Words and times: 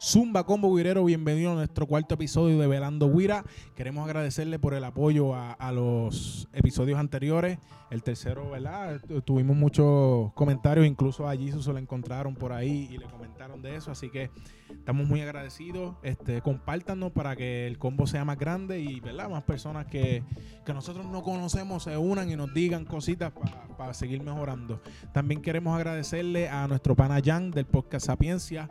Zumba 0.00 0.44
Combo 0.44 0.72
Guirero, 0.76 1.04
bienvenido 1.04 1.50
a 1.52 1.54
nuestro 1.56 1.86
cuarto 1.86 2.14
episodio 2.14 2.56
de 2.60 2.68
Velando 2.68 3.10
Guira. 3.12 3.44
Queremos 3.74 4.04
agradecerle 4.06 4.58
por 4.60 4.74
el 4.74 4.84
apoyo 4.84 5.34
a, 5.34 5.72
los 5.72 6.48
episodios 6.52 7.00
anteriores. 7.00 7.58
El 7.90 8.02
tercero, 8.04 8.48
¿verdad? 8.50 9.00
Tu- 9.08 9.20
Tuvimos 9.22 9.56
muchos 9.56 10.32
comentarios, 10.34 10.86
incluso 10.86 11.26
a 11.28 11.34
Jesus 11.36 11.64
se 11.64 11.72
lo 11.72 11.78
encontraron 11.78 12.36
por 12.36 12.52
ahí 12.52 12.88
y 12.92 12.98
le 12.98 13.06
comentaron 13.06 13.60
de 13.60 13.74
eso, 13.74 13.90
así 13.90 14.08
que 14.08 14.30
estamos 14.70 15.08
muy 15.08 15.20
agradecidos. 15.20 15.96
Este, 16.04 16.42
compártanos 16.42 17.10
para 17.10 17.34
que 17.34 17.66
el 17.66 17.78
combo 17.78 18.06
sea 18.06 18.24
más 18.24 18.38
grande 18.38 18.78
y, 18.80 19.00
¿verdad? 19.00 19.28
Más 19.28 19.42
personas 19.42 19.86
que, 19.86 20.22
que 20.64 20.74
nosotros 20.74 21.06
no 21.06 21.22
conocemos 21.24 21.82
se 21.82 21.96
unan 21.96 22.30
y 22.30 22.36
nos 22.36 22.54
digan 22.54 22.84
cositas 22.84 23.32
para 23.76 23.94
seguir 23.94 24.22
mejorando. 24.22 24.80
También 25.12 25.42
queremos 25.42 25.74
agradecerle 25.74 26.48
a 26.48 26.68
nuestro 26.68 26.94
pana 26.94 27.20
Jan 27.24 27.50
del 27.50 27.64
podcast 27.66 28.06
Sapiencia, 28.06 28.68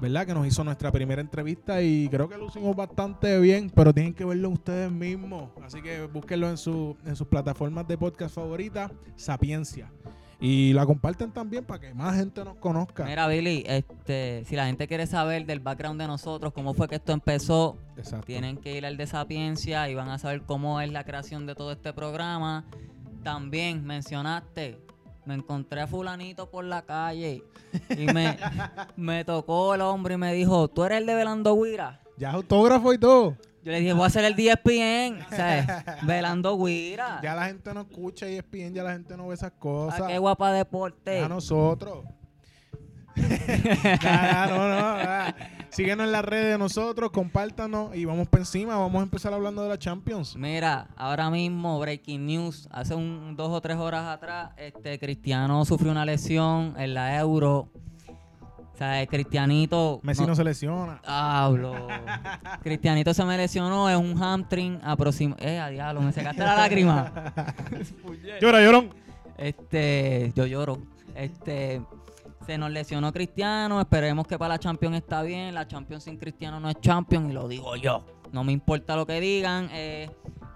¿verdad? 0.00 0.26
Que 0.26 0.34
nos 0.34 0.46
hizo 0.46 0.62
nuestra 0.64 0.92
primera 0.92 1.20
entrevista 1.20 1.82
y 1.82 2.08
creo 2.08 2.28
que 2.28 2.36
lo 2.36 2.46
hicimos 2.46 2.74
bastante 2.76 3.38
bien, 3.40 3.70
pero 3.70 3.92
tienen 3.92 4.14
que 4.14 4.24
verlo 4.24 4.50
ustedes 4.50 4.90
mismos. 4.90 5.50
Así 5.62 5.82
que 5.82 6.06
búsquenlo 6.06 6.48
en, 6.48 6.56
su, 6.56 6.96
en 7.04 7.16
sus 7.16 7.26
plataformas 7.26 7.86
de 7.88 7.98
podcast 7.98 8.34
favoritas, 8.34 8.90
Sapiencia. 9.16 9.90
Y 10.40 10.72
la 10.72 10.86
comparten 10.86 11.32
también 11.32 11.64
para 11.64 11.80
que 11.80 11.94
más 11.94 12.14
gente 12.14 12.44
nos 12.44 12.56
conozca. 12.58 13.04
Mira, 13.04 13.26
Billy, 13.26 13.64
este, 13.66 14.44
si 14.46 14.54
la 14.54 14.66
gente 14.66 14.86
quiere 14.86 15.08
saber 15.08 15.46
del 15.46 15.58
background 15.58 16.00
de 16.00 16.06
nosotros, 16.06 16.52
cómo 16.52 16.74
fue 16.74 16.86
que 16.86 16.94
esto 16.94 17.12
empezó, 17.12 17.76
Exacto. 17.96 18.26
tienen 18.26 18.56
que 18.56 18.76
ir 18.76 18.86
al 18.86 18.96
de 18.96 19.08
Sapiencia 19.08 19.90
y 19.90 19.96
van 19.96 20.10
a 20.10 20.18
saber 20.18 20.42
cómo 20.42 20.80
es 20.80 20.92
la 20.92 21.02
creación 21.02 21.46
de 21.46 21.56
todo 21.56 21.72
este 21.72 21.92
programa. 21.92 22.64
También 23.24 23.84
mencionaste, 23.84 24.78
me 25.28 25.34
encontré 25.34 25.82
a 25.82 25.86
fulanito 25.86 26.48
por 26.48 26.64
la 26.64 26.80
calle 26.80 27.44
y 27.90 28.06
me, 28.06 28.38
me 28.96 29.26
tocó 29.26 29.74
el 29.74 29.82
hombre 29.82 30.14
y 30.14 30.16
me 30.16 30.32
dijo, 30.32 30.68
¿tú 30.68 30.84
eres 30.84 31.00
el 31.00 31.06
de 31.06 31.14
Velando 31.14 31.54
Guira? 31.54 32.00
Ya 32.16 32.30
es 32.30 32.34
autógrafo 32.34 32.94
y 32.94 32.98
todo. 32.98 33.36
Yo 33.62 33.72
le 33.72 33.80
dije, 33.80 33.92
voy 33.92 34.04
a 34.04 34.06
hacer 34.06 34.24
el 34.24 34.32
E 34.32 34.54
10PN, 34.54 35.28
¿sabes? 35.28 35.66
Velando 36.06 36.56
Guira. 36.56 37.20
Ya 37.22 37.34
la 37.34 37.44
gente 37.44 37.74
no 37.74 37.82
escucha 37.82 38.26
ESPN, 38.26 38.72
ya 38.72 38.82
la 38.82 38.92
gente 38.92 39.18
no 39.18 39.28
ve 39.28 39.34
esas 39.34 39.52
¿A 39.52 39.58
cosas. 39.58 40.00
Ah, 40.00 40.06
qué 40.06 40.16
guapa 40.16 40.50
deporte? 40.50 41.20
A 41.20 41.28
nosotros. 41.28 42.06
Ya, 44.02 44.46
no. 44.46 45.48
Síguenos 45.70 46.06
en 46.06 46.12
las 46.12 46.24
redes 46.24 46.52
de 46.52 46.58
nosotros, 46.58 47.10
compártanos 47.10 47.94
y 47.94 48.04
vamos 48.04 48.26
para 48.28 48.42
encima. 48.42 48.76
Vamos 48.76 49.00
a 49.00 49.02
empezar 49.02 49.32
hablando 49.34 49.62
de 49.62 49.68
la 49.68 49.78
Champions. 49.78 50.34
Mira, 50.36 50.88
ahora 50.96 51.30
mismo 51.30 51.78
breaking 51.78 52.26
news, 52.26 52.68
hace 52.72 52.94
un 52.94 53.36
dos 53.36 53.50
o 53.50 53.60
tres 53.60 53.76
horas 53.76 54.06
atrás, 54.06 54.50
este 54.56 54.98
Cristiano 54.98 55.64
sufrió 55.64 55.92
una 55.92 56.04
lesión 56.04 56.74
en 56.78 56.94
la 56.94 57.18
Euro. 57.18 57.68
O 58.08 58.76
sea, 58.78 59.02
el 59.02 59.08
Cristianito. 59.08 60.00
Messi 60.02 60.24
no 60.24 60.36
se 60.36 60.44
lesiona. 60.44 61.00
Hablo. 61.04 61.74
Cristianito 62.62 63.12
se 63.12 63.24
me 63.24 63.36
lesionó, 63.36 63.90
es 63.90 63.96
un 63.96 64.16
hamstring 64.16 64.80
aproximado. 64.82 65.44
Eh, 65.44 65.58
a 65.58 65.68
diablo, 65.68 66.00
me 66.00 66.12
secaste 66.12 66.42
la 66.42 66.56
lágrima. 66.56 67.12
Llora, 68.40 68.62
llorón. 68.62 68.90
Este, 69.36 70.32
yo 70.34 70.46
lloro. 70.46 70.78
Este, 71.14 71.82
nos 72.56 72.70
lesionó 72.70 73.12
Cristiano. 73.12 73.80
Esperemos 73.80 74.26
que 74.26 74.38
para 74.38 74.54
la 74.54 74.58
Champions 74.58 74.96
está 74.96 75.22
bien. 75.22 75.54
La 75.54 75.66
Champions 75.66 76.04
sin 76.04 76.16
Cristiano 76.16 76.58
no 76.60 76.70
es 76.70 76.80
Champions 76.80 77.30
y 77.30 77.34
lo 77.34 77.48
digo 77.48 77.76
yo. 77.76 78.04
No 78.32 78.44
me 78.44 78.52
importa 78.52 78.94
lo 78.96 79.06
que 79.06 79.20
digan. 79.20 79.68
eh, 79.72 80.08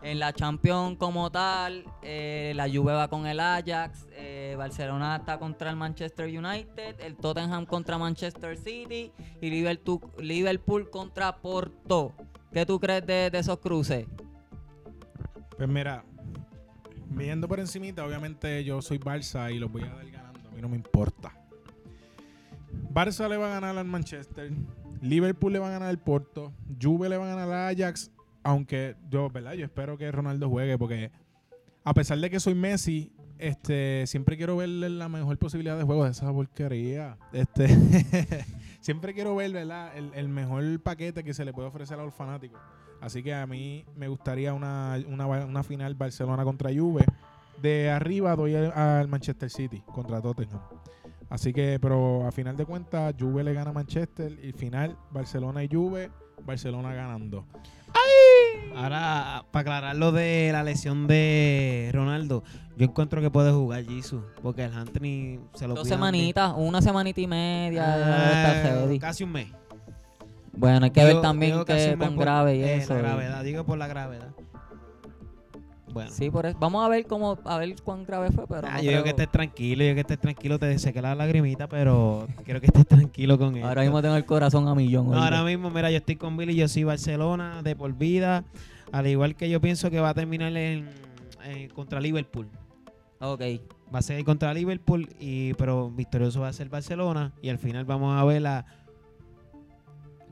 en 0.03 0.19
la 0.19 0.33
Champions 0.33 0.97
como 0.99 1.31
tal, 1.31 1.85
eh, 2.03 2.53
la 2.57 2.69
Juve 2.69 2.93
va 2.93 3.09
con 3.09 3.27
el 3.27 3.39
Ajax. 3.39 4.07
eh, 4.13 4.55
Barcelona 4.59 5.17
está 5.17 5.39
contra 5.39 5.71
el 5.71 5.77
Manchester 5.77 6.27
United. 6.27 7.01
El 7.01 7.17
Tottenham 7.17 7.67
contra 7.67 7.99
Manchester 7.99 8.57
City. 8.57 9.13
Y 9.41 9.51
Liverpool, 9.51 10.91
contra 10.91 11.37
Porto. 11.37 12.13
¿Qué 12.53 12.65
tú 12.67 12.79
crees 12.81 13.07
de, 13.07 13.31
de 13.31 13.39
esos 13.39 13.59
cruces? 13.59 14.07
Pues 15.57 15.69
mira, 15.69 16.05
viendo 17.09 17.47
por 17.47 17.61
encimita, 17.61 18.05
obviamente 18.05 18.65
yo 18.65 18.83
soy 18.83 18.99
Barça 18.99 19.55
y 19.55 19.59
los 19.59 19.71
voy 19.71 19.83
a 19.83 19.95
dar 19.95 20.11
ganando. 20.11 20.49
A 20.49 20.53
mí 20.53 20.61
no 20.61 20.69
me 20.69 20.77
importa. 20.77 21.33
Barça 22.93 23.29
le 23.29 23.37
va 23.37 23.47
a 23.47 23.61
ganar 23.61 23.77
al 23.77 23.87
Manchester. 23.87 24.51
Liverpool 25.01 25.53
le 25.53 25.59
va 25.59 25.69
a 25.69 25.71
ganar 25.71 25.89
al 25.89 25.99
Porto. 25.99 26.53
Juve 26.81 27.09
le 27.09 27.17
va 27.17 27.25
a 27.25 27.29
ganar 27.29 27.49
al 27.51 27.77
Ajax. 27.77 28.11
Aunque 28.43 28.97
yo, 29.09 29.31
¿verdad? 29.31 29.53
Yo 29.53 29.65
espero 29.65 29.97
que 29.97 30.11
Ronaldo 30.11 30.49
juegue 30.49 30.77
porque 30.77 31.11
a 31.85 31.95
pesar 31.95 32.19
de 32.19 32.31
que 32.31 32.41
soy 32.41 32.55
Messi, 32.55 33.13
este, 33.39 34.07
siempre 34.07 34.37
quiero 34.37 34.57
verle 34.57 34.89
la 34.89 35.09
mejor 35.09 35.37
posibilidad 35.39 35.77
de 35.77 35.85
juego 35.85 36.05
de 36.05 36.11
esa 36.11 36.33
porquería. 36.33 37.19
Este, 37.33 37.67
siempre 38.81 39.15
quiero 39.15 39.35
ver, 39.35 39.53
¿verdad? 39.53 39.97
El, 39.97 40.13
el 40.15 40.29
mejor 40.29 40.81
paquete 40.81 41.25
que 41.25 41.35
se 41.35 41.45
le 41.45 41.53
puede 41.53 41.69
ofrecer 41.69 41.99
a 41.99 42.05
los 42.05 42.15
fanáticos. 42.15 42.61
Así 43.01 43.23
que 43.23 43.35
a 43.35 43.47
mí 43.47 43.85
me 43.97 44.07
gustaría 44.07 44.55
una, 44.55 44.97
una, 45.09 45.27
una 45.27 45.63
final 45.65 45.95
Barcelona 45.95 46.45
contra 46.45 46.71
Juve. 46.73 47.05
De 47.61 47.91
arriba 47.91 48.37
doy 48.37 48.55
al, 48.55 48.73
al 48.73 49.09
Manchester 49.09 49.51
City 49.51 49.83
contra 49.93 50.21
Tottenham. 50.21 50.61
Así 51.33 51.55
que, 51.55 51.79
pero 51.81 52.27
a 52.27 52.31
final 52.31 52.59
de 52.59 52.67
cuentas, 52.67 53.15
Juve 53.19 53.43
le 53.43 53.55
gana 53.55 53.71
a 53.71 53.73
Manchester 53.73 54.39
y 54.45 54.53
final 54.53 54.99
Barcelona 55.13 55.65
y 55.65 55.69
Juve, 55.73 56.11
Barcelona 56.45 56.93
ganando. 56.93 57.47
Ahora, 58.77 59.47
para 59.51 59.61
aclarar 59.63 59.97
lo 59.97 60.13
de 60.13 60.51
la 60.53 60.63
lesión 60.63 61.07
de 61.07 61.89
Ronaldo, 61.95 62.43
yo 62.77 62.85
encuentro 62.85 63.23
que 63.23 63.31
puede 63.31 63.51
jugar 63.51 63.83
Jesus, 63.87 64.23
porque 64.43 64.65
el 64.65 64.75
Anthony 64.75 65.41
se 65.55 65.67
lo 65.67 65.75
Dos 65.75 65.85
cuidan 65.85 65.99
semanitas, 66.01 66.53
una 66.55 66.83
semanita 66.83 67.21
y 67.23 67.27
media. 67.27 67.83
Ah, 67.97 68.99
casi 69.01 69.25
un 69.25 69.33
mes. 69.33 69.49
Bueno, 70.53 70.85
hay 70.85 70.91
que 70.91 71.01
Digo- 71.01 71.15
ver 71.15 71.23
también 71.23 71.65
que 71.65 71.73
mes 71.73 71.97
con 71.97 72.15
grave 72.19 72.57
y 72.57 72.63
eh, 72.63 72.77
eso. 72.77 72.93
La 72.93 73.01
gravedad, 73.01 73.43
digo 73.43 73.65
por 73.65 73.79
la 73.79 73.87
gravedad. 73.87 74.29
Bueno. 75.93 76.11
Sí, 76.11 76.31
por 76.31 76.47
eso. 76.47 76.57
Vamos 76.59 76.85
a 76.85 76.89
ver 76.89 77.07
cómo, 77.07 77.39
a 77.45 77.59
ver 77.59 77.75
cuán 77.83 78.05
grave 78.05 78.31
fue, 78.31 78.47
pero 78.47 78.67
Ah, 78.67 78.77
no 78.79 78.83
yo 78.83 78.91
digo 78.91 79.03
que 79.05 79.11
creo- 79.13 79.25
estés 79.25 79.31
tranquilo, 79.31 79.85
yo 79.85 79.95
que 79.95 80.01
estés 80.01 80.19
tranquilo, 80.19 80.59
te 80.59 80.79
seque 80.79 81.03
la 81.03 81.15
lagrimita, 81.15 81.69
pero 81.69 82.27
quiero 82.45 82.61
que 82.61 82.67
estés 82.67 82.87
tranquilo 82.87 83.39
con 83.39 83.57
él. 83.57 83.63
ahora 83.65 83.83
mismo 83.83 84.01
tengo 84.01 84.17
el 84.17 84.25
corazón 84.25 84.69
a 84.69 84.75
millón. 84.75 85.11
No, 85.11 85.23
ahora 85.23 85.43
mismo, 85.45 85.71
mira, 85.71 85.91
yo 85.91 85.99
estoy 85.99 86.17
con 86.17 86.37
Billy, 86.37 86.55
yo 86.55 86.67
soy 86.69 86.85
Barcelona 86.85 87.63
de 87.63 87.77
por 87.77 87.93
vida, 87.95 88.45
al 88.91 89.07
igual 89.07 89.35
que 89.37 89.51
yo 89.51 89.61
pienso 89.61 89.91
que 89.91 90.01
va 90.01 90.11
a 90.11 90.15
terminar 90.15 90.57
en, 90.57 90.89
en- 91.45 91.69
contra 91.71 92.01
Liverpool. 92.01 92.49
Ok. 93.21 93.43
Va 93.95 93.99
a 93.99 94.03
ser 94.03 94.25
contra 94.25 94.55
Liverpool, 94.55 95.09
y 95.21 95.53
pero 95.55 95.91
victorioso 95.91 96.41
va 96.41 96.49
a 96.49 96.53
ser 96.55 96.69
Barcelona, 96.71 97.33
y 97.43 97.51
al 97.51 97.59
final 97.59 97.85
vamos 97.85 98.19
a 98.19 98.25
ver 98.25 98.47
a, 98.47 98.65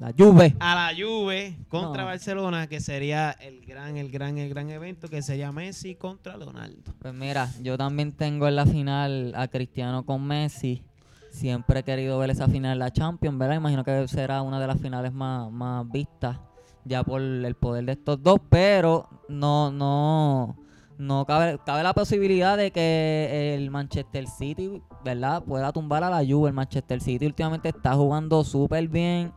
La 0.00 0.15
Juve. 0.16 0.56
a 0.61 0.75
la 0.75 0.93
Juve 0.99 1.59
contra 1.69 2.03
No. 2.03 2.09
Barcelona, 2.09 2.66
que 2.69 2.81
sería 2.81 3.33
el 3.33 3.61
gran, 3.66 3.99
el 3.99 4.11
gran, 4.11 4.38
el 4.38 4.49
gran 4.49 4.71
evento, 4.71 5.09
que 5.09 5.21
sería 5.21 5.53
Messi 5.53 5.94
contra 5.94 6.38
Leonardo. 6.38 6.94
Pues 6.99 7.12
mira, 7.12 7.50
yo 7.62 7.77
también 7.77 8.12
tengo 8.12 8.49
en 8.49 8.56
la 8.56 8.65
final 8.65 9.34
a 9.37 9.47
Cristiano 9.49 10.06
con 10.06 10.27
Messi. 10.27 10.83
Siempre 11.31 11.81
he 11.81 11.83
querido 11.84 12.19
ver 12.19 12.31
esa 12.31 12.49
final 12.49 12.72
en 12.72 12.78
la 12.78 12.91
Champions, 12.91 13.37
¿verdad? 13.38 13.56
Imagino 13.56 13.84
que 13.84 14.09
será 14.09 14.41
una 14.41 14.59
de 14.59 14.66
las 14.66 14.81
finales 14.81 15.12
más, 15.12 15.50
más 15.53 15.87
vistas 15.91 16.38
ya 16.87 17.05
por 17.05 17.21
el 17.21 17.55
poder 17.56 17.84
de 17.84 17.93
estos 17.93 18.22
dos, 18.22 18.41
pero 18.49 19.06
no, 19.28 19.71
no, 19.71 20.56
no 20.97 21.27
cabe, 21.27 21.59
cabe 21.67 21.82
la 21.82 21.93
posibilidad 21.93 22.56
de 22.56 22.71
que 22.71 23.55
el 23.55 23.71
Manchester 23.71 24.27
City, 24.27 24.82
¿verdad? 25.05 25.43
Pueda 25.44 25.72
tumbar 25.72 26.03
a 26.05 26.11
la 26.11 26.25
Juve. 26.27 26.49
El 26.49 26.55
Manchester 26.55 27.03
City 27.03 27.27
últimamente 27.27 27.69
está 27.69 27.93
jugando 27.94 28.43
súper 28.44 28.88
bien. 28.88 29.31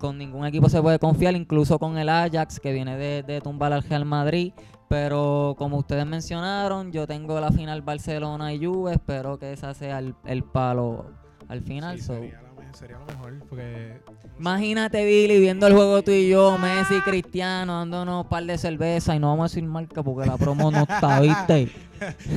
Con 0.00 0.16
ningún 0.18 0.46
equipo 0.46 0.68
se 0.70 0.80
puede 0.80 0.98
confiar, 0.98 1.36
incluso 1.36 1.78
con 1.78 1.98
el 1.98 2.08
Ajax, 2.08 2.58
que 2.58 2.72
viene 2.72 2.96
de, 2.96 3.22
de 3.22 3.40
tumbar 3.40 3.72
al 3.72 3.82
Real 3.84 4.04
Madrid. 4.06 4.52
Pero 4.88 5.54
como 5.58 5.76
ustedes 5.76 6.04
mencionaron, 6.06 6.90
yo 6.90 7.06
tengo 7.06 7.38
la 7.38 7.52
final 7.52 7.82
Barcelona 7.82 8.52
y 8.52 8.64
Juve. 8.64 8.94
Espero 8.94 9.38
que 9.38 9.52
esa 9.52 9.74
sea 9.74 9.98
el, 9.98 10.14
el 10.24 10.42
palo 10.42 11.04
al 11.48 11.60
final. 11.60 11.98
Sí, 11.98 12.04
so. 12.06 12.14
sería, 12.14 12.40
lo 12.40 12.60
me- 12.60 12.74
sería 12.74 12.98
lo 12.98 13.04
mejor 13.04 13.38
porque 13.48 14.00
Imagínate, 14.38 15.04
Billy, 15.04 15.38
viendo 15.38 15.66
el 15.66 15.74
juego 15.74 16.02
tú 16.02 16.12
y 16.12 16.28
yo, 16.30 16.56
Messi, 16.56 16.98
Cristiano, 17.02 17.78
dándonos 17.80 18.24
un 18.24 18.28
par 18.30 18.42
de 18.44 18.56
cerveza 18.56 19.14
y 19.14 19.18
no 19.18 19.28
vamos 19.28 19.44
a 19.44 19.54
decir 19.54 19.64
marca 19.68 20.02
porque 20.02 20.26
la 20.26 20.38
promo 20.38 20.70
no 20.70 20.80
está, 20.82 21.20
¿viste? 21.20 21.70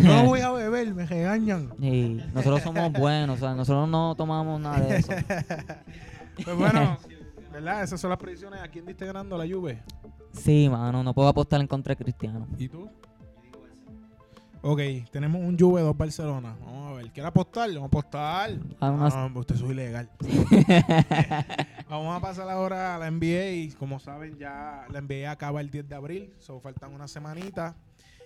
no 0.04 0.26
voy 0.26 0.42
a 0.42 0.52
beber, 0.52 0.94
me 0.94 1.06
regañan. 1.06 1.70
Y 1.80 2.20
nosotros 2.34 2.62
somos 2.62 2.92
buenos, 2.92 3.38
o 3.38 3.40
sea, 3.40 3.56
nosotros 3.56 3.88
no 3.88 4.14
tomamos 4.16 4.60
nada 4.60 4.82
de 4.82 4.98
eso. 4.98 5.12
Pues 6.44 6.58
bueno, 6.58 6.98
¿verdad? 7.54 7.84
Esas 7.84 8.02
son 8.02 8.10
las 8.10 8.20
predicciones. 8.20 8.62
¿A 8.62 8.68
quién 8.68 8.86
diste 8.86 9.06
ganando 9.06 9.38
la 9.38 9.46
Juve? 9.48 9.82
Sí, 10.34 10.68
mano, 10.70 11.04
no 11.04 11.14
puedo 11.14 11.28
apostar 11.30 11.62
en 11.62 11.68
contra 11.68 11.92
de 11.96 12.04
Cristiano. 12.04 12.48
¿Y 12.58 12.68
tú? 12.68 12.90
Ok, 14.66 14.80
tenemos 15.12 15.42
un 15.42 15.60
Juve, 15.60 15.82
dos 15.82 15.96
Barcelona. 15.98 16.56
Vamos 16.62 16.94
a 16.94 16.96
ver. 16.98 17.12
¿Quiere 17.12 17.28
apostar? 17.28 17.68
Vamos 17.70 17.84
a 17.84 17.88
apostar. 17.88 18.52
Ah, 18.80 18.92
una- 18.92 19.30
No, 19.30 19.40
usted 19.42 19.56
es 19.56 19.62
ilegal. 19.62 20.10
Vamos 21.90 22.16
a 22.18 22.22
pasar 22.22 22.50
ahora 22.50 22.96
a 22.96 22.98
la 23.00 23.12
NBA. 23.12 23.52
Y 23.52 23.72
como 23.78 24.00
saben, 24.00 24.38
ya 24.38 24.86
la 24.90 25.02
NBA 25.02 25.30
acaba 25.30 25.60
el 25.60 25.70
10 25.70 25.90
de 25.90 25.96
abril. 25.96 26.34
So, 26.40 26.60
faltan 26.62 26.94
unas 26.94 27.12
semanitas. 27.12 27.76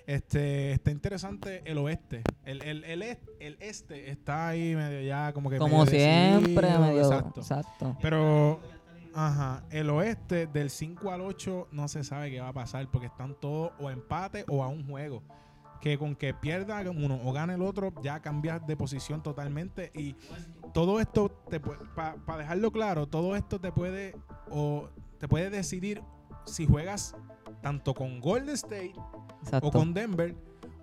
Este, 0.06 0.71
está 0.74 0.91
interesante 0.91 1.63
el 1.65 1.79
oeste. 1.79 2.21
El, 2.45 2.62
el, 2.62 2.83
el, 2.85 3.01
est- 3.01 3.27
el 3.41 3.57
este 3.59 4.09
está 4.12 4.47
ahí 4.50 4.74
medio 4.75 5.01
ya 5.01 5.33
como 5.33 5.50
que 5.50 5.57
Como 5.57 5.83
medio 5.83 6.00
siempre, 6.00 6.53
decidido, 6.68 6.79
medio. 6.79 7.01
Exacto. 7.03 7.41
Exacto. 7.41 7.97
Pero, 8.01 8.59
Ajá, 9.19 9.64
el 9.72 9.90
oeste 9.90 10.46
del 10.46 10.69
5 10.69 11.10
al 11.10 11.22
8 11.22 11.69
no 11.72 11.88
se 11.88 12.04
sabe 12.04 12.30
qué 12.30 12.40
va 12.40 12.50
a 12.50 12.54
pasar 12.54 12.88
porque 12.92 13.08
están 13.08 13.34
todos 13.34 13.72
o 13.80 13.90
empate 13.90 14.46
o 14.48 14.64
a 14.64 14.68
un 14.68 14.88
juego. 14.88 15.24
Que 15.81 15.98
con 15.98 16.16
que 16.16 16.36
pierda 16.36 16.84
uno 16.92 17.19
o 17.24 17.34
gane 17.34 17.56
el 17.56 17.64
otro, 17.64 17.92
ya 18.04 18.22
cambias 18.22 18.68
de 18.68 18.78
posición 18.78 19.24
totalmente. 19.24 19.92
Y 19.96 20.16
todo 20.72 21.00
esto, 21.00 21.31
para 21.96 22.38
dejarlo 22.38 22.72
claro, 22.72 23.08
todo 23.08 23.36
esto 23.36 23.60
te 23.60 23.72
puede, 23.72 24.16
o 24.52 24.88
te 25.18 25.28
puede 25.28 25.50
decidir 25.50 26.04
si 26.46 26.68
juegas 26.68 27.16
tanto 27.63 27.96
con 27.96 28.22
Golden 28.22 28.54
State 28.54 28.94
o 29.63 29.72
con 29.72 29.96
Denver 29.96 30.36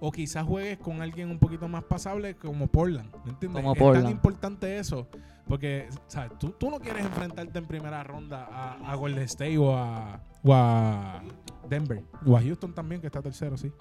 o 0.06 0.12
quizás 0.12 0.46
juegues 0.46 0.76
con 0.76 1.00
alguien 1.00 1.30
un 1.30 1.38
poquito 1.38 1.66
más 1.66 1.82
pasable 1.84 2.34
como 2.34 2.66
Portland. 2.66 3.10
¿Me 3.24 3.30
entiendes? 3.30 3.62
Como 3.62 3.72
es 3.72 3.78
Portland. 3.78 4.04
tan 4.04 4.12
importante 4.12 4.78
eso. 4.78 5.06
Porque, 5.48 5.88
¿sabes? 6.08 6.38
Tú, 6.38 6.50
tú 6.50 6.70
no 6.70 6.78
quieres 6.78 7.06
enfrentarte 7.06 7.58
en 7.58 7.64
primera 7.64 8.04
ronda 8.04 8.46
a, 8.50 8.92
a 8.92 8.94
Golden 8.96 9.22
State 9.22 9.56
o 9.56 9.74
a, 9.74 10.20
o 10.42 10.52
a 10.52 11.22
Denver. 11.70 12.02
O 12.26 12.36
a 12.36 12.42
Houston 12.42 12.74
también, 12.74 13.00
que 13.00 13.06
está 13.06 13.22
tercero, 13.22 13.56
sí. 13.56 13.72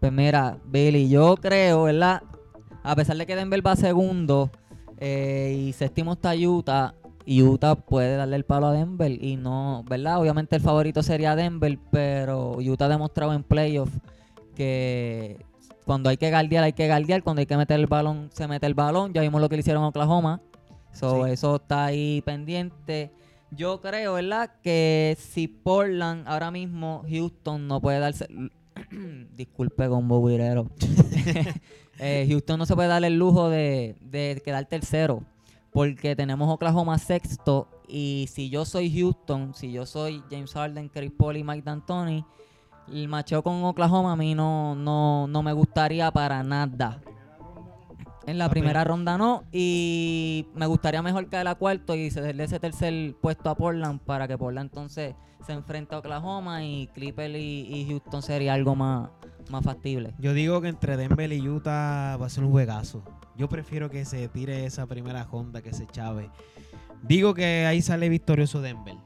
Pues 0.00 0.10
mira, 0.12 0.56
Billy, 0.64 1.10
yo 1.10 1.36
creo, 1.36 1.82
¿verdad? 1.82 2.22
A 2.82 2.96
pesar 2.96 3.18
de 3.18 3.26
que 3.26 3.36
Denver 3.36 3.66
va 3.66 3.76
segundo 3.76 4.50
eh, 4.96 5.54
y 5.58 5.72
séptimo 5.74 6.14
está 6.14 6.34
Utah, 6.34 6.94
Utah 7.26 7.74
puede 7.74 8.16
darle 8.16 8.36
el 8.36 8.44
palo 8.44 8.68
a 8.68 8.72
Denver 8.72 9.12
y 9.12 9.36
no, 9.36 9.84
¿verdad? 9.86 10.20
Obviamente 10.20 10.56
el 10.56 10.62
favorito 10.62 11.02
sería 11.02 11.36
Denver, 11.36 11.78
pero 11.90 12.56
Utah 12.56 12.86
ha 12.86 12.88
demostrado 12.88 13.34
en 13.34 13.42
playoffs 13.42 13.92
que 14.58 15.46
cuando 15.84 16.10
hay 16.10 16.16
que 16.16 16.30
guardiar, 16.30 16.64
hay 16.64 16.72
que 16.72 16.88
guardiar, 16.88 17.22
cuando 17.22 17.40
hay 17.40 17.46
que 17.46 17.56
meter 17.56 17.78
el 17.78 17.86
balón, 17.86 18.28
se 18.34 18.48
mete 18.48 18.66
el 18.66 18.74
balón. 18.74 19.14
Ya 19.14 19.22
vimos 19.22 19.40
lo 19.40 19.48
que 19.48 19.56
le 19.56 19.60
hicieron 19.60 19.84
a 19.84 19.88
Oklahoma. 19.88 20.42
So, 20.92 21.26
Eso 21.26 21.56
está 21.56 21.86
ahí 21.86 22.20
pendiente. 22.22 23.12
Yo 23.52 23.80
creo, 23.80 24.14
¿verdad? 24.14 24.50
Que 24.62 25.16
si 25.18 25.46
Portland 25.46 26.26
ahora 26.26 26.50
mismo, 26.50 27.04
Houston 27.08 27.68
no 27.68 27.80
puede 27.80 28.00
darse... 28.00 28.26
Disculpe, 29.36 29.88
con 29.88 30.08
Virero. 30.26 30.68
eh, 32.00 32.26
Houston 32.28 32.58
no 32.58 32.66
se 32.66 32.74
puede 32.74 32.88
dar 32.88 33.04
el 33.04 33.16
lujo 33.16 33.48
de, 33.48 33.96
de 34.00 34.42
quedar 34.44 34.66
tercero. 34.66 35.22
Porque 35.70 36.16
tenemos 36.16 36.52
Oklahoma 36.52 36.98
sexto. 36.98 37.68
Y 37.86 38.28
si 38.30 38.50
yo 38.50 38.64
soy 38.64 38.92
Houston, 38.92 39.54
si 39.54 39.72
yo 39.72 39.86
soy 39.86 40.22
James 40.30 40.52
Harden, 40.52 40.88
Chris 40.88 41.12
Paul 41.16 41.36
y 41.36 41.44
Mike 41.44 41.62
D'Antoni, 41.62 42.24
el 42.92 43.08
macheo 43.08 43.42
con 43.42 43.62
Oklahoma 43.64 44.12
a 44.12 44.16
mí 44.16 44.34
no, 44.34 44.74
no, 44.74 45.26
no 45.26 45.42
me 45.42 45.52
gustaría 45.52 46.10
para 46.10 46.42
nada. 46.42 47.00
En 48.26 48.36
la 48.36 48.50
primera 48.50 48.84
ronda 48.84 49.16
no. 49.16 49.44
Y 49.52 50.46
me 50.54 50.66
gustaría 50.66 51.00
mejor 51.02 51.28
que 51.28 51.42
la 51.42 51.54
cuarto 51.54 51.94
y 51.94 52.10
cederle 52.10 52.44
ese 52.44 52.60
tercer 52.60 53.14
puesto 53.20 53.48
a 53.48 53.56
Portland 53.56 54.00
para 54.00 54.28
que 54.28 54.36
Portland 54.36 54.70
entonces 54.70 55.14
se 55.46 55.52
enfrente 55.52 55.94
a 55.94 55.98
Oklahoma 55.98 56.62
y 56.64 56.88
Clipper 56.88 57.34
y, 57.34 57.86
Houston 57.88 58.22
sería 58.22 58.54
algo 58.54 58.74
más, 58.74 59.08
más 59.50 59.64
factible. 59.64 60.14
Yo 60.18 60.34
digo 60.34 60.60
que 60.60 60.68
entre 60.68 60.96
Denver 60.96 61.32
y 61.32 61.48
Utah 61.48 62.16
va 62.16 62.26
a 62.26 62.28
ser 62.28 62.44
un 62.44 62.50
juegazo. 62.50 63.02
Yo 63.36 63.48
prefiero 63.48 63.88
que 63.88 64.04
se 64.04 64.28
tire 64.28 64.66
esa 64.66 64.86
primera 64.86 65.24
ronda, 65.24 65.62
que 65.62 65.72
se 65.72 65.86
chave. 65.86 66.30
Digo 67.02 67.32
que 67.32 67.64
ahí 67.66 67.80
sale 67.80 68.08
victorioso 68.08 68.60
Denver 68.60 68.96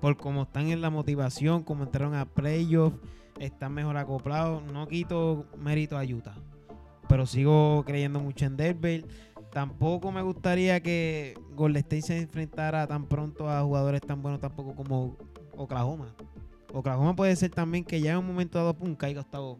por 0.00 0.16
cómo 0.16 0.42
están 0.42 0.68
en 0.68 0.80
la 0.80 0.90
motivación, 0.90 1.62
como 1.62 1.84
entraron 1.84 2.14
a 2.14 2.24
playoffs, 2.24 2.98
están 3.38 3.74
mejor 3.74 3.96
acoplados. 3.96 4.62
No 4.72 4.86
quito 4.86 5.46
mérito 5.58 5.98
a 5.98 6.04
Utah, 6.04 6.36
pero 7.08 7.26
sigo 7.26 7.84
creyendo 7.86 8.20
mucho 8.20 8.46
en 8.46 8.56
Denver. 8.56 9.04
Tampoco 9.52 10.12
me 10.12 10.22
gustaría 10.22 10.80
que 10.80 11.34
Golden 11.54 11.80
State 11.80 12.02
se 12.02 12.18
enfrentara 12.18 12.86
tan 12.86 13.06
pronto 13.06 13.50
a 13.50 13.62
jugadores 13.62 14.02
tan 14.02 14.22
buenos 14.22 14.40
tampoco 14.40 14.74
como 14.74 15.16
Oklahoma. 15.56 16.14
Oklahoma 16.72 17.16
puede 17.16 17.34
ser 17.34 17.50
también 17.50 17.84
que 17.84 18.00
ya 18.00 18.12
en 18.12 18.18
un 18.18 18.26
momento 18.26 18.58
dado 18.58 18.74
pum, 18.74 18.94
caiga 18.94 19.22
octavo 19.22 19.58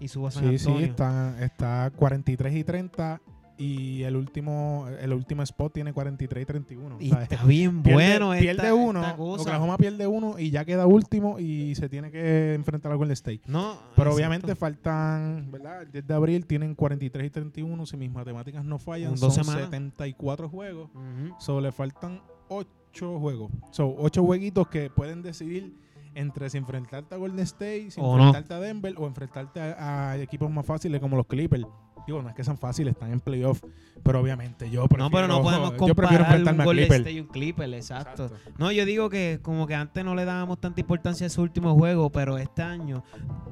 y 0.00 0.08
suba 0.08 0.28
a 0.28 0.30
San 0.32 0.50
Sí, 0.50 0.58
sí, 0.58 0.82
está, 0.82 1.36
está 1.40 1.90
43 1.94 2.56
y 2.56 2.64
30 2.64 3.20
y 3.58 4.02
el 4.02 4.16
último 4.16 4.86
el 5.00 5.12
último 5.12 5.42
spot 5.42 5.72
tiene 5.72 5.92
43 5.92 6.42
y 6.42 6.46
31. 6.46 6.96
Y 7.00 7.12
está 7.12 7.44
bien 7.44 7.82
bueno. 7.82 8.32
Pierde, 8.38 8.72
uno, 8.72 9.14
Oklahoma 9.18 9.76
pierde 9.78 10.06
uno 10.06 10.38
y 10.38 10.50
ya 10.50 10.64
queda 10.64 10.86
último 10.86 11.38
y 11.38 11.74
se 11.74 11.88
tiene 11.88 12.10
que 12.10 12.54
enfrentar 12.54 12.92
al 12.92 12.98
Golden 12.98 13.12
State. 13.12 13.42
No, 13.46 13.78
Pero 13.94 14.14
obviamente 14.14 14.54
faltan, 14.54 15.50
¿verdad? 15.50 15.82
El 15.82 15.92
10 15.92 16.06
de 16.06 16.14
abril 16.14 16.46
tienen 16.46 16.74
43 16.74 17.26
y 17.26 17.30
31, 17.30 17.86
si 17.86 17.96
mis 17.96 18.10
matemáticas 18.10 18.64
no 18.64 18.78
fallan, 18.78 19.16
son 19.16 19.32
74 19.32 20.48
juegos. 20.48 20.90
Solo 21.38 21.60
le 21.60 21.72
faltan 21.72 22.20
8 22.48 23.18
juegos. 23.18 23.50
Son 23.70 23.94
8 23.98 24.22
jueguitos 24.24 24.68
que 24.68 24.90
pueden 24.90 25.22
decidir 25.22 25.74
entre 26.14 26.48
si 26.48 26.56
enfrentarte 26.56 27.14
a 27.14 27.18
Golden 27.18 27.40
State, 27.40 27.90
si 27.90 28.00
enfrentarte 28.00 28.54
a 28.54 28.60
Denver 28.60 28.94
o 28.96 29.06
enfrentarte 29.06 29.60
a 29.60 30.16
equipos 30.18 30.50
más 30.50 30.64
fáciles 30.64 31.00
como 31.00 31.16
los 31.16 31.26
Clippers. 31.26 31.66
Digo, 32.06 32.22
no 32.22 32.28
es 32.28 32.34
que 32.34 32.44
sean 32.44 32.56
fáciles, 32.56 32.94
están 32.94 33.12
en 33.12 33.20
playoff, 33.20 33.62
pero 34.02 34.20
obviamente 34.20 34.70
yo 34.70 34.86
prefiero, 34.86 35.04
No, 35.04 35.10
pero 35.10 35.26
no 35.28 35.42
podemos 35.42 35.72
comparar 35.76 36.40
un 36.40 36.64
Golden 36.64 36.92
State 36.92 37.12
y 37.12 37.20
un 37.20 37.26
Clipper, 37.26 37.72
exacto. 37.74 38.30
No, 38.58 38.70
yo 38.70 38.84
digo 38.84 39.10
que 39.10 39.40
como 39.42 39.66
que 39.66 39.74
antes 39.74 40.04
no 40.04 40.14
le 40.14 40.24
dábamos 40.24 40.60
tanta 40.60 40.80
importancia 40.80 41.24
a 41.24 41.28
ese 41.28 41.40
último 41.40 41.74
juego, 41.74 42.10
pero 42.10 42.38
este 42.38 42.62
año, 42.62 43.02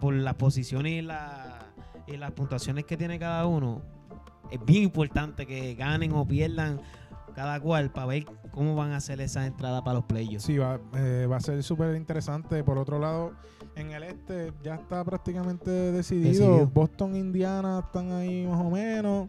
por 0.00 0.14
las 0.14 0.34
posiciones 0.34 0.92
y, 0.92 1.02
la, 1.02 1.66
y 2.06 2.16
las 2.16 2.30
puntuaciones 2.32 2.84
que 2.84 2.96
tiene 2.96 3.18
cada 3.18 3.46
uno, 3.46 3.82
es 4.50 4.64
bien 4.64 4.84
importante 4.84 5.46
que 5.46 5.74
ganen 5.74 6.12
o 6.12 6.26
pierdan 6.26 6.80
cada 7.34 7.58
cual 7.60 7.90
para 7.90 8.06
ver 8.06 8.24
cómo 8.52 8.76
van 8.76 8.92
a 8.92 8.96
hacer 8.98 9.20
esa 9.20 9.46
entrada 9.46 9.82
para 9.82 9.94
los 9.94 10.04
playoffs. 10.04 10.44
Sí, 10.44 10.56
va, 10.56 10.78
eh, 10.94 11.26
va 11.30 11.36
a 11.36 11.40
ser 11.40 11.62
súper 11.62 11.96
interesante. 11.96 12.62
Por 12.62 12.78
otro 12.78 12.98
lado, 12.98 13.32
en 13.76 13.90
el 13.92 14.02
este 14.04 14.52
ya 14.62 14.76
está 14.76 15.04
prácticamente 15.04 15.70
decidido. 15.70 16.66
Boston, 16.66 17.16
Indiana 17.16 17.82
están 17.84 18.12
ahí 18.12 18.46
más 18.46 18.60
o 18.60 18.70
menos. 18.70 19.28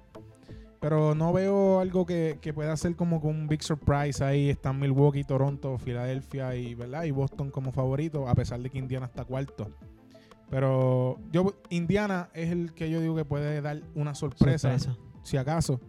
Pero 0.80 1.16
no 1.16 1.34
veo 1.34 1.80
algo 1.80 2.06
que, 2.06 2.38
pueda 2.54 2.78
ser 2.78 2.96
como 2.96 3.18
un 3.18 3.48
big 3.48 3.64
surprise 3.64 4.24
ahí. 4.24 4.50
Están 4.50 4.80
Milwaukee, 4.80 5.24
Toronto, 5.24 5.80
Filadelfia 5.80 6.56
y, 6.56 6.76
¿verdad? 6.76 7.06
y 7.06 7.12
Boston 7.12 7.50
como 7.50 7.72
favorito, 7.72 8.28
a 8.28 8.36
pesar 8.36 8.60
de 8.60 8.70
que 8.70 8.78
Indiana 8.78 9.08
está 9.08 9.26
cuarto. 9.26 9.72
Pero 10.50 11.18
yo 11.32 11.56
Indiana 11.70 12.30
es 12.34 12.52
el 12.52 12.74
que 12.74 12.92
yo 12.92 13.02
digo 13.02 13.16
que 13.16 13.26
puede 13.26 13.62
dar 13.62 13.82
una 13.96 14.14
sorpresa, 14.14 14.78
si 15.24 15.38
acaso. 15.38 15.82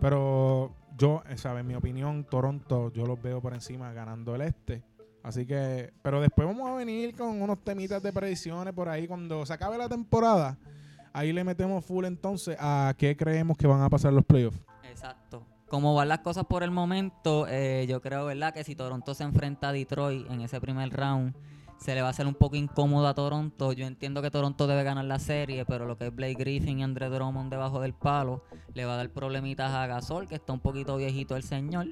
Pero 0.00 0.74
yo, 0.98 1.22
¿sabes? 1.36 1.62
En 1.62 1.68
mi 1.68 1.74
opinión, 1.74 2.24
Toronto, 2.24 2.92
yo 2.92 3.06
los 3.06 3.20
veo 3.22 3.40
por 3.40 3.54
encima 3.54 3.92
ganando 3.94 4.34
el 4.34 4.42
este. 4.42 4.82
Así 5.26 5.44
que, 5.44 5.92
pero 6.02 6.20
después 6.20 6.46
vamos 6.46 6.70
a 6.70 6.74
venir 6.74 7.16
con 7.16 7.42
unos 7.42 7.58
temitas 7.64 8.00
de 8.00 8.12
predicciones 8.12 8.72
por 8.72 8.88
ahí. 8.88 9.08
Cuando 9.08 9.44
se 9.44 9.52
acabe 9.52 9.76
la 9.76 9.88
temporada, 9.88 10.56
ahí 11.12 11.32
le 11.32 11.42
metemos 11.42 11.84
full 11.84 12.04
entonces 12.04 12.56
a 12.60 12.94
qué 12.96 13.16
creemos 13.16 13.56
que 13.56 13.66
van 13.66 13.82
a 13.82 13.90
pasar 13.90 14.12
los 14.12 14.24
playoffs. 14.24 14.60
Exacto. 14.88 15.44
Como 15.66 15.96
van 15.96 16.10
las 16.10 16.20
cosas 16.20 16.44
por 16.44 16.62
el 16.62 16.70
momento, 16.70 17.48
eh, 17.48 17.86
yo 17.88 18.00
creo, 18.00 18.26
¿verdad? 18.26 18.54
Que 18.54 18.62
si 18.62 18.76
Toronto 18.76 19.14
se 19.14 19.24
enfrenta 19.24 19.70
a 19.70 19.72
Detroit 19.72 20.30
en 20.30 20.42
ese 20.42 20.60
primer 20.60 20.90
round, 20.90 21.34
se 21.76 21.96
le 21.96 22.02
va 22.02 22.06
a 22.06 22.10
hacer 22.10 22.28
un 22.28 22.34
poco 22.34 22.54
incómodo 22.54 23.08
a 23.08 23.14
Toronto. 23.14 23.72
Yo 23.72 23.84
entiendo 23.84 24.22
que 24.22 24.30
Toronto 24.30 24.68
debe 24.68 24.84
ganar 24.84 25.06
la 25.06 25.18
serie, 25.18 25.64
pero 25.64 25.86
lo 25.86 25.98
que 25.98 26.06
es 26.06 26.14
Blake 26.14 26.34
Griffin 26.34 26.78
y 26.78 26.84
Andre 26.84 27.08
Drummond 27.08 27.50
debajo 27.50 27.80
del 27.80 27.94
palo 27.94 28.44
le 28.74 28.84
va 28.84 28.94
a 28.94 28.96
dar 28.98 29.10
problemitas 29.10 29.72
a 29.72 29.88
Gasol, 29.88 30.28
que 30.28 30.36
está 30.36 30.52
un 30.52 30.60
poquito 30.60 30.96
viejito 30.96 31.34
el 31.34 31.42
señor. 31.42 31.88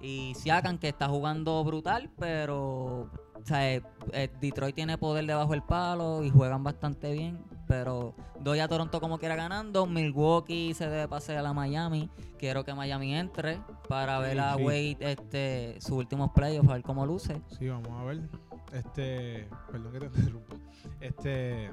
Y 0.00 0.34
Siakan, 0.34 0.78
que 0.78 0.88
está 0.88 1.08
jugando 1.08 1.62
brutal, 1.64 2.10
pero 2.18 3.10
o 3.46 3.48
sea, 3.48 3.74
eh, 3.74 3.82
eh, 4.12 4.28
Detroit 4.40 4.74
tiene 4.74 4.98
poder 4.98 5.24
debajo 5.24 5.52
del 5.52 5.62
palo 5.62 6.24
y 6.24 6.30
juegan 6.30 6.64
bastante 6.64 7.12
bien. 7.12 7.38
Pero 7.68 8.14
doy 8.40 8.58
a 8.60 8.68
Toronto 8.68 9.00
como 9.00 9.18
quiera 9.18 9.36
ganando. 9.36 9.86
Milwaukee 9.86 10.74
se 10.74 10.88
debe 10.88 11.06
pasar 11.06 11.36
a 11.36 11.42
la 11.42 11.52
Miami. 11.52 12.10
Quiero 12.38 12.64
que 12.64 12.74
Miami 12.74 13.14
entre 13.14 13.60
para 13.88 14.18
ver 14.18 14.40
a 14.40 14.56
Wade 14.56 14.96
este, 15.00 15.76
sus 15.80 15.92
últimos 15.92 16.30
playoffs, 16.32 16.68
a 16.68 16.72
ver 16.74 16.82
cómo 16.82 17.06
luce. 17.06 17.40
Sí, 17.58 17.68
vamos 17.68 17.90
a 17.90 18.04
ver. 18.04 18.20
Este, 18.72 19.48
perdón 19.70 19.92
que 19.92 20.00
te 20.00 20.06
interrumpa. 20.18 20.56
Este, 21.00 21.70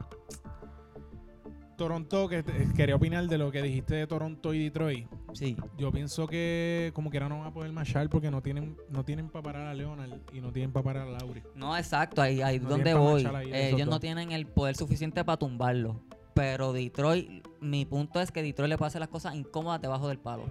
Toronto, 1.76 2.28
que 2.28 2.44
quería 2.76 2.96
opinar 2.96 3.28
de 3.28 3.38
lo 3.38 3.52
que 3.52 3.62
dijiste 3.62 3.96
de 3.96 4.08
Toronto 4.08 4.54
y 4.54 4.64
Detroit. 4.64 5.08
Sí. 5.34 5.58
Yo 5.78 5.92
pienso 5.92 6.28
que 6.28 6.92
como 6.94 7.10
quiera 7.10 7.28
no 7.30 7.40
van 7.40 7.48
a 7.48 7.54
poder 7.54 7.72
marchar 7.72 8.10
porque 8.10 8.30
no 8.30 8.42
tienen 8.42 8.78
no 8.90 9.04
tienen 9.04 9.30
para 9.30 9.44
parar 9.44 9.68
a 9.68 9.74
Leonard 9.74 10.20
y 10.32 10.42
no 10.42 10.52
tienen 10.52 10.72
para 10.72 10.84
parar 10.84 11.08
a 11.08 11.12
Lauri. 11.12 11.42
No, 11.56 11.76
exacto, 11.76 12.22
ahí, 12.22 12.42
ahí 12.42 12.60
donde 12.60 12.94
voy. 12.94 13.28
ellos 13.52 13.88
no 13.88 14.00
tienen 14.00 14.32
el 14.32 14.46
poder 14.46 14.76
suficiente 14.76 15.24
para 15.24 15.38
tumbarlo. 15.38 16.02
Pero 16.34 16.74
Detroit, 16.74 17.48
mi 17.62 17.86
punto 17.86 18.20
es 18.20 18.32
que 18.32 18.42
Detroit 18.42 18.70
le 18.70 18.78
pase 18.78 19.00
las 19.00 19.10
cosas 19.10 19.36
incómodas 19.36 19.82
debajo 19.82 20.08
del 20.08 20.18
palo. 20.18 20.46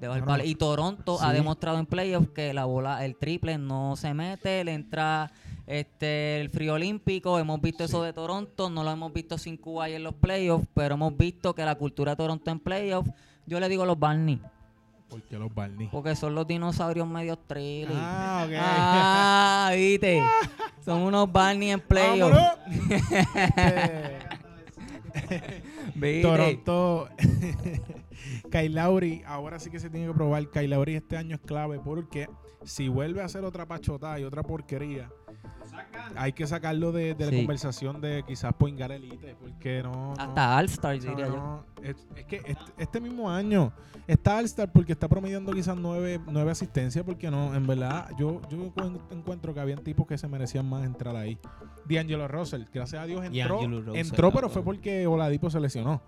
Debajo 0.00 0.16
del 0.16 0.24
palo. 0.24 0.44
Y 0.44 0.54
Toronto 0.54 1.18
ha 1.20 1.32
demostrado 1.32 1.78
en 1.78 1.86
playoffs 1.86 2.30
que 2.30 2.52
la 2.52 2.64
bola, 2.64 3.04
el 3.04 3.16
triple 3.16 3.58
no 3.58 3.96
se 3.96 4.14
mete, 4.14 4.64
le 4.64 4.72
entra 4.72 5.30
este, 5.70 6.40
el 6.40 6.50
frío 6.50 6.74
olímpico, 6.74 7.38
hemos 7.38 7.60
visto 7.60 7.84
eso 7.84 8.02
de 8.02 8.12
Toronto, 8.12 8.68
no 8.70 8.82
lo 8.82 8.90
hemos 8.90 9.12
visto 9.12 9.38
sin 9.38 9.56
Cuba 9.56 9.88
en 9.88 10.02
los 10.02 10.14
playoffs, 10.14 10.66
pero 10.74 10.96
hemos 10.96 11.16
visto 11.16 11.54
que 11.54 11.64
la 11.64 11.76
cultura 11.76 12.10
de 12.12 12.16
Toronto 12.16 12.50
en 12.50 12.58
playoffs, 12.58 13.12
yo 13.46 13.60
le 13.60 13.68
digo 13.68 13.86
los 13.86 13.96
Barney. 13.96 14.40
¿Por 15.08 15.22
qué 15.22 15.38
los 15.38 15.54
Barney? 15.54 15.88
Porque 15.92 16.16
son 16.16 16.34
los 16.34 16.48
dinosaurios 16.48 17.06
medio 17.06 17.36
trilly. 17.36 17.86
Ah, 17.92 18.46
ok. 18.46 18.52
Ah, 18.58 19.70
viste. 19.76 20.20
Son 20.84 21.02
unos 21.02 21.30
Barney 21.30 21.70
en 21.70 21.80
playoff. 21.80 22.32
¡Vámonos! 22.32 22.58
¿Viste? 25.94 26.22
Toronto. 26.22 27.08
Kyle 28.50 28.74
Lowry, 28.74 29.22
ahora 29.24 29.60
sí 29.60 29.70
que 29.70 29.78
se 29.78 29.88
tiene 29.88 30.08
que 30.08 30.14
probar. 30.14 30.50
Kyle 30.50 30.70
Lowry 30.70 30.96
este 30.96 31.16
año 31.16 31.36
es 31.36 31.42
clave 31.42 31.78
porque 31.78 32.28
si 32.64 32.88
vuelve 32.88 33.22
a 33.22 33.26
hacer 33.26 33.44
otra 33.44 33.66
pachotada 33.66 34.18
y 34.18 34.24
otra 34.24 34.42
porquería, 34.42 35.08
hay 36.16 36.32
que 36.32 36.46
sacarlo 36.46 36.92
de, 36.92 37.14
de 37.14 37.24
la 37.26 37.30
conversación 37.36 38.00
de 38.00 38.24
quizás 38.26 38.52
Poingar 38.54 38.92
Elite, 38.92 39.34
porque 39.40 39.82
no. 39.82 39.92
no- 39.92 40.12
Hasta 40.18 40.56
All-Star, 40.58 40.96
no, 40.96 41.10
diría 41.10 41.26
yo. 41.28 41.64
es, 41.82 41.96
es 42.16 42.24
que 42.24 42.36
este, 42.36 42.56
este 42.78 43.00
mismo 43.00 43.30
año 43.30 43.72
está 44.06 44.38
All-Star 44.38 44.70
porque 44.72 44.92
está 44.92 45.08
promediando 45.08 45.52
quizás 45.52 45.76
nueve, 45.76 46.20
nueve 46.26 46.50
asistencias, 46.50 47.04
porque 47.04 47.30
no, 47.30 47.54
en 47.54 47.66
verdad, 47.66 48.08
yo, 48.18 48.40
yo 48.50 48.58
encu- 48.72 49.00
encuentro 49.10 49.54
que 49.54 49.60
habían 49.60 49.78
tipos 49.84 50.06
que 50.06 50.18
se 50.18 50.28
merecían 50.28 50.68
más 50.68 50.84
entrar 50.84 51.14
ahí. 51.16 51.38
D'Angelo 51.88 52.28
Russell, 52.28 52.62
gracias 52.72 53.02
a 53.02 53.06
Dios 53.06 53.24
entró, 53.24 53.60
Russell, 53.66 53.96
entró 53.96 54.30
pero 54.32 54.48
fue 54.48 54.62
porque 54.62 55.06
Oladipo 55.06 55.50
se 55.50 55.60
lesionó. 55.60 56.02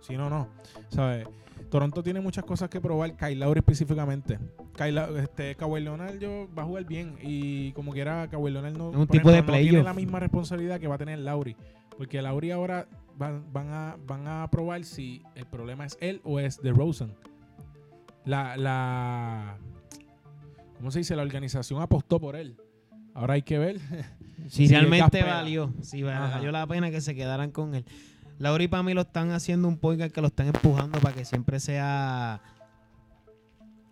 Si 0.00 0.16
no, 0.16 0.30
no. 0.30 0.48
¿Sabes? 0.88 1.26
Toronto 1.70 2.02
tiene 2.02 2.20
muchas 2.20 2.44
cosas 2.44 2.68
que 2.70 2.80
probar, 2.80 3.16
Kyle 3.16 3.38
Lowry 3.38 3.58
específicamente. 3.58 4.38
Kyle, 4.76 4.98
este, 5.18 5.54
Kawhi 5.54 5.82
Leonard 5.82 6.18
yo, 6.18 6.48
va 6.56 6.62
a 6.62 6.66
jugar 6.66 6.84
bien 6.84 7.16
y 7.22 7.72
como 7.72 7.92
quiera 7.92 8.28
Kawhi 8.28 8.50
Leonard 8.50 8.76
no, 8.76 8.90
un 8.90 9.06
tipo 9.06 9.30
de 9.30 9.42
no 9.42 9.52
tiene 9.52 9.82
la 9.82 9.94
misma 9.94 10.20
responsabilidad 10.20 10.80
que 10.80 10.86
va 10.86 10.94
a 10.94 10.98
tener 10.98 11.18
Lowry. 11.18 11.56
Porque 11.96 12.22
Lowry 12.22 12.52
ahora 12.52 12.88
van, 13.16 13.52
van 13.52 13.72
a, 13.72 13.96
van 14.06 14.28
a 14.28 14.48
probar 14.50 14.84
si 14.84 15.22
el 15.34 15.46
problema 15.46 15.84
es 15.84 15.98
él 16.00 16.20
o 16.24 16.38
es 16.38 16.62
de 16.62 16.72
Rosen. 16.72 17.14
La, 18.24 18.56
la, 18.56 19.58
¿cómo 20.76 20.90
se 20.90 21.00
dice? 21.00 21.16
La 21.16 21.22
organización 21.22 21.82
apostó 21.82 22.20
por 22.20 22.36
él. 22.36 22.56
Ahora 23.14 23.34
hay 23.34 23.42
que 23.42 23.58
ver. 23.58 23.80
Si 24.48 24.68
realmente 24.68 25.22
valió, 25.22 25.72
si 25.82 26.04
Ajá. 26.04 26.36
valió 26.36 26.52
la 26.52 26.66
pena 26.66 26.90
que 26.90 27.00
se 27.00 27.14
quedaran 27.14 27.50
con 27.50 27.74
él. 27.74 27.84
Lauri 28.38 28.68
para 28.68 28.82
mí 28.82 28.94
lo 28.94 29.02
están 29.02 29.30
haciendo 29.32 29.68
un 29.68 29.78
point 29.78 30.12
que 30.12 30.20
lo 30.20 30.28
están 30.28 30.46
empujando 30.48 30.98
para 31.00 31.14
que 31.14 31.24
siempre 31.24 31.58
sea 31.60 32.40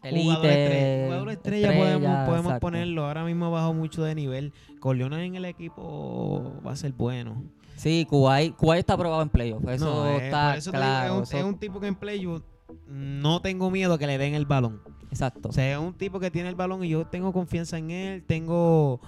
jugador 0.03 0.47
estrella. 0.47 0.77
Elite. 0.77 1.05
Jugador 1.07 1.31
estrella, 1.31 1.69
podemos, 1.77 2.27
podemos 2.27 2.45
exacto. 2.47 2.61
ponerlo. 2.61 3.07
Ahora 3.07 3.25
mismo 3.25 3.51
bajó 3.51 3.75
mucho 3.75 4.05
de 4.05 4.15
nivel. 4.15 4.53
Corleone 4.81 5.25
en 5.25 5.35
el 5.35 5.45
equipo 5.45 6.61
va 6.65 6.73
a 6.73 6.77
ser 6.77 6.93
bueno. 6.93 7.43
Sí, 7.77 8.07
Kuwait, 8.09 8.55
Kuwait 8.57 8.79
está 8.81 8.95
aprobado 8.95 9.21
en 9.23 9.29
playoff. 9.29 9.67
Eso 9.69 9.85
No, 9.85 10.07
eh, 10.11 10.27
está 10.27 10.57
eso 10.57 10.71
digo, 10.71 10.85
es, 10.85 11.11
un, 11.11 11.23
eso- 11.25 11.39
es 11.39 11.45
un 11.45 11.59
tipo 11.59 11.81
que 11.81 11.89
en 11.89 11.95
play 11.97 12.21
yo 12.21 12.43
no 12.89 13.41
tengo 13.43 13.71
miedo 13.71 13.99
que 13.99 14.07
le 14.07 14.17
den 14.17 14.35
el 14.35 14.47
balón. 14.47 14.81
Exacto. 15.11 15.49
O 15.49 15.53
sea, 15.53 15.73
es 15.73 15.79
un 15.79 15.93
tipo 15.95 16.19
que 16.21 16.31
tiene 16.31 16.49
el 16.49 16.55
balón 16.55 16.85
y 16.85 16.89
yo 16.89 17.07
tengo 17.07 17.33
confianza 17.33 17.79
en 17.79 17.91
él, 17.91 18.25
tengo 18.27 19.01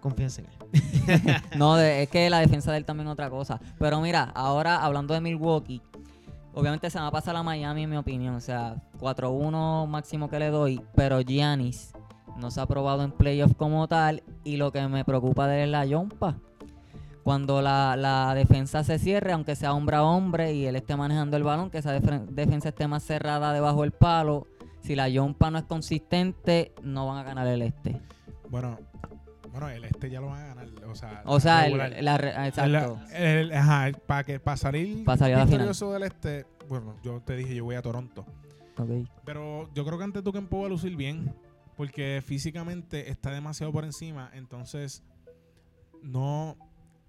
confianza 0.00 0.42
en 0.42 0.46
él. 0.48 0.57
No, 1.56 1.76
de- 1.76 2.02
es 2.04 2.08
que 2.08 2.28
la 2.30 2.40
defensa 2.40 2.70
de 2.72 2.78
él 2.78 2.84
también 2.84 3.08
es 3.08 3.12
otra 3.12 3.30
cosa. 3.30 3.60
Pero 3.78 4.00
mira, 4.00 4.24
ahora 4.34 4.84
hablando 4.84 5.14
de 5.14 5.20
Milwaukee, 5.20 5.82
obviamente 6.54 6.90
se 6.90 6.98
va 6.98 7.06
a 7.06 7.10
pasar 7.10 7.36
a 7.36 7.42
Miami 7.42 7.84
en 7.84 7.90
mi 7.90 7.96
opinión. 7.96 8.34
O 8.34 8.40
sea, 8.40 8.76
4-1 9.00 9.86
máximo 9.86 10.28
que 10.28 10.38
le 10.38 10.50
doy. 10.50 10.80
Pero 10.94 11.20
Giannis 11.20 11.92
no 12.36 12.50
se 12.50 12.60
ha 12.60 12.66
probado 12.66 13.02
en 13.02 13.12
playoff 13.12 13.54
como 13.56 13.88
tal. 13.88 14.22
Y 14.44 14.56
lo 14.56 14.70
que 14.72 14.86
me 14.88 15.04
preocupa 15.04 15.46
de 15.46 15.62
él 15.62 15.68
es 15.68 15.72
la 15.72 15.86
yompa. 15.86 16.36
Cuando 17.24 17.60
la, 17.60 17.94
la 17.96 18.32
defensa 18.34 18.84
se 18.84 18.98
cierre, 18.98 19.32
aunque 19.32 19.54
sea 19.54 19.74
hombre 19.74 19.96
a 19.96 20.02
hombre 20.02 20.54
y 20.54 20.64
él 20.66 20.76
esté 20.76 20.96
manejando 20.96 21.36
el 21.36 21.42
balón, 21.42 21.68
que 21.68 21.78
esa 21.78 21.98
defen- 21.98 22.26
defensa 22.28 22.70
esté 22.70 22.88
más 22.88 23.02
cerrada 23.02 23.52
debajo 23.52 23.82
del 23.82 23.92
palo. 23.92 24.46
Si 24.80 24.94
la 24.94 25.08
yompa 25.10 25.50
no 25.50 25.58
es 25.58 25.64
consistente, 25.64 26.72
no 26.82 27.06
van 27.06 27.18
a 27.18 27.22
ganar 27.24 27.46
el 27.48 27.60
este. 27.62 28.00
Bueno, 28.48 28.78
bueno, 29.58 29.68
el 29.76 29.84
este 29.84 30.10
ya 30.10 30.20
lo 30.20 30.28
van 30.28 30.42
a 30.42 30.46
ganar. 30.48 30.68
O 30.86 30.94
sea, 30.94 31.22
O 31.26 31.40
sea, 31.40 31.66
el, 31.66 32.04
la 32.04 32.18
re- 32.18 32.46
exacto. 32.48 33.00
El- 33.12 33.24
el- 33.50 33.52
ajá, 33.52 33.90
para 34.06 34.24
que 34.24 34.40
para 34.40 34.56
salir, 34.56 35.04
Pa' 35.04 35.16
salir 35.16 35.34
a 35.36 35.38
la 35.38 35.44
final. 35.46 35.58
victorioso 35.58 35.92
del 35.92 36.02
este, 36.04 36.46
bueno, 36.68 36.96
yo 37.02 37.20
te 37.20 37.36
dije, 37.36 37.54
yo 37.54 37.64
voy 37.64 37.74
a 37.76 37.82
Toronto. 37.82 38.24
Ok. 38.78 39.08
Pero 39.24 39.68
yo 39.74 39.84
creo 39.84 39.98
que 39.98 40.04
antes 40.04 40.22
tú 40.22 40.32
que 40.32 40.40
va 40.40 40.66
a 40.66 40.68
lucir 40.68 40.94
bien, 40.96 41.34
porque 41.76 42.22
físicamente 42.24 43.10
está 43.10 43.30
demasiado 43.30 43.72
por 43.72 43.84
encima, 43.84 44.30
entonces 44.34 45.02
no, 46.02 46.56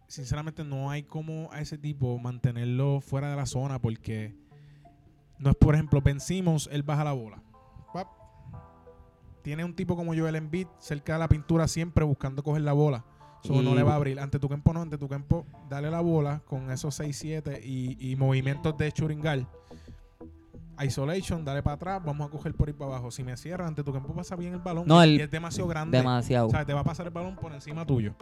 sinceramente 0.07 0.63
no 0.63 0.89
hay 0.89 1.03
como 1.03 1.49
a 1.51 1.61
ese 1.61 1.77
tipo 1.77 2.17
mantenerlo 2.19 3.01
fuera 3.01 3.29
de 3.29 3.35
la 3.35 3.45
zona, 3.45 3.79
porque 3.79 4.35
no 5.37 5.51
es, 5.51 5.55
por 5.55 5.75
ejemplo, 5.75 6.01
vencimos, 6.01 6.67
él 6.71 6.83
baja 6.83 7.03
la 7.03 7.13
bola. 7.13 7.41
Tiene 9.41 9.63
un 9.63 9.75
tipo 9.75 9.95
como 9.95 10.15
Joel 10.15 10.35
Embiid 10.35 10.67
cerca 10.79 11.13
de 11.13 11.19
la 11.19 11.27
pintura 11.27 11.67
siempre 11.67 12.03
buscando 12.03 12.43
coger 12.43 12.61
la 12.63 12.73
bola. 12.73 13.05
So, 13.43 13.61
no 13.61 13.73
le 13.73 13.83
va 13.83 13.93
a 13.93 13.95
abrir. 13.95 14.19
Ante 14.19 14.37
tu 14.37 14.49
campo 14.49 14.73
no, 14.73 14.81
ante 14.81 14.97
tu 14.97 15.07
campo, 15.07 15.45
dale 15.69 15.89
la 15.89 16.01
bola 16.01 16.41
con 16.45 16.69
esos 16.71 16.99
6-7 16.99 17.61
y, 17.63 18.11
y 18.11 18.15
movimientos 18.17 18.77
de 18.77 18.91
churingal. 18.91 19.47
Isolation, 20.81 21.43
dale 21.43 21.61
para 21.61 21.75
atrás, 21.75 22.01
vamos 22.03 22.27
a 22.27 22.31
coger 22.31 22.53
por 22.53 22.67
ahí 22.67 22.73
para 22.73 22.91
abajo. 22.91 23.11
Si 23.11 23.23
me 23.23 23.35
cierran, 23.37 23.69
ante 23.69 23.83
tu 23.83 23.91
campo 23.91 24.13
pasa 24.13 24.35
bien 24.35 24.53
el 24.53 24.59
balón. 24.59 24.85
No, 24.87 25.03
y 25.05 25.19
es 25.19 25.31
demasiado 25.31 25.67
grande. 25.67 25.97
Demasiado. 25.97 26.47
O 26.47 26.49
sea, 26.49 26.65
te 26.65 26.73
va 26.73 26.81
a 26.81 26.83
pasar 26.83 27.07
el 27.07 27.13
balón 27.13 27.35
por 27.35 27.53
encima 27.53 27.85
tuyo. 27.85 28.15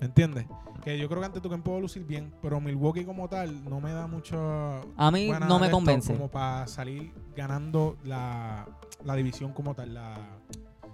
¿Me 0.00 0.06
entiendes? 0.06 0.46
Que 0.84 0.96
yo 0.98 1.08
creo 1.08 1.20
que 1.20 1.26
ante 1.26 1.40
tu 1.40 1.50
campo 1.50 1.72
va 1.72 1.78
a 1.78 1.80
lucir 1.80 2.04
bien, 2.04 2.32
pero 2.40 2.60
Milwaukee 2.60 3.04
como 3.04 3.28
tal 3.28 3.64
no 3.68 3.80
me 3.80 3.92
da 3.92 4.06
mucho. 4.06 4.36
A 4.96 5.10
mí 5.10 5.28
no 5.48 5.58
me 5.58 5.70
convence. 5.70 6.12
Como 6.14 6.28
para 6.30 6.66
salir 6.68 7.12
ganando 7.36 7.96
la, 8.04 8.66
la 9.04 9.14
división 9.16 9.52
como 9.52 9.74
tal, 9.74 9.94
la, 9.94 10.14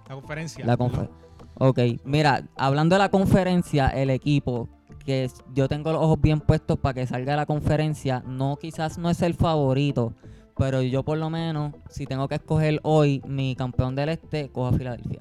la 0.09 0.15
conferencia. 0.15 0.65
La 0.65 0.77
confer- 0.77 1.09
Ok, 1.57 1.79
mira, 2.03 2.43
hablando 2.57 2.95
de 2.95 2.99
la 2.99 3.09
conferencia, 3.09 3.87
el 3.89 4.09
equipo 4.09 4.67
que 5.05 5.29
yo 5.53 5.67
tengo 5.69 5.91
los 5.93 6.01
ojos 6.01 6.19
bien 6.19 6.41
puestos 6.41 6.79
para 6.79 6.95
que 6.95 7.05
salga 7.07 7.33
de 7.33 7.37
la 7.37 7.45
conferencia, 7.45 8.23
no 8.27 8.57
quizás 8.57 8.97
no 8.97 9.09
es 9.11 9.21
el 9.21 9.35
favorito, 9.35 10.13
pero 10.57 10.81
yo 10.81 11.03
por 11.03 11.17
lo 11.19 11.29
menos, 11.29 11.73
si 11.89 12.05
tengo 12.07 12.27
que 12.27 12.35
escoger 12.35 12.79
hoy 12.83 13.21
mi 13.27 13.55
campeón 13.55 13.95
del 13.95 14.09
este, 14.09 14.49
cojo 14.49 14.67
a 14.67 14.73
Filadelfia. 14.73 15.19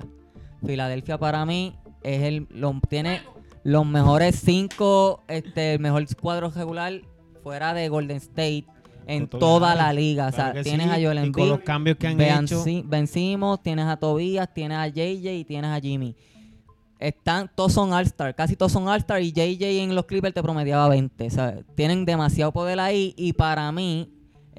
Filadelfia 0.65 1.19
para 1.19 1.45
mí 1.45 1.77
es 2.03 2.23
el, 2.23 2.49
lo- 2.51 2.81
tiene 2.89 3.21
los 3.65 3.87
mejores 3.87 4.41
cinco, 4.45 5.25
este, 5.27 5.75
el 5.75 5.81
mejor 5.81 6.05
cuadro 6.17 6.51
regular 6.51 7.01
fuera 7.43 7.75
de 7.75 7.89
Golden 7.89 8.19
State 8.19 8.67
en 9.07 9.27
Total. 9.27 9.41
toda 9.41 9.75
la 9.75 9.93
liga. 9.93 10.29
O 10.29 10.33
sea, 10.33 10.53
tienes 10.63 10.87
sí, 10.87 10.93
a 10.93 10.95
Joel 10.95 11.19
y 11.19 11.21
con 11.21 11.25
Embiid, 11.25 11.49
los 11.49 11.61
cambios 11.61 11.97
que 11.97 12.07
han 12.07 12.21
hecho. 12.21 12.63
vencimos, 12.85 13.63
tienes 13.63 13.87
a 13.87 13.97
Tobias, 13.97 14.53
tienes 14.53 14.79
a 14.79 14.87
JJ 14.89 15.33
y 15.35 15.45
tienes 15.45 15.71
a 15.71 15.81
Jimmy. 15.81 16.15
Están, 16.99 17.51
todos 17.55 17.73
son 17.73 17.93
All-Star, 17.93 18.35
casi 18.35 18.55
todos 18.55 18.73
son 18.73 18.87
All-Star 18.87 19.21
y 19.21 19.33
JJ 19.33 19.83
en 19.83 19.95
los 19.95 20.07
Clippers 20.07 20.33
te 20.33 20.43
promediaba 20.43 20.89
20. 20.89 21.27
o 21.27 21.31
sea, 21.31 21.59
Tienen 21.75 22.05
demasiado 22.05 22.53
poder 22.53 22.79
ahí 22.81 23.15
y 23.17 23.33
para 23.33 23.71
mí, 23.73 24.11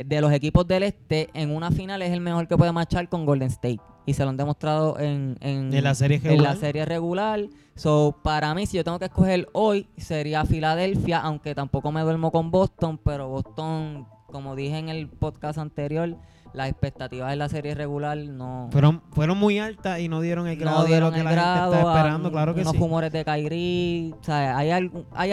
de 0.04 0.22
los 0.22 0.32
equipos 0.32 0.68
del 0.68 0.84
este, 0.84 1.30
en 1.34 1.52
una 1.56 1.72
final 1.72 2.02
es 2.02 2.12
el 2.12 2.22
mejor 2.22 2.48
que 2.48 2.58
puede 2.58 2.72
marchar 2.72 3.08
con 3.10 3.26
Golden 3.26 3.48
State. 3.50 3.80
Y 4.08 4.14
se 4.14 4.24
lo 4.24 4.30
han 4.30 4.38
demostrado 4.38 5.00
en, 5.00 5.36
en, 5.42 5.74
En 5.74 5.84
la 5.84 5.96
serie 5.96 6.18
en 6.18 6.24
regular. 6.24 6.54
la 6.54 6.60
serie 6.60 6.86
regular. 6.86 7.42
So, 7.76 8.20
para 8.24 8.54
mí, 8.54 8.68
si 8.68 8.78
yo 8.78 8.84
tengo 8.84 9.00
que 9.00 9.06
escoger 9.06 9.48
hoy, 9.54 9.88
sería 9.98 10.46
Filadelfia, 10.46 11.20
aunque 11.20 11.56
tampoco 11.56 11.92
me 11.92 12.02
duermo 12.02 12.32
con 12.32 12.52
Boston, 12.52 13.00
pero 13.04 13.30
Boston, 13.30 14.06
como 14.28 14.56
dije 14.56 14.78
en 14.78 14.90
el 14.90 15.08
podcast 15.10 15.58
anterior, 15.58 16.16
las 16.56 16.70
expectativas 16.70 17.32
en 17.34 17.40
la 17.40 17.50
serie 17.50 17.76
regular 17.76 18.18
no, 18.18 18.70
Fueron, 18.72 19.02
fueron 19.12 19.38
muy 19.38 19.60
altas 19.60 20.00
y 20.00 20.08
no 20.08 20.22
dieron 20.22 20.48
el 20.48 20.58
grado 20.58 20.80
no 20.80 20.84
de 20.86 21.00
lo 21.00 21.12
que 21.12 21.24
la 21.24 21.32
grado. 21.32 21.72
gente 21.72 21.78
está 21.78 21.92
a 21.92 21.98
esperando, 21.98 22.32
claro 22.32 22.56
que 22.56 22.62
unos 22.62 22.74
sí. 22.74 22.80
rumores 22.80 23.12
de 23.12 23.26
Kyrie, 23.26 24.14
o 24.14 24.24
sea, 24.24 24.58
hay 24.58 24.72
algo, 24.72 25.06
hay 25.14 25.32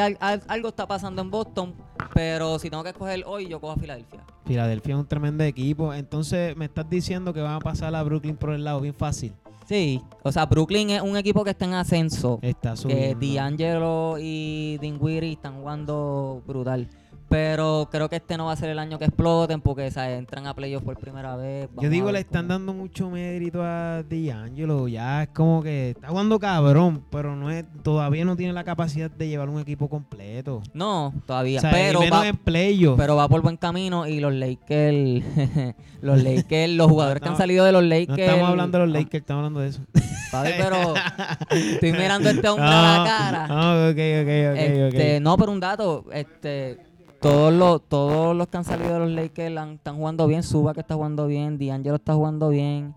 está 0.65 0.87
pasando 0.87 1.23
en 1.23 1.31
Boston, 1.31 1.75
pero 2.15 2.59
si 2.59 2.71
tengo 2.71 2.83
que 2.83 2.91
escoger 2.91 3.25
hoy, 3.27 3.49
yo 3.49 3.61
cojo 3.61 3.73
a 3.73 3.77
Filadelfia. 3.77 4.21
Filadelfia 4.45 4.95
es 4.95 5.01
un 5.01 5.07
tremendo 5.07 5.45
equipo. 5.45 5.95
Entonces, 5.95 6.57
me 6.57 6.67
estás 6.67 6.89
diciendo 6.89 7.33
que 7.33 7.41
van 7.41 7.55
a 7.55 7.61
pasar 7.61 7.95
a 7.95 8.03
Brooklyn 8.03 8.37
por 8.37 8.53
el 8.53 8.65
lado 8.65 8.81
bien 8.81 8.95
fácil. 8.95 9.33
Sí, 9.67 10.03
o 10.23 10.33
sea, 10.33 10.47
Brooklyn 10.47 10.91
es 10.91 11.03
un 11.03 11.17
equipo 11.17 11.45
que 11.45 11.51
está 11.51 11.65
en 11.65 11.75
ascenso. 11.75 12.39
Está 12.43 12.73
que 12.73 12.77
subiendo. 12.77 13.35
D'Angelo 13.35 14.17
y 14.21 14.79
Dinwiddie 14.81 15.33
están 15.33 15.61
jugando 15.61 16.43
brutal. 16.47 16.89
Pero 17.33 17.89
creo 17.91 18.11
que 18.11 18.17
este 18.17 18.37
no 18.37 18.45
va 18.47 18.53
a 18.53 18.57
ser 18.57 18.69
el 18.69 18.79
año 18.79 18.99
que 18.99 19.07
exploten 19.07 19.63
porque 19.63 19.87
entran 19.97 20.47
a 20.47 20.55
playoffs 20.55 20.85
por 20.85 20.99
primera 20.99 21.35
vez. 21.35 21.69
Yo 21.81 21.89
digo, 21.89 22.13
le 22.13 22.19
están 22.21 22.43
cómo- 22.43 22.53
dando 22.53 22.75
mucho 22.75 23.09
mérito 23.09 23.63
a 23.63 24.03
D'Angelo. 24.03 24.87
Ya 24.87 25.23
es 25.23 25.29
como 25.31 25.63
que 25.63 25.91
está 25.91 26.09
jugando 26.09 26.39
cabrón, 26.39 27.03
pero 27.11 27.35
no 27.35 27.51
es, 27.51 27.65
todavía 27.83 28.27
no 28.27 28.37
tiene 28.37 28.53
la 28.53 28.65
capacidad 28.65 29.11
de 29.11 29.29
llevar 29.29 29.49
un 29.49 29.61
equipo 29.61 29.89
completo. 29.89 30.61
No, 30.75 31.15
todavía. 31.27 31.59
O 31.59 31.61
sea, 31.63 31.71
pero, 31.71 32.01
va, 32.01 32.23
pero 32.97 33.17
va 33.17 33.29
por 33.29 33.41
buen 33.41 33.57
camino 33.57 34.07
y 34.07 34.21
los 34.21 34.35
Lakers, 34.35 35.25
los 36.03 36.23
Lakers, 36.23 36.73
los 36.75 36.87
jugadores 36.89 37.23
que 37.23 37.29
han 37.29 37.33
No, 37.35 37.39
salido 37.39 37.65
de 37.65 37.73
los 37.73 37.83
no 37.83 37.89
Lakers. 37.89 38.19
estamos 38.19 38.49
hablando 38.49 38.79
de 38.79 38.85
los 38.87 38.93
Lakers, 38.93 39.15
estamos 39.23 39.39
hablando 39.41 39.61
de 39.61 39.69
eso. 39.69 39.81
papi, 40.31 40.51
pero 40.59 40.95
estoy 41.51 41.93
mirando 41.93 42.29
este 42.29 42.47
hombre 42.49 42.67
a 42.67 42.99
la 42.99 43.05
cara. 43.07 43.47
Ah, 43.49 43.89
ok, 43.91 43.97
ok, 43.97 44.29
ok, 44.53 44.95
Este. 44.95 45.21
No, 45.21 45.37
pero 45.39 45.51
un 45.53 45.61
dato, 45.61 46.05
este, 46.13 46.79
todos 47.23 47.53
los, 47.53 47.89
todos 47.89 48.37
los 48.37 48.49
que 48.49 48.57
han 48.57 48.65
salido 48.65 48.95
de 48.95 48.99
los 49.01 49.11
Lakers 49.11 49.57
han- 49.57 49.75
están 49.75 49.97
jugando 49.97 50.27
bien. 50.27 50.43
Suba 50.43 50.75
que 50.75 50.81
está 50.81 50.95
jugando 50.95 51.27
bien. 51.27 51.57
D'Angelo 51.59 51.97
está 51.97 52.15
jugando 52.15 52.49
bien. 52.49 52.95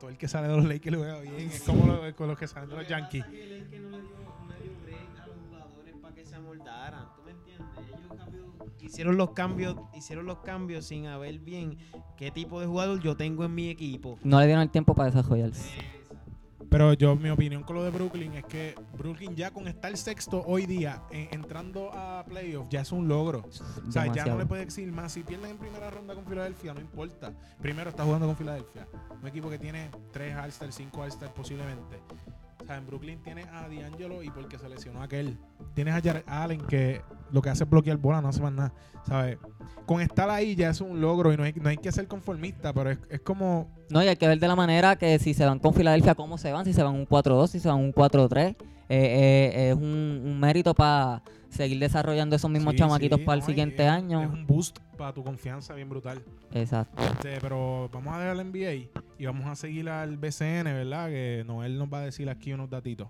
Todo 0.00 0.10
el 0.10 0.16
que 0.16 0.26
sale 0.28 0.48
de 0.48 0.56
los 0.56 0.64
Lakers 0.64 0.96
lo 0.96 1.02
vea 1.02 1.18
bien. 1.20 1.34
Es 1.38 1.62
como 1.62 1.86
lo- 1.86 2.16
con 2.16 2.28
los 2.28 2.38
que 2.38 2.46
salen 2.46 2.70
de 2.70 2.76
los 2.76 2.88
Yankees. 2.88 3.24
El 3.26 3.68
que 3.68 3.78
no 3.78 3.90
le 3.90 3.98
dio, 4.02 4.10
no 4.40 4.48
le 4.54 4.62
dio 4.62 4.72
break 4.84 5.20
a 5.22 5.26
los 5.26 5.36
jugadores 5.48 5.94
para 6.00 6.14
que 6.14 6.24
se 6.24 6.34
amoldaran. 6.36 7.04
¿Tú 7.16 7.22
me 7.24 7.30
entiendes? 7.32 7.66
Ellos 7.78 8.18
rápido 8.18 8.44
hicieron 8.80 9.16
los 9.16 9.30
cambios, 9.30 9.76
hicieron 9.94 10.26
los 10.26 10.38
cambios 10.38 10.86
sin 10.86 11.06
haber 11.06 11.38
bien 11.38 11.78
qué 12.16 12.30
tipo 12.30 12.60
de 12.60 12.66
jugador 12.66 13.00
yo 13.02 13.16
tengo 13.16 13.44
en 13.44 13.54
mi 13.54 13.68
equipo. 13.68 14.18
No 14.24 14.40
le 14.40 14.46
dieron 14.46 14.62
el 14.62 14.70
tiempo 14.70 14.94
para 14.94 15.10
desarrollarse. 15.10 15.70
Pero 16.70 16.92
yo, 16.92 17.16
mi 17.16 17.30
opinión 17.30 17.62
con 17.62 17.76
lo 17.76 17.82
de 17.84 17.90
Brooklyn 17.90 18.34
es 18.34 18.44
que 18.44 18.74
Brooklyn 18.96 19.34
ya 19.34 19.50
con 19.50 19.66
estar 19.68 19.96
sexto 19.96 20.42
hoy 20.46 20.66
día, 20.66 21.02
en- 21.10 21.28
entrando 21.32 21.90
a 21.94 22.24
playoffs, 22.26 22.68
ya 22.70 22.82
es 22.82 22.92
un 22.92 23.08
logro. 23.08 23.40
O 23.88 23.90
sea, 23.90 24.04
ya 24.14 24.24
no 24.26 24.38
le 24.38 24.46
puede 24.46 24.62
exigir 24.62 24.92
más. 24.92 25.12
Si 25.12 25.22
pierden 25.22 25.52
en 25.52 25.58
primera 25.58 25.90
ronda 25.90 26.14
con 26.14 26.26
Filadelfia, 26.26 26.74
no 26.74 26.80
importa. 26.80 27.32
Primero 27.60 27.88
está 27.90 28.04
jugando 28.04 28.26
con 28.26 28.36
Filadelfia. 28.36 28.86
Un 29.20 29.26
equipo 29.26 29.48
que 29.48 29.58
tiene 29.58 29.90
3 30.12 30.36
All-Stars, 30.36 30.74
5 30.74 31.02
All-Stars 31.02 31.32
posiblemente. 31.32 32.00
O 32.62 32.66
sea, 32.66 32.76
en 32.76 32.86
Brooklyn 32.86 33.22
tienes 33.22 33.46
a 33.46 33.68
D'Angelo 33.68 34.22
y 34.22 34.30
porque 34.30 34.58
se 34.58 34.68
lesionó 34.68 35.02
aquel. 35.02 35.38
Tienes 35.74 35.94
a 35.94 36.00
Jared 36.02 36.22
Allen 36.26 36.60
que 36.66 37.02
lo 37.32 37.40
que 37.40 37.50
hace 37.50 37.64
es 37.64 37.70
bloquear 37.70 37.96
bola, 37.98 38.20
no 38.20 38.28
hace 38.28 38.42
más 38.42 38.52
nada. 38.52 38.72
¿Sabes? 39.06 39.38
Con 39.86 40.00
estar 40.02 40.28
ahí 40.28 40.54
ya 40.54 40.70
es 40.70 40.80
un 40.80 41.00
logro 41.00 41.32
y 41.32 41.36
no 41.36 41.44
hay, 41.44 41.52
no 41.54 41.68
hay 41.68 41.76
que 41.78 41.90
ser 41.92 42.06
conformista, 42.08 42.72
pero 42.74 42.90
es, 42.90 42.98
es 43.10 43.20
como 43.20 43.70
No, 43.90 44.02
y 44.02 44.08
hay 44.08 44.16
que 44.16 44.28
ver 44.28 44.38
de 44.38 44.48
la 44.48 44.56
manera 44.56 44.96
que 44.96 45.18
si 45.18 45.32
se 45.34 45.46
van 45.46 45.58
con 45.60 45.72
Filadelfia, 45.72 46.14
cómo 46.14 46.36
se 46.36 46.52
van, 46.52 46.64
si 46.64 46.72
se 46.72 46.82
van 46.82 46.94
un 46.94 47.06
4-2, 47.06 47.46
si 47.48 47.60
se 47.60 47.68
van 47.68 47.78
un 47.78 47.92
4-3. 47.94 48.48
Eh, 48.50 48.56
eh, 48.90 49.68
es 49.70 49.74
un, 49.76 49.82
un 50.24 50.40
mérito 50.40 50.74
para 50.74 51.22
seguir 51.50 51.78
desarrollando 51.78 52.36
esos 52.36 52.50
mismos 52.50 52.72
Sí, 52.72 52.78
chamaquitos 52.78 53.18
sí, 53.20 53.24
para 53.24 53.34
el 53.34 53.40
no, 53.40 53.46
siguiente 53.46 53.84
es- 53.84 53.88
año. 53.90 54.22
Es 54.22 54.28
un 54.30 54.46
boost 54.46 54.78
para 54.98 55.14
tu 55.14 55.24
confianza 55.24 55.72
bien 55.74 55.88
brutal. 55.88 56.22
Exacto. 56.52 57.02
Este, 57.02 57.40
pero 57.40 57.88
vamos 57.90 58.12
a 58.14 58.18
dejar 58.18 58.36
el 58.36 58.52
NBA 58.52 59.00
y 59.18 59.24
vamos 59.24 59.46
a 59.46 59.54
seguir 59.54 59.88
al 59.88 60.18
BCN, 60.18 60.64
¿verdad? 60.64 61.08
Que 61.08 61.44
Noel 61.46 61.78
nos 61.78 61.90
va 61.90 62.00
a 62.00 62.04
decir 62.04 62.28
aquí 62.28 62.52
unos 62.52 62.68
datitos. 62.68 63.08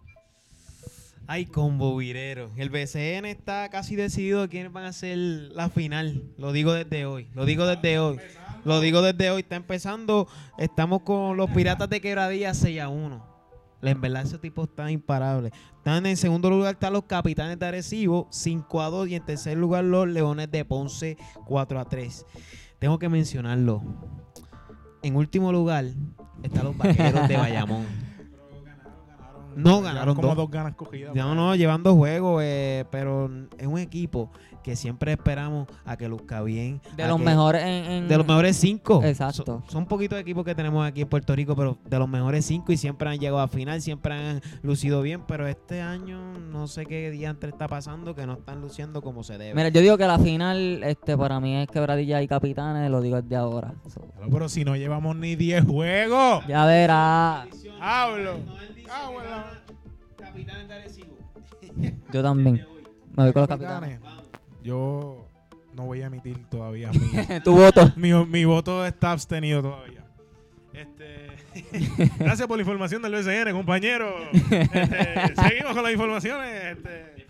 Ay, 1.26 1.44
combo 1.44 1.96
virero. 1.96 2.50
El 2.56 2.70
BCN 2.70 3.26
está 3.26 3.68
casi 3.68 3.96
decidido 3.96 4.42
de 4.42 4.48
quiénes 4.48 4.72
van 4.72 4.84
a 4.84 4.92
ser 4.92 5.18
la 5.18 5.68
final. 5.68 6.22
Lo 6.38 6.52
digo 6.52 6.72
desde 6.72 7.04
hoy. 7.04 7.28
Lo 7.34 7.44
digo 7.44 7.66
desde 7.66 7.98
hoy. 7.98 8.18
Lo 8.64 8.80
digo 8.80 9.02
desde 9.02 9.30
hoy. 9.30 9.40
Está 9.40 9.56
empezando. 9.56 10.26
Estamos 10.56 11.02
con 11.02 11.36
los 11.36 11.50
Piratas 11.50 11.90
de 11.90 12.00
Quebradilla 12.00 12.54
6 12.54 12.80
a 12.80 12.88
1. 12.88 13.27
En 13.82 14.00
verdad, 14.00 14.22
ese 14.22 14.38
tipo 14.38 14.64
está 14.64 14.90
imparable. 14.90 15.52
Están 15.76 16.04
en 16.06 16.16
segundo 16.16 16.50
lugar 16.50 16.74
están 16.74 16.92
los 16.92 17.04
Capitanes 17.04 17.58
de 17.58 17.66
Arecibo 17.66 18.26
5 18.30 18.82
a 18.82 18.90
2. 18.90 19.08
Y 19.08 19.14
en 19.14 19.24
tercer 19.24 19.56
lugar 19.56 19.84
los 19.84 20.08
Leones 20.08 20.50
de 20.50 20.64
Ponce 20.64 21.16
4 21.46 21.80
a 21.80 21.84
3. 21.84 22.26
Tengo 22.78 22.98
que 22.98 23.08
mencionarlo. 23.08 23.82
En 25.02 25.16
último 25.16 25.52
lugar 25.52 25.84
están 26.42 26.64
los 26.64 26.76
Vaqueros 26.76 27.28
de 27.28 27.36
Bayamón. 27.36 27.86
No, 29.56 29.80
ganaron 29.80 30.14
como 30.14 30.28
dos. 30.28 30.36
dos 30.36 30.50
ganas 30.52 30.76
cogidas. 30.76 31.16
No, 31.16 31.34
no, 31.34 31.56
llevando 31.56 31.92
juegos, 31.96 32.42
eh, 32.44 32.84
pero 32.92 33.28
es 33.58 33.66
un 33.66 33.78
equipo 33.78 34.30
que 34.68 34.76
siempre 34.76 35.12
esperamos 35.12 35.66
a 35.86 35.96
que 35.96 36.08
luzca 36.08 36.42
bien. 36.42 36.82
De 36.94 37.08
los 37.08 37.16
que- 37.16 37.24
mejores 37.24 37.62
en, 37.62 37.90
en- 37.90 38.08
De 38.08 38.18
los 38.18 38.26
mejores 38.26 38.54
cinco. 38.54 39.02
Exacto. 39.02 39.44
Son, 39.46 39.70
son 39.70 39.86
poquitos 39.86 40.18
equipos 40.20 40.44
que 40.44 40.54
tenemos 40.54 40.86
aquí 40.86 41.00
en 41.00 41.08
Puerto 41.08 41.34
Rico, 41.34 41.56
pero 41.56 41.78
de 41.88 41.98
los 41.98 42.06
mejores 42.06 42.44
cinco 42.44 42.70
y 42.70 42.76
siempre 42.76 43.08
han 43.08 43.18
llegado 43.18 43.40
a 43.40 43.48
final, 43.48 43.80
siempre 43.80 44.12
han 44.12 44.42
lucido 44.62 45.00
bien, 45.00 45.22
pero 45.26 45.46
este 45.48 45.80
año 45.80 46.34
no 46.34 46.66
sé 46.68 46.84
qué 46.84 47.10
día 47.10 47.30
entre 47.30 47.48
está 47.48 47.66
pasando 47.66 48.14
que 48.14 48.26
no 48.26 48.34
están 48.34 48.60
luciendo 48.60 49.00
como 49.00 49.22
se 49.22 49.38
debe. 49.38 49.54
Mira, 49.54 49.70
yo 49.70 49.80
digo 49.80 49.96
que 49.96 50.06
la 50.06 50.18
final 50.18 50.82
este 50.84 51.16
para 51.16 51.40
mí 51.40 51.56
es 51.56 51.66
Quebradilla 51.68 52.20
y 52.20 52.28
Capitanes, 52.28 52.90
lo 52.90 53.00
digo 53.00 53.22
desde 53.22 53.36
ahora. 53.36 53.72
So, 53.88 54.02
Pero 54.30 54.50
si 54.50 54.66
no 54.66 54.76
llevamos 54.76 55.16
ni 55.16 55.34
10 55.34 55.64
juegos. 55.64 56.44
ya 56.46 56.66
verá. 56.66 57.46
Hablo. 57.80 58.32
Ah. 58.90 59.50
Capitanes 60.18 60.68
de 60.68 60.74
Arecibo. 60.74 61.16
Yo 62.12 62.22
también. 62.22 62.66
Me 63.16 63.24
voy 63.24 63.32
con 63.32 63.40
los 63.42 63.48
Capitanes. 63.48 63.98
Capitanes. 63.98 64.27
Yo 64.62 65.26
no 65.74 65.84
voy 65.84 66.02
a 66.02 66.06
emitir 66.06 66.44
todavía 66.50 66.90
mi, 66.92 67.40
tu 67.44 67.52
voto. 67.52 67.92
mi, 67.96 68.12
mi 68.26 68.44
voto 68.44 68.84
está 68.86 69.12
abstenido 69.12 69.62
todavía. 69.62 70.04
Este, 70.72 71.28
gracias 72.18 72.46
por 72.46 72.56
la 72.56 72.62
información 72.62 73.02
del 73.02 73.12
BCN, 73.12 73.52
compañero. 73.52 74.14
Este, 74.32 75.34
seguimos 75.48 75.74
con 75.74 75.82
las 75.82 75.92
informaciones. 75.92 76.76
Este, 76.76 77.26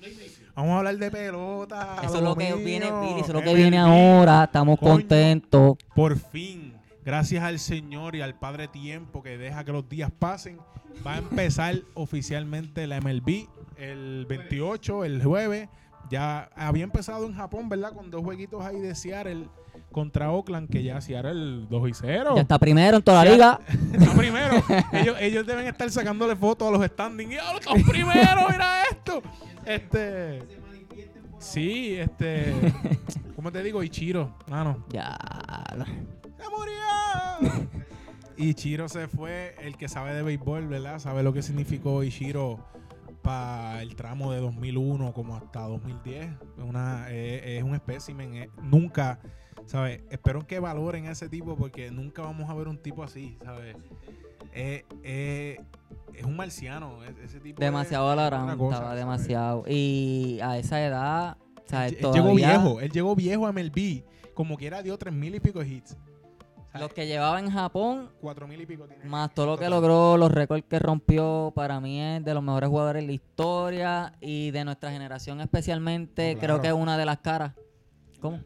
vamos 0.55 0.73
a 0.73 0.79
hablar 0.79 0.97
de 0.99 1.11
pelota. 1.11 1.97
Eso 2.03 2.17
es 2.17 2.23
lo 2.23 2.37
que 2.37 2.47
mío. 2.55 2.57
viene, 2.59 2.87
Billy, 2.91 3.21
eso 3.21 3.29
es 3.29 3.35
lo 3.35 3.43
que 3.43 3.55
viene 3.55 3.79
ahora. 3.79 4.45
Estamos 4.45 4.79
Coño. 4.79 4.93
contentos. 4.93 5.77
Por 5.95 6.19
fin, 6.19 6.75
gracias 7.05 7.43
al 7.45 7.59
Señor 7.59 8.17
y 8.17 8.21
al 8.21 8.35
Padre 8.35 8.69
Tiempo 8.69 9.23
que 9.23 9.39
deja 9.39 9.65
que 9.65 9.73
los 9.73 9.89
días 9.89 10.11
pasen, 10.19 10.59
va 11.07 11.15
a 11.15 11.19
empezar 11.19 11.77
oficialmente 11.95 12.87
la 12.87 13.01
MLB 13.01 13.47
el 13.79 14.27
28, 14.29 15.05
el 15.05 15.23
jueves. 15.23 15.69
Ya 16.11 16.51
había 16.57 16.85
empezado 16.85 17.27
en 17.27 17.35
Japón, 17.35 17.69
¿verdad? 17.69 17.93
Con 17.93 18.11
dos 18.11 18.23
jueguitos 18.23 18.65
ahí 18.65 18.81
de 18.81 18.95
Seattle 18.95 19.49
contra 19.93 20.31
Oakland, 20.31 20.71
que 20.71 20.83
ya 20.83 21.01
Seattle 21.01 21.67
2 21.69 21.89
y 21.89 21.95
0. 21.95 22.33
Ya 22.37 22.43
está 22.43 22.59
primero 22.59 22.97
en 22.99 23.03
toda 23.03 23.25
la 23.25 23.31
liga. 23.31 23.61
Está 23.93 24.15
primero. 24.15 24.63
ellos, 24.93 25.17
ellos 25.21 25.47
deben 25.47 25.67
estar 25.67 25.91
sacándole 25.91 26.37
fotos 26.37 26.69
a 26.69 26.71
los 26.71 26.87
standings. 26.87 27.35
¡Ya, 27.35 27.53
están 27.53 27.83
primero! 27.89 28.47
¡Mira 28.51 28.83
esto! 28.91 29.23
Este. 29.65 30.43
Sí, 31.39 31.97
este. 31.97 32.55
¿Cómo 33.37 33.53
te 33.53 33.63
digo? 33.63 33.83
Ichiro. 33.83 34.35
Mano. 34.49 34.85
Ya. 34.91 35.17
¡Se 36.37 36.45
murió! 36.51 37.69
Ichiro 38.37 38.89
se 38.89 39.09
fue. 39.09 39.55
El 39.61 39.77
que 39.77 39.89
sabe 39.89 40.15
de 40.15 40.23
béisbol, 40.23 40.67
¿verdad? 40.69 40.99
Sabe 40.99 41.23
lo 41.23 41.33
que 41.33 41.43
significó 41.43 42.03
Ichiro 42.03 42.59
para 43.23 43.83
el 43.83 43.95
tramo 43.97 44.33
de 44.33 44.41
2001 44.41 45.13
como 45.13 45.37
hasta 45.37 45.61
2010. 45.63 46.27
Es 46.27 46.65
Una, 46.65 47.07
eh, 47.11 47.59
es 47.59 47.63
un 47.65 47.75
espécimen. 47.75 48.35
eh, 48.35 48.51
nunca, 48.63 49.19
¿sabes? 49.67 50.03
Espero 50.11 50.47
que 50.47 50.61
valoren 50.61 51.07
a 51.07 51.13
ese 51.13 51.29
tipo 51.29 51.57
porque 51.57 51.91
nunca 51.91 52.23
vamos 52.23 52.49
a 52.49 52.55
ver 52.55 52.69
un 52.69 52.79
tipo 52.79 53.03
así, 53.03 53.37
¿sabes? 53.45 53.77
Eh, 54.53 54.85
eh, 55.03 55.61
es 56.15 56.25
un 56.25 56.37
marciano. 56.37 57.05
e- 57.05 57.25
Ese 57.25 57.39
tipo 57.41 57.61
Demasiado 57.61 58.07
es 58.09 58.13
alarmante, 58.19 58.65
estaba 58.65 58.77
¿sabes? 58.87 58.99
demasiado. 58.99 59.65
Y 59.69 60.41
a 60.43 60.59
esa 60.59 60.85
edad, 60.85 61.37
sea, 61.67 61.87
Él, 61.87 61.99
él 62.01 62.13
llegó 62.13 62.35
viejo. 62.35 62.81
Él 62.81 62.91
llegó 62.91 63.15
viejo 63.15 63.47
a 63.47 63.53
MLB. 63.53 64.05
Como 64.35 64.57
quiera 64.57 64.83
dio 64.83 64.97
tres 64.99 65.13
mil 65.13 65.35
y 65.35 65.41
pico 65.41 65.59
de 65.61 65.69
hits. 65.69 65.97
Los 66.75 66.93
que 66.93 67.07
llevaba 67.07 67.41
en 67.41 67.51
Japón, 67.51 68.11
Cuatro 68.21 68.47
mil 68.47 68.61
y 68.61 68.67
pico 68.67 68.85
tiene. 68.87 69.05
más 69.05 69.33
todo 69.35 69.47
lo 69.47 69.59
que 69.59 69.69
logró, 69.69 70.17
los 70.17 70.31
récords 70.31 70.65
que 70.69 70.79
rompió, 70.79 71.53
para 71.55 71.81
mí 71.81 72.01
es 72.01 72.25
de 72.25 72.35
los 72.35 72.43
mejores 72.43 72.69
jugadores 72.69 73.03
de 73.03 73.07
la 73.07 73.13
historia 73.15 74.13
y 74.21 74.51
de 74.51 74.65
nuestra 74.65 74.91
generación 74.91 75.41
especialmente, 75.41 76.35
No, 76.35 76.41
creo 76.41 76.61
que 76.61 76.69
es 76.69 76.75
una 76.75 76.97
de 76.99 77.07
las 77.07 77.19
caras. 77.19 77.53
¿Cómo? 78.21 78.39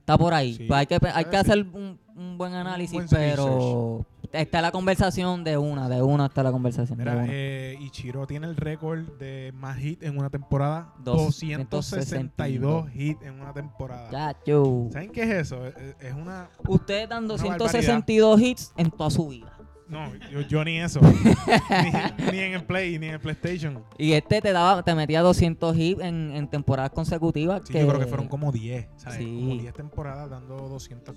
Está 0.00 0.18
por 0.18 0.34
ahí. 0.34 0.54
Sí, 0.54 0.64
Pues 0.66 0.78
hay 0.80 0.86
que, 0.86 0.98
hay 1.12 1.24
que 1.24 1.36
hacer 1.36 1.58
un, 1.72 1.98
un 2.14 2.36
buen 2.38 2.52
análisis, 2.54 2.94
buen 2.94 3.08
pero 3.08 4.04
está 4.34 4.60
la 4.62 4.70
conversación 4.72 5.44
de 5.44 5.56
una, 5.56 5.88
de 5.88 6.02
una 6.02 6.26
está 6.26 6.42
la 6.42 6.52
conversación. 6.52 6.98
de 6.98 7.04
Mira, 7.04 7.16
una. 7.16 7.26
eh, 7.30 7.76
Ichiro 7.80 8.26
tiene 8.26 8.46
el 8.46 8.56
récord 8.56 9.02
de 9.18 9.52
más 9.54 9.80
hits 9.82 10.02
en 10.02 10.18
una 10.18 10.30
temporada. 10.30 10.92
262 11.04 11.70
262 11.70 12.90
hits 12.94 13.22
en 13.22 13.40
una 13.40 13.52
temporada. 13.52 14.10
Chacho. 14.10 14.88
¿Saben 14.92 15.10
qué 15.10 15.22
es 15.22 15.30
eso? 15.30 15.64
Es, 15.66 16.12
una... 16.14 16.48
Ustedes 16.68 17.08
dan 17.08 17.24
Una 17.24 17.28
262 17.34 18.40
hits 18.40 18.72
en 18.76 18.90
toda 18.90 19.10
su 19.10 19.28
vida. 19.28 19.50
No, 19.86 20.10
yo, 20.32 20.40
yo 20.40 20.64
ni 20.64 20.80
eso. 20.80 20.98
ni, 21.02 22.32
ni 22.32 22.38
en 22.38 22.54
el 22.54 22.64
Play, 22.64 22.98
ni 22.98 23.06
en 23.08 23.14
el 23.14 23.20
PlayStation. 23.20 23.84
Y 23.98 24.12
este 24.12 24.40
te 24.40 24.52
daba, 24.52 24.82
te 24.82 24.94
metía 24.94 25.20
200 25.20 25.76
hits 25.76 26.00
en, 26.00 26.32
en 26.34 26.48
temporadas 26.48 26.90
consecutivas. 26.92 27.62
Sí, 27.66 27.74
que 27.74 27.80
yo 27.80 27.88
creo 27.88 28.00
que 28.00 28.06
fueron 28.06 28.28
como 28.28 28.50
10. 28.50 28.88
¿sabes? 28.96 29.18
Sí. 29.18 29.24
Como 29.26 29.60
10 29.60 29.74
temporadas 29.74 30.30
dando 30.30 30.56
200. 30.56 31.14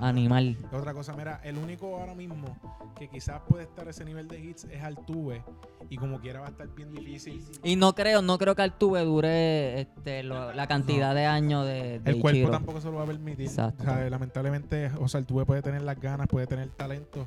Ah. 0.00 0.08
Animal. 0.08 0.56
Otra 0.72 0.92
cosa, 0.94 1.14
mira, 1.16 1.40
el 1.44 1.58
único 1.58 1.96
ahora 1.98 2.14
mismo 2.14 2.56
que 2.98 3.08
quizás 3.08 3.40
puede 3.48 3.64
estar 3.64 3.86
a 3.86 3.90
ese 3.90 4.04
nivel 4.04 4.28
de 4.28 4.40
hits 4.40 4.64
es 4.64 4.82
Altuve. 4.82 5.42
Y 5.90 5.96
como 5.96 6.20
quiera 6.20 6.40
va 6.40 6.46
a 6.46 6.50
estar 6.50 6.68
bien 6.74 6.92
difícil. 6.92 7.42
Y 7.62 7.76
no 7.76 7.94
creo, 7.94 8.22
no 8.22 8.38
creo 8.38 8.54
que 8.54 8.62
Altuve 8.62 9.04
dure 9.04 9.80
este, 9.80 10.22
lo- 10.22 10.52
la 10.52 10.66
cantidad 10.66 11.14
de 11.14 11.26
años 11.26 11.66
de, 11.66 11.98
de 12.00 12.10
El 12.12 12.20
cuerpo 12.20 12.36
Ichiro. 12.38 12.50
tampoco 12.50 12.80
se 12.80 12.88
lo 12.90 12.94
va 12.96 13.02
a 13.02 13.06
permitir. 13.06 13.46
Exacto. 13.46 13.82
O 13.82 13.86
sea, 13.86 14.08
lamentablemente, 14.08 14.90
o 14.98 15.08
sea, 15.08 15.20
el 15.20 15.26
tuve 15.26 15.44
puede 15.44 15.60
tener 15.62 15.82
las 15.82 16.00
ganas, 16.00 16.28
puede 16.28 16.46
tener 16.46 16.64
el 16.64 16.70
talento, 16.70 17.26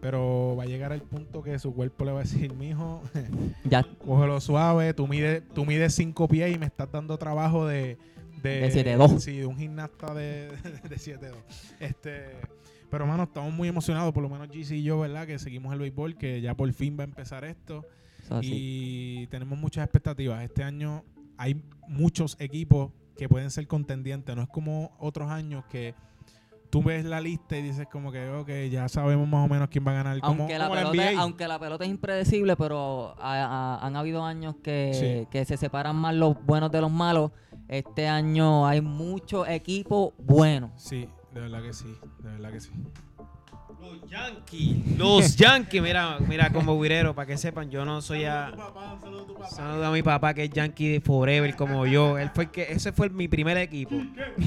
pero 0.00 0.56
va 0.56 0.64
a 0.64 0.66
llegar 0.66 0.92
al 0.92 1.02
punto 1.02 1.42
que 1.42 1.58
su 1.58 1.72
cuerpo 1.74 2.04
le 2.04 2.12
va 2.12 2.20
a 2.20 2.22
decir, 2.24 2.52
mijo, 2.54 3.00
Ya, 3.64 3.82
cógelo 4.04 4.40
suave, 4.40 4.92
tú 4.94 5.06
mides, 5.06 5.42
tú 5.54 5.64
mides 5.64 5.94
cinco 5.94 6.28
pies 6.28 6.54
y 6.54 6.58
me 6.58 6.66
estás 6.66 6.90
dando 6.90 7.16
trabajo 7.18 7.66
de... 7.66 7.96
De 8.42 8.70
7'2". 8.98 9.18
Sí, 9.20 9.38
de 9.38 9.46
un 9.46 9.56
gimnasta 9.58 10.12
de, 10.14 10.48
de 10.88 10.96
7'2". 10.96 11.34
Este... 11.80 12.26
Pero, 12.90 13.06
mano, 13.06 13.22
estamos 13.22 13.54
muy 13.54 13.68
emocionados, 13.68 14.12
por 14.12 14.22
lo 14.22 14.28
menos 14.28 14.48
GC 14.48 14.72
y 14.72 14.82
yo, 14.82 14.98
¿verdad? 15.00 15.26
Que 15.26 15.38
seguimos 15.38 15.72
el 15.72 15.78
béisbol, 15.78 16.14
que 16.18 16.42
ya 16.42 16.54
por 16.54 16.70
fin 16.74 16.94
va 16.98 17.04
a 17.04 17.06
empezar 17.06 17.42
esto. 17.42 17.86
sí. 18.42 18.50
Y 19.22 19.26
tenemos 19.28 19.58
muchas 19.58 19.84
expectativas. 19.84 20.42
Este 20.44 20.62
año 20.62 21.02
hay 21.38 21.62
muchos 21.88 22.36
equipos 22.38 22.90
que 23.16 23.30
pueden 23.30 23.50
ser 23.50 23.66
contendientes. 23.66 24.36
No 24.36 24.42
es 24.42 24.48
como 24.50 24.94
otros 24.98 25.30
años 25.30 25.64
que 25.70 25.94
tú 26.68 26.82
ves 26.82 27.06
la 27.06 27.22
lista 27.22 27.56
y 27.56 27.62
dices 27.62 27.86
como 27.90 28.12
que, 28.12 28.28
ok, 28.28 28.50
ya 28.70 28.86
sabemos 28.90 29.26
más 29.26 29.46
o 29.46 29.48
menos 29.48 29.68
quién 29.70 29.86
va 29.86 29.92
a 29.92 29.94
ganar. 29.94 30.20
Como, 30.20 30.42
Aunque 30.42 30.58
la, 30.58 30.64
como 30.68 30.74
la 30.80 30.90
pelota, 30.90 31.20
aunque 31.22 31.48
la 31.48 31.58
pelota 31.58 31.84
es 31.84 31.90
impredecible, 31.90 32.56
pero 32.56 33.14
ha- 33.18 33.78
ha- 33.80 33.86
han 33.86 33.96
habido 33.96 34.22
años 34.22 34.56
que, 34.62 34.90
Sí. 35.22 35.28
que 35.30 35.46
se 35.46 35.56
separan 35.56 35.96
más 35.96 36.14
los 36.14 36.36
buenos 36.44 36.70
de 36.70 36.80
los 36.82 36.90
malos. 36.90 37.30
Este 37.72 38.06
año 38.06 38.66
hay 38.66 38.82
muchos 38.82 39.48
equipos 39.48 40.12
buenos. 40.18 40.70
Sí, 40.76 41.08
de 41.32 41.40
verdad 41.40 41.62
que 41.62 41.72
sí, 41.72 41.86
de 42.22 42.30
verdad 42.32 42.52
que 42.52 42.60
sí. 42.60 42.70
Los 43.80 44.10
Yankees. 44.10 44.98
Los 44.98 45.36
Yankees. 45.36 45.82
Mira, 45.82 46.18
mira, 46.20 46.52
como 46.52 46.78
virero, 46.78 47.14
para 47.14 47.26
que 47.26 47.38
sepan, 47.38 47.70
yo 47.70 47.84
no 47.86 48.02
soy 48.02 48.24
a. 48.26 48.52
Saludo 49.50 49.86
a 49.86 49.90
mi 49.90 50.02
papá 50.02 50.34
que 50.34 50.44
es 50.44 50.50
Yankee 50.50 51.00
Forever 51.00 51.56
como 51.56 51.86
yo. 51.86 52.18
Él 52.18 52.30
fue 52.34 52.44
el 52.44 52.50
que, 52.50 52.62
ese 52.70 52.92
fue 52.92 53.08
mi 53.08 53.26
primer 53.26 53.56
equipo. 53.56 53.94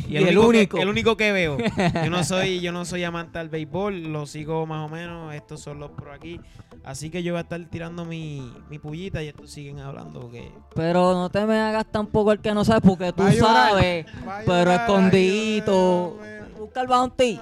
Y 0.08 0.16
el 0.18 0.30
que- 0.30 0.38
único. 0.38 0.78
el 0.78 0.88
único 0.88 1.18
que 1.18 1.32
veo. 1.32 1.58
Yo 2.04 2.10
no 2.12 2.24
soy, 2.24 2.62
yo 2.62 2.72
no 2.72 2.86
soy 2.86 3.04
amante 3.04 3.40
al 3.40 3.50
béisbol, 3.50 4.04
lo 4.14 4.26
sigo 4.28 4.66
más 4.68 4.86
o 4.90 4.94
menos. 4.94 5.34
Estos 5.34 5.62
son 5.62 5.80
los 5.80 5.92
pro 5.92 6.14
aquí. 6.14 6.40
Así 6.86 7.10
que 7.10 7.24
yo 7.24 7.34
voy 7.34 7.40
a 7.40 7.42
estar 7.42 7.60
tirando 7.66 8.06
mi, 8.06 8.54
mi 8.70 8.78
pullita 8.78 9.24
y 9.24 9.28
estos 9.28 9.50
siguen 9.50 9.80
hablando 9.80 10.22
porque 10.22 10.52
Pero 10.76 11.14
no 11.14 11.30
te 11.32 11.44
me 11.46 11.58
hagas 11.60 11.88
tampoco 11.92 12.32
el 12.32 12.40
que 12.40 12.54
no 12.54 12.64
sabes, 12.64 12.84
porque 12.86 13.12
tú 13.12 13.24
Va 13.24 13.32
llorar, 13.34 13.70
sabes. 13.72 14.06
va 14.28 14.40
Pero 14.46 14.60
llorar, 14.60 14.82
escondidito. 14.82 16.20
Busca 16.60 16.82
el 16.82 16.88
bounty. 16.88 17.40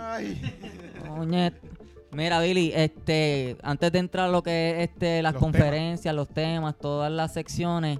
Mira, 2.12 2.39
Billy, 2.39 2.71
este, 2.75 3.58
antes 3.63 3.91
de 3.91 3.99
entrar 3.99 4.29
a 4.29 4.32
lo 4.32 4.43
que 4.43 4.69
es 4.84 4.89
este, 4.89 5.21
las 5.23 5.34
Los 5.34 5.41
conferencias, 5.41 6.13
los 6.13 6.29
temas, 6.29 6.75
todas 6.79 7.12
las 7.12 7.34
secciones, 7.34 7.99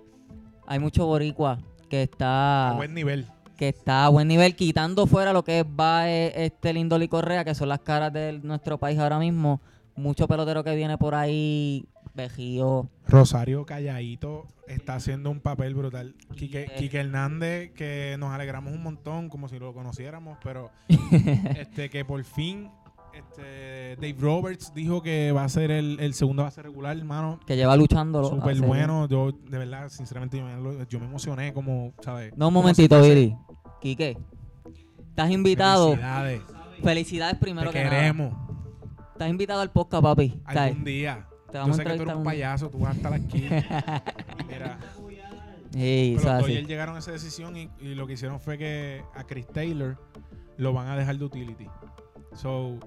hay 0.68 0.80
mucho 0.80 1.06
boricua 1.08 1.58
que 1.90 2.04
está 2.04 2.70
A 2.70 2.74
buen 2.74 2.94
nivel. 2.94 3.26
que 3.58 3.70
está 3.70 4.06
a 4.06 4.10
buen 4.10 4.28
nivel, 4.28 4.56
quitando 4.56 5.08
fuera 5.08 5.34
lo 5.34 5.44
que 5.44 5.62
es 5.62 5.66
Bae, 5.68 6.32
este 6.46 6.74
Lindol 6.74 7.04
y 7.04 7.08
Correa, 7.08 7.44
que 7.44 7.56
son 7.56 7.70
las 7.70 7.80
caras 7.80 8.14
de 8.14 8.40
nuestro 8.44 8.78
país 8.78 9.00
ahora 9.00 9.18
mismo. 9.20 9.62
Mucho 9.96 10.28
pelotero 10.28 10.64
que 10.64 10.76
viene 10.76 10.98
por 10.98 11.16
ahí, 11.16 11.86
Bejío. 12.14 12.90
Rosario 13.08 13.66
Calladito 13.66 14.48
está 14.68 14.96
haciendo 14.96 15.30
un 15.30 15.40
papel 15.40 15.76
brutal. 15.76 16.16
Quique. 16.36 16.72
Quique 16.78 17.00
Hernández, 17.00 17.72
que 17.74 18.16
nos 18.20 18.32
alegramos 18.32 18.74
un 18.74 18.84
montón, 18.84 19.30
como 19.30 19.48
si 19.48 19.60
lo 19.60 19.74
conociéramos, 19.74 20.38
pero 20.44 20.72
este 21.58 21.90
que 21.90 22.06
por 22.06 22.24
fin 22.24 22.70
este, 23.14 23.96
Dave 23.98 24.16
Roberts 24.20 24.74
dijo 24.74 25.04
que 25.04 25.32
va 25.32 25.44
a 25.44 25.50
ser 25.50 25.70
el, 25.70 26.00
el 26.00 26.14
segundo 26.14 26.44
base 26.44 26.62
regular, 26.64 26.98
hermano. 26.98 27.40
que 27.46 27.56
lleva 27.56 27.76
luchándolo. 27.76 28.30
Súper 28.30 28.60
bueno. 28.62 29.08
Yo, 29.08 29.32
de 29.32 29.58
verdad, 29.60 29.90
sinceramente, 29.90 30.38
yo 30.38 30.46
me, 30.46 30.86
yo 30.90 31.00
me 31.00 31.06
emocioné 31.06 31.54
como, 31.54 31.94
¿sabes? 32.02 32.36
No, 32.36 32.48
un 32.48 32.54
momentito, 32.56 33.00
Billy. 33.02 33.36
Quique, 33.82 34.18
estás 35.10 35.30
invitado. 35.30 35.92
Felicidades. 35.92 36.42
Felicidades 36.82 37.38
primero 37.38 37.72
Te 37.72 37.78
que 37.80 37.86
nada. 37.86 38.53
Estás 39.14 39.30
invitado 39.30 39.62
al 39.62 39.70
podcast, 39.70 40.04
papi. 40.04 40.42
Algún 40.46 40.84
día. 40.84 41.28
te 41.48 41.54
Yo 41.54 41.60
vamos 41.60 41.80
a 41.80 41.84
que 41.84 41.90
tú 41.90 41.90
eres 41.90 42.02
entrevistar 42.02 42.18
un 42.18 42.24
payaso, 42.24 42.70
tú 42.72 42.80
vas 42.80 42.94
a 42.94 42.96
estar 42.96 43.14
aquí. 43.14 43.42
Mira, 44.50 44.80
Sí, 45.72 46.16
pero 46.18 46.30
los. 46.32 46.48
Dodgers 46.48 46.68
llegaron 46.68 46.96
a 46.96 47.00
esa 47.00 47.12
decisión 47.12 47.56
y, 47.56 47.70
y 47.80 47.94
lo 47.94 48.08
que 48.08 48.14
hicieron 48.14 48.40
fue 48.40 48.58
que 48.58 49.04
a 49.14 49.24
Chris 49.24 49.48
Taylor 49.48 49.98
lo 50.58 50.74
van 50.74 50.88
a 50.88 50.98
dejar 50.98 51.18
de 51.18 51.26
utility. 51.26 51.68
So, 52.36 52.80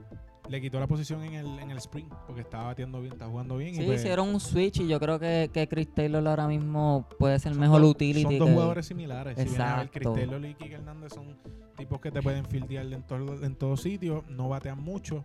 le 0.48 0.60
quitó 0.60 0.78
la 0.80 0.86
posición 0.86 1.22
en 1.24 1.34
el, 1.34 1.58
en 1.58 1.70
el 1.70 1.78
spring 1.78 2.06
porque 2.26 2.42
estaba 2.42 2.64
batiendo 2.64 3.00
bien, 3.00 3.12
está 3.12 3.26
jugando 3.26 3.56
bien. 3.56 3.74
y 3.74 3.78
Sí, 3.78 3.84
pues, 3.84 4.00
hicieron 4.00 4.28
un 4.28 4.40
switch 4.40 4.80
y 4.80 4.88
yo 4.88 4.98
creo 5.00 5.18
que, 5.18 5.50
que 5.52 5.68
Chris 5.68 5.92
Taylor 5.94 6.26
ahora 6.28 6.46
mismo 6.46 7.06
puede 7.18 7.38
ser 7.38 7.54
mejor 7.54 7.80
dos- 7.82 7.90
utility. 7.90 8.22
Son 8.22 8.38
dos 8.38 8.48
que- 8.48 8.54
jugadores 8.54 8.86
similares. 8.86 9.36
Si 9.36 9.44
vienes 9.44 9.60
a 9.60 9.76
ver, 9.78 9.90
Chris 9.90 10.06
Exacto. 10.06 10.12
Taylor 10.14 10.44
y 10.46 10.54
Kike 10.54 10.74
Hernández 10.74 11.12
son 11.12 11.36
tipos 11.76 12.00
que 12.00 12.10
te 12.10 12.22
pueden 12.22 12.44
fildear 12.46 12.86
en 12.92 13.02
todo, 13.02 13.44
en 13.44 13.54
todo 13.56 13.76
sitio. 13.76 14.24
No 14.28 14.48
batean 14.48 14.80
mucho, 14.82 15.24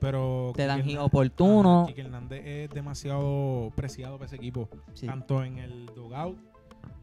pero... 0.00 0.52
Te 0.56 0.66
dan 0.66 0.82
hit 0.82 0.98
oportuno. 0.98 1.84
Kike 1.88 2.00
Hernández 2.02 2.42
es 2.44 2.70
demasiado 2.70 3.72
preciado 3.76 4.16
para 4.16 4.26
ese 4.26 4.36
equipo. 4.36 4.68
Sí. 4.94 5.06
tanto 5.06 5.44
en 5.44 5.58
el 5.58 5.86
dugout 5.94 6.38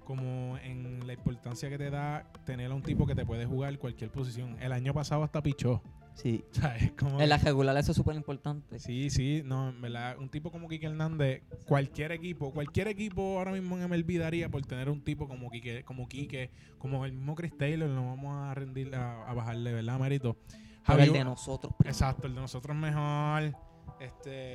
como 0.03 0.57
en 0.57 1.07
la 1.07 1.13
importancia 1.13 1.69
que 1.69 1.77
te 1.77 1.89
da 1.89 2.29
tener 2.45 2.71
a 2.71 2.75
un 2.75 2.81
tipo 2.81 3.05
que 3.05 3.15
te 3.15 3.25
puede 3.25 3.45
jugar 3.45 3.77
cualquier 3.79 4.11
posición. 4.11 4.57
El 4.59 4.73
año 4.73 4.93
pasado 4.93 5.23
hasta 5.23 5.41
pichó. 5.41 5.81
Sí. 6.15 6.43
¿sabes? 6.51 6.91
Como 6.93 7.19
En 7.19 7.27
la 7.29 7.37
regular 7.37 7.75
eso 7.77 7.91
es 7.91 7.97
súper 7.97 8.15
importante. 8.15 8.79
Sí, 8.79 9.09
sí, 9.09 9.41
no, 9.45 9.69
en 9.69 9.81
verdad, 9.81 10.17
un 10.19 10.29
tipo 10.29 10.51
como 10.51 10.67
Kike 10.69 10.85
Hernández, 10.87 11.43
cualquier 11.65 12.11
equipo, 12.11 12.51
cualquier 12.53 12.87
equipo 12.87 13.37
ahora 13.39 13.51
mismo 13.51 13.77
en 13.77 13.89
MLB 13.89 14.19
daría 14.19 14.49
por 14.49 14.63
tener 14.65 14.89
un 14.89 15.01
tipo 15.03 15.27
como 15.27 15.49
Kike, 15.49 15.83
como 15.83 16.07
Kike, 16.07 16.51
como 16.77 17.03
el 17.05 17.13
mismo 17.13 17.35
Chris 17.35 17.57
Taylor, 17.57 17.89
no 17.89 18.05
vamos 18.07 18.35
a 18.35 18.53
rendir, 18.53 18.93
a, 18.95 19.27
a 19.29 19.33
bajarle, 19.33 19.73
¿verdad, 19.73 19.99
Mérito? 19.99 20.37
Pero 20.85 20.99
el 21.01 21.09
Javi- 21.09 21.13
de 21.13 21.23
nosotros. 21.23 21.73
primero. 21.77 21.93
Exacto, 21.93 22.27
el 22.27 22.35
de 22.35 22.41
nosotros 22.41 22.75
mejor. 22.75 23.55
Este, 23.99 24.53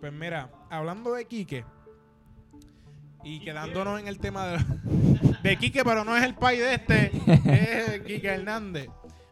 pues 0.00 0.12
mira, 0.12 0.50
hablando 0.70 1.12
de 1.14 1.24
Quique 1.24 1.64
y 3.24 3.40
quedándonos 3.40 3.98
en 4.00 4.08
el 4.08 4.18
tema 4.18 4.46
de, 4.46 4.58
de 5.42 5.56
Quique, 5.56 5.82
pero 5.84 6.04
no 6.04 6.16
es 6.16 6.22
el 6.22 6.34
país 6.34 6.60
de 6.60 6.74
este, 6.74 7.10
es 7.94 8.00
Quique 8.02 8.28
Hernández. 8.28 8.88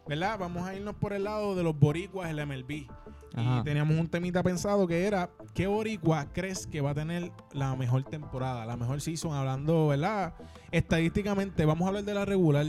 ¿Verdad? 0.07 0.37
Vamos 0.39 0.67
a 0.67 0.75
irnos 0.75 0.95
por 0.95 1.13
el 1.13 1.23
lado 1.23 1.55
de 1.55 1.63
los 1.63 1.77
boricuas 1.77 2.27
del 2.33 2.45
MLB. 2.45 2.87
Ajá. 3.35 3.59
Y 3.59 3.63
teníamos 3.63 3.97
un 3.99 4.07
temita 4.07 4.43
pensado 4.43 4.87
que 4.87 5.05
era, 5.05 5.29
¿qué 5.53 5.67
boricua 5.67 6.27
crees 6.31 6.67
que 6.67 6.79
va 6.79 6.91
a 6.91 6.93
tener 6.93 7.31
la 7.51 7.75
mejor 7.75 8.03
temporada, 8.03 8.65
la 8.65 8.77
mejor 8.77 9.01
season? 9.01 9.33
Hablando, 9.33 9.87
¿verdad? 9.87 10.35
Estadísticamente, 10.71 11.65
vamos 11.65 11.85
a 11.85 11.89
hablar 11.89 12.03
de 12.03 12.13
la 12.13 12.25
regular. 12.25 12.67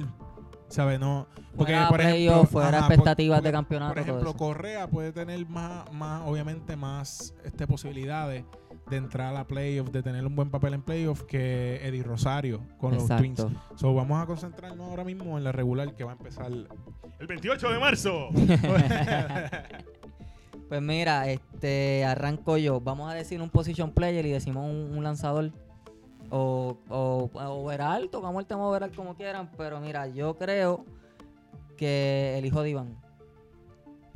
¿Sabes? 0.68 0.99
No, 0.99 1.29
porque 1.57 1.72
Fuera 1.75 1.88
por 1.88 2.01
ejemplo, 2.01 2.16
playoff, 2.33 2.51
fuera 2.51 2.68
ajá, 2.70 2.79
por- 2.79 2.94
expectativas 2.94 3.42
de 3.42 3.53
campeonato, 3.53 3.94
Por 3.94 4.03
ejemplo. 4.03 4.35
Correa 4.35 4.88
puede 4.88 5.12
tener 5.12 5.46
más, 5.49 5.92
más 5.92 6.22
obviamente, 6.27 6.75
más 6.75 7.35
este, 7.44 7.68
posibilidades 7.68 8.44
de 8.88 8.96
entrar 8.96 9.29
a 9.29 9.33
la 9.33 9.46
playoff, 9.46 9.90
de 9.90 10.03
tener 10.03 10.25
un 10.25 10.37
buen 10.37 10.51
papel 10.51 10.75
en 10.75 10.83
playoff 10.83 11.22
que 11.22 11.81
Eddie 11.87 12.03
Rosario 12.03 12.61
con 12.79 12.94
los 12.94 13.07
Twins. 13.07 13.44
So, 13.75 13.94
vamos 13.94 14.22
a 14.22 14.27
concentrarnos 14.27 14.88
ahora 14.88 15.05
mismo 15.05 15.37
en 15.38 15.44
la 15.44 15.53
regular 15.53 15.94
que 15.94 16.05
va 16.05 16.12
a 16.12 16.14
empezar 16.14 16.53
el 16.53 17.27
28 17.27 17.70
de 17.70 17.79
marzo. 17.79 18.29
Pues 20.68 20.83
mira, 20.83 21.31
este 21.31 22.05
arranco 22.05 22.57
yo. 22.57 22.81
Vamos 22.81 23.09
a 23.09 23.14
decir 23.14 23.40
un 23.40 23.51
position 23.51 23.92
player 23.92 24.27
y 24.27 24.33
decimos 24.33 24.64
un, 24.64 24.96
un 24.96 25.05
lanzador. 25.05 25.53
O, 26.29 26.79
o, 26.88 27.31
o 27.33 27.40
overall, 27.40 28.11
tocamos 28.11 28.40
el 28.40 28.46
tema 28.46 28.66
overall 28.66 28.90
como 28.90 29.14
quieran. 29.14 29.49
Pero 29.57 29.81
mira, 29.81 30.09
yo 30.09 30.37
creo 30.37 30.85
que 31.77 32.37
el 32.37 32.46
hijo 32.46 32.62
de 32.62 32.70
Iván 32.70 33.06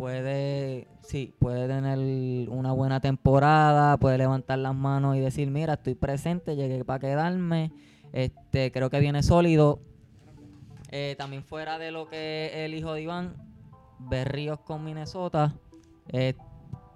puede, 0.01 0.89
sí, 1.03 1.35
puede 1.39 1.69
tener 1.69 2.49
una 2.49 2.73
buena 2.73 3.01
temporada, 3.01 3.99
puede 3.99 4.17
levantar 4.17 4.59
las 4.59 4.75
manos 4.75 5.15
y 5.15 5.21
decir, 5.21 5.51
mira, 5.51 5.75
estoy 5.75 5.95
presente, 5.95 6.57
llegué 6.57 6.87
para 6.87 7.01
quedarme. 7.01 7.71
Este, 8.15 8.73
creo 8.73 8.89
que 8.89 8.99
viene 8.99 9.23
sólido. 9.23 9.79
Eh, 10.91 11.17
también 11.19 11.45
fuera 11.45 11.79
de 11.79 11.91
lo 11.91 12.09
que 12.09 12.65
el 12.65 12.73
hijo 12.73 12.95
de 12.95 13.03
Iván, 13.03 13.35
Berríos 13.99 14.61
con 14.61 14.83
Minnesota. 14.83 15.55
Eh, 16.09 16.33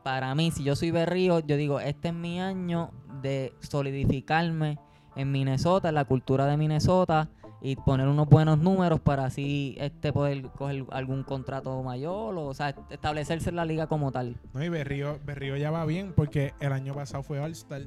para 0.03 0.35
mí, 0.35 0.51
si 0.51 0.65
yo 0.65 0.75
soy 0.75 0.91
Berrío, 0.91 1.41
yo 1.41 1.59
digo, 1.59 1.81
este 1.81 2.09
es 2.09 2.15
mi 2.15 2.41
año 2.41 2.91
de 3.21 3.53
solidificarme 3.61 4.79
en 5.15 5.31
Minnesota, 5.31 5.91
en 5.91 5.97
la 5.97 6.07
cultura 6.07 6.47
de 6.47 6.57
Minnesota 6.57 7.29
y 7.65 7.77
poner 7.77 8.09
unos 8.09 8.29
buenos 8.29 8.59
números 8.59 9.01
para 9.01 9.25
así 9.25 9.75
este 9.79 10.13
poder 10.13 10.43
coger 10.51 10.85
algún 10.91 11.23
contrato 11.23 11.83
mayor 11.83 12.37
o, 12.37 12.49
o 12.49 12.55
sea, 12.55 12.75
establecerse 12.91 13.49
en 13.49 13.57
la 13.57 13.65
liga 13.65 13.87
como 13.87 14.13
tal. 14.13 14.37
No, 14.53 14.63
y 14.63 14.69
Berrío, 14.69 15.19
Berrío 15.25 15.57
ya 15.57 15.71
va 15.71 15.87
bien 15.87 16.13
porque 16.15 16.53
el 16.61 16.75
año 16.75 16.95
pasado 16.95 17.23
fue 17.23 17.41
All-Star. 17.41 17.83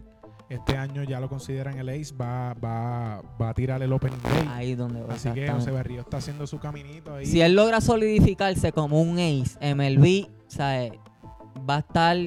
Este 0.50 0.78
año 0.78 1.04
ya 1.04 1.20
lo 1.20 1.30
consideran 1.30 1.78
el 1.78 1.90
ace, 1.90 2.16
va, 2.16 2.56
va, 2.56 3.22
va 3.40 3.50
a 3.50 3.54
tirar 3.54 3.84
el 3.84 3.94
Opening 3.94 4.22
Day. 4.24 4.48
Ahí 4.50 4.76
donde 4.76 5.04
Así 5.10 5.30
que. 5.30 5.48
José 5.48 5.70
Berrío 5.70 6.02
está 6.02 6.18
haciendo 6.18 6.48
su 6.48 6.58
caminito 6.58 7.14
ahí. 7.14 7.28
Si 7.28 7.42
él 7.42 7.54
logra 7.54 7.80
solidificarse 7.80 8.72
como 8.72 9.00
un 9.00 9.20
ace 9.20 9.76
MLB, 9.76 10.28
¿sabes? 10.48 10.94
va 11.70 11.76
a 11.76 11.80
estar 11.80 12.18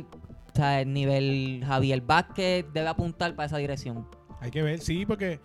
¿sabes? 0.54 0.86
nivel 0.86 1.64
Javier 1.66 2.00
Vázquez 2.02 2.64
debe 2.72 2.86
apuntar 2.86 3.34
para 3.34 3.46
esa 3.46 3.58
dirección. 3.58 4.06
Hay 4.40 4.52
que 4.52 4.62
ver, 4.62 4.80
sí, 4.80 5.04
porque. 5.04 5.40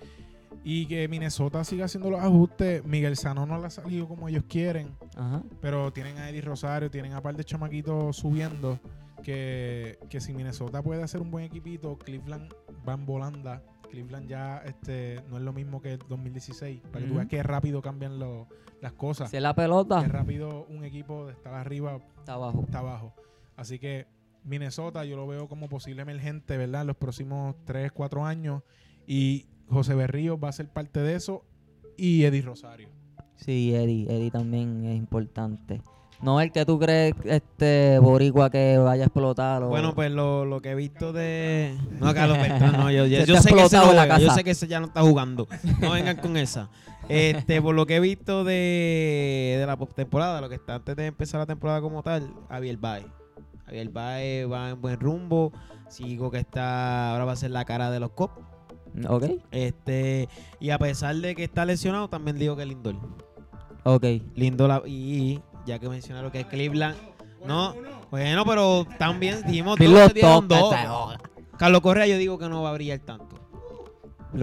Y 0.67 0.87
que 0.87 1.07
Minnesota 1.07 1.63
siga 1.63 1.85
haciendo 1.85 2.09
los 2.09 2.19
ajustes. 2.19 2.83
Miguel 2.85 3.15
Sano 3.15 3.45
no 3.45 3.59
le 3.59 3.67
ha 3.67 3.69
salido 3.69 4.07
como 4.07 4.27
ellos 4.27 4.43
quieren. 4.49 4.95
Ajá. 5.15 5.43
Pero 5.61 5.93
tienen 5.93 6.17
a 6.17 6.27
Eddie 6.29 6.41
Rosario, 6.41 6.89
tienen 6.89 7.13
a 7.13 7.21
par 7.21 7.35
de 7.37 7.43
chamaquitos 7.43 8.17
subiendo. 8.17 8.79
Que, 9.23 9.97
que 10.09 10.19
si 10.19 10.33
Minnesota 10.33 10.81
puede 10.83 11.01
hacer 11.03 11.21
un 11.21 11.31
buen 11.31 11.45
equipito, 11.45 11.97
Cleveland 11.97 12.51
va 12.87 12.93
en 12.93 13.05
volanda. 13.05 13.63
Cleveland 13.89 14.27
ya 14.27 14.57
este, 14.65 15.21
no 15.29 15.37
es 15.37 15.43
lo 15.43 15.53
mismo 15.53 15.81
que 15.81 15.93
el 15.93 15.99
2016. 16.09 16.81
Para 16.91 17.05
que 17.05 17.09
tú 17.11 17.15
veas 17.15 17.27
qué 17.27 17.41
rápido 17.43 17.81
cambian 17.81 18.19
lo- 18.19 18.47
las 18.81 18.93
cosas. 18.93 19.29
Si 19.29 19.37
es 19.37 19.43
la 19.43 19.55
pelota, 19.55 20.01
Qué 20.01 20.09
rápido 20.09 20.65
un 20.69 20.83
equipo 20.83 21.25
de 21.27 21.33
estar 21.33 21.53
arriba 21.53 21.99
está 22.19 22.33
abajo. 22.33 22.63
está 22.65 22.79
abajo. 22.79 23.13
Así 23.55 23.79
que 23.79 24.05
Minnesota 24.43 25.05
yo 25.05 25.15
lo 25.15 25.25
veo 25.27 25.47
como 25.47 25.69
posible 25.69 26.01
emergente, 26.01 26.57
¿verdad? 26.57 26.81
En 26.81 26.87
los 26.87 26.97
próximos 26.97 27.55
3, 27.65 27.91
4 27.91 28.25
años. 28.25 28.63
Y 29.07 29.47
José 29.69 29.95
Berrío 29.95 30.39
va 30.39 30.49
a 30.49 30.53
ser 30.53 30.67
parte 30.67 31.01
de 31.01 31.15
eso 31.15 31.43
y 31.97 32.23
Eddie 32.23 32.41
Rosario. 32.41 32.89
Sí, 33.35 33.75
Eddie, 33.75 34.05
Eddie 34.09 34.31
también 34.31 34.85
es 34.85 34.95
importante. 34.95 35.81
No 36.21 36.39
el 36.39 36.51
que 36.51 36.65
tú 36.65 36.79
crees, 36.79 37.13
este, 37.25 37.99
Boricua, 37.99 38.49
que 38.49 38.77
vaya 38.77 39.03
a 39.03 39.05
explotar. 39.07 39.63
O... 39.63 39.67
Bueno, 39.67 39.93
pues 39.93 40.11
lo, 40.11 40.45
lo 40.45 40.61
que 40.61 40.71
he 40.71 40.75
visto 40.75 41.11
de. 41.11 41.77
No, 41.99 42.13
Carlos 42.13 42.37
Beltrán, 42.41 42.71
no, 42.73 42.89
yo, 42.89 43.05
yo, 43.05 43.25
Se 43.25 43.41
sé 43.41 43.49
que 43.49 43.55
la 43.55 43.81
juega, 43.81 44.17
yo 44.19 44.31
sé 44.31 44.43
que 44.43 44.51
ese 44.51 44.67
ya 44.67 44.79
no 44.79 44.87
está 44.87 45.01
jugando. 45.01 45.47
No 45.81 45.91
vengan 45.91 46.17
con 46.17 46.37
esa. 46.37 46.69
Este, 47.09 47.61
por 47.61 47.75
lo 47.75 47.85
que 47.85 47.97
he 47.97 47.99
visto 47.99 48.43
de, 48.43 49.57
de 49.59 49.65
la 49.65 49.77
temporada, 49.77 50.41
lo 50.41 50.49
que 50.49 50.55
está 50.55 50.75
antes 50.75 50.95
de 50.95 51.05
empezar 51.05 51.39
la 51.39 51.45
temporada 51.45 51.81
como 51.81 52.01
tal, 52.01 52.33
Javier 52.49 52.77
Baez. 52.77 53.05
Javier 53.65 53.89
Baez 53.89 54.49
va 54.49 54.69
en 54.69 54.81
buen 54.81 54.99
rumbo. 54.99 55.51
Sigo 55.89 56.31
que 56.31 56.39
está. 56.39 57.11
Ahora 57.11 57.25
va 57.25 57.33
a 57.33 57.35
ser 57.35 57.51
la 57.51 57.65
cara 57.65 57.91
de 57.91 57.99
los 57.99 58.11
Cops. 58.11 58.33
Ok, 59.09 59.25
Este, 59.51 60.29
y 60.59 60.69
a 60.69 60.77
pesar 60.79 61.15
de 61.15 61.35
que 61.35 61.43
está 61.43 61.65
lesionado, 61.65 62.07
también 62.07 62.37
digo 62.37 62.55
que 62.55 62.65
Lindor. 62.65 62.95
ok. 63.83 64.03
Lindor 64.35 64.83
y 64.87 65.39
ya 65.65 65.79
que 65.79 65.89
mencioné 65.89 66.21
lo 66.21 66.31
que 66.31 66.41
es 66.41 66.45
Cleveland. 66.45 66.95
No, 67.45 67.75
bueno, 68.09 68.43
pero 68.45 68.87
también 68.97 69.43
dijimos 69.45 69.77
Dilo 69.77 69.99
dos, 69.99 70.07
se 70.07 70.13
dieron 70.13 70.47
dos. 70.47 70.73
Carlos 71.57 71.81
Correa 71.81 72.07
yo 72.07 72.17
digo 72.17 72.37
que 72.37 72.49
no 72.49 72.63
va 72.63 72.71
a 72.71 72.73
brillar 72.73 72.99
tanto 72.99 73.35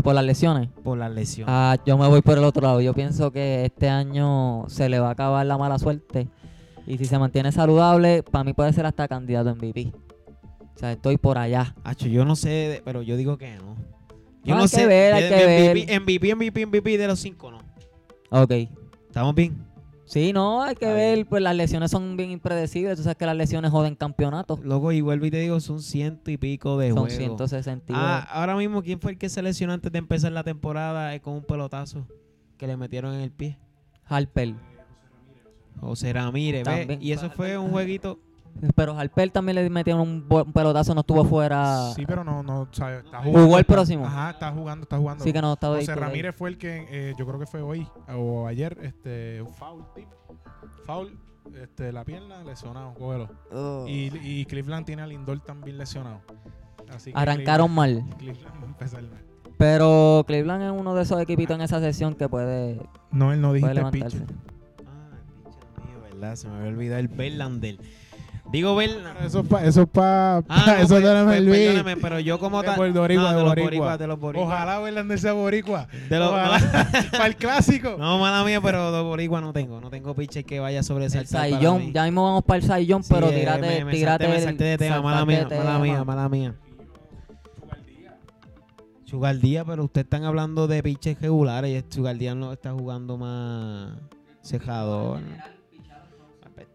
Por 0.02 0.14
las 0.14 0.24
lesiones. 0.24 0.68
por 0.84 0.96
las 0.98 1.10
lesiones. 1.10 1.52
Ah, 1.54 1.76
yo 1.84 1.98
me 1.98 2.06
voy 2.08 2.22
por 2.22 2.38
el 2.38 2.44
otro 2.44 2.62
lado. 2.62 2.80
Yo 2.80 2.94
pienso 2.94 3.30
que 3.32 3.64
este 3.64 3.88
año 3.88 4.64
se 4.68 4.88
le 4.88 4.98
va 5.00 5.08
a 5.08 5.12
acabar 5.12 5.44
la 5.46 5.58
mala 5.58 5.78
suerte. 5.78 6.28
Y 6.86 6.98
si 6.98 7.04
se 7.04 7.18
mantiene 7.18 7.52
saludable, 7.52 8.22
para 8.22 8.44
mí 8.44 8.54
puede 8.54 8.72
ser 8.72 8.86
hasta 8.86 9.06
candidato 9.08 9.50
a 9.50 9.54
MVP. 9.54 9.92
O 10.74 10.78
sea, 10.78 10.92
estoy 10.92 11.16
por 11.18 11.38
allá. 11.38 11.74
Hacho, 11.84 12.08
yo 12.08 12.24
no 12.24 12.34
sé, 12.34 12.82
pero 12.84 13.02
yo 13.02 13.16
digo 13.16 13.36
que 13.36 13.54
no. 13.56 13.76
Yo 14.44 14.54
No, 14.54 14.56
no, 14.58 14.62
hay 14.64 14.68
que 14.70 14.76
sé. 14.76 14.86
ver, 14.86 15.14
hay 15.14 15.22
de- 15.24 15.28
que. 15.28 15.98
MVP, 16.00 16.00
MVP, 16.00 16.34
MVP, 16.34 16.66
MVP 16.66 16.98
de 16.98 17.06
los 17.06 17.18
cinco, 17.20 17.50
no. 17.50 17.60
Ok. 18.30 18.50
¿Estamos 19.08 19.34
bien? 19.34 19.66
Sí, 20.04 20.32
no, 20.32 20.62
hay 20.62 20.74
que 20.74 20.86
ver. 20.92 21.24
Pues 21.26 21.42
las 21.42 21.54
lesiones 21.56 21.90
son 21.90 22.16
bien 22.16 22.30
impredecibles. 22.30 22.96
Tú 22.98 23.02
sabes 23.02 23.16
que 23.16 23.24
las 23.24 23.36
lesiones 23.36 23.70
joden 23.70 23.94
campeonatos. 23.94 24.60
Loco, 24.60 24.92
y 24.92 25.00
vuelvo 25.00 25.24
y 25.26 25.30
te 25.30 25.38
digo, 25.38 25.58
son 25.60 25.80
ciento 25.80 26.30
y 26.30 26.36
pico 26.36 26.76
de 26.76 26.88
Son 26.88 26.98
juegos. 26.98 27.14
162. 27.16 28.02
Ah, 28.04 28.18
ahora 28.30 28.56
mismo, 28.56 28.82
¿quién 28.82 29.00
fue 29.00 29.12
el 29.12 29.18
que 29.18 29.28
se 29.30 29.40
lesionó 29.42 29.72
antes 29.72 29.90
de 29.90 29.98
empezar 29.98 30.32
la 30.32 30.42
temporada 30.44 31.14
eh, 31.14 31.20
con 31.20 31.34
un 31.34 31.42
pelotazo 31.44 32.06
que 32.58 32.66
le 32.66 32.76
metieron 32.76 33.14
en 33.14 33.20
el 33.20 33.30
pie? 33.30 33.58
Harper. 34.04 34.54
José 35.80 36.12
Ramírez, 36.12 36.64
¿ve? 36.64 36.76
También. 36.78 37.02
Y 37.02 37.12
eso 37.12 37.30
fue 37.30 37.56
un 37.56 37.70
jueguito. 37.70 38.18
Pero 38.74 38.96
Harper 38.98 39.30
también 39.30 39.56
le 39.56 39.70
metieron 39.70 40.00
un, 40.02 40.52
pelotazo, 40.52 40.94
no 40.94 41.00
estuvo 41.00 41.24
fuera. 41.24 41.92
Sí, 41.94 42.04
pero 42.06 42.22
no, 42.22 42.42
no, 42.42 42.68
¿sabes? 42.72 43.04
Está 43.04 43.22
Jugó 43.22 43.58
el 43.58 43.64
próximo. 43.64 44.06
Ajá, 44.06 44.30
está 44.30 44.52
jugando, 44.52 44.84
está 44.84 44.98
jugando. 44.98 45.24
Sí 45.24 45.32
que 45.32 45.40
no 45.40 45.54
estaba 45.54 45.76
José. 45.76 45.94
Ramírez 45.94 46.34
fue 46.36 46.50
el 46.50 46.58
que, 46.58 46.86
eh, 46.90 47.14
yo 47.18 47.26
creo 47.26 47.38
que 47.38 47.46
fue 47.46 47.62
hoy 47.62 47.86
o 48.14 48.46
ayer, 48.46 48.78
este, 48.82 49.42
foul 49.58 49.84
tip. 49.94 50.08
Foul, 50.86 51.18
este, 51.60 51.92
la 51.92 52.04
pierna 52.04 52.44
lesionado, 52.44 52.94
cógelo. 52.94 53.28
Oh. 53.52 53.84
Y, 53.88 54.12
y 54.22 54.44
Cleveland 54.46 54.86
tiene 54.86 55.02
a 55.02 55.06
Lindor 55.06 55.40
también 55.40 55.78
lesionado. 55.78 56.20
Así 56.94 57.12
que 57.12 57.18
Arrancaron 57.18 57.70
mal. 57.70 58.04
Cleveland, 58.18 58.60
va 58.60 58.62
a 58.62 58.66
empezar 58.66 59.02
mal. 59.02 59.22
Pero 59.58 60.24
Cleveland 60.26 60.62
es 60.64 60.72
uno 60.72 60.94
de 60.94 61.02
esos 61.02 61.20
equipitos 61.20 61.54
en 61.54 61.62
esa 61.62 61.80
sesión 61.80 62.14
que 62.14 62.28
puede, 62.28 62.80
No, 63.10 63.32
él 63.32 63.40
no 63.40 63.52
dijiste 63.52 63.74
levantarse. 63.74 64.18
pitcher. 64.18 64.36
Ah, 64.86 65.10
el 65.14 65.42
pitcher 65.44 65.86
mío, 65.86 66.00
¿verdad? 66.02 66.36
Se 66.36 66.48
me 66.48 66.56
había 66.56 66.68
olvidado 66.68 67.00
el 67.00 67.08
Verlander. 67.08 67.78
Digo 68.50 68.74
Verlander. 68.76 69.24
Eso 69.24 69.40
es 69.40 69.46
para 69.46 69.66
eso 69.66 69.82
es 69.82 69.88
pa, 69.88 70.38
Ah, 70.38 70.42
no, 70.66 70.72
eso 70.74 70.88
pues, 70.88 71.04
la 71.04 71.24
pues, 71.24 71.40
MLB. 71.40 71.50
perdóname, 71.52 71.96
pero 71.96 72.20
yo 72.20 72.38
como 72.38 72.62
tal. 72.62 72.76
No, 72.76 72.82
de 72.82 73.08
de 73.08 73.18
los 73.18 73.44
Boricua. 73.44 73.64
boricuas, 73.64 73.98
de 73.98 74.06
los 74.06 74.18
boricuas. 74.20 74.46
Ojalá 74.48 74.78
Verlander 74.80 75.18
sea 75.18 75.32
boricua. 75.32 75.86
De 76.10 76.18
los- 76.18 76.28
Ojalá. 76.30 76.60
para 77.12 77.26
el 77.26 77.36
clásico. 77.36 77.96
No, 77.98 78.18
mala 78.18 78.44
mía, 78.44 78.60
pero 78.60 78.92
de 78.92 79.02
boricua 79.02 79.40
no 79.40 79.52
tengo. 79.52 79.80
No 79.80 79.88
tengo 79.90 80.14
pitcher 80.14 80.44
que 80.44 80.60
vaya 80.60 80.80
a 80.80 80.82
El 80.82 81.26
Saiyón, 81.26 81.92
ya 81.92 82.04
mismo 82.04 82.24
vamos 82.24 82.44
para 82.44 82.58
el 82.58 82.64
Saiyón, 82.64 83.02
Sí, 83.02 83.14
pero 83.14 83.28
eh, 83.28 83.38
tírate, 83.40 83.60
me, 83.78 83.84
me 83.86 83.92
tírate. 83.92 84.24
salté, 84.24 84.38
me 84.38 84.44
salté 84.44 84.64
de 84.64 84.78
tema, 84.78 85.00
mala 85.00 85.24
mía, 85.24 85.46
mala 85.48 85.78
mía, 85.78 86.04
mala 86.04 86.28
mía. 86.28 86.54
Chugaldía, 89.04 89.64
pero 89.64 89.84
ustedes 89.84 90.04
están 90.06 90.24
hablando 90.24 90.66
de 90.66 90.82
pitchers 90.82 91.20
regulares 91.20 91.84
y 91.84 91.88
Chugaldía 91.88 92.34
no 92.34 92.52
está 92.52 92.72
jugando 92.72 93.18
más 93.18 93.92
cejador. 94.42 95.20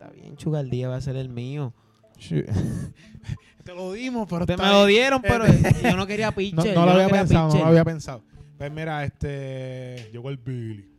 Está 0.07 0.21
bien, 0.21 0.37
Chugaldía 0.37 0.87
va 0.87 0.95
a 0.95 1.01
ser 1.01 1.15
el 1.17 1.27
mío. 1.29 1.73
Te 3.63 3.75
lo 3.75 3.91
dimos, 3.91 4.27
pero 4.29 4.41
está 4.45 4.55
me 4.55 4.69
lo 4.71 4.85
dieron, 4.85 5.21
pero 5.21 5.45
Eh, 5.45 5.61
yo 5.83 5.97
no 5.97 6.07
quería 6.07 6.27
No, 6.27 6.35
pitcher. 6.35 6.73
no 6.75 6.85
lo 6.85 6.91
había 6.93 7.09
pensado, 7.09 7.49
no 7.53 7.59
lo 7.59 7.65
había 7.65 7.83
pensado. 7.83 8.21
Pues 8.57 8.71
mira, 8.71 9.03
este 9.03 10.09
llegó 10.11 10.29
el 10.29 10.37
Billy. 10.37 10.89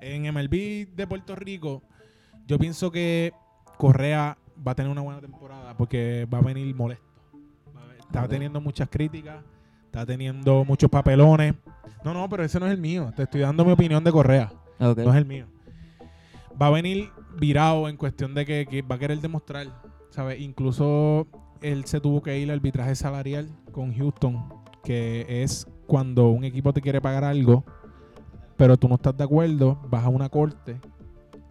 En 0.00 0.22
MLB 0.32 0.94
de 0.94 1.06
Puerto 1.08 1.34
Rico, 1.34 1.82
yo 2.46 2.58
pienso 2.58 2.90
que 2.92 3.32
Correa 3.78 4.36
va 4.66 4.72
a 4.72 4.74
tener 4.74 4.92
una 4.92 5.00
buena 5.00 5.20
temporada 5.20 5.74
porque 5.76 6.28
va 6.32 6.38
a 6.38 6.42
venir 6.42 6.72
molesto. 6.74 7.04
Está 8.00 8.28
teniendo 8.28 8.60
muchas 8.60 8.88
críticas, 8.88 9.42
está 9.86 10.04
teniendo 10.06 10.64
muchos 10.64 10.90
papelones. 10.90 11.54
No, 12.04 12.14
no, 12.14 12.28
pero 12.28 12.44
ese 12.44 12.60
no 12.60 12.66
es 12.66 12.72
el 12.72 12.78
mío. 12.80 13.12
Te 13.16 13.22
estoy 13.24 13.40
dando 13.40 13.64
mi 13.64 13.72
opinión 13.72 14.04
de 14.04 14.12
Correa. 14.12 14.52
No 14.78 14.92
es 14.92 15.16
el 15.16 15.24
mío. 15.24 15.46
Va 16.60 16.66
a 16.68 16.70
venir 16.70 17.10
virado 17.38 17.88
en 17.88 17.96
cuestión 17.96 18.34
de 18.34 18.44
que, 18.44 18.66
que 18.66 18.82
va 18.82 18.96
a 18.96 18.98
querer 18.98 19.20
demostrar, 19.20 19.66
¿sabes? 20.10 20.40
Incluso 20.40 21.26
él 21.62 21.84
se 21.84 22.00
tuvo 22.00 22.22
que 22.22 22.38
ir 22.38 22.50
al 22.50 22.58
arbitraje 22.58 22.94
salarial 22.94 23.48
con 23.72 23.94
Houston, 23.94 24.44
que 24.84 25.42
es 25.42 25.66
cuando 25.86 26.28
un 26.30 26.44
equipo 26.44 26.72
te 26.72 26.80
quiere 26.80 27.00
pagar 27.00 27.24
algo, 27.24 27.64
pero 28.56 28.76
tú 28.76 28.88
no 28.88 28.96
estás 28.96 29.16
de 29.16 29.24
acuerdo, 29.24 29.78
vas 29.88 30.04
a 30.04 30.08
una 30.08 30.28
corte 30.28 30.80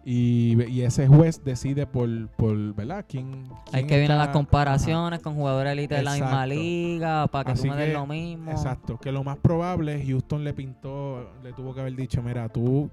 y, 0.04 0.62
y 0.70 0.82
ese 0.82 1.06
juez 1.06 1.42
decide 1.44 1.86
por, 1.86 2.08
por 2.30 2.74
¿verdad? 2.74 3.04
¿Quién, 3.06 3.44
Hay 3.72 3.84
que 3.86 4.02
está- 4.02 4.16
las 4.16 4.28
comparaciones 4.28 5.20
con 5.20 5.34
jugadores 5.34 5.72
elite 5.72 5.96
de 5.96 6.02
la 6.02 6.12
misma 6.12 6.46
liga 6.46 7.26
para 7.26 7.44
que 7.44 7.52
Así 7.52 7.62
tú 7.68 7.74
me 7.74 7.76
des 7.76 7.88
que, 7.88 7.92
lo 7.92 8.06
mismo. 8.06 8.50
Exacto, 8.50 8.98
que 8.98 9.12
lo 9.12 9.22
más 9.24 9.36
probable, 9.38 10.02
Houston 10.06 10.44
le 10.44 10.54
pintó, 10.54 11.30
le 11.42 11.52
tuvo 11.52 11.74
que 11.74 11.80
haber 11.80 11.94
dicho, 11.94 12.22
mira, 12.22 12.48
tú 12.48 12.90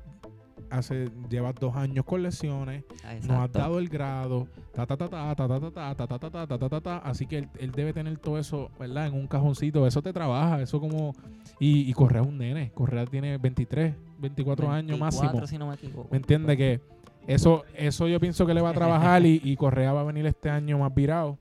hace, 0.69 1.10
llevas 1.30 1.56
dos 1.56 1.75
años 1.75 2.06
con 2.06 2.23
lesiones, 2.23 2.84
Ah, 3.04 3.13
nos 3.13 3.13
has 3.13 3.25
Exacto. 3.25 3.60
dado 3.60 3.80
el 3.80 3.89
grado, 3.89 4.47
ta 4.73 4.86
ta 4.86 4.97
ta 4.97 5.08
ta 5.10 5.36
ta 5.36 5.47
ta 5.47 5.60
ta 5.60 5.71
ta 5.71 5.71
ta 5.71 6.08
ta 6.08 6.30
ta 6.30 6.47
ta 6.47 6.58
ta 6.58 6.69
ta 6.69 6.82
ta 6.82 6.97
así 6.99 7.25
que 7.28 7.39
él, 7.39 7.49
él 7.60 7.71
debe 7.71 7.93
tener 7.93 8.17
todo 8.17 8.38
eso, 8.38 8.69
¿verdad? 8.80 9.08
En 9.08 9.13
un 9.13 9.28
cajoncito, 9.28 9.86
eso 9.88 10.01
te 10.01 10.12
trabaja, 10.13 10.62
eso 10.62 10.80
como 10.80 11.13
y, 11.60 11.89
y 11.89 11.93
Correa 11.93 12.21
es 12.21 12.28
un 12.28 12.38
nene, 12.38 12.71
Correa 12.73 13.06
tiene 13.06 13.38
23, 13.38 13.93
24 14.19 14.69
años 14.71 14.99
24, 14.99 15.23
máximo. 15.30 15.47
si 15.47 15.58
no 15.58 15.67
me 15.67 15.75
equivoco. 15.75 16.08
¿Me 16.12 16.17
entiendes? 16.17 16.58
Que 16.58 16.82
eso, 17.28 17.63
eso 17.75 18.08
yo 18.08 18.19
pienso 18.19 18.45
que 18.45 18.54
le 18.54 18.62
va 18.62 18.69
a 18.69 18.73
trabajar 18.73 19.25
y, 19.25 19.41
y 19.43 19.56
Correa 19.56 19.93
va 19.93 20.01
a 20.01 20.04
venir 20.06 20.25
este 20.25 20.49
año 20.49 20.78
más 20.80 20.93
virado. 20.93 21.38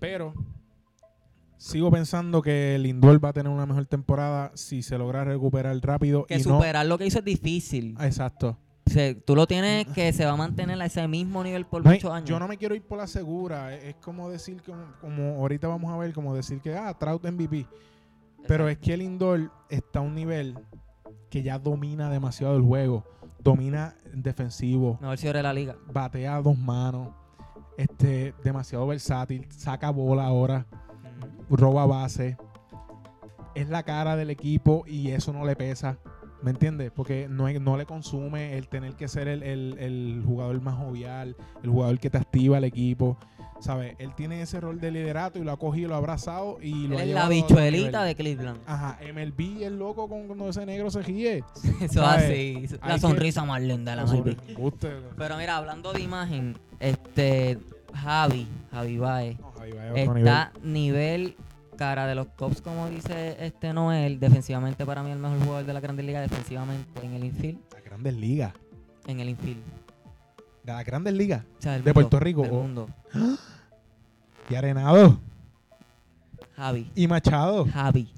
Pero 0.00 0.32
sigo 1.56 1.90
pensando 1.90 2.40
que 2.42 2.78
Lindor 2.78 3.22
va 3.24 3.30
a 3.30 3.32
tener 3.32 3.50
una 3.52 3.66
mejor 3.66 3.86
temporada 3.86 4.52
si 4.54 4.82
se 4.82 4.96
logra 4.98 5.24
recuperar 5.24 5.76
rápido. 5.82 6.24
Que 6.24 6.34
y 6.36 6.38
no, 6.38 6.56
superar 6.56 6.86
lo 6.86 6.98
que 6.98 7.06
hizo 7.06 7.18
es 7.18 7.24
difícil. 7.24 7.94
Ah, 7.98 8.06
Exacto. 8.06 8.56
Tú 9.24 9.36
lo 9.36 9.46
tienes 9.46 9.86
que 9.88 10.12
se 10.12 10.24
va 10.24 10.32
a 10.32 10.36
mantener 10.36 10.80
a 10.80 10.86
ese 10.86 11.06
mismo 11.08 11.42
nivel 11.42 11.66
por 11.66 11.84
No 11.84 11.90
muchos 11.90 12.10
años. 12.12 12.28
yo 12.28 12.38
no 12.38 12.48
me 12.48 12.56
quiero 12.56 12.74
ir 12.74 12.82
por 12.82 12.98
la 12.98 13.06
segura. 13.06 13.74
Es, 13.74 13.84
es 13.84 13.94
como 13.96 14.30
decir, 14.30 14.62
como, 14.62 14.84
como 15.00 15.22
ahorita 15.40 15.68
vamos 15.68 15.92
a 15.92 15.96
ver, 15.96 16.12
como 16.12 16.34
decir 16.34 16.60
que, 16.60 16.74
ah, 16.76 16.94
Trout 16.98 17.24
MVP. 17.24 17.66
Pero 18.46 18.68
es 18.68 18.78
que 18.78 18.96
Lindor 18.96 19.50
está 19.68 19.98
a 19.98 20.02
un 20.02 20.14
nivel 20.14 20.58
que 21.30 21.42
ya 21.42 21.58
domina 21.58 22.10
demasiado 22.10 22.56
el 22.56 22.62
juego. 22.62 23.04
Domina 23.38 23.94
en 24.12 24.22
defensivo. 24.22 24.98
Mejor 25.00 25.18
si 25.18 25.26
de 25.28 25.42
la 25.42 25.52
liga. 25.52 25.76
batea 25.92 26.36
a 26.36 26.42
dos 26.42 26.58
manos, 26.58 27.08
este, 27.76 28.34
demasiado 28.42 28.86
versátil, 28.86 29.46
saca 29.50 29.90
bola 29.90 30.24
ahora, 30.24 30.66
roba 31.48 31.86
base, 31.86 32.36
es 33.54 33.68
la 33.68 33.82
cara 33.82 34.16
del 34.16 34.30
equipo 34.30 34.84
y 34.86 35.10
eso 35.10 35.32
no 35.32 35.44
le 35.44 35.56
pesa, 35.56 35.98
¿me 36.42 36.50
entiendes? 36.50 36.90
Porque 36.94 37.26
no, 37.28 37.48
no 37.50 37.76
le 37.76 37.86
consume 37.86 38.56
el 38.58 38.68
tener 38.68 38.94
que 38.94 39.08
ser 39.08 39.28
el, 39.28 39.42
el- 39.42 39.76
el 39.78 40.22
jugador 40.26 40.60
más 40.62 40.76
jovial, 40.76 41.36
el 41.62 41.70
jugador 41.70 41.98
que 41.98 42.10
te 42.10 42.18
activa 42.18 42.58
el 42.58 42.64
equipo, 42.64 43.16
¿sabes? 43.60 43.96
Él 43.98 44.14
tiene 44.14 44.40
ese 44.42 44.60
rol 44.60 44.80
de 44.80 44.90
liderato 44.92 45.38
y 45.38 45.44
lo 45.44 45.50
ha 45.52 45.56
cogido, 45.56 45.88
lo 45.88 45.94
ha 45.96 45.98
abrazado 45.98 46.58
y 46.62 46.86
lo 46.86 46.94
Él 46.94 47.00
ha 47.00 47.04
es 47.04 47.14
la 47.14 47.28
bichuelita 47.28 48.04
de 48.04 48.14
Cleveland. 48.14 48.60
Ajá, 48.66 48.98
MLB 49.12 49.62
es 49.64 49.72
loco 49.72 50.08
con- 50.08 50.26
cuando 50.26 50.48
ese 50.48 50.64
negro 50.64 50.90
se 50.90 51.02
ríe. 51.02 51.42
Eso 51.80 52.04
así. 52.06 52.66
Hay 52.80 52.88
La 52.88 52.94
que- 52.94 53.00
sonrisa 53.00 53.44
más 53.44 53.60
linda 53.60 53.92
de 53.92 53.96
la 53.96 54.04
MLB. 54.06 54.36
Pero 55.16 55.36
mira, 55.36 55.56
hablando 55.56 55.92
de 55.92 56.00
imagen, 56.02 56.56
este 56.78 57.58
Javi, 57.94 58.46
Javi 58.70 58.98
Baez, 58.98 59.40
No, 59.40 59.50
Javi, 59.52 59.72
está 60.20 60.52
nivel 60.62 61.34
cara 61.78 62.06
de 62.06 62.14
los 62.14 62.26
Cubs, 62.36 62.60
como 62.60 62.88
dice 62.90 63.36
este 63.40 63.72
Noel, 63.72 64.20
defensivamente 64.20 64.84
para 64.84 65.02
mí 65.02 65.10
el 65.10 65.18
mejor 65.18 65.38
jugador 65.38 65.64
de 65.64 65.72
la 65.72 65.80
Grandes 65.80 66.04
Ligas, 66.04 66.28
defensivamente 66.28 67.06
en 67.06 67.14
el 67.14 67.24
infield, 67.24 67.58
Las 67.72 67.84
grandes 67.84 68.14
ligas. 68.14 68.52
en 69.06 69.20
el 69.20 69.30
infield. 69.30 69.62
De 70.64 70.72
las 70.74 70.84
grandes 70.84 71.14
ligas. 71.14 71.44
O 71.58 71.62
sea, 71.62 71.72
del 71.72 71.84
¿De 71.84 71.92
mundo, 71.94 72.10
Puerto 72.10 72.20
Rico? 72.22 72.42
del 72.42 72.50
o- 72.52 72.54
mundo. 72.54 72.88
Y 74.50 74.54
Arenado. 74.54 75.18
Javi, 76.56 76.90
Y 76.94 77.06
Machado. 77.06 77.66
Javi, 77.72 78.12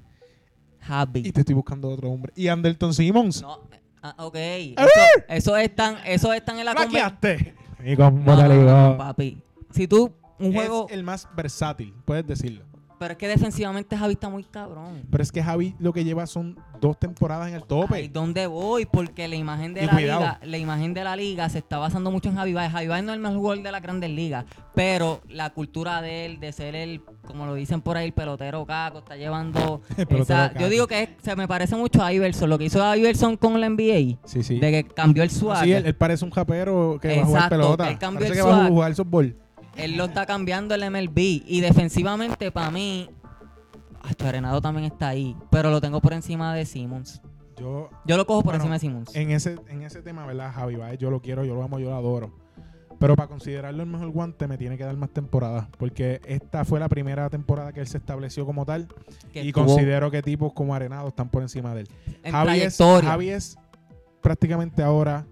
Javi. 0.79 1.19
Y 1.25 1.31
te 1.31 1.41
estoy 1.41 1.55
buscando 1.55 1.89
otro 1.89 2.09
hombre. 2.09 2.31
Y 2.35 2.47
Anderton 2.47 2.93
Simmons. 2.93 3.41
No, 3.41 3.59
Ah, 4.03 4.15
ok. 4.17 4.35
Eso, 4.35 4.89
eso 5.29 5.57
están, 5.57 5.97
eso 6.07 6.33
están 6.33 6.57
en 6.57 6.65
la 6.65 6.73
conversación. 6.73 7.53
¿Y 7.85 7.95
cómo 7.95 8.35
te 8.35 8.49
digo? 8.49 8.97
papi. 8.97 9.43
Si 9.69 9.87
tú, 9.87 10.11
un 10.39 10.53
juego. 10.53 10.87
Es 10.89 10.95
el 10.95 11.03
más 11.03 11.27
versátil, 11.35 11.93
puedes 12.03 12.25
decirlo. 12.25 12.65
Pero 13.01 13.13
es 13.13 13.17
que 13.17 13.27
defensivamente 13.27 13.97
Javi 13.97 14.13
está 14.13 14.29
muy 14.29 14.43
cabrón. 14.43 15.01
Pero 15.09 15.23
es 15.23 15.31
que 15.31 15.41
Javi 15.41 15.73
lo 15.79 15.91
que 15.91 16.03
lleva 16.03 16.27
son 16.27 16.55
dos 16.79 16.99
temporadas 16.99 17.47
en 17.49 17.55
el 17.55 17.63
tope. 17.63 17.95
Ay, 17.95 18.07
¿Dónde 18.09 18.45
voy? 18.45 18.85
Porque 18.85 19.27
la 19.27 19.35
imagen 19.35 19.73
de 19.73 19.81
Y 19.81 19.85
la 19.87 19.91
cuidado. 19.93 20.19
liga, 20.19 20.39
la 20.43 20.57
imagen 20.59 20.93
de 20.93 21.03
la 21.03 21.15
liga 21.15 21.49
se 21.49 21.57
está 21.57 21.79
basando 21.79 22.11
mucho 22.11 22.29
en 22.29 22.35
Javi 22.35 22.53
Baez. 22.53 22.71
Javi 22.71 22.85
Baez 22.87 23.03
no 23.03 23.11
es 23.11 23.15
el 23.15 23.21
mejor 23.23 23.37
jugador 23.39 23.63
de 23.63 23.71
las 23.71 23.81
grandes 23.81 24.11
ligas, 24.11 24.45
pero 24.75 25.21
la 25.29 25.49
cultura 25.49 25.99
de 26.03 26.27
él, 26.27 26.39
de 26.39 26.51
ser 26.51 26.75
el, 26.75 27.01
como 27.25 27.47
lo 27.47 27.55
dicen 27.55 27.81
por 27.81 27.97
ahí, 27.97 28.05
el 28.05 28.13
pelotero 28.13 28.67
caco, 28.67 28.99
está 28.99 29.15
llevando. 29.15 29.81
Esa- 29.97 30.49
caco. 30.49 30.59
yo 30.59 30.69
digo 30.69 30.85
que 30.85 31.01
es- 31.01 31.09
se 31.23 31.35
me 31.35 31.47
parece 31.47 31.75
mucho 31.75 32.03
a 32.03 32.13
Iverson, 32.13 32.51
lo 32.51 32.59
que 32.59 32.65
hizo 32.65 32.95
Iverson 32.95 33.35
con 33.35 33.59
la 33.59 33.65
NBA, 33.67 34.19
Sí, 34.25 34.43
sí. 34.43 34.59
de 34.59 34.71
que 34.71 34.83
cambió 34.83 35.23
el 35.23 35.31
swag. 35.31 35.63
Sí, 35.63 35.71
él, 35.71 35.87
él 35.87 35.95
parece 35.95 36.23
un 36.23 36.29
japero 36.29 36.99
que 37.01 37.07
va 37.17 37.23
a 37.23 37.25
jugar 37.25 37.43
Exacto, 37.45 37.55
pelota. 37.55 37.89
él 37.89 37.97
cambió 37.97 38.27
Parece 38.27 38.39
el 38.41 38.45
que 38.45 38.51
va 38.51 38.65
a 38.65 38.67
jugar 38.67 38.93
softball. 38.95 39.35
Él 39.75 39.97
lo 39.97 40.05
está 40.05 40.25
cambiando 40.25 40.75
el 40.75 40.89
MLB. 40.89 41.17
Y 41.45 41.61
defensivamente, 41.61 42.51
para 42.51 42.71
mí, 42.71 43.09
hasta 44.01 44.29
Arenado 44.29 44.61
también 44.61 44.85
está 44.91 45.09
ahí. 45.09 45.35
Pero 45.49 45.69
lo 45.71 45.81
tengo 45.81 46.01
por 46.01 46.13
encima 46.13 46.53
de 46.53 46.65
Simmons. 46.65 47.21
Yo, 47.57 47.89
Yo 48.05 48.17
lo 48.17 48.25
cojo 48.25 48.41
por 48.41 48.53
Bueno, 48.53 48.63
encima 48.63 48.73
de 48.75 48.79
Simmons. 48.79 49.15
en 49.15 49.31
ese, 49.31 49.57
en 49.67 49.83
ese 49.83 50.01
tema, 50.01 50.25
¿verdad, 50.25 50.51
Javi 50.53 50.75
Baez? 50.75 50.97
Yo 50.99 51.11
lo 51.11 51.21
quiero, 51.21 51.45
yo 51.45 51.53
lo 51.55 51.63
amo, 51.63 51.79
yo 51.79 51.89
lo 51.89 51.95
adoro. 51.95 52.31
Pero 52.99 53.15
para 53.15 53.27
considerarlo 53.29 53.81
el 53.81 53.89
mejor 53.89 54.09
guante 54.09 54.47
me 54.47 54.57
tiene 54.59 54.77
que 54.77 54.83
dar 54.83 54.95
más 54.95 55.09
temporadas. 55.09 55.67
Porque 55.79 56.21
esta 56.25 56.65
fue 56.65 56.79
la 56.79 56.87
primera 56.87 57.29
temporada 57.29 57.73
que 57.73 57.79
él 57.79 57.87
se 57.87 57.97
estableció 57.97 58.45
como 58.45 58.63
tal. 58.65 58.87
que 59.33 59.43
y 59.43 59.51
considero 59.51 60.11
que 60.11 60.21
tipos 60.21 60.53
como 60.53 60.75
Arenado 60.75 61.07
están 61.07 61.29
por 61.29 61.41
encima 61.41 61.73
de 61.73 61.81
él. 61.81 61.89
en 62.23 62.31
Javi 62.31 62.61
es. 62.61 62.77
Javi 62.77 63.29
es 63.29 63.57
prácticamente 64.21 64.83
ahora 64.83 65.25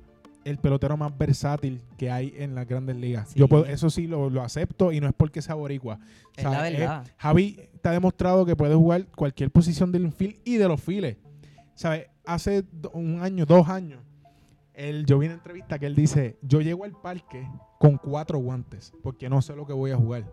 el 0.50 0.58
pelotero 0.58 0.98
más 0.98 1.18
versátil 1.18 1.82
que 1.98 2.12
hay 2.12 2.34
en 2.38 2.56
las 2.56 2.68
grandes 2.68 2.96
ligas. 2.98 3.30
Sí. 3.30 3.40
Yo 3.40 3.48
puedo, 3.48 3.66
eso 3.66 3.90
sí 3.90 4.08
lo, 4.08 4.30
lo 4.30 4.42
acepto 4.42 4.92
y 4.92 5.00
no 5.00 5.08
es 5.08 5.14
porque 5.16 5.42
sea 5.42 5.56
boricua. 5.56 6.00
Es 6.36 6.44
la 6.44 6.62
verdad. 6.62 7.08
Javi 7.18 7.70
te 7.82 7.90
ha 7.90 7.92
demostrado 7.92 8.46
que 8.46 8.56
puede 8.56 8.76
jugar 8.76 9.06
cualquier 9.16 9.52
posición 9.52 9.92
del 9.92 10.04
infield 10.04 10.38
y 10.44 10.58
de 10.58 10.68
los 10.68 10.82
files. 10.82 11.18
¿Sabes? 11.76 12.08
Hace 12.26 12.64
un 12.94 13.22
año, 13.22 13.46
dos 13.46 13.70
años, 13.70 14.02
él, 14.74 15.06
yo 15.06 15.20
vi 15.20 15.28
una 15.28 15.36
entrevista 15.36 15.80
que 15.80 15.86
él 15.86 15.96
dice, 15.96 16.38
yo 16.42 16.62
llego 16.62 16.84
al 16.84 16.92
parque 16.92 17.48
con 17.80 17.98
cuatro 17.98 18.38
guantes 18.40 18.94
porque 19.04 19.30
no 19.30 19.42
sé 19.42 19.56
lo 19.56 19.66
que 19.66 19.74
voy 19.74 19.92
a 19.92 19.98
jugar. 19.98 20.32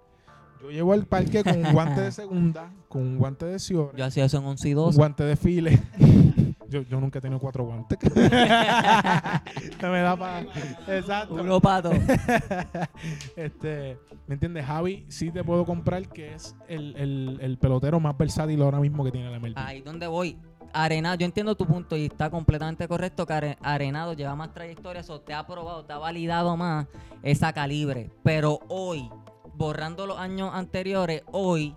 Yo 0.63 0.71
llego 0.71 0.93
al 0.93 1.05
parque 1.07 1.45
con 1.45 1.65
un 1.65 1.73
guante 1.73 2.01
de 2.01 2.13
segunda, 2.13 2.73
con 2.89 3.03
un 3.03 3.19
guante 3.19 3.45
de 3.45 3.59
Ciore, 3.59 3.97
Yo 3.97 4.05
hacía 4.05 4.25
eso 4.25 4.39
en 4.39 4.45
11 4.45 4.69
y 4.69 4.73
un 4.73 4.77
12. 4.77 4.97
guante 4.97 5.25
de 5.25 5.37
file. 5.37 5.81
yo, 6.69 6.83
yo 6.83 7.01
nunca 7.01 7.19
he 7.19 7.23
tenido 7.23 7.39
cuatro 7.41 7.65
guantes. 7.65 7.99
no 9.83 9.91
me 9.91 10.01
da 10.01 10.17
para... 10.17 10.41
Exacto. 10.89 11.35
Uno 11.35 11.61
pato. 11.61 11.91
este, 13.37 13.99
¿Me 14.27 14.35
entiendes? 14.35 14.65
Javi 14.67 15.05
sí 15.09 15.31
te 15.31 15.45
puedo 15.45 15.65
comprar 15.65 16.09
que 16.09 16.35
es 16.35 16.57
el, 16.69 16.95
el- 16.97 17.39
el 17.41 17.59
pelotero 17.59 18.01
más 18.01 18.17
versátil 18.17 18.61
ahora 18.63 18.81
mismo 18.81 19.05
que 19.05 19.13
tiene 19.13 19.31
la 19.31 19.39
MLB. 19.39 19.53
Ahí 19.57 19.83
donde 19.83 20.07
voy. 20.07 20.39
Arenado, 20.73 21.17
yo 21.17 21.25
entiendo 21.25 21.55
tu 21.55 21.65
punto 21.67 21.97
y 21.97 22.07
está 22.07 22.29
completamente 22.29 22.87
correcto 22.89 23.25
que 23.25 23.33
Are- 23.33 23.59
Arenado 23.63 24.13
lleva 24.13 24.35
más 24.35 24.53
trayectoria, 24.53 25.01
eso 25.01 25.21
te 25.21 25.33
ha 25.33 25.47
probado, 25.47 25.85
te 25.85 25.93
ha 25.93 25.99
validado 25.99 26.57
más 26.57 26.87
esa 27.23 27.53
calibre. 27.53 28.11
Pero 28.23 28.59
hoy, 28.69 29.09
borrando 29.55 30.07
los 30.07 30.19
años 30.19 30.51
anteriores, 30.53 31.23
hoy 31.33 31.75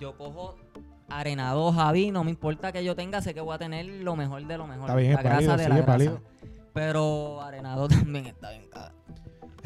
yo 0.00 0.16
cojo 0.16 0.56
Arenado 1.14 1.72
Javi, 1.72 2.10
no 2.10 2.24
me 2.24 2.30
importa 2.30 2.72
que 2.72 2.84
yo 2.84 2.96
tenga, 2.96 3.20
sé 3.20 3.34
que 3.34 3.40
voy 3.40 3.54
a 3.54 3.58
tener 3.58 3.86
lo 3.86 4.16
mejor 4.16 4.44
de 4.44 4.58
lo 4.58 4.66
mejor. 4.66 4.90
Está 4.90 4.96
bien, 4.96 5.12
la 5.12 5.18
es 5.18 5.24
grasa 5.24 5.56
de 5.56 5.68
la 5.68 5.80
grasa. 5.80 6.20
Pero 6.72 7.40
Arenado 7.40 7.86
también 7.88 8.26
está 8.26 8.50
bien 8.50 8.68
cara. 8.68 8.92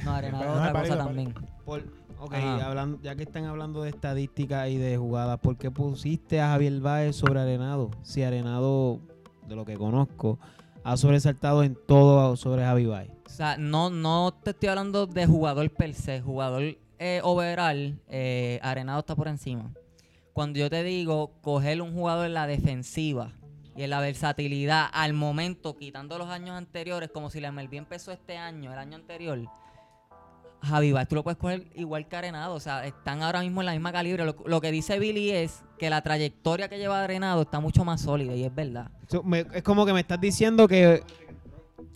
No, 0.05 0.13
Arenado 0.13 0.45
No, 0.45 0.53
otra 0.53 0.73
cosa 0.81 0.97
también. 0.99 1.35
Por, 1.65 1.85
ok, 2.19 2.35
hablando, 2.35 2.99
ya 3.03 3.17
que 3.17 3.23
están 3.23 3.47
hablando 3.47 3.83
de 3.83 3.89
estadísticas 3.89 4.69
y 4.69 4.77
de 4.77 4.99
jugadas, 4.99 5.41
¿por 5.41 5.57
qué 5.57 5.71
pusiste 5.71 6.39
a 6.39 6.49
Javier 6.49 6.81
Baez 6.81 7.17
sobre 7.17 7.41
Arenado? 7.41 7.91
Si 8.03 8.23
Arenado, 8.23 9.01
de 9.47 9.57
lo 9.57 9.65
que 9.65 9.75
conozco, 9.75 10.39
ha 10.85 10.99
sobresaltado 10.99 11.63
en 11.63 11.79
todo 11.87 12.37
sobre 12.37 12.63
Javi 12.63 12.85
Baez. 12.85 13.11
O 13.25 13.31
sea, 13.31 13.57
no, 13.57 13.89
no 13.89 14.35
te 14.43 14.51
estoy 14.51 14.69
hablando 14.69 15.07
de 15.07 15.27
jugador 15.27 15.71
per 15.71 15.95
se, 15.95 16.21
jugador 16.21 16.77
eh, 16.99 17.21
overall, 17.23 17.99
eh, 18.09 18.61
Arenado 18.63 19.01
está 19.01 19.17
por 19.17 19.29
encima. 19.29 19.73
Cuando 20.39 20.61
yo 20.61 20.71
te 20.71 20.85
digo 20.85 21.33
coger 21.43 21.83
un 21.83 21.93
jugador 21.93 22.27
en 22.27 22.35
la 22.35 22.47
defensiva 22.47 23.33
y 23.75 23.83
en 23.83 23.91
la 23.91 23.99
versatilidad 23.99 24.87
al 24.93 25.13
momento, 25.13 25.77
quitando 25.77 26.17
los 26.17 26.29
años 26.29 26.51
anteriores, 26.57 27.11
como 27.13 27.29
si 27.29 27.41
la 27.41 27.51
MLB 27.51 27.75
empezó 27.75 28.13
este 28.13 28.37
año, 28.37 28.73
el 28.73 28.79
año 28.79 28.95
anterior, 28.95 29.41
Javi 30.63 30.95
tú 31.09 31.17
lo 31.17 31.25
puedes 31.25 31.39
coger 31.41 31.67
igual 31.75 32.07
que 32.07 32.15
Arenado, 32.15 32.55
o 32.55 32.61
sea, 32.61 32.87
están 32.87 33.21
ahora 33.25 33.41
mismo 33.41 33.63
en 33.63 33.67
la 33.67 33.73
misma 33.73 33.91
calibre. 33.91 34.25
Lo, 34.25 34.37
lo 34.47 34.61
que 34.61 34.71
dice 34.71 35.01
Billy 35.01 35.33
es 35.33 35.65
que 35.77 35.91
la 35.91 36.03
trayectoria 36.03 36.69
que 36.69 36.79
lleva 36.79 37.03
Arenado 37.03 37.43
está 37.43 37.59
mucho 37.59 37.85
más 37.85 38.03
sólida 38.03 38.37
y 38.37 38.45
es 38.45 38.55
verdad. 38.55 38.93
So, 39.09 39.25
me- 39.25 39.45
es 39.53 39.65
como 39.65 39.85
que 39.87 39.93
me 39.93 39.99
estás 39.99 40.21
diciendo 40.21 40.69
que, 40.69 41.03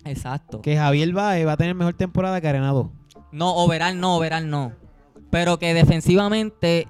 Exacto. 0.04 0.60
que 0.62 0.76
Javier 0.76 1.12
Baez 1.12 1.46
va 1.46 1.52
a 1.52 1.56
tener 1.56 1.76
mejor 1.76 1.94
temporada 1.94 2.40
que 2.40 2.48
Arenado. 2.48 2.90
No, 3.30 3.54
overall 3.54 4.00
no, 4.00 4.16
overall 4.16 4.50
no. 4.50 4.72
Pero 5.30 5.60
que 5.60 5.74
defensivamente 5.74 6.88